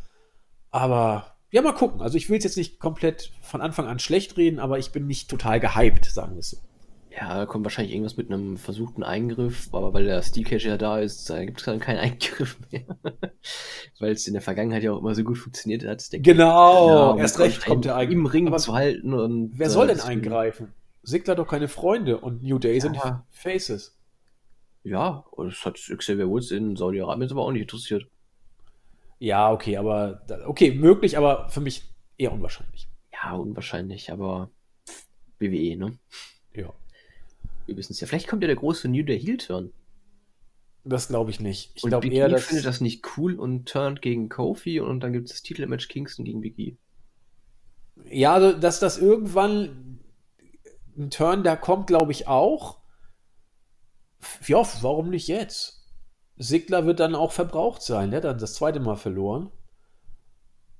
aber 0.70 1.36
ja, 1.50 1.60
mal 1.60 1.74
gucken. 1.74 2.00
Also 2.00 2.16
ich 2.16 2.30
will 2.30 2.38
es 2.38 2.44
jetzt 2.44 2.56
nicht 2.56 2.80
komplett 2.80 3.32
von 3.42 3.60
Anfang 3.60 3.86
an 3.86 3.98
schlecht 3.98 4.38
reden, 4.38 4.58
aber 4.58 4.78
ich 4.78 4.92
bin 4.92 5.06
nicht 5.06 5.28
total 5.28 5.60
gehypt, 5.60 6.06
sagen 6.06 6.36
wir 6.36 6.40
es 6.40 6.50
so. 6.52 6.56
Ja, 7.14 7.36
da 7.36 7.44
kommt 7.44 7.64
wahrscheinlich 7.64 7.92
irgendwas 7.92 8.16
mit 8.16 8.30
einem 8.30 8.56
versuchten 8.56 9.02
Eingriff, 9.02 9.68
aber 9.72 9.92
weil 9.92 10.04
der 10.04 10.22
Steel 10.22 10.44
Cage 10.44 10.64
ja 10.64 10.78
da 10.78 11.00
ist, 11.00 11.28
da 11.28 11.44
gibt 11.44 11.58
es 11.58 11.66
dann 11.66 11.80
keinen 11.80 11.98
Eingriff 12.00 12.56
mehr. 12.72 12.86
weil 14.00 14.12
es 14.12 14.26
in 14.26 14.32
der 14.32 14.42
Vergangenheit 14.42 14.82
ja 14.82 14.92
auch 14.92 15.00
immer 15.00 15.14
so 15.14 15.22
gut 15.22 15.36
funktioniert 15.36 15.84
hat. 15.84 16.02
genau, 16.12 16.86
genau, 16.86 17.18
erst 17.18 17.38
recht 17.40 17.66
kommt 17.66 17.84
der 17.84 17.94
Eingriff. 17.94 18.16
Im 18.16 18.24
Ring 18.24 18.48
aber 18.48 18.56
zu 18.56 18.72
halten 18.72 19.12
und. 19.12 19.50
Wer 19.58 19.68
soll 19.68 19.88
denn 19.88 20.00
eingreifen? 20.00 20.72
Sigler 21.04 21.34
doch 21.34 21.46
keine 21.46 21.68
Freunde 21.68 22.18
und 22.18 22.42
New 22.42 22.58
Day 22.58 22.80
sind 22.80 22.96
ja. 22.96 23.24
Faces. 23.30 23.96
Ja, 24.82 25.24
das 25.36 25.64
hat 25.64 25.74
Xavier 25.74 26.28
Woods 26.28 26.50
in 26.50 26.76
Saudi-Arabien 26.76 27.30
aber 27.30 27.42
auch 27.42 27.52
nicht 27.52 27.62
interessiert. 27.62 28.06
Ja, 29.18 29.52
okay, 29.52 29.76
aber 29.76 30.22
okay, 30.46 30.72
möglich, 30.72 31.16
aber 31.16 31.48
für 31.48 31.60
mich 31.60 31.84
eher 32.18 32.32
unwahrscheinlich. 32.32 32.88
Ja, 33.12 33.34
unwahrscheinlich, 33.34 34.12
aber 34.12 34.50
WWE, 35.38 35.76
ne? 35.76 35.98
Ja. 36.54 36.72
Wir 37.66 37.76
wissen 37.76 37.92
es 37.92 38.00
ja. 38.00 38.06
Vielleicht 38.06 38.28
kommt 38.28 38.42
ja 38.42 38.46
der 38.46 38.56
große 38.56 38.88
New 38.88 39.02
Day 39.02 39.18
Heel 39.18 39.38
Turn. 39.38 39.72
Das 40.84 41.08
glaube 41.08 41.30
ich 41.30 41.40
nicht. 41.40 41.72
Ich 41.76 41.82
glaube 41.82 42.08
eher, 42.08 42.28
dass 42.28 42.44
findet 42.44 42.66
das 42.66 42.82
nicht 42.82 43.16
cool 43.16 43.34
und 43.34 43.66
turnt 43.66 44.02
gegen 44.02 44.28
Kofi 44.28 44.80
und 44.80 45.00
dann 45.00 45.14
gibt 45.14 45.26
es 45.26 45.32
das 45.32 45.42
Titelmatch 45.42 45.88
Kingston 45.88 46.26
gegen 46.26 46.42
Big 46.42 46.58
E. 46.58 46.76
Ja, 48.10 48.34
also 48.34 48.52
dass 48.52 48.80
das 48.80 48.98
irgendwann 48.98 49.93
ein 50.96 51.10
Turn 51.10 51.42
da 51.42 51.56
kommt, 51.56 51.86
glaube 51.86 52.12
ich 52.12 52.28
auch. 52.28 52.78
Ja, 54.46 54.62
warum 54.80 55.10
nicht 55.10 55.28
jetzt? 55.28 55.84
Sigler 56.36 56.86
wird 56.86 57.00
dann 57.00 57.14
auch 57.14 57.32
verbraucht 57.32 57.82
sein. 57.82 58.10
Der 58.10 58.18
hat 58.18 58.24
dann 58.24 58.38
das 58.38 58.54
zweite 58.54 58.80
Mal 58.80 58.96
verloren. 58.96 59.50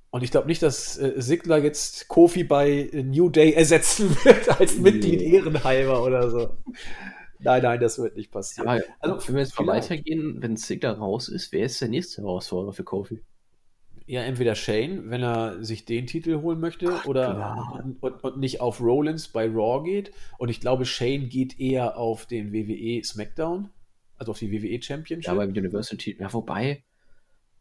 Und 0.09 0.23
ich 0.23 0.31
glaube 0.31 0.47
nicht, 0.47 0.61
dass 0.61 0.97
äh, 0.97 1.13
Sigler 1.17 1.57
jetzt 1.57 2.07
Kofi 2.07 2.43
bei 2.43 2.89
New 2.93 3.29
Day 3.29 3.53
ersetzen 3.53 4.09
wird 4.23 4.59
als 4.59 4.77
Mitglied 4.77 5.21
Ehrenhalber 5.21 6.03
oder 6.03 6.29
so. 6.29 6.57
Nein, 7.39 7.63
nein, 7.63 7.79
das 7.79 7.99
wird 7.99 8.15
nicht 8.15 8.31
passieren. 8.31 8.67
Aber, 8.67 8.81
also, 8.99 9.27
wenn 9.27 9.35
wir 9.35 9.41
jetzt 9.43 9.59
mal 9.59 9.67
weitergehen, 9.67 10.41
wenn 10.41 10.55
Sigler 10.55 10.97
raus 10.97 11.27
ist, 11.27 11.51
wer 11.51 11.65
ist 11.65 11.81
der 11.81 11.89
nächste 11.89 12.21
Herausforderer 12.21 12.73
für 12.73 12.83
Kofi? 12.83 13.23
Ja, 14.07 14.21
entweder 14.21 14.53
Shane, 14.53 15.09
wenn 15.09 15.23
er 15.23 15.63
sich 15.63 15.85
den 15.85 16.05
Titel 16.05 16.41
holen 16.41 16.59
möchte, 16.59 16.85
Gott, 16.85 17.07
oder 17.07 17.83
und, 18.01 18.23
und 18.23 18.37
nicht 18.37 18.61
auf 18.61 18.79
Rollins 18.79 19.27
bei 19.27 19.47
Raw 19.47 19.83
geht. 19.83 20.11
Und 20.37 20.49
ich 20.49 20.59
glaube, 20.59 20.85
Shane 20.85 21.27
geht 21.27 21.59
eher 21.59 21.97
auf 21.97 22.27
den 22.27 22.53
WWE 22.53 23.03
SmackDown, 23.03 23.69
also 24.17 24.31
auf 24.31 24.39
die 24.39 24.51
WWE 24.51 24.79
Championship. 24.81 25.27
Ja, 25.27 25.33
beim 25.33 25.49
Universal 25.49 25.97
Titel. 25.97 26.21
Ja, 26.21 26.31
wobei, 26.33 26.83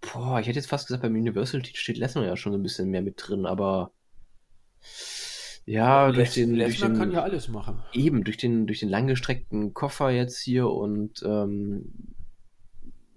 boah, 0.02 0.38
ich 0.38 0.46
hätte 0.46 0.58
jetzt 0.58 0.68
fast 0.68 0.86
gesagt, 0.86 1.02
beim 1.02 1.14
Universal 1.14 1.62
Titel 1.62 1.78
steht 1.78 1.96
Lesnar 1.96 2.26
ja 2.26 2.36
schon 2.36 2.52
ein 2.52 2.62
bisschen 2.62 2.90
mehr 2.90 3.02
mit 3.02 3.14
drin, 3.16 3.46
aber 3.46 3.92
ja, 5.64 6.12
durch 6.12 6.34
den, 6.34 6.54
Lesnar 6.54 6.92
kann 6.92 7.10
ja 7.10 7.22
alles 7.22 7.48
machen. 7.48 7.82
eben 7.94 8.22
durch 8.22 8.36
den 8.36 8.66
durch 8.66 8.80
den 8.80 8.90
langgestreckten 8.90 9.72
Koffer 9.72 10.10
jetzt 10.10 10.38
hier 10.40 10.68
und 10.68 11.22
ähm, 11.24 12.14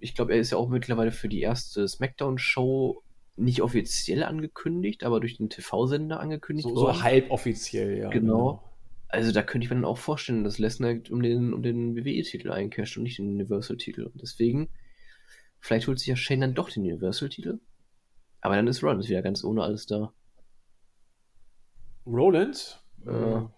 ich 0.00 0.14
glaube, 0.14 0.32
er 0.32 0.40
ist 0.40 0.52
ja 0.52 0.56
auch 0.56 0.70
mittlerweile 0.70 1.12
für 1.12 1.28
die 1.28 1.42
erste 1.42 1.86
SmackDown-Show 1.86 3.02
nicht 3.38 3.62
offiziell 3.62 4.24
angekündigt, 4.24 5.04
aber 5.04 5.20
durch 5.20 5.36
den 5.36 5.48
TV-Sender 5.48 6.20
angekündigt 6.20 6.68
So, 6.68 6.74
worden. 6.74 6.96
so 6.96 7.02
halboffiziell, 7.02 7.98
ja. 7.98 8.10
Genau. 8.10 8.62
Also 9.08 9.32
da 9.32 9.42
könnte 9.42 9.64
ich 9.64 9.70
mir 9.70 9.76
dann 9.76 9.84
auch 9.84 9.98
vorstellen, 9.98 10.44
dass 10.44 10.58
Lesnar 10.58 10.94
um 11.10 11.22
den, 11.22 11.54
um 11.54 11.62
den 11.62 11.96
WWE-Titel 11.96 12.50
eincasht 12.50 12.96
und 12.96 13.04
nicht 13.04 13.18
den 13.18 13.28
Universal-Titel. 13.30 14.02
Und 14.04 14.20
deswegen, 14.20 14.68
vielleicht 15.60 15.88
holt 15.88 15.98
sich 15.98 16.08
ja 16.08 16.16
Shane 16.16 16.40
dann 16.42 16.54
doch 16.54 16.68
den 16.70 16.82
Universal-Titel. 16.82 17.58
Aber 18.40 18.56
dann 18.56 18.66
ist 18.66 18.82
Rollins 18.82 19.08
wieder 19.08 19.22
ganz 19.22 19.42
ohne 19.44 19.62
alles 19.62 19.86
da. 19.86 20.12
Rollins? 22.06 22.78
Ja. 23.06 23.50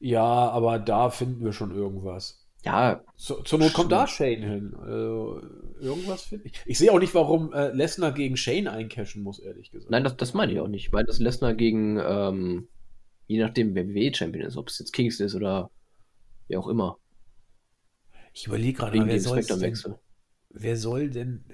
Ja, 0.00 0.22
aber 0.50 0.78
da 0.78 1.10
finden 1.10 1.44
wir 1.44 1.52
schon 1.52 1.74
irgendwas. 1.74 2.43
Ja, 2.64 3.04
Zu, 3.16 3.42
zur 3.42 3.58
Not 3.58 3.74
kommt 3.74 3.92
da 3.92 4.06
Shane 4.06 4.42
hin. 4.42 4.74
Also, 4.80 5.42
irgendwas 5.80 6.22
finde 6.22 6.46
ich. 6.46 6.54
Ich 6.64 6.78
sehe 6.78 6.90
auch 6.92 6.98
nicht, 6.98 7.14
warum 7.14 7.52
äh, 7.52 7.68
Lesnar 7.72 8.12
gegen 8.12 8.38
Shane 8.38 8.68
eincashen 8.68 9.22
muss, 9.22 9.38
ehrlich 9.38 9.70
gesagt. 9.70 9.90
nein, 9.90 10.02
das, 10.02 10.16
das 10.16 10.32
meine 10.32 10.52
ich 10.52 10.60
auch 10.60 10.68
nicht. 10.68 10.92
Weil 10.92 11.04
das 11.04 11.18
Lesnar 11.18 11.52
gegen, 11.52 11.98
ähm, 11.98 12.68
je 13.26 13.38
nachdem, 13.38 13.74
wer 13.74 13.86
WWE-Champion 13.86 14.46
ist, 14.46 14.56
ob 14.56 14.68
es 14.68 14.78
jetzt 14.78 14.92
Kings 14.92 15.20
ist 15.20 15.34
oder 15.34 15.70
wie 16.48 16.56
auch 16.56 16.68
immer, 16.68 16.98
Ich 18.32 18.46
überlege 18.46 18.78
gerade, 18.78 18.98
wer 19.06 19.18
denn, 19.42 19.96
wer 20.50 20.76
soll 20.76 21.10
denn. 21.10 21.44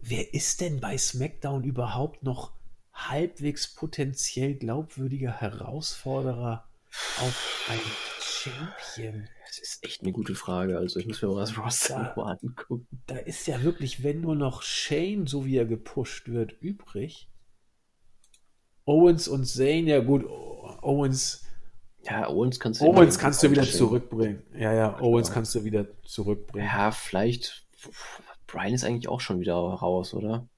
Wer 0.00 0.32
ist 0.32 0.60
denn 0.60 0.78
bei 0.78 0.96
SmackDown 0.96 1.64
überhaupt 1.64 2.22
noch 2.22 2.52
halbwegs 2.92 3.74
potenziell 3.74 4.54
glaubwürdiger 4.54 5.32
Herausforderer 5.32 6.68
auf 7.18 7.66
ein 7.68 7.80
Champion? 8.20 9.28
Das 9.58 9.68
ist 9.74 9.84
echt 9.84 10.02
eine 10.02 10.12
gute 10.12 10.34
Frage. 10.34 10.78
Also 10.78 11.00
ich 11.00 11.06
muss 11.06 11.20
mir 11.22 11.28
mal 11.28 11.40
das 11.40 11.58
Roster 11.58 11.94
Ja. 11.94 12.02
nochmal 12.04 12.38
angucken. 12.42 12.86
Da 13.06 13.16
ist 13.16 13.46
ja 13.46 13.62
wirklich, 13.62 14.02
wenn 14.04 14.20
nur 14.20 14.34
noch 14.36 14.62
Shane, 14.62 15.26
so 15.26 15.44
wie 15.46 15.56
er 15.56 15.64
gepusht 15.66 16.28
wird, 16.28 16.52
übrig. 16.60 17.28
Owens 18.84 19.28
und 19.28 19.44
Zayn, 19.46 19.86
ja 19.86 20.00
gut, 20.00 20.24
Owens, 20.82 21.44
Ja, 22.04 22.28
Owens 22.28 22.58
kannst 22.60 22.80
du 22.80 22.86
Owens 22.86 23.18
kannst 23.18 23.42
du 23.42 23.50
wieder 23.50 23.62
einstellen. 23.62 23.86
zurückbringen. 23.88 24.42
Ja, 24.56 24.72
ja, 24.72 25.00
Owens 25.00 25.28
klar. 25.28 25.34
kannst 25.34 25.54
du 25.54 25.64
wieder 25.64 25.86
zurückbringen. 26.04 26.66
Ja, 26.66 26.90
vielleicht. 26.90 27.66
Brian 28.46 28.72
ist 28.72 28.84
eigentlich 28.84 29.08
auch 29.08 29.20
schon 29.20 29.40
wieder 29.40 29.54
raus, 29.54 30.14
oder? 30.14 30.48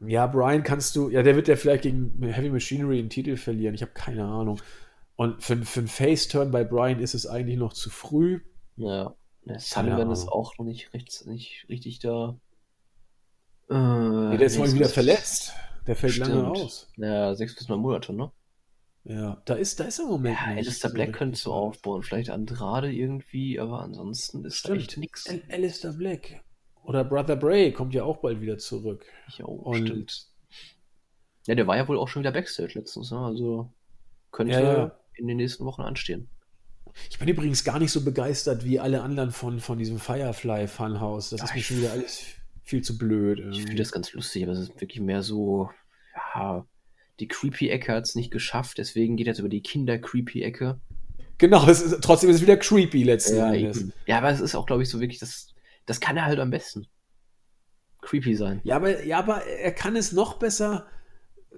Ja, 0.00 0.26
Brian 0.26 0.62
kannst 0.64 0.96
du, 0.96 1.08
ja, 1.10 1.22
der 1.22 1.36
wird 1.36 1.46
ja 1.46 1.56
vielleicht 1.56 1.82
gegen 1.82 2.20
Heavy 2.22 2.50
Machinery 2.50 2.96
den 2.96 3.10
Titel 3.10 3.36
verlieren. 3.36 3.74
Ich 3.74 3.82
habe 3.82 3.92
keine 3.92 4.24
Ahnung. 4.24 4.60
Und 5.18 5.42
für, 5.42 5.56
für 5.64 5.80
einen 5.80 5.88
Face-Turn 5.88 6.52
bei 6.52 6.62
Brian 6.62 7.00
ist 7.00 7.12
es 7.14 7.26
eigentlich 7.26 7.58
noch 7.58 7.72
zu 7.72 7.90
früh. 7.90 8.40
Ja. 8.76 9.16
Der 9.44 9.58
Sullivan 9.58 10.12
ist 10.12 10.28
auch 10.28 10.56
noch 10.58 10.64
nicht, 10.64 10.94
rechts, 10.94 11.26
nicht 11.26 11.66
richtig 11.68 11.98
da. 11.98 12.38
Äh, 13.68 13.74
Nee, 13.74 14.36
der 14.36 14.46
ist 14.46 14.58
mal 14.58 14.72
wieder 14.72 14.88
verletzt. 14.88 15.52
Der 15.88 15.96
fällt 15.96 16.18
lange 16.18 16.34
Stimmt. 16.34 16.46
aus. 16.56 16.88
Ja, 16.96 17.34
sechs 17.34 17.56
bis 17.56 17.68
neun 17.68 17.80
Monate, 17.80 18.12
ne? 18.12 18.30
Ja, 19.04 19.42
da 19.46 19.54
ist, 19.54 19.80
da 19.80 19.84
ist 19.84 19.98
im 19.98 20.06
Moment. 20.06 20.38
Ja, 20.38 20.52
Alistair 20.54 20.90
so 20.90 20.94
Black 20.94 21.08
richtig 21.08 21.18
könntest 21.18 21.46
du 21.46 21.52
aufbauen. 21.52 22.02
Vielleicht 22.04 22.30
Andrade 22.30 22.92
irgendwie, 22.92 23.58
aber 23.58 23.80
ansonsten 23.80 24.44
ist 24.44 24.68
da 24.68 24.78
Stimmt. 24.78 25.04
echt. 25.04 25.28
Al- 25.30 25.42
Alistair 25.50 25.94
Black. 25.94 26.44
Oder 26.84 27.02
Brother 27.04 27.34
Bray 27.36 27.72
kommt 27.72 27.92
ja 27.94 28.04
auch 28.04 28.18
bald 28.18 28.40
wieder 28.40 28.58
zurück. 28.58 29.04
Ja, 29.36 29.46
Und 29.46 29.86
stimmt. 29.88 30.26
Ja, 31.48 31.54
der 31.56 31.66
war 31.66 31.76
ja 31.76 31.88
wohl 31.88 31.98
auch 31.98 32.06
schon 32.08 32.20
wieder 32.20 32.32
Backstage 32.32 32.78
letztens, 32.78 33.10
ne? 33.10 33.18
Also 33.18 33.72
könnte 34.30 34.52
Ja, 34.52 34.60
ja. 34.60 34.98
In 35.18 35.26
den 35.26 35.36
nächsten 35.36 35.64
Wochen 35.64 35.82
anstehen. 35.82 36.28
ich 37.10 37.18
bin 37.18 37.28
übrigens 37.28 37.64
gar 37.64 37.78
nicht 37.78 37.92
so 37.92 38.02
begeistert 38.04 38.64
wie 38.64 38.80
alle 38.80 39.02
anderen 39.02 39.30
von, 39.30 39.60
von 39.60 39.78
diesem 39.78 39.98
Firefly 39.98 40.66
Funhouse. 40.68 41.30
Das 41.30 41.40
Ja, 41.40 41.44
ist 41.46 41.54
mir 41.54 41.60
ich- 41.60 41.66
schon 41.66 41.76
wieder 41.78 41.92
alles 41.92 42.24
viel 42.62 42.82
zu 42.82 42.98
blöd. 42.98 43.40
Ich 43.52 43.62
finde 43.62 43.76
das 43.76 43.92
ganz 43.92 44.12
lustig, 44.12 44.42
aber 44.44 44.52
es 44.52 44.58
ist 44.60 44.80
wirklich 44.80 45.00
mehr 45.00 45.22
so, 45.22 45.70
ja, 46.34 46.66
die 47.20 47.28
Creepy-Ecke 47.28 47.92
hat 47.94 48.04
es 48.04 48.14
nicht 48.14 48.30
geschafft, 48.30 48.78
deswegen 48.78 49.16
geht 49.16 49.26
jetzt 49.26 49.38
über 49.40 49.48
die 49.48 49.62
Kinder-Creepy-Ecke. 49.62 50.80
Genau, 51.38 51.68
es 51.68 51.80
ist, 51.80 52.00
trotzdem 52.02 52.30
ist 52.30 52.36
es 52.36 52.42
wieder 52.42 52.56
creepy 52.56 53.04
letzten 53.04 53.36
Ja, 53.36 53.52
Endes. 53.54 53.80
eben. 53.80 53.92
ja, 54.06 54.18
aber 54.18 54.30
es 54.30 54.40
ist 54.40 54.54
auch, 54.56 54.66
glaube 54.66 54.82
ich, 54.82 54.88
so 54.90 55.00
wirklich, 55.00 55.18
das, 55.20 55.54
das 55.86 56.00
kann 56.00 56.16
er 56.16 56.24
halt 56.26 56.40
am 56.40 56.50
besten. 56.50 56.86
Creepy 58.02 58.34
sein. 58.36 58.60
Ja, 58.64 58.76
aber, 58.76 59.04
ja, 59.04 59.18
aber 59.18 59.44
er 59.46 59.72
kann 59.72 59.96
es 59.96 60.12
noch 60.12 60.38
besser, 60.38 60.86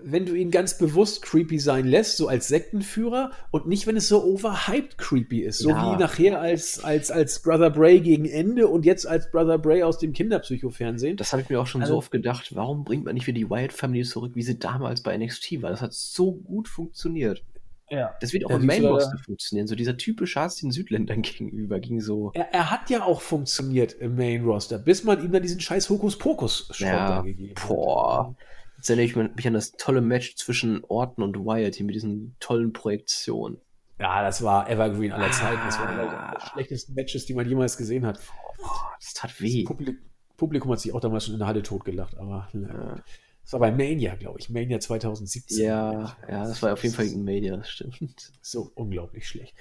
wenn 0.05 0.27
du 0.27 0.35
ihn 0.35 0.51
ganz 0.51 0.79
bewusst 0.79 1.23
creepy 1.23 1.59
sein 1.59 1.87
lässt, 1.87 2.17
so 2.17 2.29
als 2.29 2.49
Sektenführer 2.49 3.31
und 3.51 3.67
nicht, 3.67 3.87
wenn 3.87 3.97
es 3.97 4.09
so 4.09 4.23
overhyped 4.25 4.99
creepy 4.99 5.41
ist. 5.43 5.59
So 5.59 5.71
Ja. 5.71 5.93
wie 5.97 6.01
nachher 6.01 6.41
als, 6.41 6.83
als, 6.83 7.11
als 7.11 7.41
Brother 7.43 7.71
Bray 7.71 8.01
gegen 8.01 8.25
Ende 8.27 8.69
und 8.69 8.85
jetzt 8.85 9.07
als 9.07 9.31
Brother 9.31 9.59
Bray 9.59 9.83
aus 9.83 9.99
dem 9.99 10.13
Kinderpsycho-Fernsehen. 10.13 11.17
Das 11.17 11.33
habe 11.33 11.43
ich 11.43 11.49
mir 11.51 11.61
auch 11.61 11.67
schon 11.67 11.81
Also- 11.83 11.95
so 11.95 11.99
oft 11.99 12.11
gedacht, 12.11 12.55
warum 12.55 12.85
bringt 12.85 13.05
man 13.05 13.15
nicht 13.15 13.27
wieder 13.27 13.39
die 13.39 13.51
Wyatt 13.51 13.73
Family 13.73 14.03
zurück, 14.05 14.33
wie 14.35 14.43
sie 14.43 14.59
damals 14.59 15.03
bei 15.03 15.17
NXT 15.17 15.63
war? 15.63 15.71
Das 15.71 15.81
hat 15.81 15.93
so 15.93 16.33
gut 16.33 16.69
funktioniert. 16.69 17.45
Ja. 17.93 18.15
Das 18.21 18.33
wird 18.33 18.45
auch 18.47 18.51
Ja, 18.51 18.57
im 18.57 18.63
siehst 18.63 18.79
du, 18.79 18.83
Main 18.83 18.83
da- 18.85 18.91
Roster 18.91 19.19
funktionieren. 19.25 19.67
So 19.67 19.75
dieser 19.75 19.97
typische 19.97 20.39
Hass 20.41 20.57
den 20.57 20.71
Südländern 20.71 21.23
gegenüber 21.23 21.81
ging 21.81 22.01
so. 22.01 22.31
Er, 22.35 22.53
er 22.55 22.71
hat 22.71 22.89
ja 22.89 23.03
auch 23.05 23.21
funktioniert 23.21 23.95
im 23.95 24.15
Main 24.15 24.45
Roster, 24.45 24.79
bis 24.79 25.03
man 25.03 25.25
ihm 25.25 25.33
dann 25.33 25.43
diesen 25.43 25.59
scheiß 25.61 25.91
Hokuspokus-Schrott 25.91 26.81
Ja, 26.89 27.09
da 27.17 27.21
gegeben 27.23 27.55
hat. 27.59 27.69
boah. 27.69 28.35
Jetzt 28.81 28.89
erinnere 28.89 29.05
ich 29.29 29.37
mich 29.37 29.47
an 29.47 29.53
das 29.53 29.73
tolle 29.73 30.01
Match 30.01 30.37
zwischen 30.37 30.83
Orton 30.89 31.23
und 31.23 31.37
Wyatt 31.45 31.75
hier 31.75 31.85
mit 31.85 31.95
diesen 31.95 32.35
tollen 32.41 32.73
Projektionen. 32.73 33.59
Ja, 33.99 34.23
das 34.23 34.43
war 34.43 34.71
Evergreen 34.71 35.13
aller 35.13 35.31
Zeiten. 35.31 35.61
Das 35.67 35.79
war 35.79 35.87
Ah. 35.87 35.91
einer 35.91 36.33
der 36.33 36.47
schlechtesten 36.47 36.95
Matches, 36.95 37.27
die 37.27 37.35
man 37.35 37.47
jemals 37.47 37.77
gesehen 37.77 38.07
hat. 38.07 38.19
Boah, 38.57 38.91
das 38.99 39.13
tat 39.13 39.39
weh. 39.43 39.65
Publik 39.65 39.99
Publikum 40.39 40.73
hat 40.73 40.81
sich 40.81 40.95
auch 40.95 41.01
damals 41.01 41.27
schon 41.27 41.35
in 41.35 41.41
der 41.41 41.49
Halle 41.49 41.63
totgelacht, 41.63 42.17
aber 42.17 42.49
Ja. 42.55 42.61
ja. 42.61 43.03
das 43.43 43.53
war 43.53 43.61
bei 43.61 43.71
Mania, 43.71 44.15
glaube 44.15 44.39
ich. 44.41 44.49
Mania 44.49 44.81
2017. 44.81 45.63
Ja, 45.67 46.17
ja, 46.27 46.45
das 46.45 46.63
war 46.63 46.73
auf 46.73 46.83
jeden 46.83 46.95
Fall 46.95 47.05
ein 47.05 47.23
Media, 47.23 47.59
das 47.59 47.69
stimmt. 47.69 48.33
So 48.41 48.73
unglaublich 48.75 49.29
schlecht. 49.29 49.55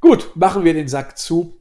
Gut, 0.00 0.32
machen 0.36 0.64
wir 0.64 0.74
den 0.74 0.88
Sack 0.88 1.16
zu. 1.16 1.58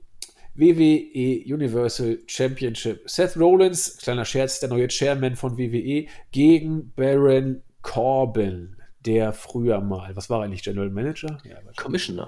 WWE 0.55 1.43
Universal 1.45 2.19
Championship. 2.27 3.09
Seth 3.09 3.37
Rollins, 3.37 3.97
kleiner 3.97 4.25
Scherz, 4.25 4.59
der 4.59 4.69
neue 4.69 4.87
Chairman 4.87 5.35
von 5.35 5.57
WWE, 5.57 6.07
gegen 6.31 6.91
Baron 6.95 7.61
Corbin, 7.81 8.77
der 9.05 9.33
früher 9.33 9.81
mal, 9.81 10.15
was 10.15 10.29
war 10.29 10.39
er 10.39 10.45
eigentlich, 10.45 10.63
General 10.63 10.89
Manager? 10.89 11.37
Ja, 11.43 11.57
er 11.57 11.73
Commissioner. 11.75 12.27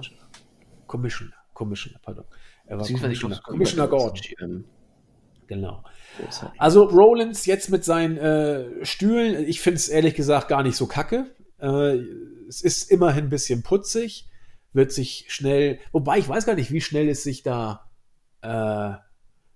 Commissioner, 0.86 1.32
Commissioner, 1.54 1.98
pardon. 2.02 2.24
Er 2.66 2.78
war 2.78 2.86
Commissioner, 2.86 3.40
Commissioner 3.42 3.88
Gordon, 3.88 4.64
genau. 5.46 5.82
Also 6.58 6.84
Rollins 6.84 7.46
jetzt 7.46 7.70
mit 7.70 7.84
seinen 7.84 8.18
äh, 8.18 8.84
Stühlen, 8.84 9.48
ich 9.48 9.60
finde 9.60 9.76
es 9.76 9.88
ehrlich 9.88 10.14
gesagt 10.14 10.48
gar 10.48 10.62
nicht 10.62 10.76
so 10.76 10.86
kacke. 10.86 11.26
Äh, 11.60 11.98
es 12.48 12.60
ist 12.60 12.90
immerhin 12.90 13.24
ein 13.24 13.30
bisschen 13.30 13.62
putzig, 13.62 14.28
wird 14.72 14.92
sich 14.92 15.24
schnell, 15.28 15.80
wobei 15.92 16.18
ich 16.18 16.28
weiß 16.28 16.44
gar 16.44 16.54
nicht, 16.54 16.72
wie 16.72 16.80
schnell 16.80 17.08
es 17.08 17.22
sich 17.22 17.42
da, 17.42 17.87
äh, 18.42 18.92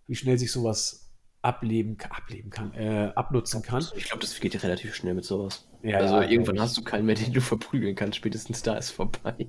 wie 0.06 0.14
schnell 0.14 0.38
sich 0.38 0.52
sowas 0.52 1.10
ableben, 1.42 1.96
ableben 2.10 2.50
kann, 2.50 2.72
äh, 2.74 3.12
abnutzen 3.14 3.62
kann. 3.62 3.84
Ich 3.96 4.04
glaube, 4.04 4.20
das 4.20 4.38
geht 4.38 4.54
ja 4.54 4.60
relativ 4.60 4.94
schnell 4.94 5.14
mit 5.14 5.24
sowas. 5.24 5.66
Ja, 5.82 5.98
also 5.98 6.14
ja, 6.20 6.28
irgendwann 6.28 6.60
hast 6.60 6.76
du 6.76 6.82
keinen 6.82 7.06
mehr, 7.06 7.16
den 7.16 7.32
du 7.32 7.40
verprügeln 7.40 7.96
kannst. 7.96 8.16
Spätestens 8.16 8.62
da 8.62 8.76
ist 8.76 8.90
vorbei. 8.90 9.48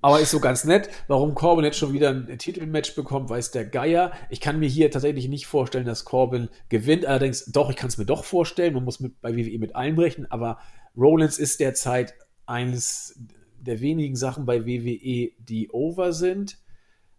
Aber 0.00 0.20
ist 0.20 0.30
so 0.30 0.40
ganz 0.40 0.64
nett. 0.64 0.88
Warum 1.08 1.34
Corbin 1.34 1.64
jetzt 1.64 1.76
schon 1.76 1.92
wieder 1.92 2.10
ein 2.10 2.38
Titelmatch 2.38 2.94
bekommt, 2.94 3.28
weiß 3.30 3.50
der 3.50 3.64
Geier. 3.64 4.12
Ich 4.30 4.40
kann 4.40 4.60
mir 4.60 4.68
hier 4.68 4.90
tatsächlich 4.90 5.28
nicht 5.28 5.46
vorstellen, 5.46 5.86
dass 5.86 6.04
Corbin 6.04 6.48
gewinnt. 6.68 7.04
Allerdings, 7.04 7.46
doch, 7.46 7.68
ich 7.68 7.76
kann 7.76 7.88
es 7.88 7.98
mir 7.98 8.06
doch 8.06 8.24
vorstellen. 8.24 8.74
Man 8.74 8.84
muss 8.84 9.00
mit, 9.00 9.20
bei 9.20 9.36
WWE 9.36 9.58
mit 9.58 9.74
allen 9.74 9.96
brechen. 9.96 10.30
Aber 10.30 10.58
Rollins 10.96 11.38
ist 11.38 11.60
derzeit 11.60 12.14
eines 12.46 13.20
der 13.60 13.80
wenigen 13.80 14.14
Sachen 14.14 14.46
bei 14.46 14.64
WWE, 14.64 15.32
die 15.38 15.68
over 15.70 16.12
sind. 16.12 16.58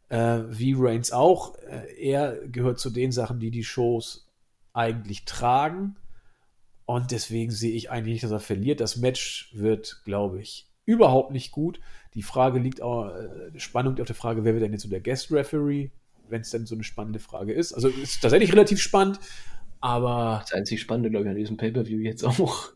Äh, 0.09 0.41
wie 0.49 0.75
Reigns 0.77 1.11
auch. 1.11 1.55
Äh, 1.59 1.93
er 1.99 2.47
gehört 2.47 2.79
zu 2.79 2.89
den 2.89 3.11
Sachen, 3.11 3.39
die 3.39 3.51
die 3.51 3.63
Shows 3.63 4.27
eigentlich 4.73 5.25
tragen. 5.25 5.95
Und 6.85 7.11
deswegen 7.11 7.51
sehe 7.51 7.73
ich 7.73 7.91
eigentlich 7.91 8.13
nicht, 8.13 8.23
dass 8.23 8.31
er 8.31 8.39
verliert. 8.39 8.79
Das 8.79 8.97
Match 8.97 9.51
wird, 9.53 10.01
glaube 10.05 10.41
ich, 10.41 10.67
überhaupt 10.85 11.31
nicht 11.31 11.51
gut. 11.51 11.79
Die 12.15 12.23
Frage 12.23 12.57
liegt 12.57 12.81
auch, 12.81 13.13
äh, 13.13 13.59
Spannung 13.59 13.93
liegt 13.93 14.01
auf 14.01 14.07
der 14.07 14.15
Frage, 14.15 14.43
wer 14.43 14.53
wird 14.53 14.63
denn 14.63 14.71
jetzt 14.71 14.81
so 14.81 14.89
der 14.89 15.01
Guest 15.01 15.31
Referee, 15.31 15.91
wenn 16.27 16.41
es 16.41 16.49
denn 16.49 16.65
so 16.65 16.73
eine 16.73 16.83
spannende 16.83 17.19
Frage 17.19 17.53
ist. 17.53 17.73
Also 17.73 17.89
ist 17.89 18.21
tatsächlich 18.21 18.51
relativ 18.51 18.81
spannend. 18.81 19.19
Aber. 19.81 20.39
Das 20.41 20.53
einzig 20.53 20.81
Spannende, 20.81 21.11
glaube 21.11 21.25
ich, 21.25 21.29
an 21.29 21.37
diesem 21.37 21.57
Pay-Per-View 21.57 21.99
jetzt 21.99 22.23
auch. 22.23 22.71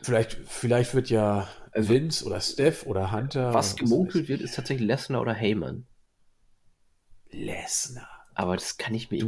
Vielleicht, 0.00 0.38
vielleicht 0.46 0.94
wird 0.94 1.10
ja 1.10 1.48
also, 1.72 1.88
Vince 1.88 2.24
oder 2.24 2.40
Steph 2.40 2.86
oder 2.86 3.12
Hunter. 3.12 3.52
Was 3.52 3.76
gemunkelt 3.76 4.28
wird, 4.28 4.40
ist 4.40 4.54
tatsächlich 4.54 4.86
Lesnar 4.86 5.20
oder 5.20 5.34
Heyman. 5.34 5.86
Lesnar. 7.32 8.08
Aber 8.34 8.54
das 8.54 8.78
kann 8.78 8.94
ich 8.94 9.10
mir 9.10 9.22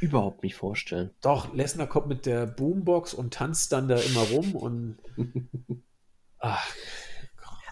überhaupt 0.00 0.42
nicht 0.42 0.56
vorstellen. 0.56 1.10
Doch, 1.20 1.54
Lesnar 1.54 1.86
kommt 1.86 2.08
mit 2.08 2.26
der 2.26 2.46
Boombox 2.46 3.14
und 3.14 3.34
tanzt 3.34 3.72
dann 3.72 3.88
da 3.88 3.96
immer 3.96 4.22
rum 4.22 4.56
und. 4.56 4.98
Ach, 6.38 6.66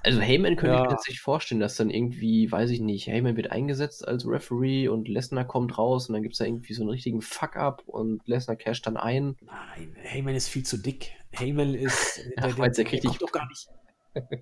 also 0.03 0.21
Heyman 0.21 0.57
könnte 0.57 0.75
ja. 0.75 0.79
ich 0.79 0.85
mir 0.85 0.91
tatsächlich 0.91 1.21
vorstellen, 1.21 1.61
dass 1.61 1.77
dann 1.77 1.91
irgendwie, 1.91 2.51
weiß 2.51 2.71
ich 2.71 2.81
nicht, 2.81 3.09
Heyman 3.09 3.37
wird 3.37 3.51
eingesetzt 3.51 4.07
als 4.07 4.27
Referee 4.27 4.89
und 4.89 5.09
Lesnar 5.09 5.47
kommt 5.47 5.77
raus 5.77 6.09
und 6.09 6.15
dann 6.15 6.23
gibt 6.23 6.35
es 6.35 6.39
da 6.39 6.45
irgendwie 6.45 6.73
so 6.73 6.83
einen 6.83 6.91
richtigen 6.91 7.21
Fuck-up 7.21 7.83
und 7.87 8.27
Lesnar 8.27 8.57
casht 8.57 8.87
dann 8.87 8.97
ein. 8.97 9.37
Nein, 9.41 9.97
Heyman 9.97 10.35
ist 10.35 10.49
viel 10.49 10.65
zu 10.65 10.79
dick. 10.79 11.13
Heyman 11.31 11.75
ist. 11.75 12.21
Ach, 12.37 12.43
der, 12.57 12.71
der, 12.71 12.85
der, 12.85 12.85
der 12.85 13.01
kommt 13.01 13.23
doch 13.23 13.33
gar 13.33 13.49
nicht. 13.49 13.69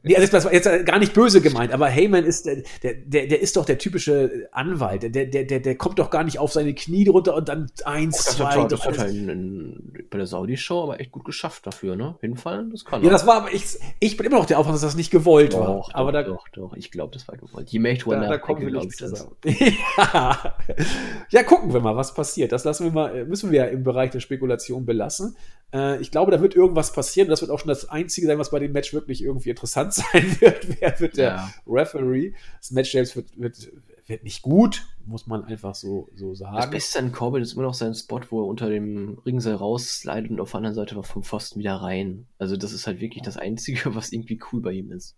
Nee, 0.03 0.17
also 0.17 0.31
das 0.31 0.45
war 0.45 0.53
jetzt 0.53 0.69
gar 0.87 0.99
nicht 0.99 1.13
böse 1.13 1.41
gemeint, 1.41 1.73
aber 1.73 1.89
Heyman 1.89 2.25
ist 2.25 2.47
der, 2.47 2.63
der, 2.83 3.27
der 3.27 3.41
ist 3.41 3.57
doch 3.57 3.65
der 3.65 3.79
typische 3.79 4.49
Anwalt. 4.53 5.03
Der, 5.03 5.27
der, 5.27 5.45
der, 5.45 5.61
der 5.61 5.75
kommt 5.77 5.99
doch 5.99 6.11
gar 6.11 6.25
nicht 6.25 6.39
auf 6.39 6.53
seine 6.53 6.75
Knie 6.75 7.09
runter 7.09 7.35
und 7.35 7.49
dann 7.49 7.67
eins, 7.85 8.27
oh, 8.29 8.33
zwei, 8.33 8.63
hat, 8.63 8.73
das 8.73 8.87
hat 8.87 8.99
er 8.99 9.09
in, 9.09 9.29
in, 9.29 10.07
bei 10.11 10.19
der 10.19 10.27
Saudi-Show 10.27 10.83
aber 10.83 11.01
echt 11.01 11.13
gut 11.13 11.25
geschafft 11.25 11.67
dafür, 11.67 11.97
ne? 11.97 12.17
Hinfallen, 12.21 12.71
das 12.71 12.85
kann 12.85 13.03
Ja, 13.03 13.11
das 13.11 13.27
war 13.27 13.37
aber 13.37 13.53
ich, 13.53 13.65
ich 14.01 14.17
bin 14.17 14.27
immer 14.27 14.39
noch 14.39 14.47
der 14.47 14.59
Auffassung, 14.59 14.75
dass 14.75 14.83
das 14.83 14.97
nicht 14.97 15.11
gewollt 15.11 15.53
doch, 15.53 15.61
war. 15.61 15.67
Doch, 15.67 15.95
aber 15.95 16.13
da, 16.13 16.23
doch, 16.23 16.49
doch, 16.49 16.75
ich 16.75 16.91
glaube, 16.91 17.13
das 17.13 17.29
war 17.29 17.37
gewollt. 17.37 17.71
Die 17.73 17.79
Make 17.79 18.05
da, 18.09 18.29
da 18.29 18.39
kommen 18.39 18.61
wir 18.63 18.73
nicht 18.73 18.97
zusammen. 18.97 19.37
ja. 19.45 20.57
ja, 21.31 21.43
gucken 21.43 21.73
wir 21.73 21.81
mal, 21.81 21.97
was 21.97 22.15
passiert. 22.15 22.53
Das 22.53 22.65
lassen 22.65 22.85
wir 22.85 22.93
mal, 22.93 23.25
müssen 23.25 23.51
wir 23.51 23.65
ja 23.65 23.67
im 23.67 23.83
Bereich 23.83 24.11
der 24.11 24.21
Spekulation 24.21 24.87
belassen. 24.87 25.37
Äh, 25.77 26.01
ich 26.01 26.11
glaube, 26.11 26.31
da 26.31 26.41
wird 26.41 26.55
irgendwas 26.55 26.93
passieren. 26.93 27.29
Das 27.29 27.43
wird 27.43 27.51
auch 27.51 27.59
schon 27.59 27.69
das 27.69 27.89
Einzige 27.89 28.27
sein, 28.27 28.39
was 28.39 28.51
bei 28.51 28.59
dem 28.59 28.73
Match 28.73 28.95
wirklich 28.95 29.23
irgendwie 29.23 29.51
interessant 29.51 29.93
sein 29.95 30.41
wird. 30.41 30.81
Wer 30.81 31.01
wird 31.01 31.17
der 31.17 31.29
ja. 31.29 31.51
Referee? 31.67 32.33
Das 32.59 32.71
Match 32.71 32.93
selbst 32.93 33.17
wird, 33.17 33.39
wird, 33.39 33.71
wird 34.07 34.25
nicht 34.25 34.43
gut, 34.43 34.87
muss 35.05 35.27
man 35.27 35.45
einfach 35.45 35.75
so, 35.75 36.09
so 36.15 36.35
sagen. 36.35 36.57
Das 36.57 36.71
Beste 36.71 36.99
an 36.99 37.13
Corbin 37.13 37.43
ist 37.43 37.53
immer 37.53 37.63
noch 37.63 37.75
sein 37.75 37.95
Spot, 37.95 38.21
wo 38.31 38.43
er 38.43 38.47
unter 38.47 38.71
dem 38.71 39.19
Ringseil 39.27 39.55
rausslidet 39.55 40.31
und 40.31 40.41
auf 40.41 40.53
der 40.53 40.59
anderen 40.59 40.75
Seite 40.75 41.03
vom 41.03 41.23
Pfosten 41.23 41.59
wieder 41.59 41.75
rein. 41.75 42.27
Also, 42.39 42.57
das 42.57 42.73
ist 42.73 42.87
halt 42.87 43.01
wirklich 43.01 43.23
das 43.23 43.37
Einzige, 43.37 43.95
was 43.95 44.13
irgendwie 44.13 44.41
cool 44.53 44.63
bei 44.63 44.73
ihm 44.73 44.93
ist. 44.93 45.17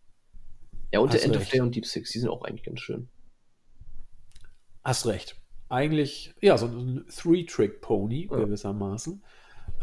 Ja, 0.93 1.01
und 1.01 1.09
Hast 1.13 1.19
der 1.19 1.25
End 1.25 1.37
recht. 1.37 1.47
of 1.47 1.51
Day 1.51 1.61
und 1.61 1.75
Deep 1.75 1.87
Six, 1.87 2.11
die 2.11 2.19
sind 2.19 2.31
auch 2.31 2.43
eigentlich 2.43 2.65
ganz 2.65 2.81
schön. 2.81 3.09
Hast 4.83 5.07
recht. 5.07 5.37
Eigentlich, 5.69 6.35
ja, 6.41 6.57
so 6.57 6.67
ein 6.67 7.05
Three-Trick-Pony 7.15 8.29
ja. 8.31 8.39
gewissermaßen. 8.39 9.23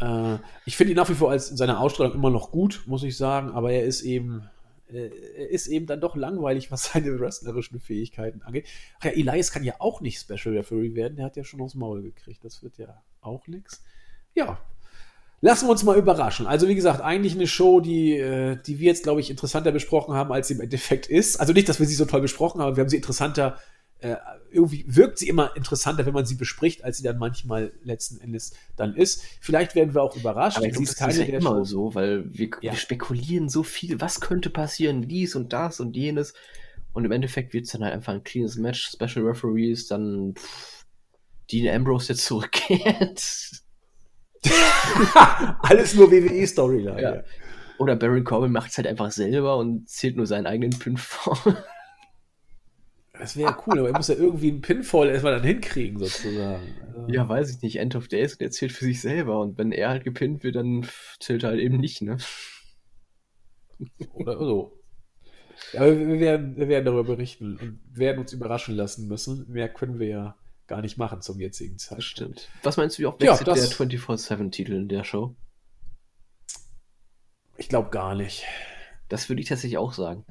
Äh, 0.00 0.38
ich 0.64 0.76
finde 0.76 0.92
ihn 0.92 0.96
nach 0.96 1.08
wie 1.08 1.14
vor 1.14 1.30
als 1.30 1.50
in 1.50 1.56
seiner 1.56 1.80
Ausstrahlung 1.80 2.14
immer 2.14 2.30
noch 2.30 2.50
gut, 2.50 2.82
muss 2.86 3.02
ich 3.02 3.16
sagen, 3.16 3.50
aber 3.50 3.72
er 3.72 3.84
ist 3.84 4.02
eben, 4.02 4.48
äh, 4.88 5.10
er 5.36 5.50
ist 5.50 5.66
eben 5.66 5.86
dann 5.86 6.00
doch 6.00 6.16
langweilig, 6.16 6.70
was 6.70 6.92
seine 6.92 7.18
wrestlerischen 7.18 7.80
Fähigkeiten 7.80 8.42
angeht. 8.42 8.66
Ach 9.00 9.06
ja, 9.06 9.10
Elias 9.12 9.52
kann 9.52 9.64
ja 9.64 9.74
auch 9.78 10.00
nicht 10.00 10.20
Special 10.20 10.56
Referee 10.56 10.94
werden, 10.94 11.16
der 11.16 11.26
hat 11.26 11.36
ja 11.36 11.44
schon 11.44 11.60
aufs 11.60 11.74
Maul 11.74 12.02
gekriegt. 12.02 12.44
Das 12.44 12.62
wird 12.62 12.78
ja 12.78 13.02
auch 13.20 13.46
nichts. 13.46 13.82
Ja, 14.34 14.58
Lassen 15.42 15.66
wir 15.66 15.72
uns 15.72 15.82
mal 15.82 15.98
überraschen. 15.98 16.46
Also, 16.46 16.66
wie 16.66 16.74
gesagt, 16.74 17.02
eigentlich 17.02 17.34
eine 17.34 17.46
Show, 17.46 17.80
die, 17.80 18.16
äh, 18.16 18.56
die 18.66 18.78
wir 18.78 18.86
jetzt, 18.86 19.02
glaube 19.02 19.20
ich, 19.20 19.28
interessanter 19.30 19.70
besprochen 19.70 20.14
haben, 20.14 20.32
als 20.32 20.48
sie 20.48 20.54
im 20.54 20.62
Endeffekt 20.62 21.06
ist. 21.08 21.38
Also 21.38 21.52
nicht, 21.52 21.68
dass 21.68 21.78
wir 21.78 21.86
sie 21.86 21.94
so 21.94 22.06
toll 22.06 22.22
besprochen 22.22 22.62
haben, 22.62 22.76
wir 22.76 22.80
haben 22.80 22.88
sie 22.88 22.96
interessanter 22.96 23.58
äh, 23.58 23.60
irgendwie 24.50 24.84
wirkt 24.86 25.18
sie 25.18 25.28
immer 25.28 25.56
interessanter, 25.56 26.04
wenn 26.06 26.12
man 26.12 26.26
sie 26.26 26.34
bespricht, 26.34 26.84
als 26.84 26.98
sie 26.98 27.02
dann 27.02 27.18
manchmal 27.18 27.72
letzten 27.82 28.20
Endes 28.20 28.52
dann 28.76 28.94
ist. 28.94 29.24
Vielleicht 29.40 29.74
werden 29.74 29.94
wir 29.94 30.02
auch 30.02 30.16
überrascht. 30.16 30.58
Aber 30.58 30.66
ich 30.66 30.72
glaub, 30.72 30.84
das 30.84 31.16
ist 31.16 31.18
ja 31.18 31.24
immer 31.24 31.64
so, 31.64 31.94
weil 31.94 32.24
wir, 32.32 32.50
ja. 32.60 32.72
wir, 32.72 32.78
spekulieren 32.78 33.48
so 33.48 33.62
viel, 33.62 34.00
was 34.00 34.20
könnte 34.20 34.50
passieren, 34.50 35.08
dies 35.08 35.34
und 35.34 35.52
das 35.52 35.80
und 35.80 35.96
jenes. 35.96 36.34
Und 36.92 37.04
im 37.04 37.12
Endeffekt 37.12 37.52
wird 37.52 37.66
es 37.66 37.72
dann 37.72 37.84
halt 37.84 37.94
einfach 37.94 38.12
ein 38.12 38.24
cleanes 38.24 38.56
Match, 38.56 38.90
Special 38.90 39.26
Referees, 39.26 39.88
dann 39.88 40.34
pff, 40.34 40.84
Dean 41.50 41.74
Ambrose 41.74 42.12
jetzt 42.12 42.24
zurückkehrt. 42.24 43.22
Alles 45.62 45.94
nur 45.94 46.10
WWE-Storyline. 46.10 47.00
Ja. 47.02 47.22
Oder 47.78 47.96
Baron 47.96 48.24
Corbin 48.24 48.52
macht 48.52 48.70
es 48.70 48.78
halt 48.78 48.86
einfach 48.86 49.10
selber 49.10 49.58
und 49.58 49.88
zählt 49.88 50.16
nur 50.16 50.26
seinen 50.26 50.46
eigenen 50.46 50.78
Pin 50.78 50.96
vor. 50.96 51.38
Das 53.18 53.36
wäre 53.36 53.50
ja 53.50 53.62
cool, 53.66 53.78
aber 53.78 53.88
er 53.88 53.96
muss 53.96 54.08
ja 54.08 54.14
irgendwie 54.14 54.50
einen 54.50 54.60
Pinfall 54.60 55.08
erstmal 55.08 55.34
dann 55.34 55.44
hinkriegen, 55.44 55.98
sozusagen. 55.98 56.74
Also 56.94 57.08
ja, 57.08 57.28
weiß 57.28 57.50
ich 57.50 57.62
nicht. 57.62 57.76
End 57.76 57.96
of 57.96 58.08
Days, 58.08 58.38
der 58.38 58.50
zählt 58.50 58.72
für 58.72 58.84
sich 58.84 59.00
selber. 59.00 59.40
Und 59.40 59.58
wenn 59.58 59.72
er 59.72 59.90
halt 59.90 60.04
gepinnt 60.04 60.42
wird, 60.42 60.56
dann 60.56 60.86
zählt 61.20 61.42
er 61.42 61.50
halt 61.50 61.60
eben 61.60 61.78
nicht, 61.78 62.02
ne? 62.02 62.18
Oder 64.14 64.38
so. 64.38 64.82
Ja, 65.72 65.80
aber 65.80 65.98
wir 65.98 66.20
werden, 66.20 66.56
wir 66.56 66.68
werden 66.68 66.84
darüber 66.84 67.04
berichten 67.04 67.56
und 67.56 67.80
werden 67.92 68.18
uns 68.18 68.32
überraschen 68.32 68.74
lassen 68.74 69.08
müssen. 69.08 69.46
Mehr 69.48 69.68
können 69.68 69.98
wir 69.98 70.08
ja 70.08 70.36
gar 70.66 70.82
nicht 70.82 70.98
machen 70.98 71.22
zum 71.22 71.40
jetzigen 71.40 71.78
Zeitpunkt. 71.78 72.04
Stimmt. 72.04 72.48
Was 72.62 72.76
meinst 72.76 72.98
du, 72.98 73.02
wie 73.02 73.06
oft 73.06 73.20
wechselt 73.20 73.46
ja, 73.46 73.54
der 73.54 73.64
24-7-Titel 73.64 74.72
in 74.72 74.88
der 74.88 75.04
Show? 75.04 75.34
Ich 77.56 77.68
glaube 77.68 77.90
gar 77.90 78.14
nicht. 78.14 78.44
Das 79.08 79.28
würde 79.28 79.40
ich 79.40 79.48
tatsächlich 79.48 79.78
auch 79.78 79.92
sagen. 79.92 80.24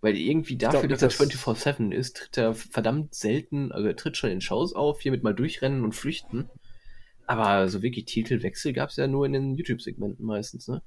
Weil 0.00 0.16
irgendwie 0.16 0.56
dafür, 0.56 0.88
glaub, 0.88 0.98
dass 0.98 1.20
er 1.20 1.26
24-7 1.26 1.92
ist, 1.92 2.16
tritt 2.16 2.38
er 2.38 2.54
verdammt 2.54 3.14
selten, 3.14 3.70
also 3.70 3.86
er 3.86 3.96
tritt 3.96 4.16
schon 4.16 4.30
in 4.30 4.40
Shows 4.40 4.74
auf, 4.74 5.00
hier 5.00 5.12
mit 5.12 5.22
mal 5.22 5.34
durchrennen 5.34 5.84
und 5.84 5.94
flüchten. 5.94 6.48
Aber 7.26 7.68
so 7.68 7.82
wirklich 7.82 8.06
Titelwechsel 8.06 8.72
gab 8.72 8.88
es 8.88 8.96
ja 8.96 9.06
nur 9.06 9.26
in 9.26 9.34
den 9.34 9.54
YouTube-Segmenten 9.54 10.24
meistens, 10.24 10.68
ne? 10.68 10.82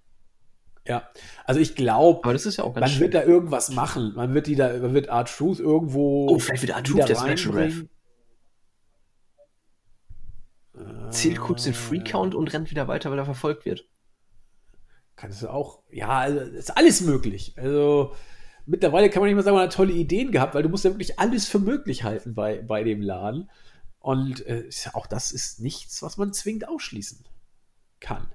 Ja, 0.85 1.07
also 1.45 1.61
ich 1.61 1.75
glaube, 1.75 2.33
das 2.33 2.57
ja 2.57 2.67
man 2.67 2.89
schön. 2.89 2.99
wird 2.99 3.13
da 3.13 3.23
irgendwas 3.23 3.69
machen. 3.69 4.13
Man 4.15 4.33
wird 4.33 4.47
die 4.47 4.55
da, 4.55 4.77
man 4.79 4.93
wird 4.93 5.07
Art 5.09 5.29
Truth 5.29 5.59
irgendwo. 5.59 6.27
Oh, 6.27 6.39
vielleicht 6.39 6.63
wird 6.63 6.75
Art 6.75 6.85
Truth 6.85 7.07
der 7.07 7.15
Special 7.15 7.55
Ref. 7.55 7.85
Zählt 11.11 11.39
kurz 11.39 11.63
den 11.63 11.73
Free 11.73 11.99
Count 11.99 12.35
und 12.35 12.51
rennt 12.51 12.71
wieder 12.71 12.87
weiter, 12.89 13.11
weil 13.11 13.19
er 13.19 13.25
verfolgt 13.25 13.63
wird. 13.63 13.87
Kann 15.15 15.29
es 15.29 15.45
auch. 15.45 15.83
Ja, 15.89 16.09
also 16.09 16.39
ist 16.39 16.75
alles 16.75 16.99
möglich. 16.99 17.53
Also 17.55 18.13
mittlerweile 18.65 19.09
kann 19.09 19.21
man 19.21 19.27
nicht 19.27 19.35
mehr 19.35 19.43
sagen, 19.43 19.55
man 19.55 19.65
hat 19.65 19.73
tolle 19.73 19.93
Ideen 19.93 20.31
gehabt, 20.31 20.55
weil 20.55 20.63
du 20.63 20.69
musst 20.69 20.85
ja 20.85 20.91
wirklich 20.91 21.19
alles 21.19 21.47
für 21.47 21.59
möglich 21.59 22.03
halten 22.03 22.33
bei, 22.33 22.61
bei 22.61 22.83
dem 22.83 23.01
Laden. 23.01 23.49
Und 23.99 24.45
äh, 24.47 24.69
auch 24.93 25.07
das 25.07 25.31
ist 25.31 25.61
nichts, 25.61 26.01
was 26.01 26.17
man 26.17 26.33
zwingend 26.33 26.67
ausschließen 26.67 27.25
kann. 27.99 28.27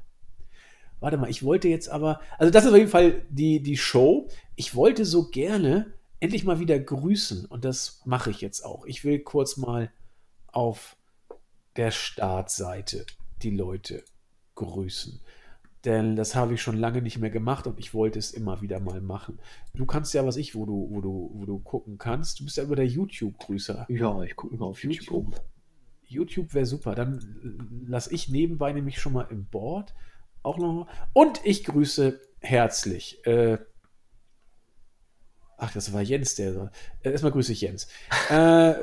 Warte 1.01 1.17
mal, 1.17 1.31
ich 1.31 1.43
wollte 1.43 1.69
jetzt 1.69 1.89
aber, 1.89 2.21
also 2.39 2.51
das 2.51 2.65
ist 2.65 2.71
auf 2.71 2.77
jeden 2.77 2.91
Fall 2.91 3.23
die, 3.29 3.63
die 3.63 3.77
Show. 3.77 4.29
Ich 4.57 4.75
wollte 4.75 5.05
so 5.05 5.29
gerne 5.29 5.93
endlich 6.21 6.45
mal 6.45 6.59
wieder 6.59 6.79
grüßen 6.79 7.45
und 7.45 7.65
das 7.65 8.01
mache 8.05 8.31
ich 8.31 8.41
jetzt 8.41 8.65
auch. 8.65 8.85
Ich 8.87 9.05
will 9.05 9.21
kurz 9.21 9.57
mal 9.57 9.93
auf 10.47 10.97
der 11.77 11.91
Startseite 11.93 13.07
die 13.43 13.51
Leute 13.51 14.05
grüßen. 14.57 15.21
Denn 15.85 16.17
das 16.17 16.35
habe 16.35 16.55
ich 16.55 16.63
schon 16.63 16.77
lange 16.77 17.03
nicht 17.03 17.19
mehr 17.19 17.31
gemacht 17.31 17.67
und 17.67 17.79
ich 17.79 17.95
wollte 17.95 18.19
es 18.19 18.33
immer 18.33 18.61
wieder 18.61 18.81
mal 18.81 19.01
machen. 19.01 19.39
Du 19.75 19.87
kannst 19.87 20.13
ja, 20.13 20.27
was 20.27 20.37
ich, 20.37 20.55
wo 20.55 20.67
du, 20.67 20.89
wo 20.91 21.01
du, 21.01 21.31
wo 21.35 21.45
du 21.47 21.59
gucken 21.61 21.99
kannst. 21.99 22.41
Du 22.41 22.45
bist 22.45 22.57
ja 22.57 22.65
über 22.65 22.77
der 22.77 22.87
YouTube-Grüßer. 22.87 23.87
Ja, 23.89 24.23
ich 24.23 24.35
gucke 24.35 24.55
immer 24.55 24.67
auf 24.67 24.83
YouTube. 24.83 25.07
YouTube, 25.09 25.41
YouTube 26.05 26.55
wäre 26.55 26.67
super. 26.67 26.97
Dann 26.97 27.85
lasse 27.87 28.13
ich 28.13 28.29
nebenbei 28.29 28.73
nämlich 28.73 29.01
schon 29.01 29.13
mal 29.13 29.29
im 29.31 29.47
Board 29.47 29.95
auch 30.43 30.59
noch. 30.59 30.89
Und 31.13 31.41
ich 31.45 31.65
grüße 31.65 32.21
herzlich. 32.41 33.25
Äh, 33.27 33.59
ach, 35.57 35.73
das 35.73 35.93
war 35.93 36.03
Jens, 36.03 36.35
der. 36.35 36.73
Äh, 37.03 37.11
erstmal 37.11 37.33
grüße 37.33 37.53
ich 37.53 37.61
Jens. 37.61 37.89
äh, 38.31 38.75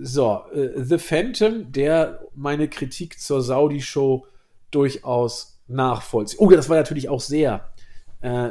so, 0.00 0.42
äh, 0.52 0.82
The 0.82 0.98
Phantom, 0.98 1.70
der 1.72 2.26
meine 2.34 2.68
Kritik 2.68 3.20
zur 3.20 3.42
Saudi-Show 3.42 4.26
durchaus 4.70 5.60
nachvollziehen. 5.66 6.40
Oh, 6.40 6.50
das 6.50 6.68
war 6.68 6.76
natürlich 6.76 7.08
auch 7.08 7.20
sehr. 7.20 7.68
Äh, 8.20 8.50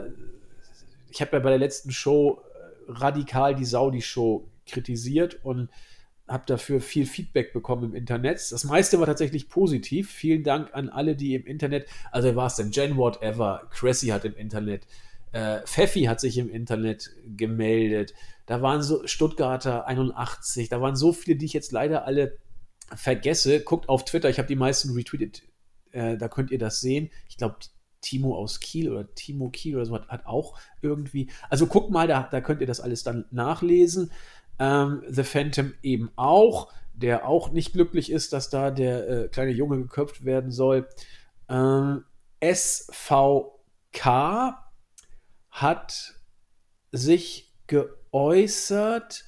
ich 1.09 1.21
habe 1.21 1.37
ja 1.37 1.39
bei 1.39 1.49
der 1.49 1.59
letzten 1.59 1.91
Show 1.91 2.41
äh, 2.87 2.91
radikal 2.91 3.55
die 3.55 3.65
Saudi-Show 3.65 4.47
kritisiert 4.65 5.43
und 5.43 5.69
habe 6.27 6.43
dafür 6.45 6.81
viel 6.81 7.05
Feedback 7.05 7.53
bekommen 7.53 7.85
im 7.85 7.95
Internet. 7.95 8.51
Das 8.51 8.63
meiste 8.65 8.99
war 8.99 9.05
tatsächlich 9.05 9.49
positiv. 9.49 10.11
Vielen 10.11 10.43
Dank 10.43 10.73
an 10.73 10.89
alle, 10.89 11.15
die 11.15 11.35
im 11.35 11.45
Internet, 11.45 11.87
also 12.11 12.35
war 12.35 12.47
es 12.47 12.55
denn 12.55 12.71
Jen 12.71 12.97
Whatever, 12.97 13.67
Cressy 13.71 14.07
hat 14.07 14.25
im 14.25 14.35
Internet, 14.35 14.87
äh, 15.31 15.61
Pfeffi 15.65 16.03
hat 16.03 16.19
sich 16.19 16.37
im 16.37 16.49
Internet 16.49 17.11
gemeldet. 17.37 18.13
Da 18.45 18.61
waren 18.61 18.81
so 18.81 19.07
Stuttgarter 19.07 19.87
81, 19.87 20.69
da 20.69 20.81
waren 20.81 20.95
so 20.95 21.13
viele, 21.13 21.37
die 21.37 21.45
ich 21.45 21.53
jetzt 21.53 21.71
leider 21.71 22.05
alle 22.05 22.37
vergesse. 22.93 23.61
Guckt 23.61 23.87
auf 23.87 24.03
Twitter, 24.03 24.29
ich 24.29 24.37
habe 24.37 24.47
die 24.47 24.55
meisten 24.55 24.93
retweetet 24.93 25.43
äh, 25.91 26.17
da 26.17 26.27
könnt 26.27 26.51
ihr 26.51 26.59
das 26.59 26.81
sehen. 26.81 27.09
Ich 27.29 27.37
glaube, 27.37 27.57
Timo 28.01 28.35
aus 28.35 28.59
Kiel 28.59 28.91
oder 28.91 29.13
Timo 29.15 29.49
Kiel 29.49 29.75
oder 29.75 29.85
so 29.85 29.95
hat, 29.95 30.07
hat 30.07 30.25
auch 30.25 30.57
irgendwie. 30.81 31.29
Also 31.49 31.67
guckt 31.67 31.91
mal, 31.91 32.07
da, 32.07 32.27
da 32.31 32.41
könnt 32.41 32.61
ihr 32.61 32.67
das 32.67 32.79
alles 32.79 33.03
dann 33.03 33.25
nachlesen. 33.31 34.11
Ähm, 34.59 35.03
The 35.07 35.23
Phantom 35.23 35.73
eben 35.83 36.11
auch. 36.15 36.71
der 36.93 37.27
auch 37.27 37.51
nicht 37.51 37.73
glücklich 37.73 38.11
ist, 38.11 38.33
dass 38.33 38.49
da 38.49 38.71
der 38.71 39.07
äh, 39.07 39.27
kleine 39.27 39.51
Junge 39.51 39.77
geköpft 39.77 40.25
werden 40.25 40.51
soll. 40.51 40.87
Ähm, 41.47 42.03
SVK 42.43 43.53
hat 45.51 46.15
sich 46.91 47.53
geäußert 47.67 49.25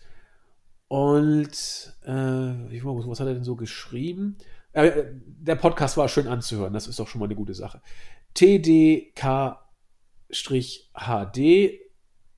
und 0.87 1.93
äh, 2.03 2.11
was 2.11 3.19
hat 3.19 3.27
er 3.27 3.35
denn 3.35 3.43
so 3.43 3.55
geschrieben? 3.55 4.37
Äh, 4.73 5.05
der 5.13 5.55
Podcast 5.55 5.97
war 5.97 6.07
schön 6.09 6.27
anzuhören, 6.27 6.73
das 6.73 6.87
ist 6.87 6.99
doch 6.99 7.07
schon 7.07 7.19
mal 7.19 7.25
eine 7.25 7.35
gute 7.35 7.53
Sache. 7.53 7.81
TDK-HD 8.35 9.59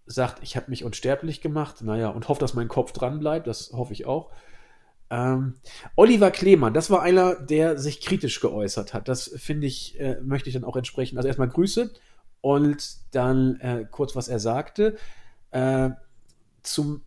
sagt, 0.06 0.44
ich 0.44 0.56
habe 0.56 0.70
mich 0.70 0.84
unsterblich 0.84 1.42
gemacht, 1.42 1.82
naja, 1.82 2.10
und 2.10 2.30
hofft, 2.30 2.42
dass 2.42 2.54
mein 2.54 2.68
Kopf 2.68 2.92
dran 2.92 3.20
bleibt, 3.20 3.48
das 3.48 3.72
hoffe 3.74 3.94
ich 3.94 4.06
auch. 4.06 4.32
Ähm, 5.10 5.56
Oliver 5.96 6.32
Klemann, 6.32 6.74
das 6.74 6.90
war 6.90 7.02
einer, 7.02 7.36
der 7.36 7.78
sich 7.78 8.00
kritisch 8.00 8.40
geäußert 8.40 8.94
hat. 8.94 9.10
Das 9.10 9.28
finde 9.36 9.68
ich, 9.68 10.00
äh, 10.00 10.22
möchte 10.22 10.50
ich 10.50 10.54
dann 10.54 10.64
auch 10.64 10.78
entsprechen. 10.78 11.18
Also 11.18 11.28
erstmal 11.28 11.50
Grüße 11.50 11.92
und 12.40 12.98
dann 13.14 13.60
äh, 13.60 13.86
kurz, 13.92 14.16
was 14.16 14.30
er 14.30 14.40
sagte. 14.40 14.96
Äh, 15.52 15.90
zum, 16.64 17.04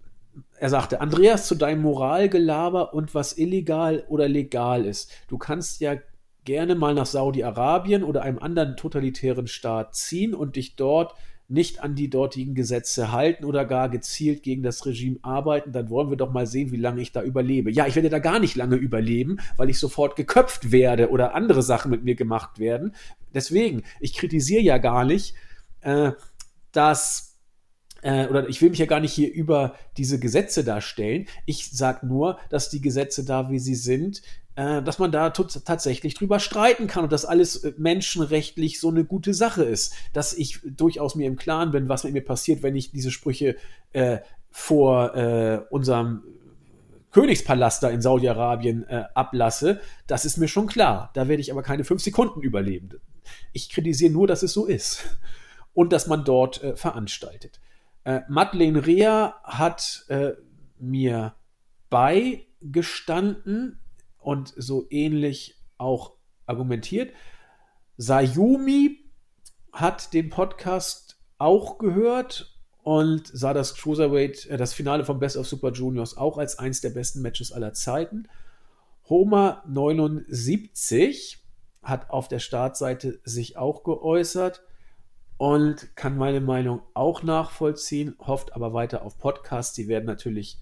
er 0.58 0.70
sagte, 0.70 1.00
Andreas, 1.00 1.46
zu 1.46 1.54
deinem 1.54 1.82
Moralgelaber 1.82 2.94
und 2.94 3.14
was 3.14 3.36
illegal 3.36 4.04
oder 4.08 4.28
legal 4.28 4.84
ist. 4.84 5.10
Du 5.28 5.38
kannst 5.38 5.80
ja 5.80 5.96
gerne 6.44 6.74
mal 6.74 6.94
nach 6.94 7.06
Saudi-Arabien 7.06 8.04
oder 8.04 8.22
einem 8.22 8.38
anderen 8.38 8.76
totalitären 8.76 9.46
Staat 9.46 9.94
ziehen 9.94 10.34
und 10.34 10.56
dich 10.56 10.76
dort 10.76 11.14
nicht 11.46 11.82
an 11.82 11.94
die 11.94 12.08
dortigen 12.08 12.54
Gesetze 12.54 13.12
halten 13.12 13.44
oder 13.44 13.64
gar 13.66 13.90
gezielt 13.90 14.42
gegen 14.42 14.62
das 14.62 14.86
Regime 14.86 15.18
arbeiten, 15.22 15.72
dann 15.72 15.90
wollen 15.90 16.08
wir 16.08 16.16
doch 16.16 16.32
mal 16.32 16.46
sehen, 16.46 16.72
wie 16.72 16.78
lange 16.78 17.02
ich 17.02 17.12
da 17.12 17.22
überlebe. 17.22 17.70
Ja, 17.70 17.86
ich 17.86 17.94
werde 17.94 18.08
da 18.08 18.18
gar 18.18 18.38
nicht 18.38 18.56
lange 18.56 18.76
überleben, 18.76 19.38
weil 19.56 19.68
ich 19.68 19.78
sofort 19.78 20.16
geköpft 20.16 20.72
werde 20.72 21.10
oder 21.10 21.34
andere 21.34 21.62
Sachen 21.62 21.90
mit 21.90 22.02
mir 22.02 22.14
gemacht 22.14 22.58
werden. 22.58 22.94
Deswegen, 23.34 23.82
ich 24.00 24.14
kritisiere 24.14 24.62
ja 24.62 24.78
gar 24.78 25.04
nicht, 25.04 25.34
äh, 25.82 26.12
dass 26.72 27.33
äh, 28.04 28.28
oder 28.28 28.48
ich 28.48 28.60
will 28.60 28.70
mich 28.70 28.78
ja 28.78 28.86
gar 28.86 29.00
nicht 29.00 29.12
hier 29.12 29.32
über 29.32 29.74
diese 29.96 30.18
Gesetze 30.18 30.62
darstellen. 30.62 31.26
Ich 31.46 31.70
sage 31.70 32.06
nur, 32.06 32.38
dass 32.50 32.68
die 32.68 32.82
Gesetze 32.82 33.24
da, 33.24 33.50
wie 33.50 33.58
sie 33.58 33.74
sind, 33.74 34.20
äh, 34.56 34.82
dass 34.82 34.98
man 34.98 35.10
da 35.10 35.30
tatsächlich 35.30 36.14
drüber 36.14 36.38
streiten 36.38 36.86
kann 36.86 37.04
und 37.04 37.12
dass 37.12 37.24
alles 37.24 37.56
äh, 37.64 37.72
menschenrechtlich 37.78 38.78
so 38.78 38.90
eine 38.90 39.04
gute 39.04 39.32
Sache 39.32 39.64
ist. 39.64 39.94
Dass 40.12 40.34
ich 40.34 40.60
durchaus 40.64 41.14
mir 41.14 41.26
im 41.26 41.36
Klaren 41.36 41.70
bin, 41.70 41.88
was 41.88 42.04
mit 42.04 42.12
mir 42.12 42.24
passiert, 42.24 42.62
wenn 42.62 42.76
ich 42.76 42.92
diese 42.92 43.10
Sprüche 43.10 43.56
äh, 43.92 44.18
vor 44.50 45.16
äh, 45.16 45.60
unserem 45.70 46.24
Königspalast 47.10 47.82
da 47.82 47.88
in 47.88 48.02
Saudi-Arabien 48.02 48.86
äh, 48.86 49.04
ablasse, 49.14 49.80
das 50.06 50.26
ist 50.26 50.36
mir 50.36 50.48
schon 50.48 50.66
klar. 50.66 51.10
Da 51.14 51.26
werde 51.26 51.40
ich 51.40 51.50
aber 51.50 51.62
keine 51.62 51.84
fünf 51.84 52.02
Sekunden 52.02 52.42
überleben. 52.42 52.90
Ich 53.54 53.70
kritisiere 53.70 54.12
nur, 54.12 54.26
dass 54.26 54.42
es 54.42 54.52
so 54.52 54.66
ist 54.66 55.04
und 55.72 55.92
dass 55.92 56.06
man 56.06 56.24
dort 56.24 56.62
äh, 56.62 56.76
veranstaltet. 56.76 57.60
Äh, 58.04 58.20
Madeleine 58.28 58.86
Rea 58.86 59.34
hat 59.44 60.04
äh, 60.08 60.32
mir 60.78 61.34
beigestanden, 61.90 63.80
und 64.24 64.54
so 64.56 64.86
ähnlich 64.90 65.62
auch 65.76 66.14
argumentiert. 66.46 67.12
Sayumi 67.96 69.04
hat 69.72 70.12
den 70.12 70.30
Podcast 70.30 71.20
auch 71.38 71.78
gehört 71.78 72.58
und 72.82 73.26
sah 73.26 73.52
das 73.54 73.74
Cruiserweight, 73.74 74.46
äh, 74.46 74.56
das 74.56 74.72
Finale 74.72 75.04
von 75.04 75.18
Best 75.18 75.36
of 75.36 75.46
Super 75.46 75.72
Juniors 75.72 76.16
auch 76.16 76.38
als 76.38 76.58
eins 76.58 76.80
der 76.80 76.90
besten 76.90 77.22
Matches 77.22 77.52
aller 77.52 77.74
Zeiten. 77.74 78.28
Homer 79.08 79.62
79 79.66 81.44
hat 81.82 82.08
auf 82.10 82.28
der 82.28 82.38
Startseite 82.38 83.20
sich 83.24 83.58
auch 83.58 83.84
geäußert 83.84 84.62
und 85.36 85.96
kann 85.96 86.16
meine 86.16 86.40
Meinung 86.40 86.82
auch 86.94 87.22
nachvollziehen, 87.22 88.14
hofft 88.18 88.54
aber 88.54 88.72
weiter 88.72 89.02
auf 89.02 89.18
Podcasts, 89.18 89.74
die 89.74 89.88
werden 89.88 90.06
natürlich 90.06 90.60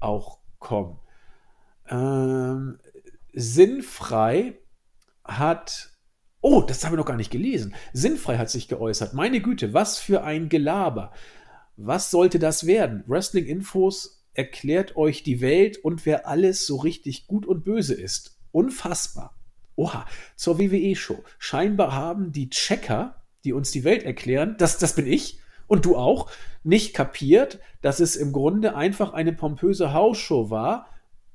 auch 0.00 0.38
kommen. 0.58 0.98
Ähm, 1.88 2.78
Sinnfrei 3.32 4.58
hat. 5.24 5.90
Oh, 6.40 6.60
das 6.60 6.84
haben 6.84 6.92
wir 6.92 6.98
noch 6.98 7.06
gar 7.06 7.16
nicht 7.16 7.30
gelesen. 7.30 7.74
Sinnfrei 7.92 8.36
hat 8.36 8.50
sich 8.50 8.68
geäußert. 8.68 9.14
Meine 9.14 9.40
Güte, 9.40 9.72
was 9.72 9.98
für 9.98 10.24
ein 10.24 10.48
Gelaber. 10.48 11.12
Was 11.76 12.10
sollte 12.10 12.38
das 12.38 12.66
werden? 12.66 13.02
Wrestling 13.06 13.46
Infos 13.46 14.24
erklärt 14.34 14.96
euch 14.96 15.22
die 15.22 15.40
Welt 15.40 15.78
und 15.78 16.04
wer 16.06 16.28
alles 16.28 16.66
so 16.66 16.76
richtig 16.76 17.26
gut 17.26 17.46
und 17.46 17.64
böse 17.64 17.94
ist. 17.94 18.38
Unfassbar. 18.52 19.36
Oha, 19.76 20.06
zur 20.36 20.58
WWE-Show. 20.58 21.24
Scheinbar 21.38 21.92
haben 21.92 22.30
die 22.30 22.50
Checker, 22.50 23.23
die 23.44 23.52
uns 23.52 23.70
die 23.70 23.84
Welt 23.84 24.02
erklären, 24.02 24.56
das, 24.58 24.78
das 24.78 24.94
bin 24.94 25.06
ich 25.06 25.38
und 25.66 25.84
du 25.84 25.96
auch, 25.96 26.30
nicht 26.62 26.94
kapiert, 26.94 27.60
dass 27.82 28.00
es 28.00 28.16
im 28.16 28.32
Grunde 28.32 28.74
einfach 28.74 29.12
eine 29.12 29.32
pompöse 29.32 29.92
Hausshow 29.92 30.50
war, 30.50 30.88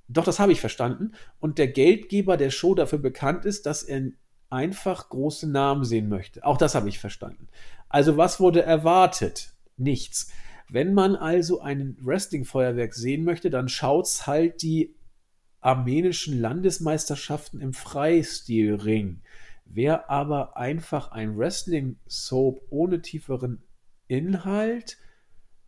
doch, 0.10 0.24
das 0.24 0.40
habe 0.40 0.52
ich 0.52 0.60
verstanden. 0.60 1.14
Und 1.40 1.60
der 1.60 1.68
Geldgeber 1.68 2.36
der 2.36 2.50
Show 2.50 2.74
dafür 2.74 2.98
bekannt 2.98 3.46
ist, 3.46 3.68
dass 3.68 3.84
er 3.84 4.12
einfach 4.50 5.10
große 5.10 5.48
Namen 5.48 5.86
sehen 5.86 6.10
möchte. 6.10 6.44
Auch 6.44 6.58
das 6.58 6.74
habe 6.74 6.90
ich 6.90 6.98
verstanden. 6.98 7.48
Also, 7.90 8.18
was 8.18 8.40
wurde 8.40 8.64
erwartet? 8.64 9.54
Nichts. 9.78 10.32
Wenn 10.68 10.94
man 10.94 11.16
also 11.16 11.62
ein 11.62 11.96
Wrestling-Feuerwerk 12.02 12.96
sehen 12.96 13.24
möchte, 13.24 13.52
dann 13.52 13.70
schaut's 13.70 14.26
halt 14.26 14.64
die 14.64 14.96
armenischen 15.62 16.40
Landesmeisterschaften 16.40 17.62
im 17.62 17.74
Freistilring. 17.74 19.22
Wer 19.72 20.10
aber 20.10 20.58
einfach 20.58 21.12
ein 21.12 21.38
Wrestling-Soap 21.38 22.62
ohne 22.70 23.02
tieferen 23.04 23.64
Inhalt 24.08 24.98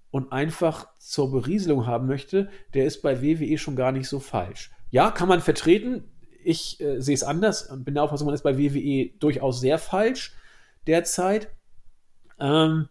und 0.10 0.32
einfach 0.32 0.88
zur 0.98 1.32
Berieselung 1.32 1.86
haben 1.86 2.08
möchte, 2.08 2.50
der 2.74 2.86
ist 2.86 3.04
bei 3.04 3.22
WWE 3.22 3.60
schon 3.60 3.76
gar 3.76 3.92
nicht 3.92 4.10
so 4.10 4.20
falsch. 4.20 4.72
Ja, 4.90 5.12
kann 5.12 5.28
man 5.28 5.40
vertreten. 5.40 6.12
Ich 6.44 6.82
äh, 6.82 7.00
sehe 7.00 7.14
es 7.14 7.24
anders 7.24 7.70
und 7.70 7.86
bin 7.86 7.94
der 7.94 8.04
Auffassung, 8.04 8.26
man 8.26 8.34
ist 8.34 8.42
bei 8.42 8.58
WWE 8.58 9.12
durchaus 9.20 9.62
sehr 9.62 9.78
falsch 9.78 10.34
derzeit. 10.88 11.50
Ähm, 12.40 12.90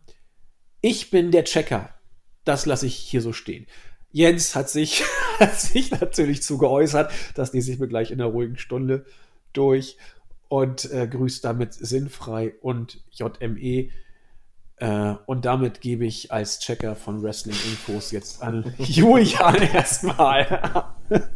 ich 0.81 1.11
bin 1.11 1.33
der 1.33 1.43
Checker. 1.43 1.93
Das 2.45 2.67
lasse 2.67 2.87
ich 2.87 2.95
hier 2.95 3.21
so 3.21 3.33
stehen. 3.33 3.67
Jens 4.13 4.55
hat 4.55 4.71
sich, 4.71 5.03
hat 5.41 5.61
sich 5.61 5.91
natürlich 5.91 6.45
zu 6.45 6.57
geäußert. 6.57 7.13
Das 7.35 7.53
lese 7.53 7.73
ich 7.73 7.81
mir 7.81 7.89
gleich 7.89 8.13
in 8.13 8.21
einer 8.21 8.31
ruhigen 8.31 8.57
Stunde 8.57 9.05
durch 9.53 9.97
und 10.51 10.91
äh, 10.91 11.07
grüßt 11.07 11.45
damit 11.45 11.73
sinnfrei 11.75 12.55
und 12.61 13.01
JME. 13.13 13.89
Äh, 14.77 15.15
und 15.27 15.45
damit 15.45 15.81
gebe 15.81 16.05
ich 16.05 16.33
als 16.33 16.59
Checker 16.59 16.97
von 16.97 17.23
Wrestling 17.23 17.55
Infos 17.55 18.11
jetzt 18.11 18.43
an 18.43 18.75
Julian 18.79 19.63
erstmal. 19.63 20.85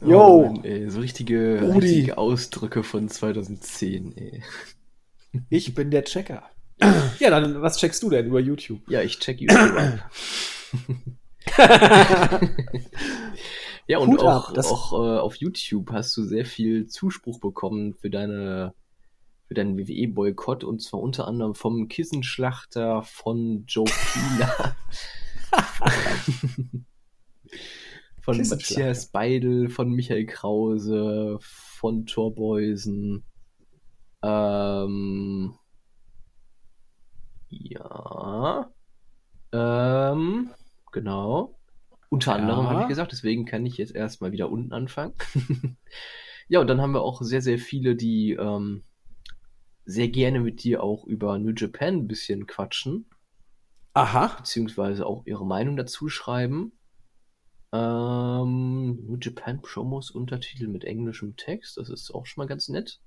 Jo. 0.00 0.20
Oh 0.20 0.52
Mann, 0.52 0.64
ey, 0.64 0.88
so 0.88 1.00
richtige, 1.00 1.74
richtige 1.74 2.18
Ausdrücke 2.18 2.84
von 2.84 3.08
2010, 3.08 4.16
ey. 4.16 4.44
Ich 5.50 5.74
bin 5.74 5.90
der 5.90 6.04
Checker. 6.04 6.44
Ja, 7.18 7.30
dann 7.30 7.60
was 7.60 7.78
checkst 7.78 8.00
du 8.04 8.10
denn 8.10 8.26
über 8.26 8.38
YouTube? 8.38 8.80
Ja, 8.88 9.02
ich 9.02 9.18
check 9.18 9.40
YouTube. 9.40 10.00
Ja, 13.88 13.98
und 13.98 14.10
Hut 14.10 14.20
auch, 14.20 14.50
ab, 14.50 14.58
auch 14.58 14.92
äh, 14.92 15.18
auf 15.18 15.34
YouTube 15.36 15.90
hast 15.90 16.16
du 16.16 16.22
sehr 16.22 16.44
viel 16.44 16.86
Zuspruch 16.86 17.40
bekommen 17.40 17.94
für 17.94 18.10
deine 18.10 18.74
für 19.46 19.54
deinen 19.54 19.78
WWE-Boykott 19.78 20.62
und 20.62 20.82
zwar 20.82 21.00
unter 21.00 21.26
anderem 21.26 21.54
vom 21.54 21.88
Kissenschlachter 21.88 23.02
von 23.02 23.64
Joe 23.66 23.86
Pila. 23.86 24.76
von 28.20 28.36
Matthias 28.46 29.06
Beidel, 29.06 29.70
von 29.70 29.90
Michael 29.90 30.26
Krause, 30.26 31.38
von 31.40 32.04
Torbeusen. 32.04 33.24
Ähm, 34.22 35.54
ja. 37.48 38.70
Ähm, 39.52 40.50
genau. 40.92 41.57
Unter 42.08 42.32
ja. 42.32 42.38
anderem 42.38 42.68
habe 42.68 42.82
ich 42.82 42.88
gesagt, 42.88 43.12
deswegen 43.12 43.44
kann 43.44 43.66
ich 43.66 43.76
jetzt 43.76 43.94
erstmal 43.94 44.32
wieder 44.32 44.50
unten 44.50 44.72
anfangen. 44.72 45.14
ja, 46.48 46.60
und 46.60 46.66
dann 46.66 46.80
haben 46.80 46.92
wir 46.92 47.02
auch 47.02 47.22
sehr, 47.22 47.42
sehr 47.42 47.58
viele, 47.58 47.96
die 47.96 48.32
ähm, 48.32 48.84
sehr 49.84 50.08
gerne 50.08 50.40
mit 50.40 50.64
dir 50.64 50.82
auch 50.82 51.06
über 51.06 51.38
New 51.38 51.52
Japan 51.54 51.94
ein 51.94 52.08
bisschen 52.08 52.46
quatschen. 52.46 53.06
Aha. 53.94 54.36
Beziehungsweise 54.36 55.06
auch 55.06 55.26
ihre 55.26 55.46
Meinung 55.46 55.76
dazu 55.76 56.08
schreiben. 56.08 56.72
Ähm, 57.72 59.04
New 59.06 59.18
Japan 59.20 59.60
Promos 59.60 60.10
Untertitel 60.10 60.68
mit 60.68 60.84
englischem 60.84 61.36
Text, 61.36 61.76
das 61.76 61.90
ist 61.90 62.14
auch 62.14 62.24
schon 62.24 62.42
mal 62.42 62.48
ganz 62.48 62.68
nett. 62.68 63.00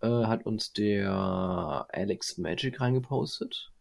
Äh, 0.00 0.08
hat 0.08 0.46
uns 0.46 0.72
der 0.72 1.86
Alex 1.90 2.38
Magic 2.38 2.80
reingepostet. 2.80 3.72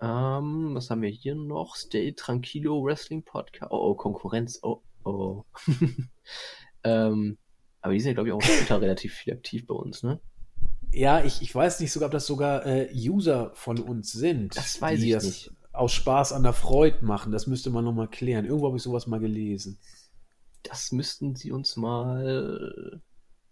Ähm, 0.00 0.74
was 0.74 0.90
haben 0.90 1.02
wir 1.02 1.10
hier 1.10 1.34
noch? 1.34 1.76
Stay 1.76 2.12
Tranquilo 2.12 2.82
Wrestling 2.84 3.22
Podcast. 3.22 3.70
Oh, 3.70 3.90
oh, 3.90 3.94
Konkurrenz. 3.94 4.58
Oh, 4.62 4.82
Oh. 5.04 5.44
ähm, 6.84 7.38
aber 7.80 7.92
die 7.94 8.00
sind 8.00 8.10
ja, 8.10 8.14
glaube 8.14 8.28
ich, 8.28 8.32
auch 8.32 8.38
auf 8.38 8.44
Twitter 8.44 8.80
relativ 8.80 9.14
viel 9.14 9.32
aktiv 9.32 9.66
bei 9.66 9.74
uns, 9.74 10.02
ne? 10.02 10.20
Ja, 10.92 11.24
ich, 11.24 11.40
ich 11.40 11.54
weiß 11.54 11.80
nicht 11.80 11.92
sogar, 11.92 12.08
ob 12.08 12.12
das 12.12 12.26
sogar 12.26 12.66
äh, 12.66 12.90
User 12.92 13.52
von 13.54 13.78
uns 13.78 14.12
sind. 14.12 14.56
Das 14.56 14.80
weiß 14.80 15.00
die 15.00 15.08
ich 15.08 15.12
das 15.12 15.24
nicht. 15.24 15.52
aus 15.72 15.92
Spaß 15.92 16.32
an 16.32 16.42
der 16.42 16.52
Freude 16.52 17.04
machen. 17.04 17.32
Das 17.32 17.46
müsste 17.46 17.70
man 17.70 17.84
nochmal 17.84 18.08
klären. 18.08 18.44
Irgendwo 18.44 18.66
habe 18.66 18.76
ich 18.76 18.82
sowas 18.82 19.06
mal 19.06 19.20
gelesen. 19.20 19.78
Das 20.64 20.90
müssten 20.92 21.36
sie 21.36 21.52
uns 21.52 21.76
mal. 21.76 23.00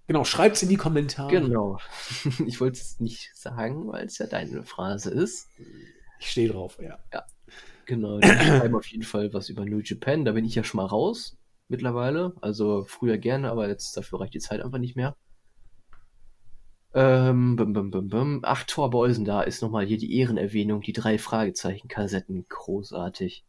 Genau, 0.09 0.25
schreibt's 0.25 0.63
in 0.63 0.69
die 0.69 0.77
Kommentare. 0.77 1.31
Genau. 1.31 1.79
Ich 2.47 2.61
wollte 2.61 2.81
es 2.81 2.99
nicht 2.99 3.31
sagen, 3.35 3.87
weil 3.89 4.07
es 4.07 4.19
ja 4.19 4.27
deine 4.27 4.65
Phrase 4.65 5.11
ist. 5.11 5.49
Ich 6.21 6.31
stehe 6.31 6.49
drauf, 6.49 6.79
ja. 6.81 6.99
Genau, 7.87 8.19
die 8.19 8.29
schreiben 8.29 8.77
auf 8.77 8.87
jeden 8.87 9.05
Fall 9.05 9.33
was 9.33 9.49
über 9.49 9.65
New 9.65 9.81
Japan. 9.83 10.25
Da 10.25 10.33
bin 10.33 10.45
ich 10.45 10.55
ja 10.55 10.65
schon 10.65 10.79
mal 10.79 10.87
raus 10.87 11.39
mittlerweile. 11.69 12.35
Also 12.41 12.85
früher 12.85 13.19
gerne, 13.19 13.51
aber 13.51 13.69
jetzt 13.69 13.97
dafür 13.97 14.21
reicht 14.21 14.35
die 14.35 14.41
Zeit 14.41 14.61
einfach 14.61 14.79
nicht 14.79 14.97
mehr. 14.97 15.17
Ähm, 16.95 17.57
bum, 17.57 17.73
bum, 17.73 17.91
bum, 17.91 18.09
bum. 18.09 18.41
Ach, 18.43 18.65
Thor 18.65 18.91
Beusen, 18.91 19.25
da 19.25 19.43
ist 19.43 19.63
nochmal 19.63 19.87
hier 19.87 19.99
die 19.99 20.17
Ehrenerwähnung, 20.17 20.81
die 20.81 20.93
drei 20.93 21.19
Fragezeichen-Kassetten. 21.19 22.47
Großartig. 22.49 23.45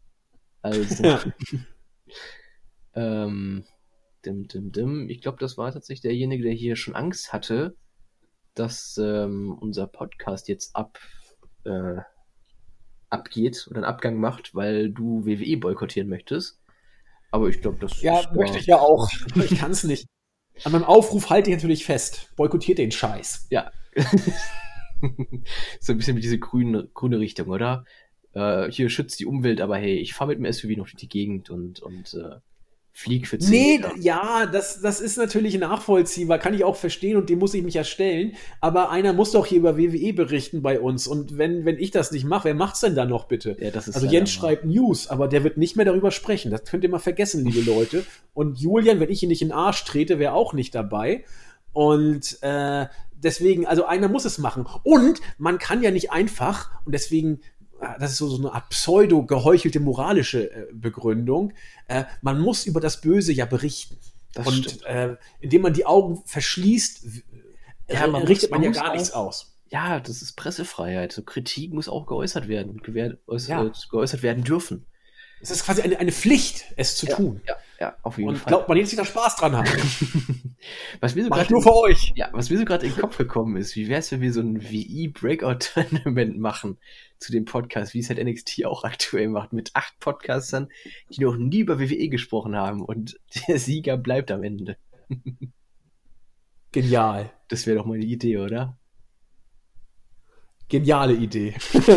Also, 0.61 1.03
Ja. 1.03 1.23
ähm, 2.93 3.65
dim, 4.25 4.47
dim, 4.47 4.71
dim. 4.71 5.09
Ich 5.09 5.21
glaube, 5.21 5.37
das 5.39 5.57
war 5.57 5.71
tatsächlich 5.71 6.01
derjenige, 6.01 6.43
der 6.43 6.53
hier 6.53 6.75
schon 6.75 6.95
Angst 6.95 7.31
hatte, 7.31 7.75
dass 8.55 8.99
ähm, 9.01 9.57
unser 9.59 9.87
Podcast 9.87 10.49
jetzt 10.49 10.75
ab, 10.75 10.99
äh, 11.63 12.01
abgeht 13.09 13.67
oder 13.69 13.77
einen 13.77 13.85
Abgang 13.85 14.17
macht, 14.17 14.55
weil 14.55 14.89
du 14.89 15.25
WWE 15.25 15.57
boykottieren 15.57 16.09
möchtest. 16.09 16.59
Aber 17.31 17.47
ich 17.47 17.61
glaube, 17.61 17.77
das 17.79 18.01
Ja, 18.01 18.19
ist 18.19 18.33
möchte 18.33 18.57
ich 18.57 18.65
ja 18.65 18.79
auch. 18.79 19.09
Ich 19.35 19.59
kann 19.59 19.71
es 19.71 19.83
nicht. 19.83 20.07
An 20.63 20.71
meinem 20.71 20.83
Aufruf 20.83 21.29
halte 21.29 21.49
ich 21.49 21.55
natürlich 21.55 21.85
fest. 21.85 22.31
Boykottiert 22.35 22.79
den 22.79 22.91
Scheiß. 22.91 23.47
Ja. 23.49 23.71
so 25.79 25.93
ein 25.93 25.97
bisschen 25.97 26.17
wie 26.17 26.21
diese 26.21 26.39
grüne, 26.39 26.89
grüne 26.93 27.19
Richtung, 27.19 27.47
oder? 27.47 27.85
Äh, 28.33 28.69
hier 28.71 28.89
schützt 28.89 29.19
die 29.19 29.25
Umwelt, 29.25 29.61
aber 29.61 29.77
hey, 29.77 29.95
ich 29.95 30.13
fahre 30.13 30.35
mit 30.35 30.39
dem 30.39 30.51
SUV 30.51 30.77
noch 30.77 30.85
durch 30.85 30.95
die 30.95 31.07
Gegend 31.07 31.49
und, 31.49 31.79
und 31.79 32.13
äh, 32.13 32.37
flieg 32.99 33.27
für 33.27 33.39
10 33.39 33.49
Nee, 33.49 33.77
Meter. 33.77 33.93
ja, 33.99 34.45
das, 34.45 34.81
das 34.81 34.99
ist 35.01 35.17
natürlich 35.17 35.57
nachvollziehbar, 35.57 36.37
kann 36.37 36.53
ich 36.53 36.63
auch 36.63 36.75
verstehen 36.75 37.15
und 37.17 37.29
dem 37.29 37.39
muss 37.39 37.53
ich 37.53 37.63
mich 37.63 37.73
ja 37.73 37.83
stellen. 37.83 38.33
Aber 38.61 38.89
einer 38.89 39.13
muss 39.13 39.31
doch 39.31 39.45
hier 39.45 39.59
über 39.59 39.77
WWE 39.77 40.13
berichten 40.13 40.61
bei 40.61 40.79
uns. 40.79 41.07
Und 41.07 41.37
wenn, 41.37 41.65
wenn 41.65 41.77
ich 41.79 41.91
das 41.91 42.11
nicht 42.11 42.25
mache, 42.25 42.45
wer 42.45 42.55
macht's 42.55 42.81
denn 42.81 42.95
da 42.95 43.05
noch 43.05 43.25
bitte? 43.25 43.55
Ja, 43.59 43.71
das 43.71 43.87
ist 43.87 43.95
Also 43.95 44.07
Jens 44.07 44.35
wahr. 44.35 44.49
schreibt 44.49 44.65
News, 44.65 45.07
aber 45.07 45.27
der 45.27 45.43
wird 45.43 45.57
nicht 45.57 45.75
mehr 45.75 45.85
darüber 45.85 46.11
sprechen. 46.11 46.51
Das 46.51 46.65
könnt 46.65 46.83
ihr 46.83 46.89
mal 46.89 46.99
vergessen, 46.99 47.45
liebe 47.45 47.61
Leute. 47.61 48.05
Und 48.33 48.59
Julian, 48.59 48.99
wenn 48.99 49.09
ich 49.09 49.23
ihn 49.23 49.29
nicht 49.29 49.41
in 49.41 49.49
den 49.49 49.53
Arsch 49.57 49.83
trete, 49.85 50.19
wäre 50.19 50.33
auch 50.33 50.53
nicht 50.53 50.75
dabei. 50.75 51.23
Und 51.71 52.37
äh, 52.41 52.87
deswegen, 53.15 53.65
also 53.65 53.85
einer 53.85 54.07
muss 54.09 54.25
es 54.25 54.37
machen. 54.39 54.65
Und 54.83 55.21
man 55.37 55.57
kann 55.59 55.81
ja 55.83 55.91
nicht 55.91 56.11
einfach, 56.11 56.69
und 56.85 56.93
deswegen, 56.93 57.39
das 57.99 58.11
ist 58.11 58.17
so, 58.17 58.27
so 58.27 58.37
eine 58.37 58.53
Art 58.53 58.69
pseudo-geheuchelte 58.69 59.79
moralische 59.79 60.51
äh, 60.51 60.67
Begründung, 60.73 61.53
äh, 61.87 62.03
man 62.21 62.39
muss 62.39 62.65
über 62.65 62.79
das 62.79 63.01
Böse 63.01 63.31
ja 63.33 63.45
berichten. 63.45 63.97
Das 64.33 64.45
und 64.47 64.83
äh, 64.85 65.15
indem 65.39 65.63
man 65.63 65.73
die 65.73 65.85
Augen 65.85 66.21
verschließt, 66.25 67.05
Ja, 67.89 68.07
man 68.07 68.23
richtet 68.23 68.51
muss- 68.51 68.59
man, 68.59 68.67
man 68.67 68.73
ja 68.73 68.81
gar 68.83 68.93
nichts 68.93 69.11
aus. 69.11 69.55
Ja, 69.71 69.99
das 69.99 70.21
ist 70.21 70.35
Pressefreiheit. 70.35 71.11
So 71.11 71.21
Kritik 71.23 71.73
muss 71.73 71.87
auch 71.89 72.05
geäußert 72.07 72.47
werden 72.47 72.71
und 72.71 72.87
äuß- 72.87 73.49
Ja. 73.49 73.63
äh, 73.65 73.71
geäußert 73.91 74.23
werden 74.23 74.43
dürfen. 74.43 74.85
Es 75.41 75.51
ist 75.51 75.63
quasi 75.63 75.81
eine, 75.81 75.97
eine 75.99 76.11
Pflicht, 76.11 76.65
es 76.75 76.97
zu 76.97 77.05
tun. 77.07 77.39
Ja, 77.47 77.55
ja, 77.79 77.95
auf 78.03 78.17
jeden 78.17 78.31
Und 78.31 78.35
Fall. 78.39 78.47
glaubt 78.49 78.67
man 78.67 78.77
jetzt 78.77 78.91
wieder 78.91 79.05
Spaß 79.05 79.37
dran 79.37 79.55
haben. 79.55 79.69
was 80.99 81.15
mir 81.15 81.23
so 81.23 81.29
gerade 81.29 81.51
nur 81.53 81.61
für 81.63 81.73
euch. 81.75 82.11
Ja, 82.15 82.29
was 82.33 82.49
mir 82.49 82.57
so 82.57 82.65
gerade 82.65 82.85
in 82.85 82.91
den 82.91 82.99
Kopf 82.99 83.17
gekommen 83.17 83.55
ist, 83.55 83.75
wie 83.77 83.87
wäre 83.87 83.99
es, 83.99 84.11
wenn 84.11 84.19
wir 84.19 84.33
so 84.33 84.41
ein 84.41 84.61
VE-Breakout-Tournament 84.61 86.37
machen 86.39 86.77
zu 87.19 87.31
dem 87.31 87.45
Podcast, 87.45 87.93
wie 87.93 87.99
es 87.99 88.09
halt 88.09 88.23
NXT 88.23 88.65
auch 88.65 88.83
aktuell 88.83 89.27
macht, 89.27 89.53
mit 89.53 89.71
acht 89.73 89.99
Podcastern, 89.99 90.69
die 91.09 91.21
noch 91.21 91.37
nie 91.37 91.59
über 91.59 91.79
WWE 91.79 92.09
gesprochen 92.09 92.55
haben 92.55 92.81
und 92.81 93.19
der 93.47 93.59
Sieger 93.59 93.97
bleibt 93.97 94.31
am 94.31 94.43
Ende. 94.43 94.77
Genial. 96.71 97.31
Das 97.47 97.65
wäre 97.65 97.77
doch 97.77 97.85
mal 97.85 97.95
eine 97.95 98.05
Idee, 98.05 98.37
oder? 98.37 98.77
Geniale 100.67 101.13
Idee. 101.13 101.55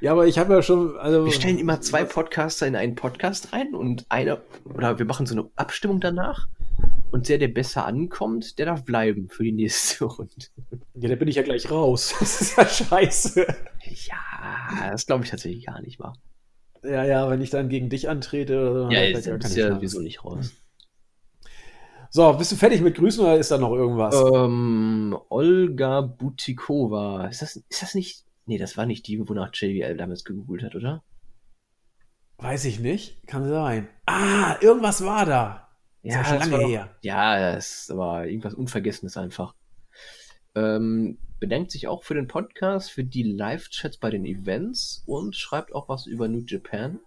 ja, 0.00 0.12
aber 0.12 0.28
ich 0.28 0.38
habe 0.38 0.54
ja 0.54 0.62
schon. 0.62 0.96
Also, 0.98 1.24
Wir 1.24 1.32
stellen 1.32 1.58
immer 1.58 1.80
zwei 1.80 2.04
Podcaster 2.04 2.68
in 2.68 2.76
einen 2.76 2.94
Podcast 2.94 3.52
rein 3.52 3.74
und 3.74 4.06
einer, 4.08 4.40
oder 4.64 5.00
wir 5.00 5.04
machen 5.04 5.26
so 5.26 5.34
eine 5.34 5.50
Abstimmung 5.56 6.00
danach 6.00 6.46
und 7.10 7.28
der, 7.28 7.38
der 7.38 7.48
besser 7.48 7.86
ankommt, 7.86 8.58
der 8.58 8.66
darf 8.66 8.84
bleiben 8.84 9.28
für 9.28 9.44
die 9.44 9.52
nächste 9.52 10.04
Runde. 10.06 10.32
Ja, 10.94 11.08
da 11.08 11.16
bin 11.16 11.28
ich 11.28 11.36
ja 11.36 11.42
gleich 11.42 11.70
raus. 11.70 12.14
Das 12.20 12.40
ist 12.40 12.56
ja 12.56 12.66
scheiße. 12.66 13.46
Ja, 14.08 14.90
das 14.90 15.06
glaube 15.06 15.24
ich 15.24 15.30
tatsächlich 15.30 15.66
gar 15.66 15.80
nicht 15.82 15.98
mal. 15.98 16.12
Ja, 16.82 17.04
ja, 17.04 17.28
wenn 17.28 17.42
ich 17.42 17.50
dann 17.50 17.68
gegen 17.68 17.90
dich 17.90 18.08
antrete 18.08 18.58
oder 18.58 18.72
so. 18.72 18.82
dann 18.84 18.92
Ja, 18.92 19.02
jetzt 19.02 19.26
gar 19.26 19.38
bist 19.38 19.56
ja 19.56 19.74
sowieso 19.74 20.00
nicht 20.00 20.24
raus. 20.24 20.52
So, 22.12 22.32
bist 22.32 22.50
du 22.50 22.56
fertig 22.56 22.80
mit 22.80 22.96
Grüßen 22.96 23.22
oder 23.22 23.36
ist 23.36 23.50
da 23.50 23.58
noch 23.58 23.72
irgendwas? 23.72 24.16
Ähm, 24.34 25.16
Olga 25.28 26.00
Butikova. 26.00 27.28
Ist 27.28 27.42
das, 27.42 27.56
ist 27.56 27.82
das 27.82 27.94
nicht. 27.94 28.24
Nee, 28.46 28.58
das 28.58 28.76
war 28.76 28.86
nicht 28.86 29.06
die, 29.06 29.28
wonach 29.28 29.50
JBL 29.54 29.96
damals 29.96 30.24
gegoogelt 30.24 30.64
hat, 30.64 30.74
oder? 30.74 31.04
Weiß 32.38 32.64
ich 32.64 32.80
nicht. 32.80 33.24
Kann 33.26 33.48
sein. 33.48 33.88
Ah, 34.06 34.56
irgendwas 34.60 35.04
war 35.04 35.26
da. 35.26 35.69
Ist 36.02 36.14
ja 36.14 36.24
schon 36.24 36.38
das 36.38 36.48
lange 36.48 36.52
war 36.52 36.60
doch- 36.60 36.68
her. 36.68 36.96
Ja, 37.02 37.52
das 37.54 37.90
war 37.94 38.26
irgendwas 38.26 38.54
Unvergessenes 38.54 39.16
einfach. 39.16 39.54
Ähm, 40.54 41.18
bedankt 41.38 41.70
sich 41.70 41.88
auch 41.88 42.04
für 42.04 42.14
den 42.14 42.26
Podcast, 42.26 42.90
für 42.90 43.04
die 43.04 43.22
Live-Chats 43.22 43.98
bei 43.98 44.10
den 44.10 44.24
Events 44.24 45.02
und 45.06 45.36
schreibt 45.36 45.74
auch 45.74 45.88
was 45.88 46.06
über 46.06 46.28
New 46.28 46.42
Japan. 46.46 47.00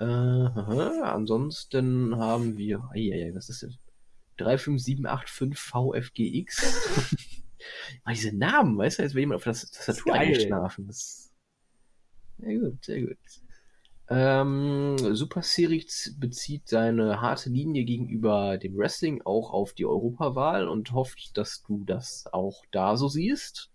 Äh, 0.00 0.04
ansonsten 0.04 2.16
haben 2.16 2.56
wir. 2.56 2.88
Eieiei, 2.92 3.32
was 3.34 3.48
ist 3.48 3.62
das? 3.62 3.74
35785 4.38 5.56
VFGX. 5.56 7.16
Mal 8.04 8.14
diese 8.14 8.36
Namen, 8.36 8.76
weißt 8.76 8.98
du, 8.98 9.02
als 9.04 9.14
wäre 9.14 9.20
jemand 9.20 9.36
auf 9.36 9.44
das 9.44 9.70
Tastatur. 9.70 10.12
Das 10.88 11.30
sehr 12.38 12.58
gut, 12.58 12.84
sehr 12.84 13.02
gut. 13.02 13.16
Ähm, 14.08 14.96
Super 15.14 15.42
Series 15.42 16.14
bezieht 16.18 16.68
seine 16.68 17.22
harte 17.22 17.48
Linie 17.48 17.84
gegenüber 17.84 18.58
dem 18.58 18.76
Wrestling 18.76 19.22
auch 19.24 19.50
auf 19.50 19.72
die 19.72 19.86
Europawahl 19.86 20.68
und 20.68 20.92
hofft, 20.92 21.36
dass 21.38 21.62
du 21.62 21.84
das 21.84 22.26
auch 22.32 22.64
da 22.70 22.96
so 22.96 23.08
siehst. 23.08 23.70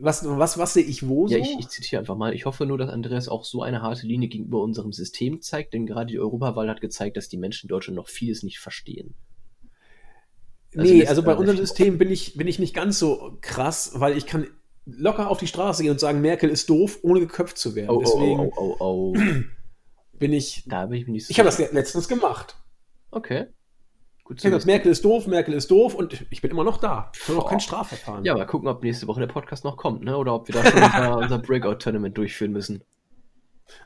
Was, 0.00 0.24
was, 0.26 0.58
was 0.58 0.74
sehe 0.74 0.82
ich 0.82 1.06
wo 1.08 1.28
so? 1.28 1.36
Ja, 1.36 1.40
ich, 1.40 1.58
ich 1.58 1.68
zitiere 1.68 2.00
einfach 2.00 2.16
mal. 2.16 2.34
Ich 2.34 2.44
hoffe 2.44 2.66
nur, 2.66 2.76
dass 2.76 2.90
Andreas 2.90 3.28
auch 3.28 3.44
so 3.44 3.62
eine 3.62 3.82
harte 3.82 4.06
Linie 4.06 4.28
gegenüber 4.28 4.60
unserem 4.60 4.92
System 4.92 5.40
zeigt, 5.40 5.74
denn 5.74 5.86
gerade 5.86 6.06
die 6.06 6.18
Europawahl 6.18 6.68
hat 6.68 6.80
gezeigt, 6.80 7.16
dass 7.16 7.28
die 7.28 7.36
Menschen 7.36 7.66
in 7.66 7.68
Deutschland 7.68 7.96
noch 7.96 8.08
vieles 8.08 8.42
nicht 8.42 8.58
verstehen. 8.58 9.14
Also 10.76 10.92
nee, 10.92 11.06
also 11.06 11.22
bei 11.22 11.32
er 11.32 11.38
unserem 11.38 11.58
System 11.58 11.98
bin 11.98 12.10
ich, 12.10 12.34
bin 12.34 12.48
ich 12.48 12.58
nicht 12.58 12.74
ganz 12.74 12.98
so 12.98 13.38
krass, 13.40 13.92
weil 13.94 14.16
ich 14.16 14.26
kann 14.26 14.48
locker 14.86 15.30
auf 15.30 15.38
die 15.38 15.46
Straße 15.46 15.82
gehen 15.82 15.92
und 15.92 16.00
sagen, 16.00 16.20
Merkel 16.20 16.50
ist 16.50 16.68
doof, 16.68 16.98
ohne 17.02 17.20
geköpft 17.20 17.58
zu 17.58 17.74
werden. 17.74 17.90
Oh, 17.90 18.00
Deswegen 18.00 18.40
oh, 18.40 18.52
oh, 18.56 18.76
oh, 18.78 19.14
oh. 19.14 19.16
bin 20.18 20.32
ich. 20.32 20.64
Da 20.66 20.86
bin 20.86 21.00
ich 21.00 21.06
nicht 21.06 21.26
so 21.26 21.30
Ich 21.30 21.38
habe 21.38 21.48
das 21.48 21.58
letztens 21.58 22.08
gemacht. 22.08 22.56
Okay. 23.10 23.46
Gut 24.24 24.38
Ich 24.38 24.44
habe 24.44 24.54
gesagt. 24.54 24.66
Merkel 24.66 24.90
ist 24.90 25.04
doof, 25.04 25.26
Merkel 25.26 25.54
ist 25.54 25.70
doof 25.70 25.94
und 25.94 26.26
ich 26.30 26.40
bin 26.40 26.50
immer 26.50 26.64
noch 26.64 26.78
da. 26.78 27.12
Ich 27.14 27.28
habe 27.28 27.38
noch 27.38 27.48
kein 27.48 27.60
Strafverfahren. 27.60 28.24
Ja, 28.24 28.34
mal 28.34 28.46
gucken, 28.46 28.68
ob 28.68 28.82
nächste 28.82 29.06
Woche 29.06 29.20
der 29.20 29.26
Podcast 29.26 29.64
noch 29.64 29.76
kommt, 29.76 30.02
ne? 30.02 30.16
Oder 30.16 30.34
ob 30.34 30.48
wir 30.48 30.54
da 30.54 30.64
schon 30.64 30.82
unser, 30.82 31.16
unser 31.18 31.38
Breakout-Tournament 31.38 32.16
durchführen 32.16 32.52
müssen. 32.52 32.82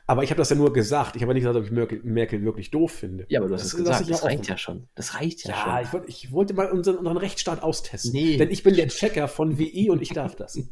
Aber 0.05 0.23
ich 0.23 0.29
habe 0.29 0.39
das 0.39 0.49
ja 0.49 0.55
nur 0.55 0.73
gesagt. 0.73 1.15
Ich 1.15 1.21
habe 1.21 1.33
nicht 1.33 1.43
gesagt, 1.43 1.57
ob 1.57 1.63
ich 1.65 1.71
Merkel, 1.71 2.01
Merkel 2.03 2.43
wirklich 2.43 2.69
doof 2.69 2.91
finde. 2.91 3.25
Ja, 3.29 3.39
aber 3.39 3.47
du 3.47 3.55
hast 3.55 3.63
es 3.63 3.75
gesagt, 3.75 4.01
ich 4.01 4.07
das 4.07 4.21
ja 4.21 4.27
reicht 4.27 4.47
ja 4.47 4.57
schon. 4.57 4.87
Das 4.95 5.15
reicht 5.15 5.45
ja, 5.45 5.51
Ja, 5.51 5.63
schon. 5.63 5.83
ich, 5.83 5.93
wollt, 5.93 6.09
ich 6.09 6.31
wollte 6.31 6.53
mal 6.53 6.69
unseren, 6.71 6.97
unseren 6.97 7.17
Rechtsstaat 7.17 7.63
austesten. 7.63 8.11
Nee. 8.11 8.37
Denn 8.37 8.51
ich 8.51 8.63
bin 8.63 8.75
der 8.75 8.87
Checker 8.89 9.27
von 9.27 9.57
WI 9.57 9.89
und 9.89 10.01
ich 10.01 10.09
darf 10.09 10.35
das. 10.35 10.59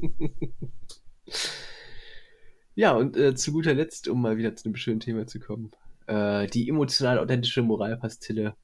Ja, 2.78 2.92
und 2.92 3.18
äh, 3.18 3.34
zu 3.34 3.54
guter 3.54 3.74
Letzt, 3.74 4.08
um 4.08 4.22
mal 4.22 4.38
wieder 4.38 4.56
zu 4.56 4.66
einem 4.66 4.76
schönen 4.76 5.00
Thema 5.00 5.26
zu 5.26 5.40
kommen, 5.40 5.72
äh, 6.06 6.46
die 6.46 6.70
emotional 6.70 7.18
authentische 7.18 7.64
Moralpastille, 7.64 8.56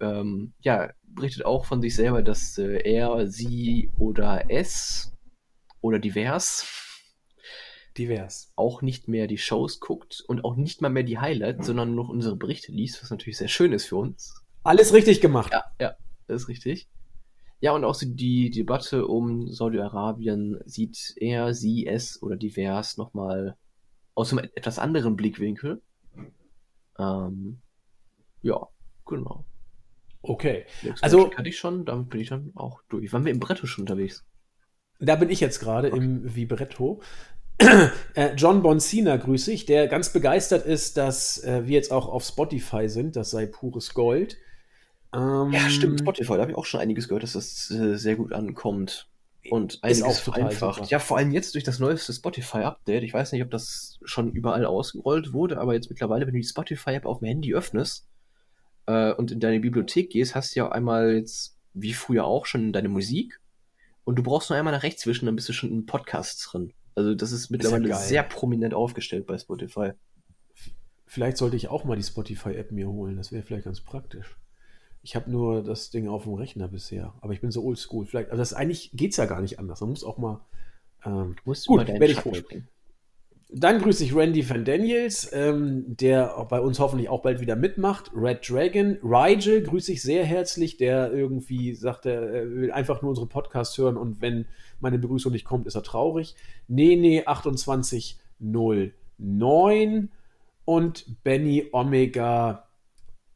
ähm, 0.00 0.54
ja, 0.62 0.90
berichtet 1.02 1.44
auch 1.44 1.66
von 1.66 1.82
sich 1.82 1.94
selber, 1.94 2.22
dass 2.22 2.56
äh, 2.56 2.78
er, 2.90 3.28
sie 3.28 3.90
oder 3.98 4.46
es 4.48 5.12
oder 5.82 5.98
divers 5.98 6.62
Divers. 7.96 8.52
auch 8.56 8.82
nicht 8.82 9.08
mehr 9.08 9.26
die 9.26 9.38
Shows 9.38 9.80
guckt 9.80 10.22
und 10.26 10.44
auch 10.44 10.56
nicht 10.56 10.82
mal 10.82 10.88
mehr 10.88 11.02
die 11.04 11.18
Highlights, 11.18 11.66
sondern 11.66 11.94
nur 11.94 12.04
noch 12.04 12.10
unsere 12.10 12.36
Berichte 12.36 12.72
liest, 12.72 13.02
was 13.02 13.10
natürlich 13.10 13.38
sehr 13.38 13.48
schön 13.48 13.72
ist 13.72 13.86
für 13.86 13.96
uns. 13.96 14.42
Alles 14.62 14.92
richtig 14.92 15.20
gemacht. 15.20 15.52
Ja, 15.52 15.64
ja, 15.80 15.96
das 16.26 16.42
ist 16.42 16.48
richtig. 16.48 16.88
Ja, 17.60 17.72
und 17.72 17.84
auch 17.84 17.94
so 17.94 18.06
die 18.06 18.50
Debatte 18.50 19.06
um 19.06 19.50
Saudi-Arabien 19.50 20.58
sieht 20.66 21.14
er, 21.16 21.54
sie, 21.54 21.86
es 21.86 22.22
oder 22.22 22.36
divers 22.36 22.96
nochmal 22.96 23.56
aus 24.14 24.32
einem 24.32 24.48
etwas 24.54 24.78
anderen 24.78 25.16
Blickwinkel. 25.16 25.80
Ähm, 26.98 27.60
ja, 28.42 28.68
genau. 29.06 29.44
Okay. 30.22 30.66
Also- 31.00 31.30
hatte 31.34 31.48
ich 31.48 31.58
schon, 31.58 31.84
damit 31.84 32.10
bin 32.10 32.20
ich 32.20 32.28
dann 32.28 32.52
auch 32.54 32.82
durch. 32.88 33.12
Waren 33.12 33.24
wir 33.24 33.32
im 33.32 33.40
Bretto 33.40 33.66
schon 33.66 33.82
unterwegs? 33.82 34.24
Da 35.00 35.16
bin 35.16 35.28
ich 35.28 35.40
jetzt 35.40 35.58
gerade 35.58 35.88
im 35.88 36.34
Vibretto. 36.34 37.02
Äh, 37.58 38.34
John 38.36 38.62
Bonsina 38.62 39.16
grüße 39.16 39.52
ich, 39.52 39.66
der 39.66 39.88
ganz 39.88 40.12
begeistert 40.12 40.66
ist, 40.66 40.96
dass 40.96 41.42
äh, 41.42 41.66
wir 41.66 41.74
jetzt 41.74 41.92
auch 41.92 42.08
auf 42.08 42.24
Spotify 42.24 42.88
sind. 42.88 43.16
Das 43.16 43.30
sei 43.30 43.46
pures 43.46 43.94
Gold. 43.94 44.36
Ähm, 45.14 45.52
Ja, 45.52 45.68
stimmt. 45.68 46.00
Spotify, 46.00 46.34
da 46.34 46.40
habe 46.42 46.52
ich 46.52 46.56
auch 46.56 46.64
schon 46.66 46.80
einiges 46.80 47.08
gehört, 47.08 47.22
dass 47.22 47.32
das 47.34 47.70
äh, 47.70 47.96
sehr 47.96 48.16
gut 48.16 48.32
ankommt. 48.32 49.08
Und 49.50 49.74
Ist 49.74 49.84
einiges 49.84 50.02
auch 50.04 50.24
total 50.24 50.40
vereinfacht. 50.42 50.76
super. 50.76 50.88
Ja, 50.90 50.98
vor 50.98 51.18
allem 51.18 51.30
jetzt 51.32 51.54
durch 51.54 51.64
das 51.64 51.78
neueste 51.78 52.12
Spotify-Update. 52.12 53.02
Ich 53.02 53.12
weiß 53.12 53.32
nicht, 53.32 53.42
ob 53.42 53.50
das 53.50 53.98
schon 54.04 54.32
überall 54.32 54.64
ausgerollt 54.64 55.32
wurde, 55.32 55.58
aber 55.58 55.74
jetzt 55.74 55.90
mittlerweile, 55.90 56.26
wenn 56.26 56.34
du 56.34 56.40
die 56.40 56.46
Spotify-App 56.46 57.04
auf 57.04 57.18
dem 57.18 57.28
Handy 57.28 57.54
öffnest 57.54 58.06
äh, 58.86 59.12
und 59.12 59.30
in 59.32 59.40
deine 59.40 59.60
Bibliothek 59.60 60.10
gehst, 60.10 60.34
hast 60.34 60.54
du 60.54 60.60
ja 60.60 60.72
einmal 60.72 61.14
jetzt, 61.16 61.56
wie 61.74 61.92
früher 61.92 62.24
auch, 62.24 62.46
schon 62.46 62.72
deine 62.72 62.88
Musik. 62.88 63.38
Und 64.04 64.16
du 64.16 64.22
brauchst 64.22 64.50
nur 64.50 64.58
einmal 64.58 64.72
nach 64.72 64.82
rechts 64.82 65.06
wischen, 65.06 65.26
dann 65.26 65.36
bist 65.36 65.48
du 65.48 65.52
schon 65.52 65.70
in 65.70 65.86
Podcasts 65.86 66.42
drin. 66.50 66.72
Also 66.94 67.14
das 67.14 67.32
ist 67.32 67.50
mittlerweile 67.50 67.88
geil. 67.88 67.98
sehr 67.98 68.22
prominent 68.22 68.74
aufgestellt 68.74 69.26
bei 69.26 69.36
Spotify. 69.36 69.92
Vielleicht 71.06 71.36
sollte 71.36 71.56
ich 71.56 71.68
auch 71.68 71.84
mal 71.84 71.96
die 71.96 72.02
Spotify-App 72.02 72.72
mir 72.72 72.88
holen. 72.88 73.16
Das 73.16 73.32
wäre 73.32 73.42
vielleicht 73.42 73.64
ganz 73.64 73.80
praktisch. 73.80 74.36
Ich 75.02 75.14
habe 75.16 75.30
nur 75.30 75.62
das 75.62 75.90
Ding 75.90 76.08
auf 76.08 76.24
dem 76.24 76.34
Rechner 76.34 76.68
bisher. 76.68 77.14
Aber 77.20 77.32
ich 77.32 77.40
bin 77.40 77.50
so 77.50 77.62
oldschool. 77.62 78.06
Vielleicht, 78.06 78.30
also 78.30 78.40
das 78.40 78.54
eigentlich 78.54 78.90
geht 78.92 79.10
es 79.10 79.16
ja 79.16 79.26
gar 79.26 79.40
nicht 79.42 79.58
anders. 79.58 79.80
Man 79.80 79.90
muss 79.90 80.04
auch 80.04 80.18
mal. 80.18 80.40
Ähm, 81.04 81.36
musst 81.44 81.66
Gut, 81.66 81.86
werde 81.86 82.06
ich 82.06 82.14
Schatten 82.14 82.30
holen. 82.30 82.42
springen. 82.42 82.68
Dann 83.50 83.80
grüße 83.80 84.02
ich 84.02 84.16
Randy 84.16 84.48
Van 84.48 84.64
Daniels, 84.64 85.30
ähm, 85.32 85.84
der 85.86 86.46
bei 86.48 86.58
uns 86.58 86.80
hoffentlich 86.80 87.08
auch 87.08 87.22
bald 87.22 87.40
wieder 87.40 87.54
mitmacht. 87.54 88.10
Red 88.16 88.48
Dragon. 88.48 88.98
Rigel 89.02 89.62
grüße 89.62 89.92
ich 89.92 90.02
sehr 90.02 90.24
herzlich, 90.24 90.78
der 90.78 91.12
irgendwie 91.12 91.74
sagt, 91.74 92.06
er 92.06 92.50
will 92.50 92.72
einfach 92.72 93.02
nur 93.02 93.10
unsere 93.10 93.28
Podcasts 93.28 93.76
hören 93.78 93.96
und 93.96 94.20
wenn 94.22 94.46
meine 94.80 94.98
Begrüßung 94.98 95.32
nicht 95.32 95.44
kommt, 95.44 95.66
ist 95.66 95.74
er 95.74 95.82
traurig. 95.82 96.36
Nene 96.68 97.24
2809 97.24 100.10
und 100.64 101.24
Benny 101.24 101.68
Omega 101.72 102.64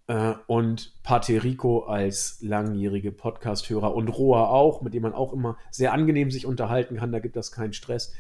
äh, 0.09 0.35
und 0.47 0.93
Paterico 1.03 1.81
als 1.81 2.39
langjährige 2.41 3.13
Podcast-Hörer 3.13 3.95
und 3.95 4.09
Roa 4.09 4.49
auch, 4.49 4.83
mit 4.83 4.95
dem 4.95 5.03
man 5.03 5.15
auch 5.15 5.33
immer 5.33 5.57
sehr 5.71 5.93
angenehm 5.93 6.31
sich 6.31 6.47
unterhalten 6.47 6.97
kann, 6.97 7.13
da 7.13 7.21
gibt 7.21 7.37
das 7.37 7.53
keinen 7.53 7.73
Stress. 7.73 8.13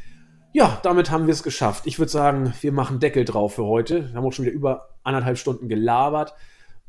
Ja, 0.52 0.80
damit 0.82 1.10
haben 1.10 1.26
wir 1.26 1.32
es 1.32 1.42
geschafft. 1.42 1.86
Ich 1.86 1.98
würde 1.98 2.10
sagen, 2.10 2.54
wir 2.60 2.72
machen 2.72 3.00
Deckel 3.00 3.24
drauf 3.24 3.54
für 3.54 3.66
heute. 3.66 4.08
Wir 4.08 4.14
haben 4.14 4.24
auch 4.24 4.32
schon 4.32 4.46
wieder 4.46 4.54
über 4.54 4.88
anderthalb 5.02 5.36
Stunden 5.36 5.68
gelabert. 5.68 6.34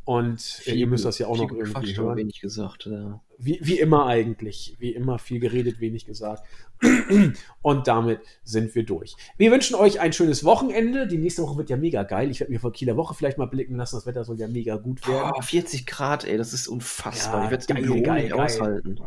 Und 0.09 0.63
äh, 0.65 0.73
ihr 0.73 0.87
müsst 0.87 1.05
das 1.05 1.19
ja 1.19 1.27
auch 1.27 1.37
noch 1.37 1.51
irgendwie 1.51 1.95
hören. 1.95 2.17
wenig 2.17 2.41
gesagt. 2.41 2.87
Ja. 2.87 3.21
Wie, 3.37 3.59
wie 3.61 3.79
immer 3.79 4.07
eigentlich. 4.07 4.75
Wie 4.79 4.95
immer 4.95 5.19
viel 5.19 5.39
geredet, 5.39 5.79
wenig 5.79 6.07
gesagt. 6.07 6.43
Und 7.61 7.87
damit 7.87 8.19
sind 8.43 8.73
wir 8.73 8.83
durch. 8.83 9.15
Wir 9.37 9.51
wünschen 9.51 9.75
euch 9.75 9.99
ein 9.99 10.11
schönes 10.11 10.43
Wochenende. 10.43 11.05
Die 11.05 11.19
nächste 11.19 11.43
Woche 11.43 11.57
wird 11.59 11.69
ja 11.69 11.77
mega 11.77 12.01
geil. 12.01 12.31
Ich 12.31 12.39
werde 12.39 12.51
mir 12.51 12.59
vor 12.59 12.73
Kieler 12.73 12.97
Woche 12.97 13.13
vielleicht 13.13 13.37
mal 13.37 13.45
blicken 13.45 13.75
lassen. 13.75 13.97
Das 13.97 14.07
Wetter 14.07 14.23
soll 14.23 14.39
ja 14.39 14.47
mega 14.47 14.77
gut 14.77 15.07
werden. 15.07 15.29
Boah, 15.29 15.43
40 15.43 15.85
Grad, 15.85 16.25
ey, 16.25 16.37
das 16.37 16.53
ist 16.53 16.67
unfassbar. 16.67 17.41
Ja, 17.41 17.45
ich 17.45 17.51
werde 17.51 17.61
es 17.61 17.67
geil, 17.67 18.01
geil, 18.01 18.29
geil. 18.29 18.33
aushalten. 18.33 18.99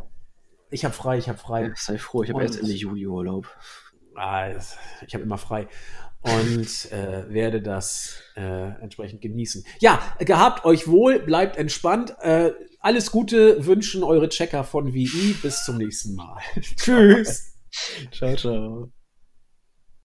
Ich 0.70 0.84
habe 0.84 0.94
frei, 0.94 1.18
ich 1.18 1.28
habe 1.28 1.38
frei. 1.38 1.64
Ja, 1.64 1.72
sei 1.74 1.98
froh, 1.98 2.22
ich 2.22 2.30
habe 2.30 2.42
erst 2.42 2.60
Ende 2.60 2.74
Juli 2.74 3.08
Urlaub. 3.08 3.48
Ah, 4.14 4.50
ich 5.04 5.14
habe 5.14 5.24
immer 5.24 5.38
frei 5.38 5.66
und 6.22 6.92
äh, 6.92 7.28
werde 7.28 7.60
das 7.60 8.22
äh, 8.36 8.80
entsprechend 8.80 9.20
genießen. 9.20 9.64
Ja, 9.80 10.00
gehabt 10.20 10.64
euch 10.64 10.86
wohl, 10.86 11.18
bleibt 11.18 11.56
entspannt. 11.56 12.14
Äh, 12.20 12.52
alles 12.80 13.10
Gute 13.10 13.66
wünschen 13.66 14.02
eure 14.04 14.28
Checker 14.28 14.64
von 14.64 14.92
VI. 14.92 15.34
Bis 15.42 15.64
zum 15.64 15.78
nächsten 15.78 16.14
Mal. 16.14 16.38
Tschüss. 16.76 17.54
Ciao, 18.12 18.36
ciao. 18.36 18.92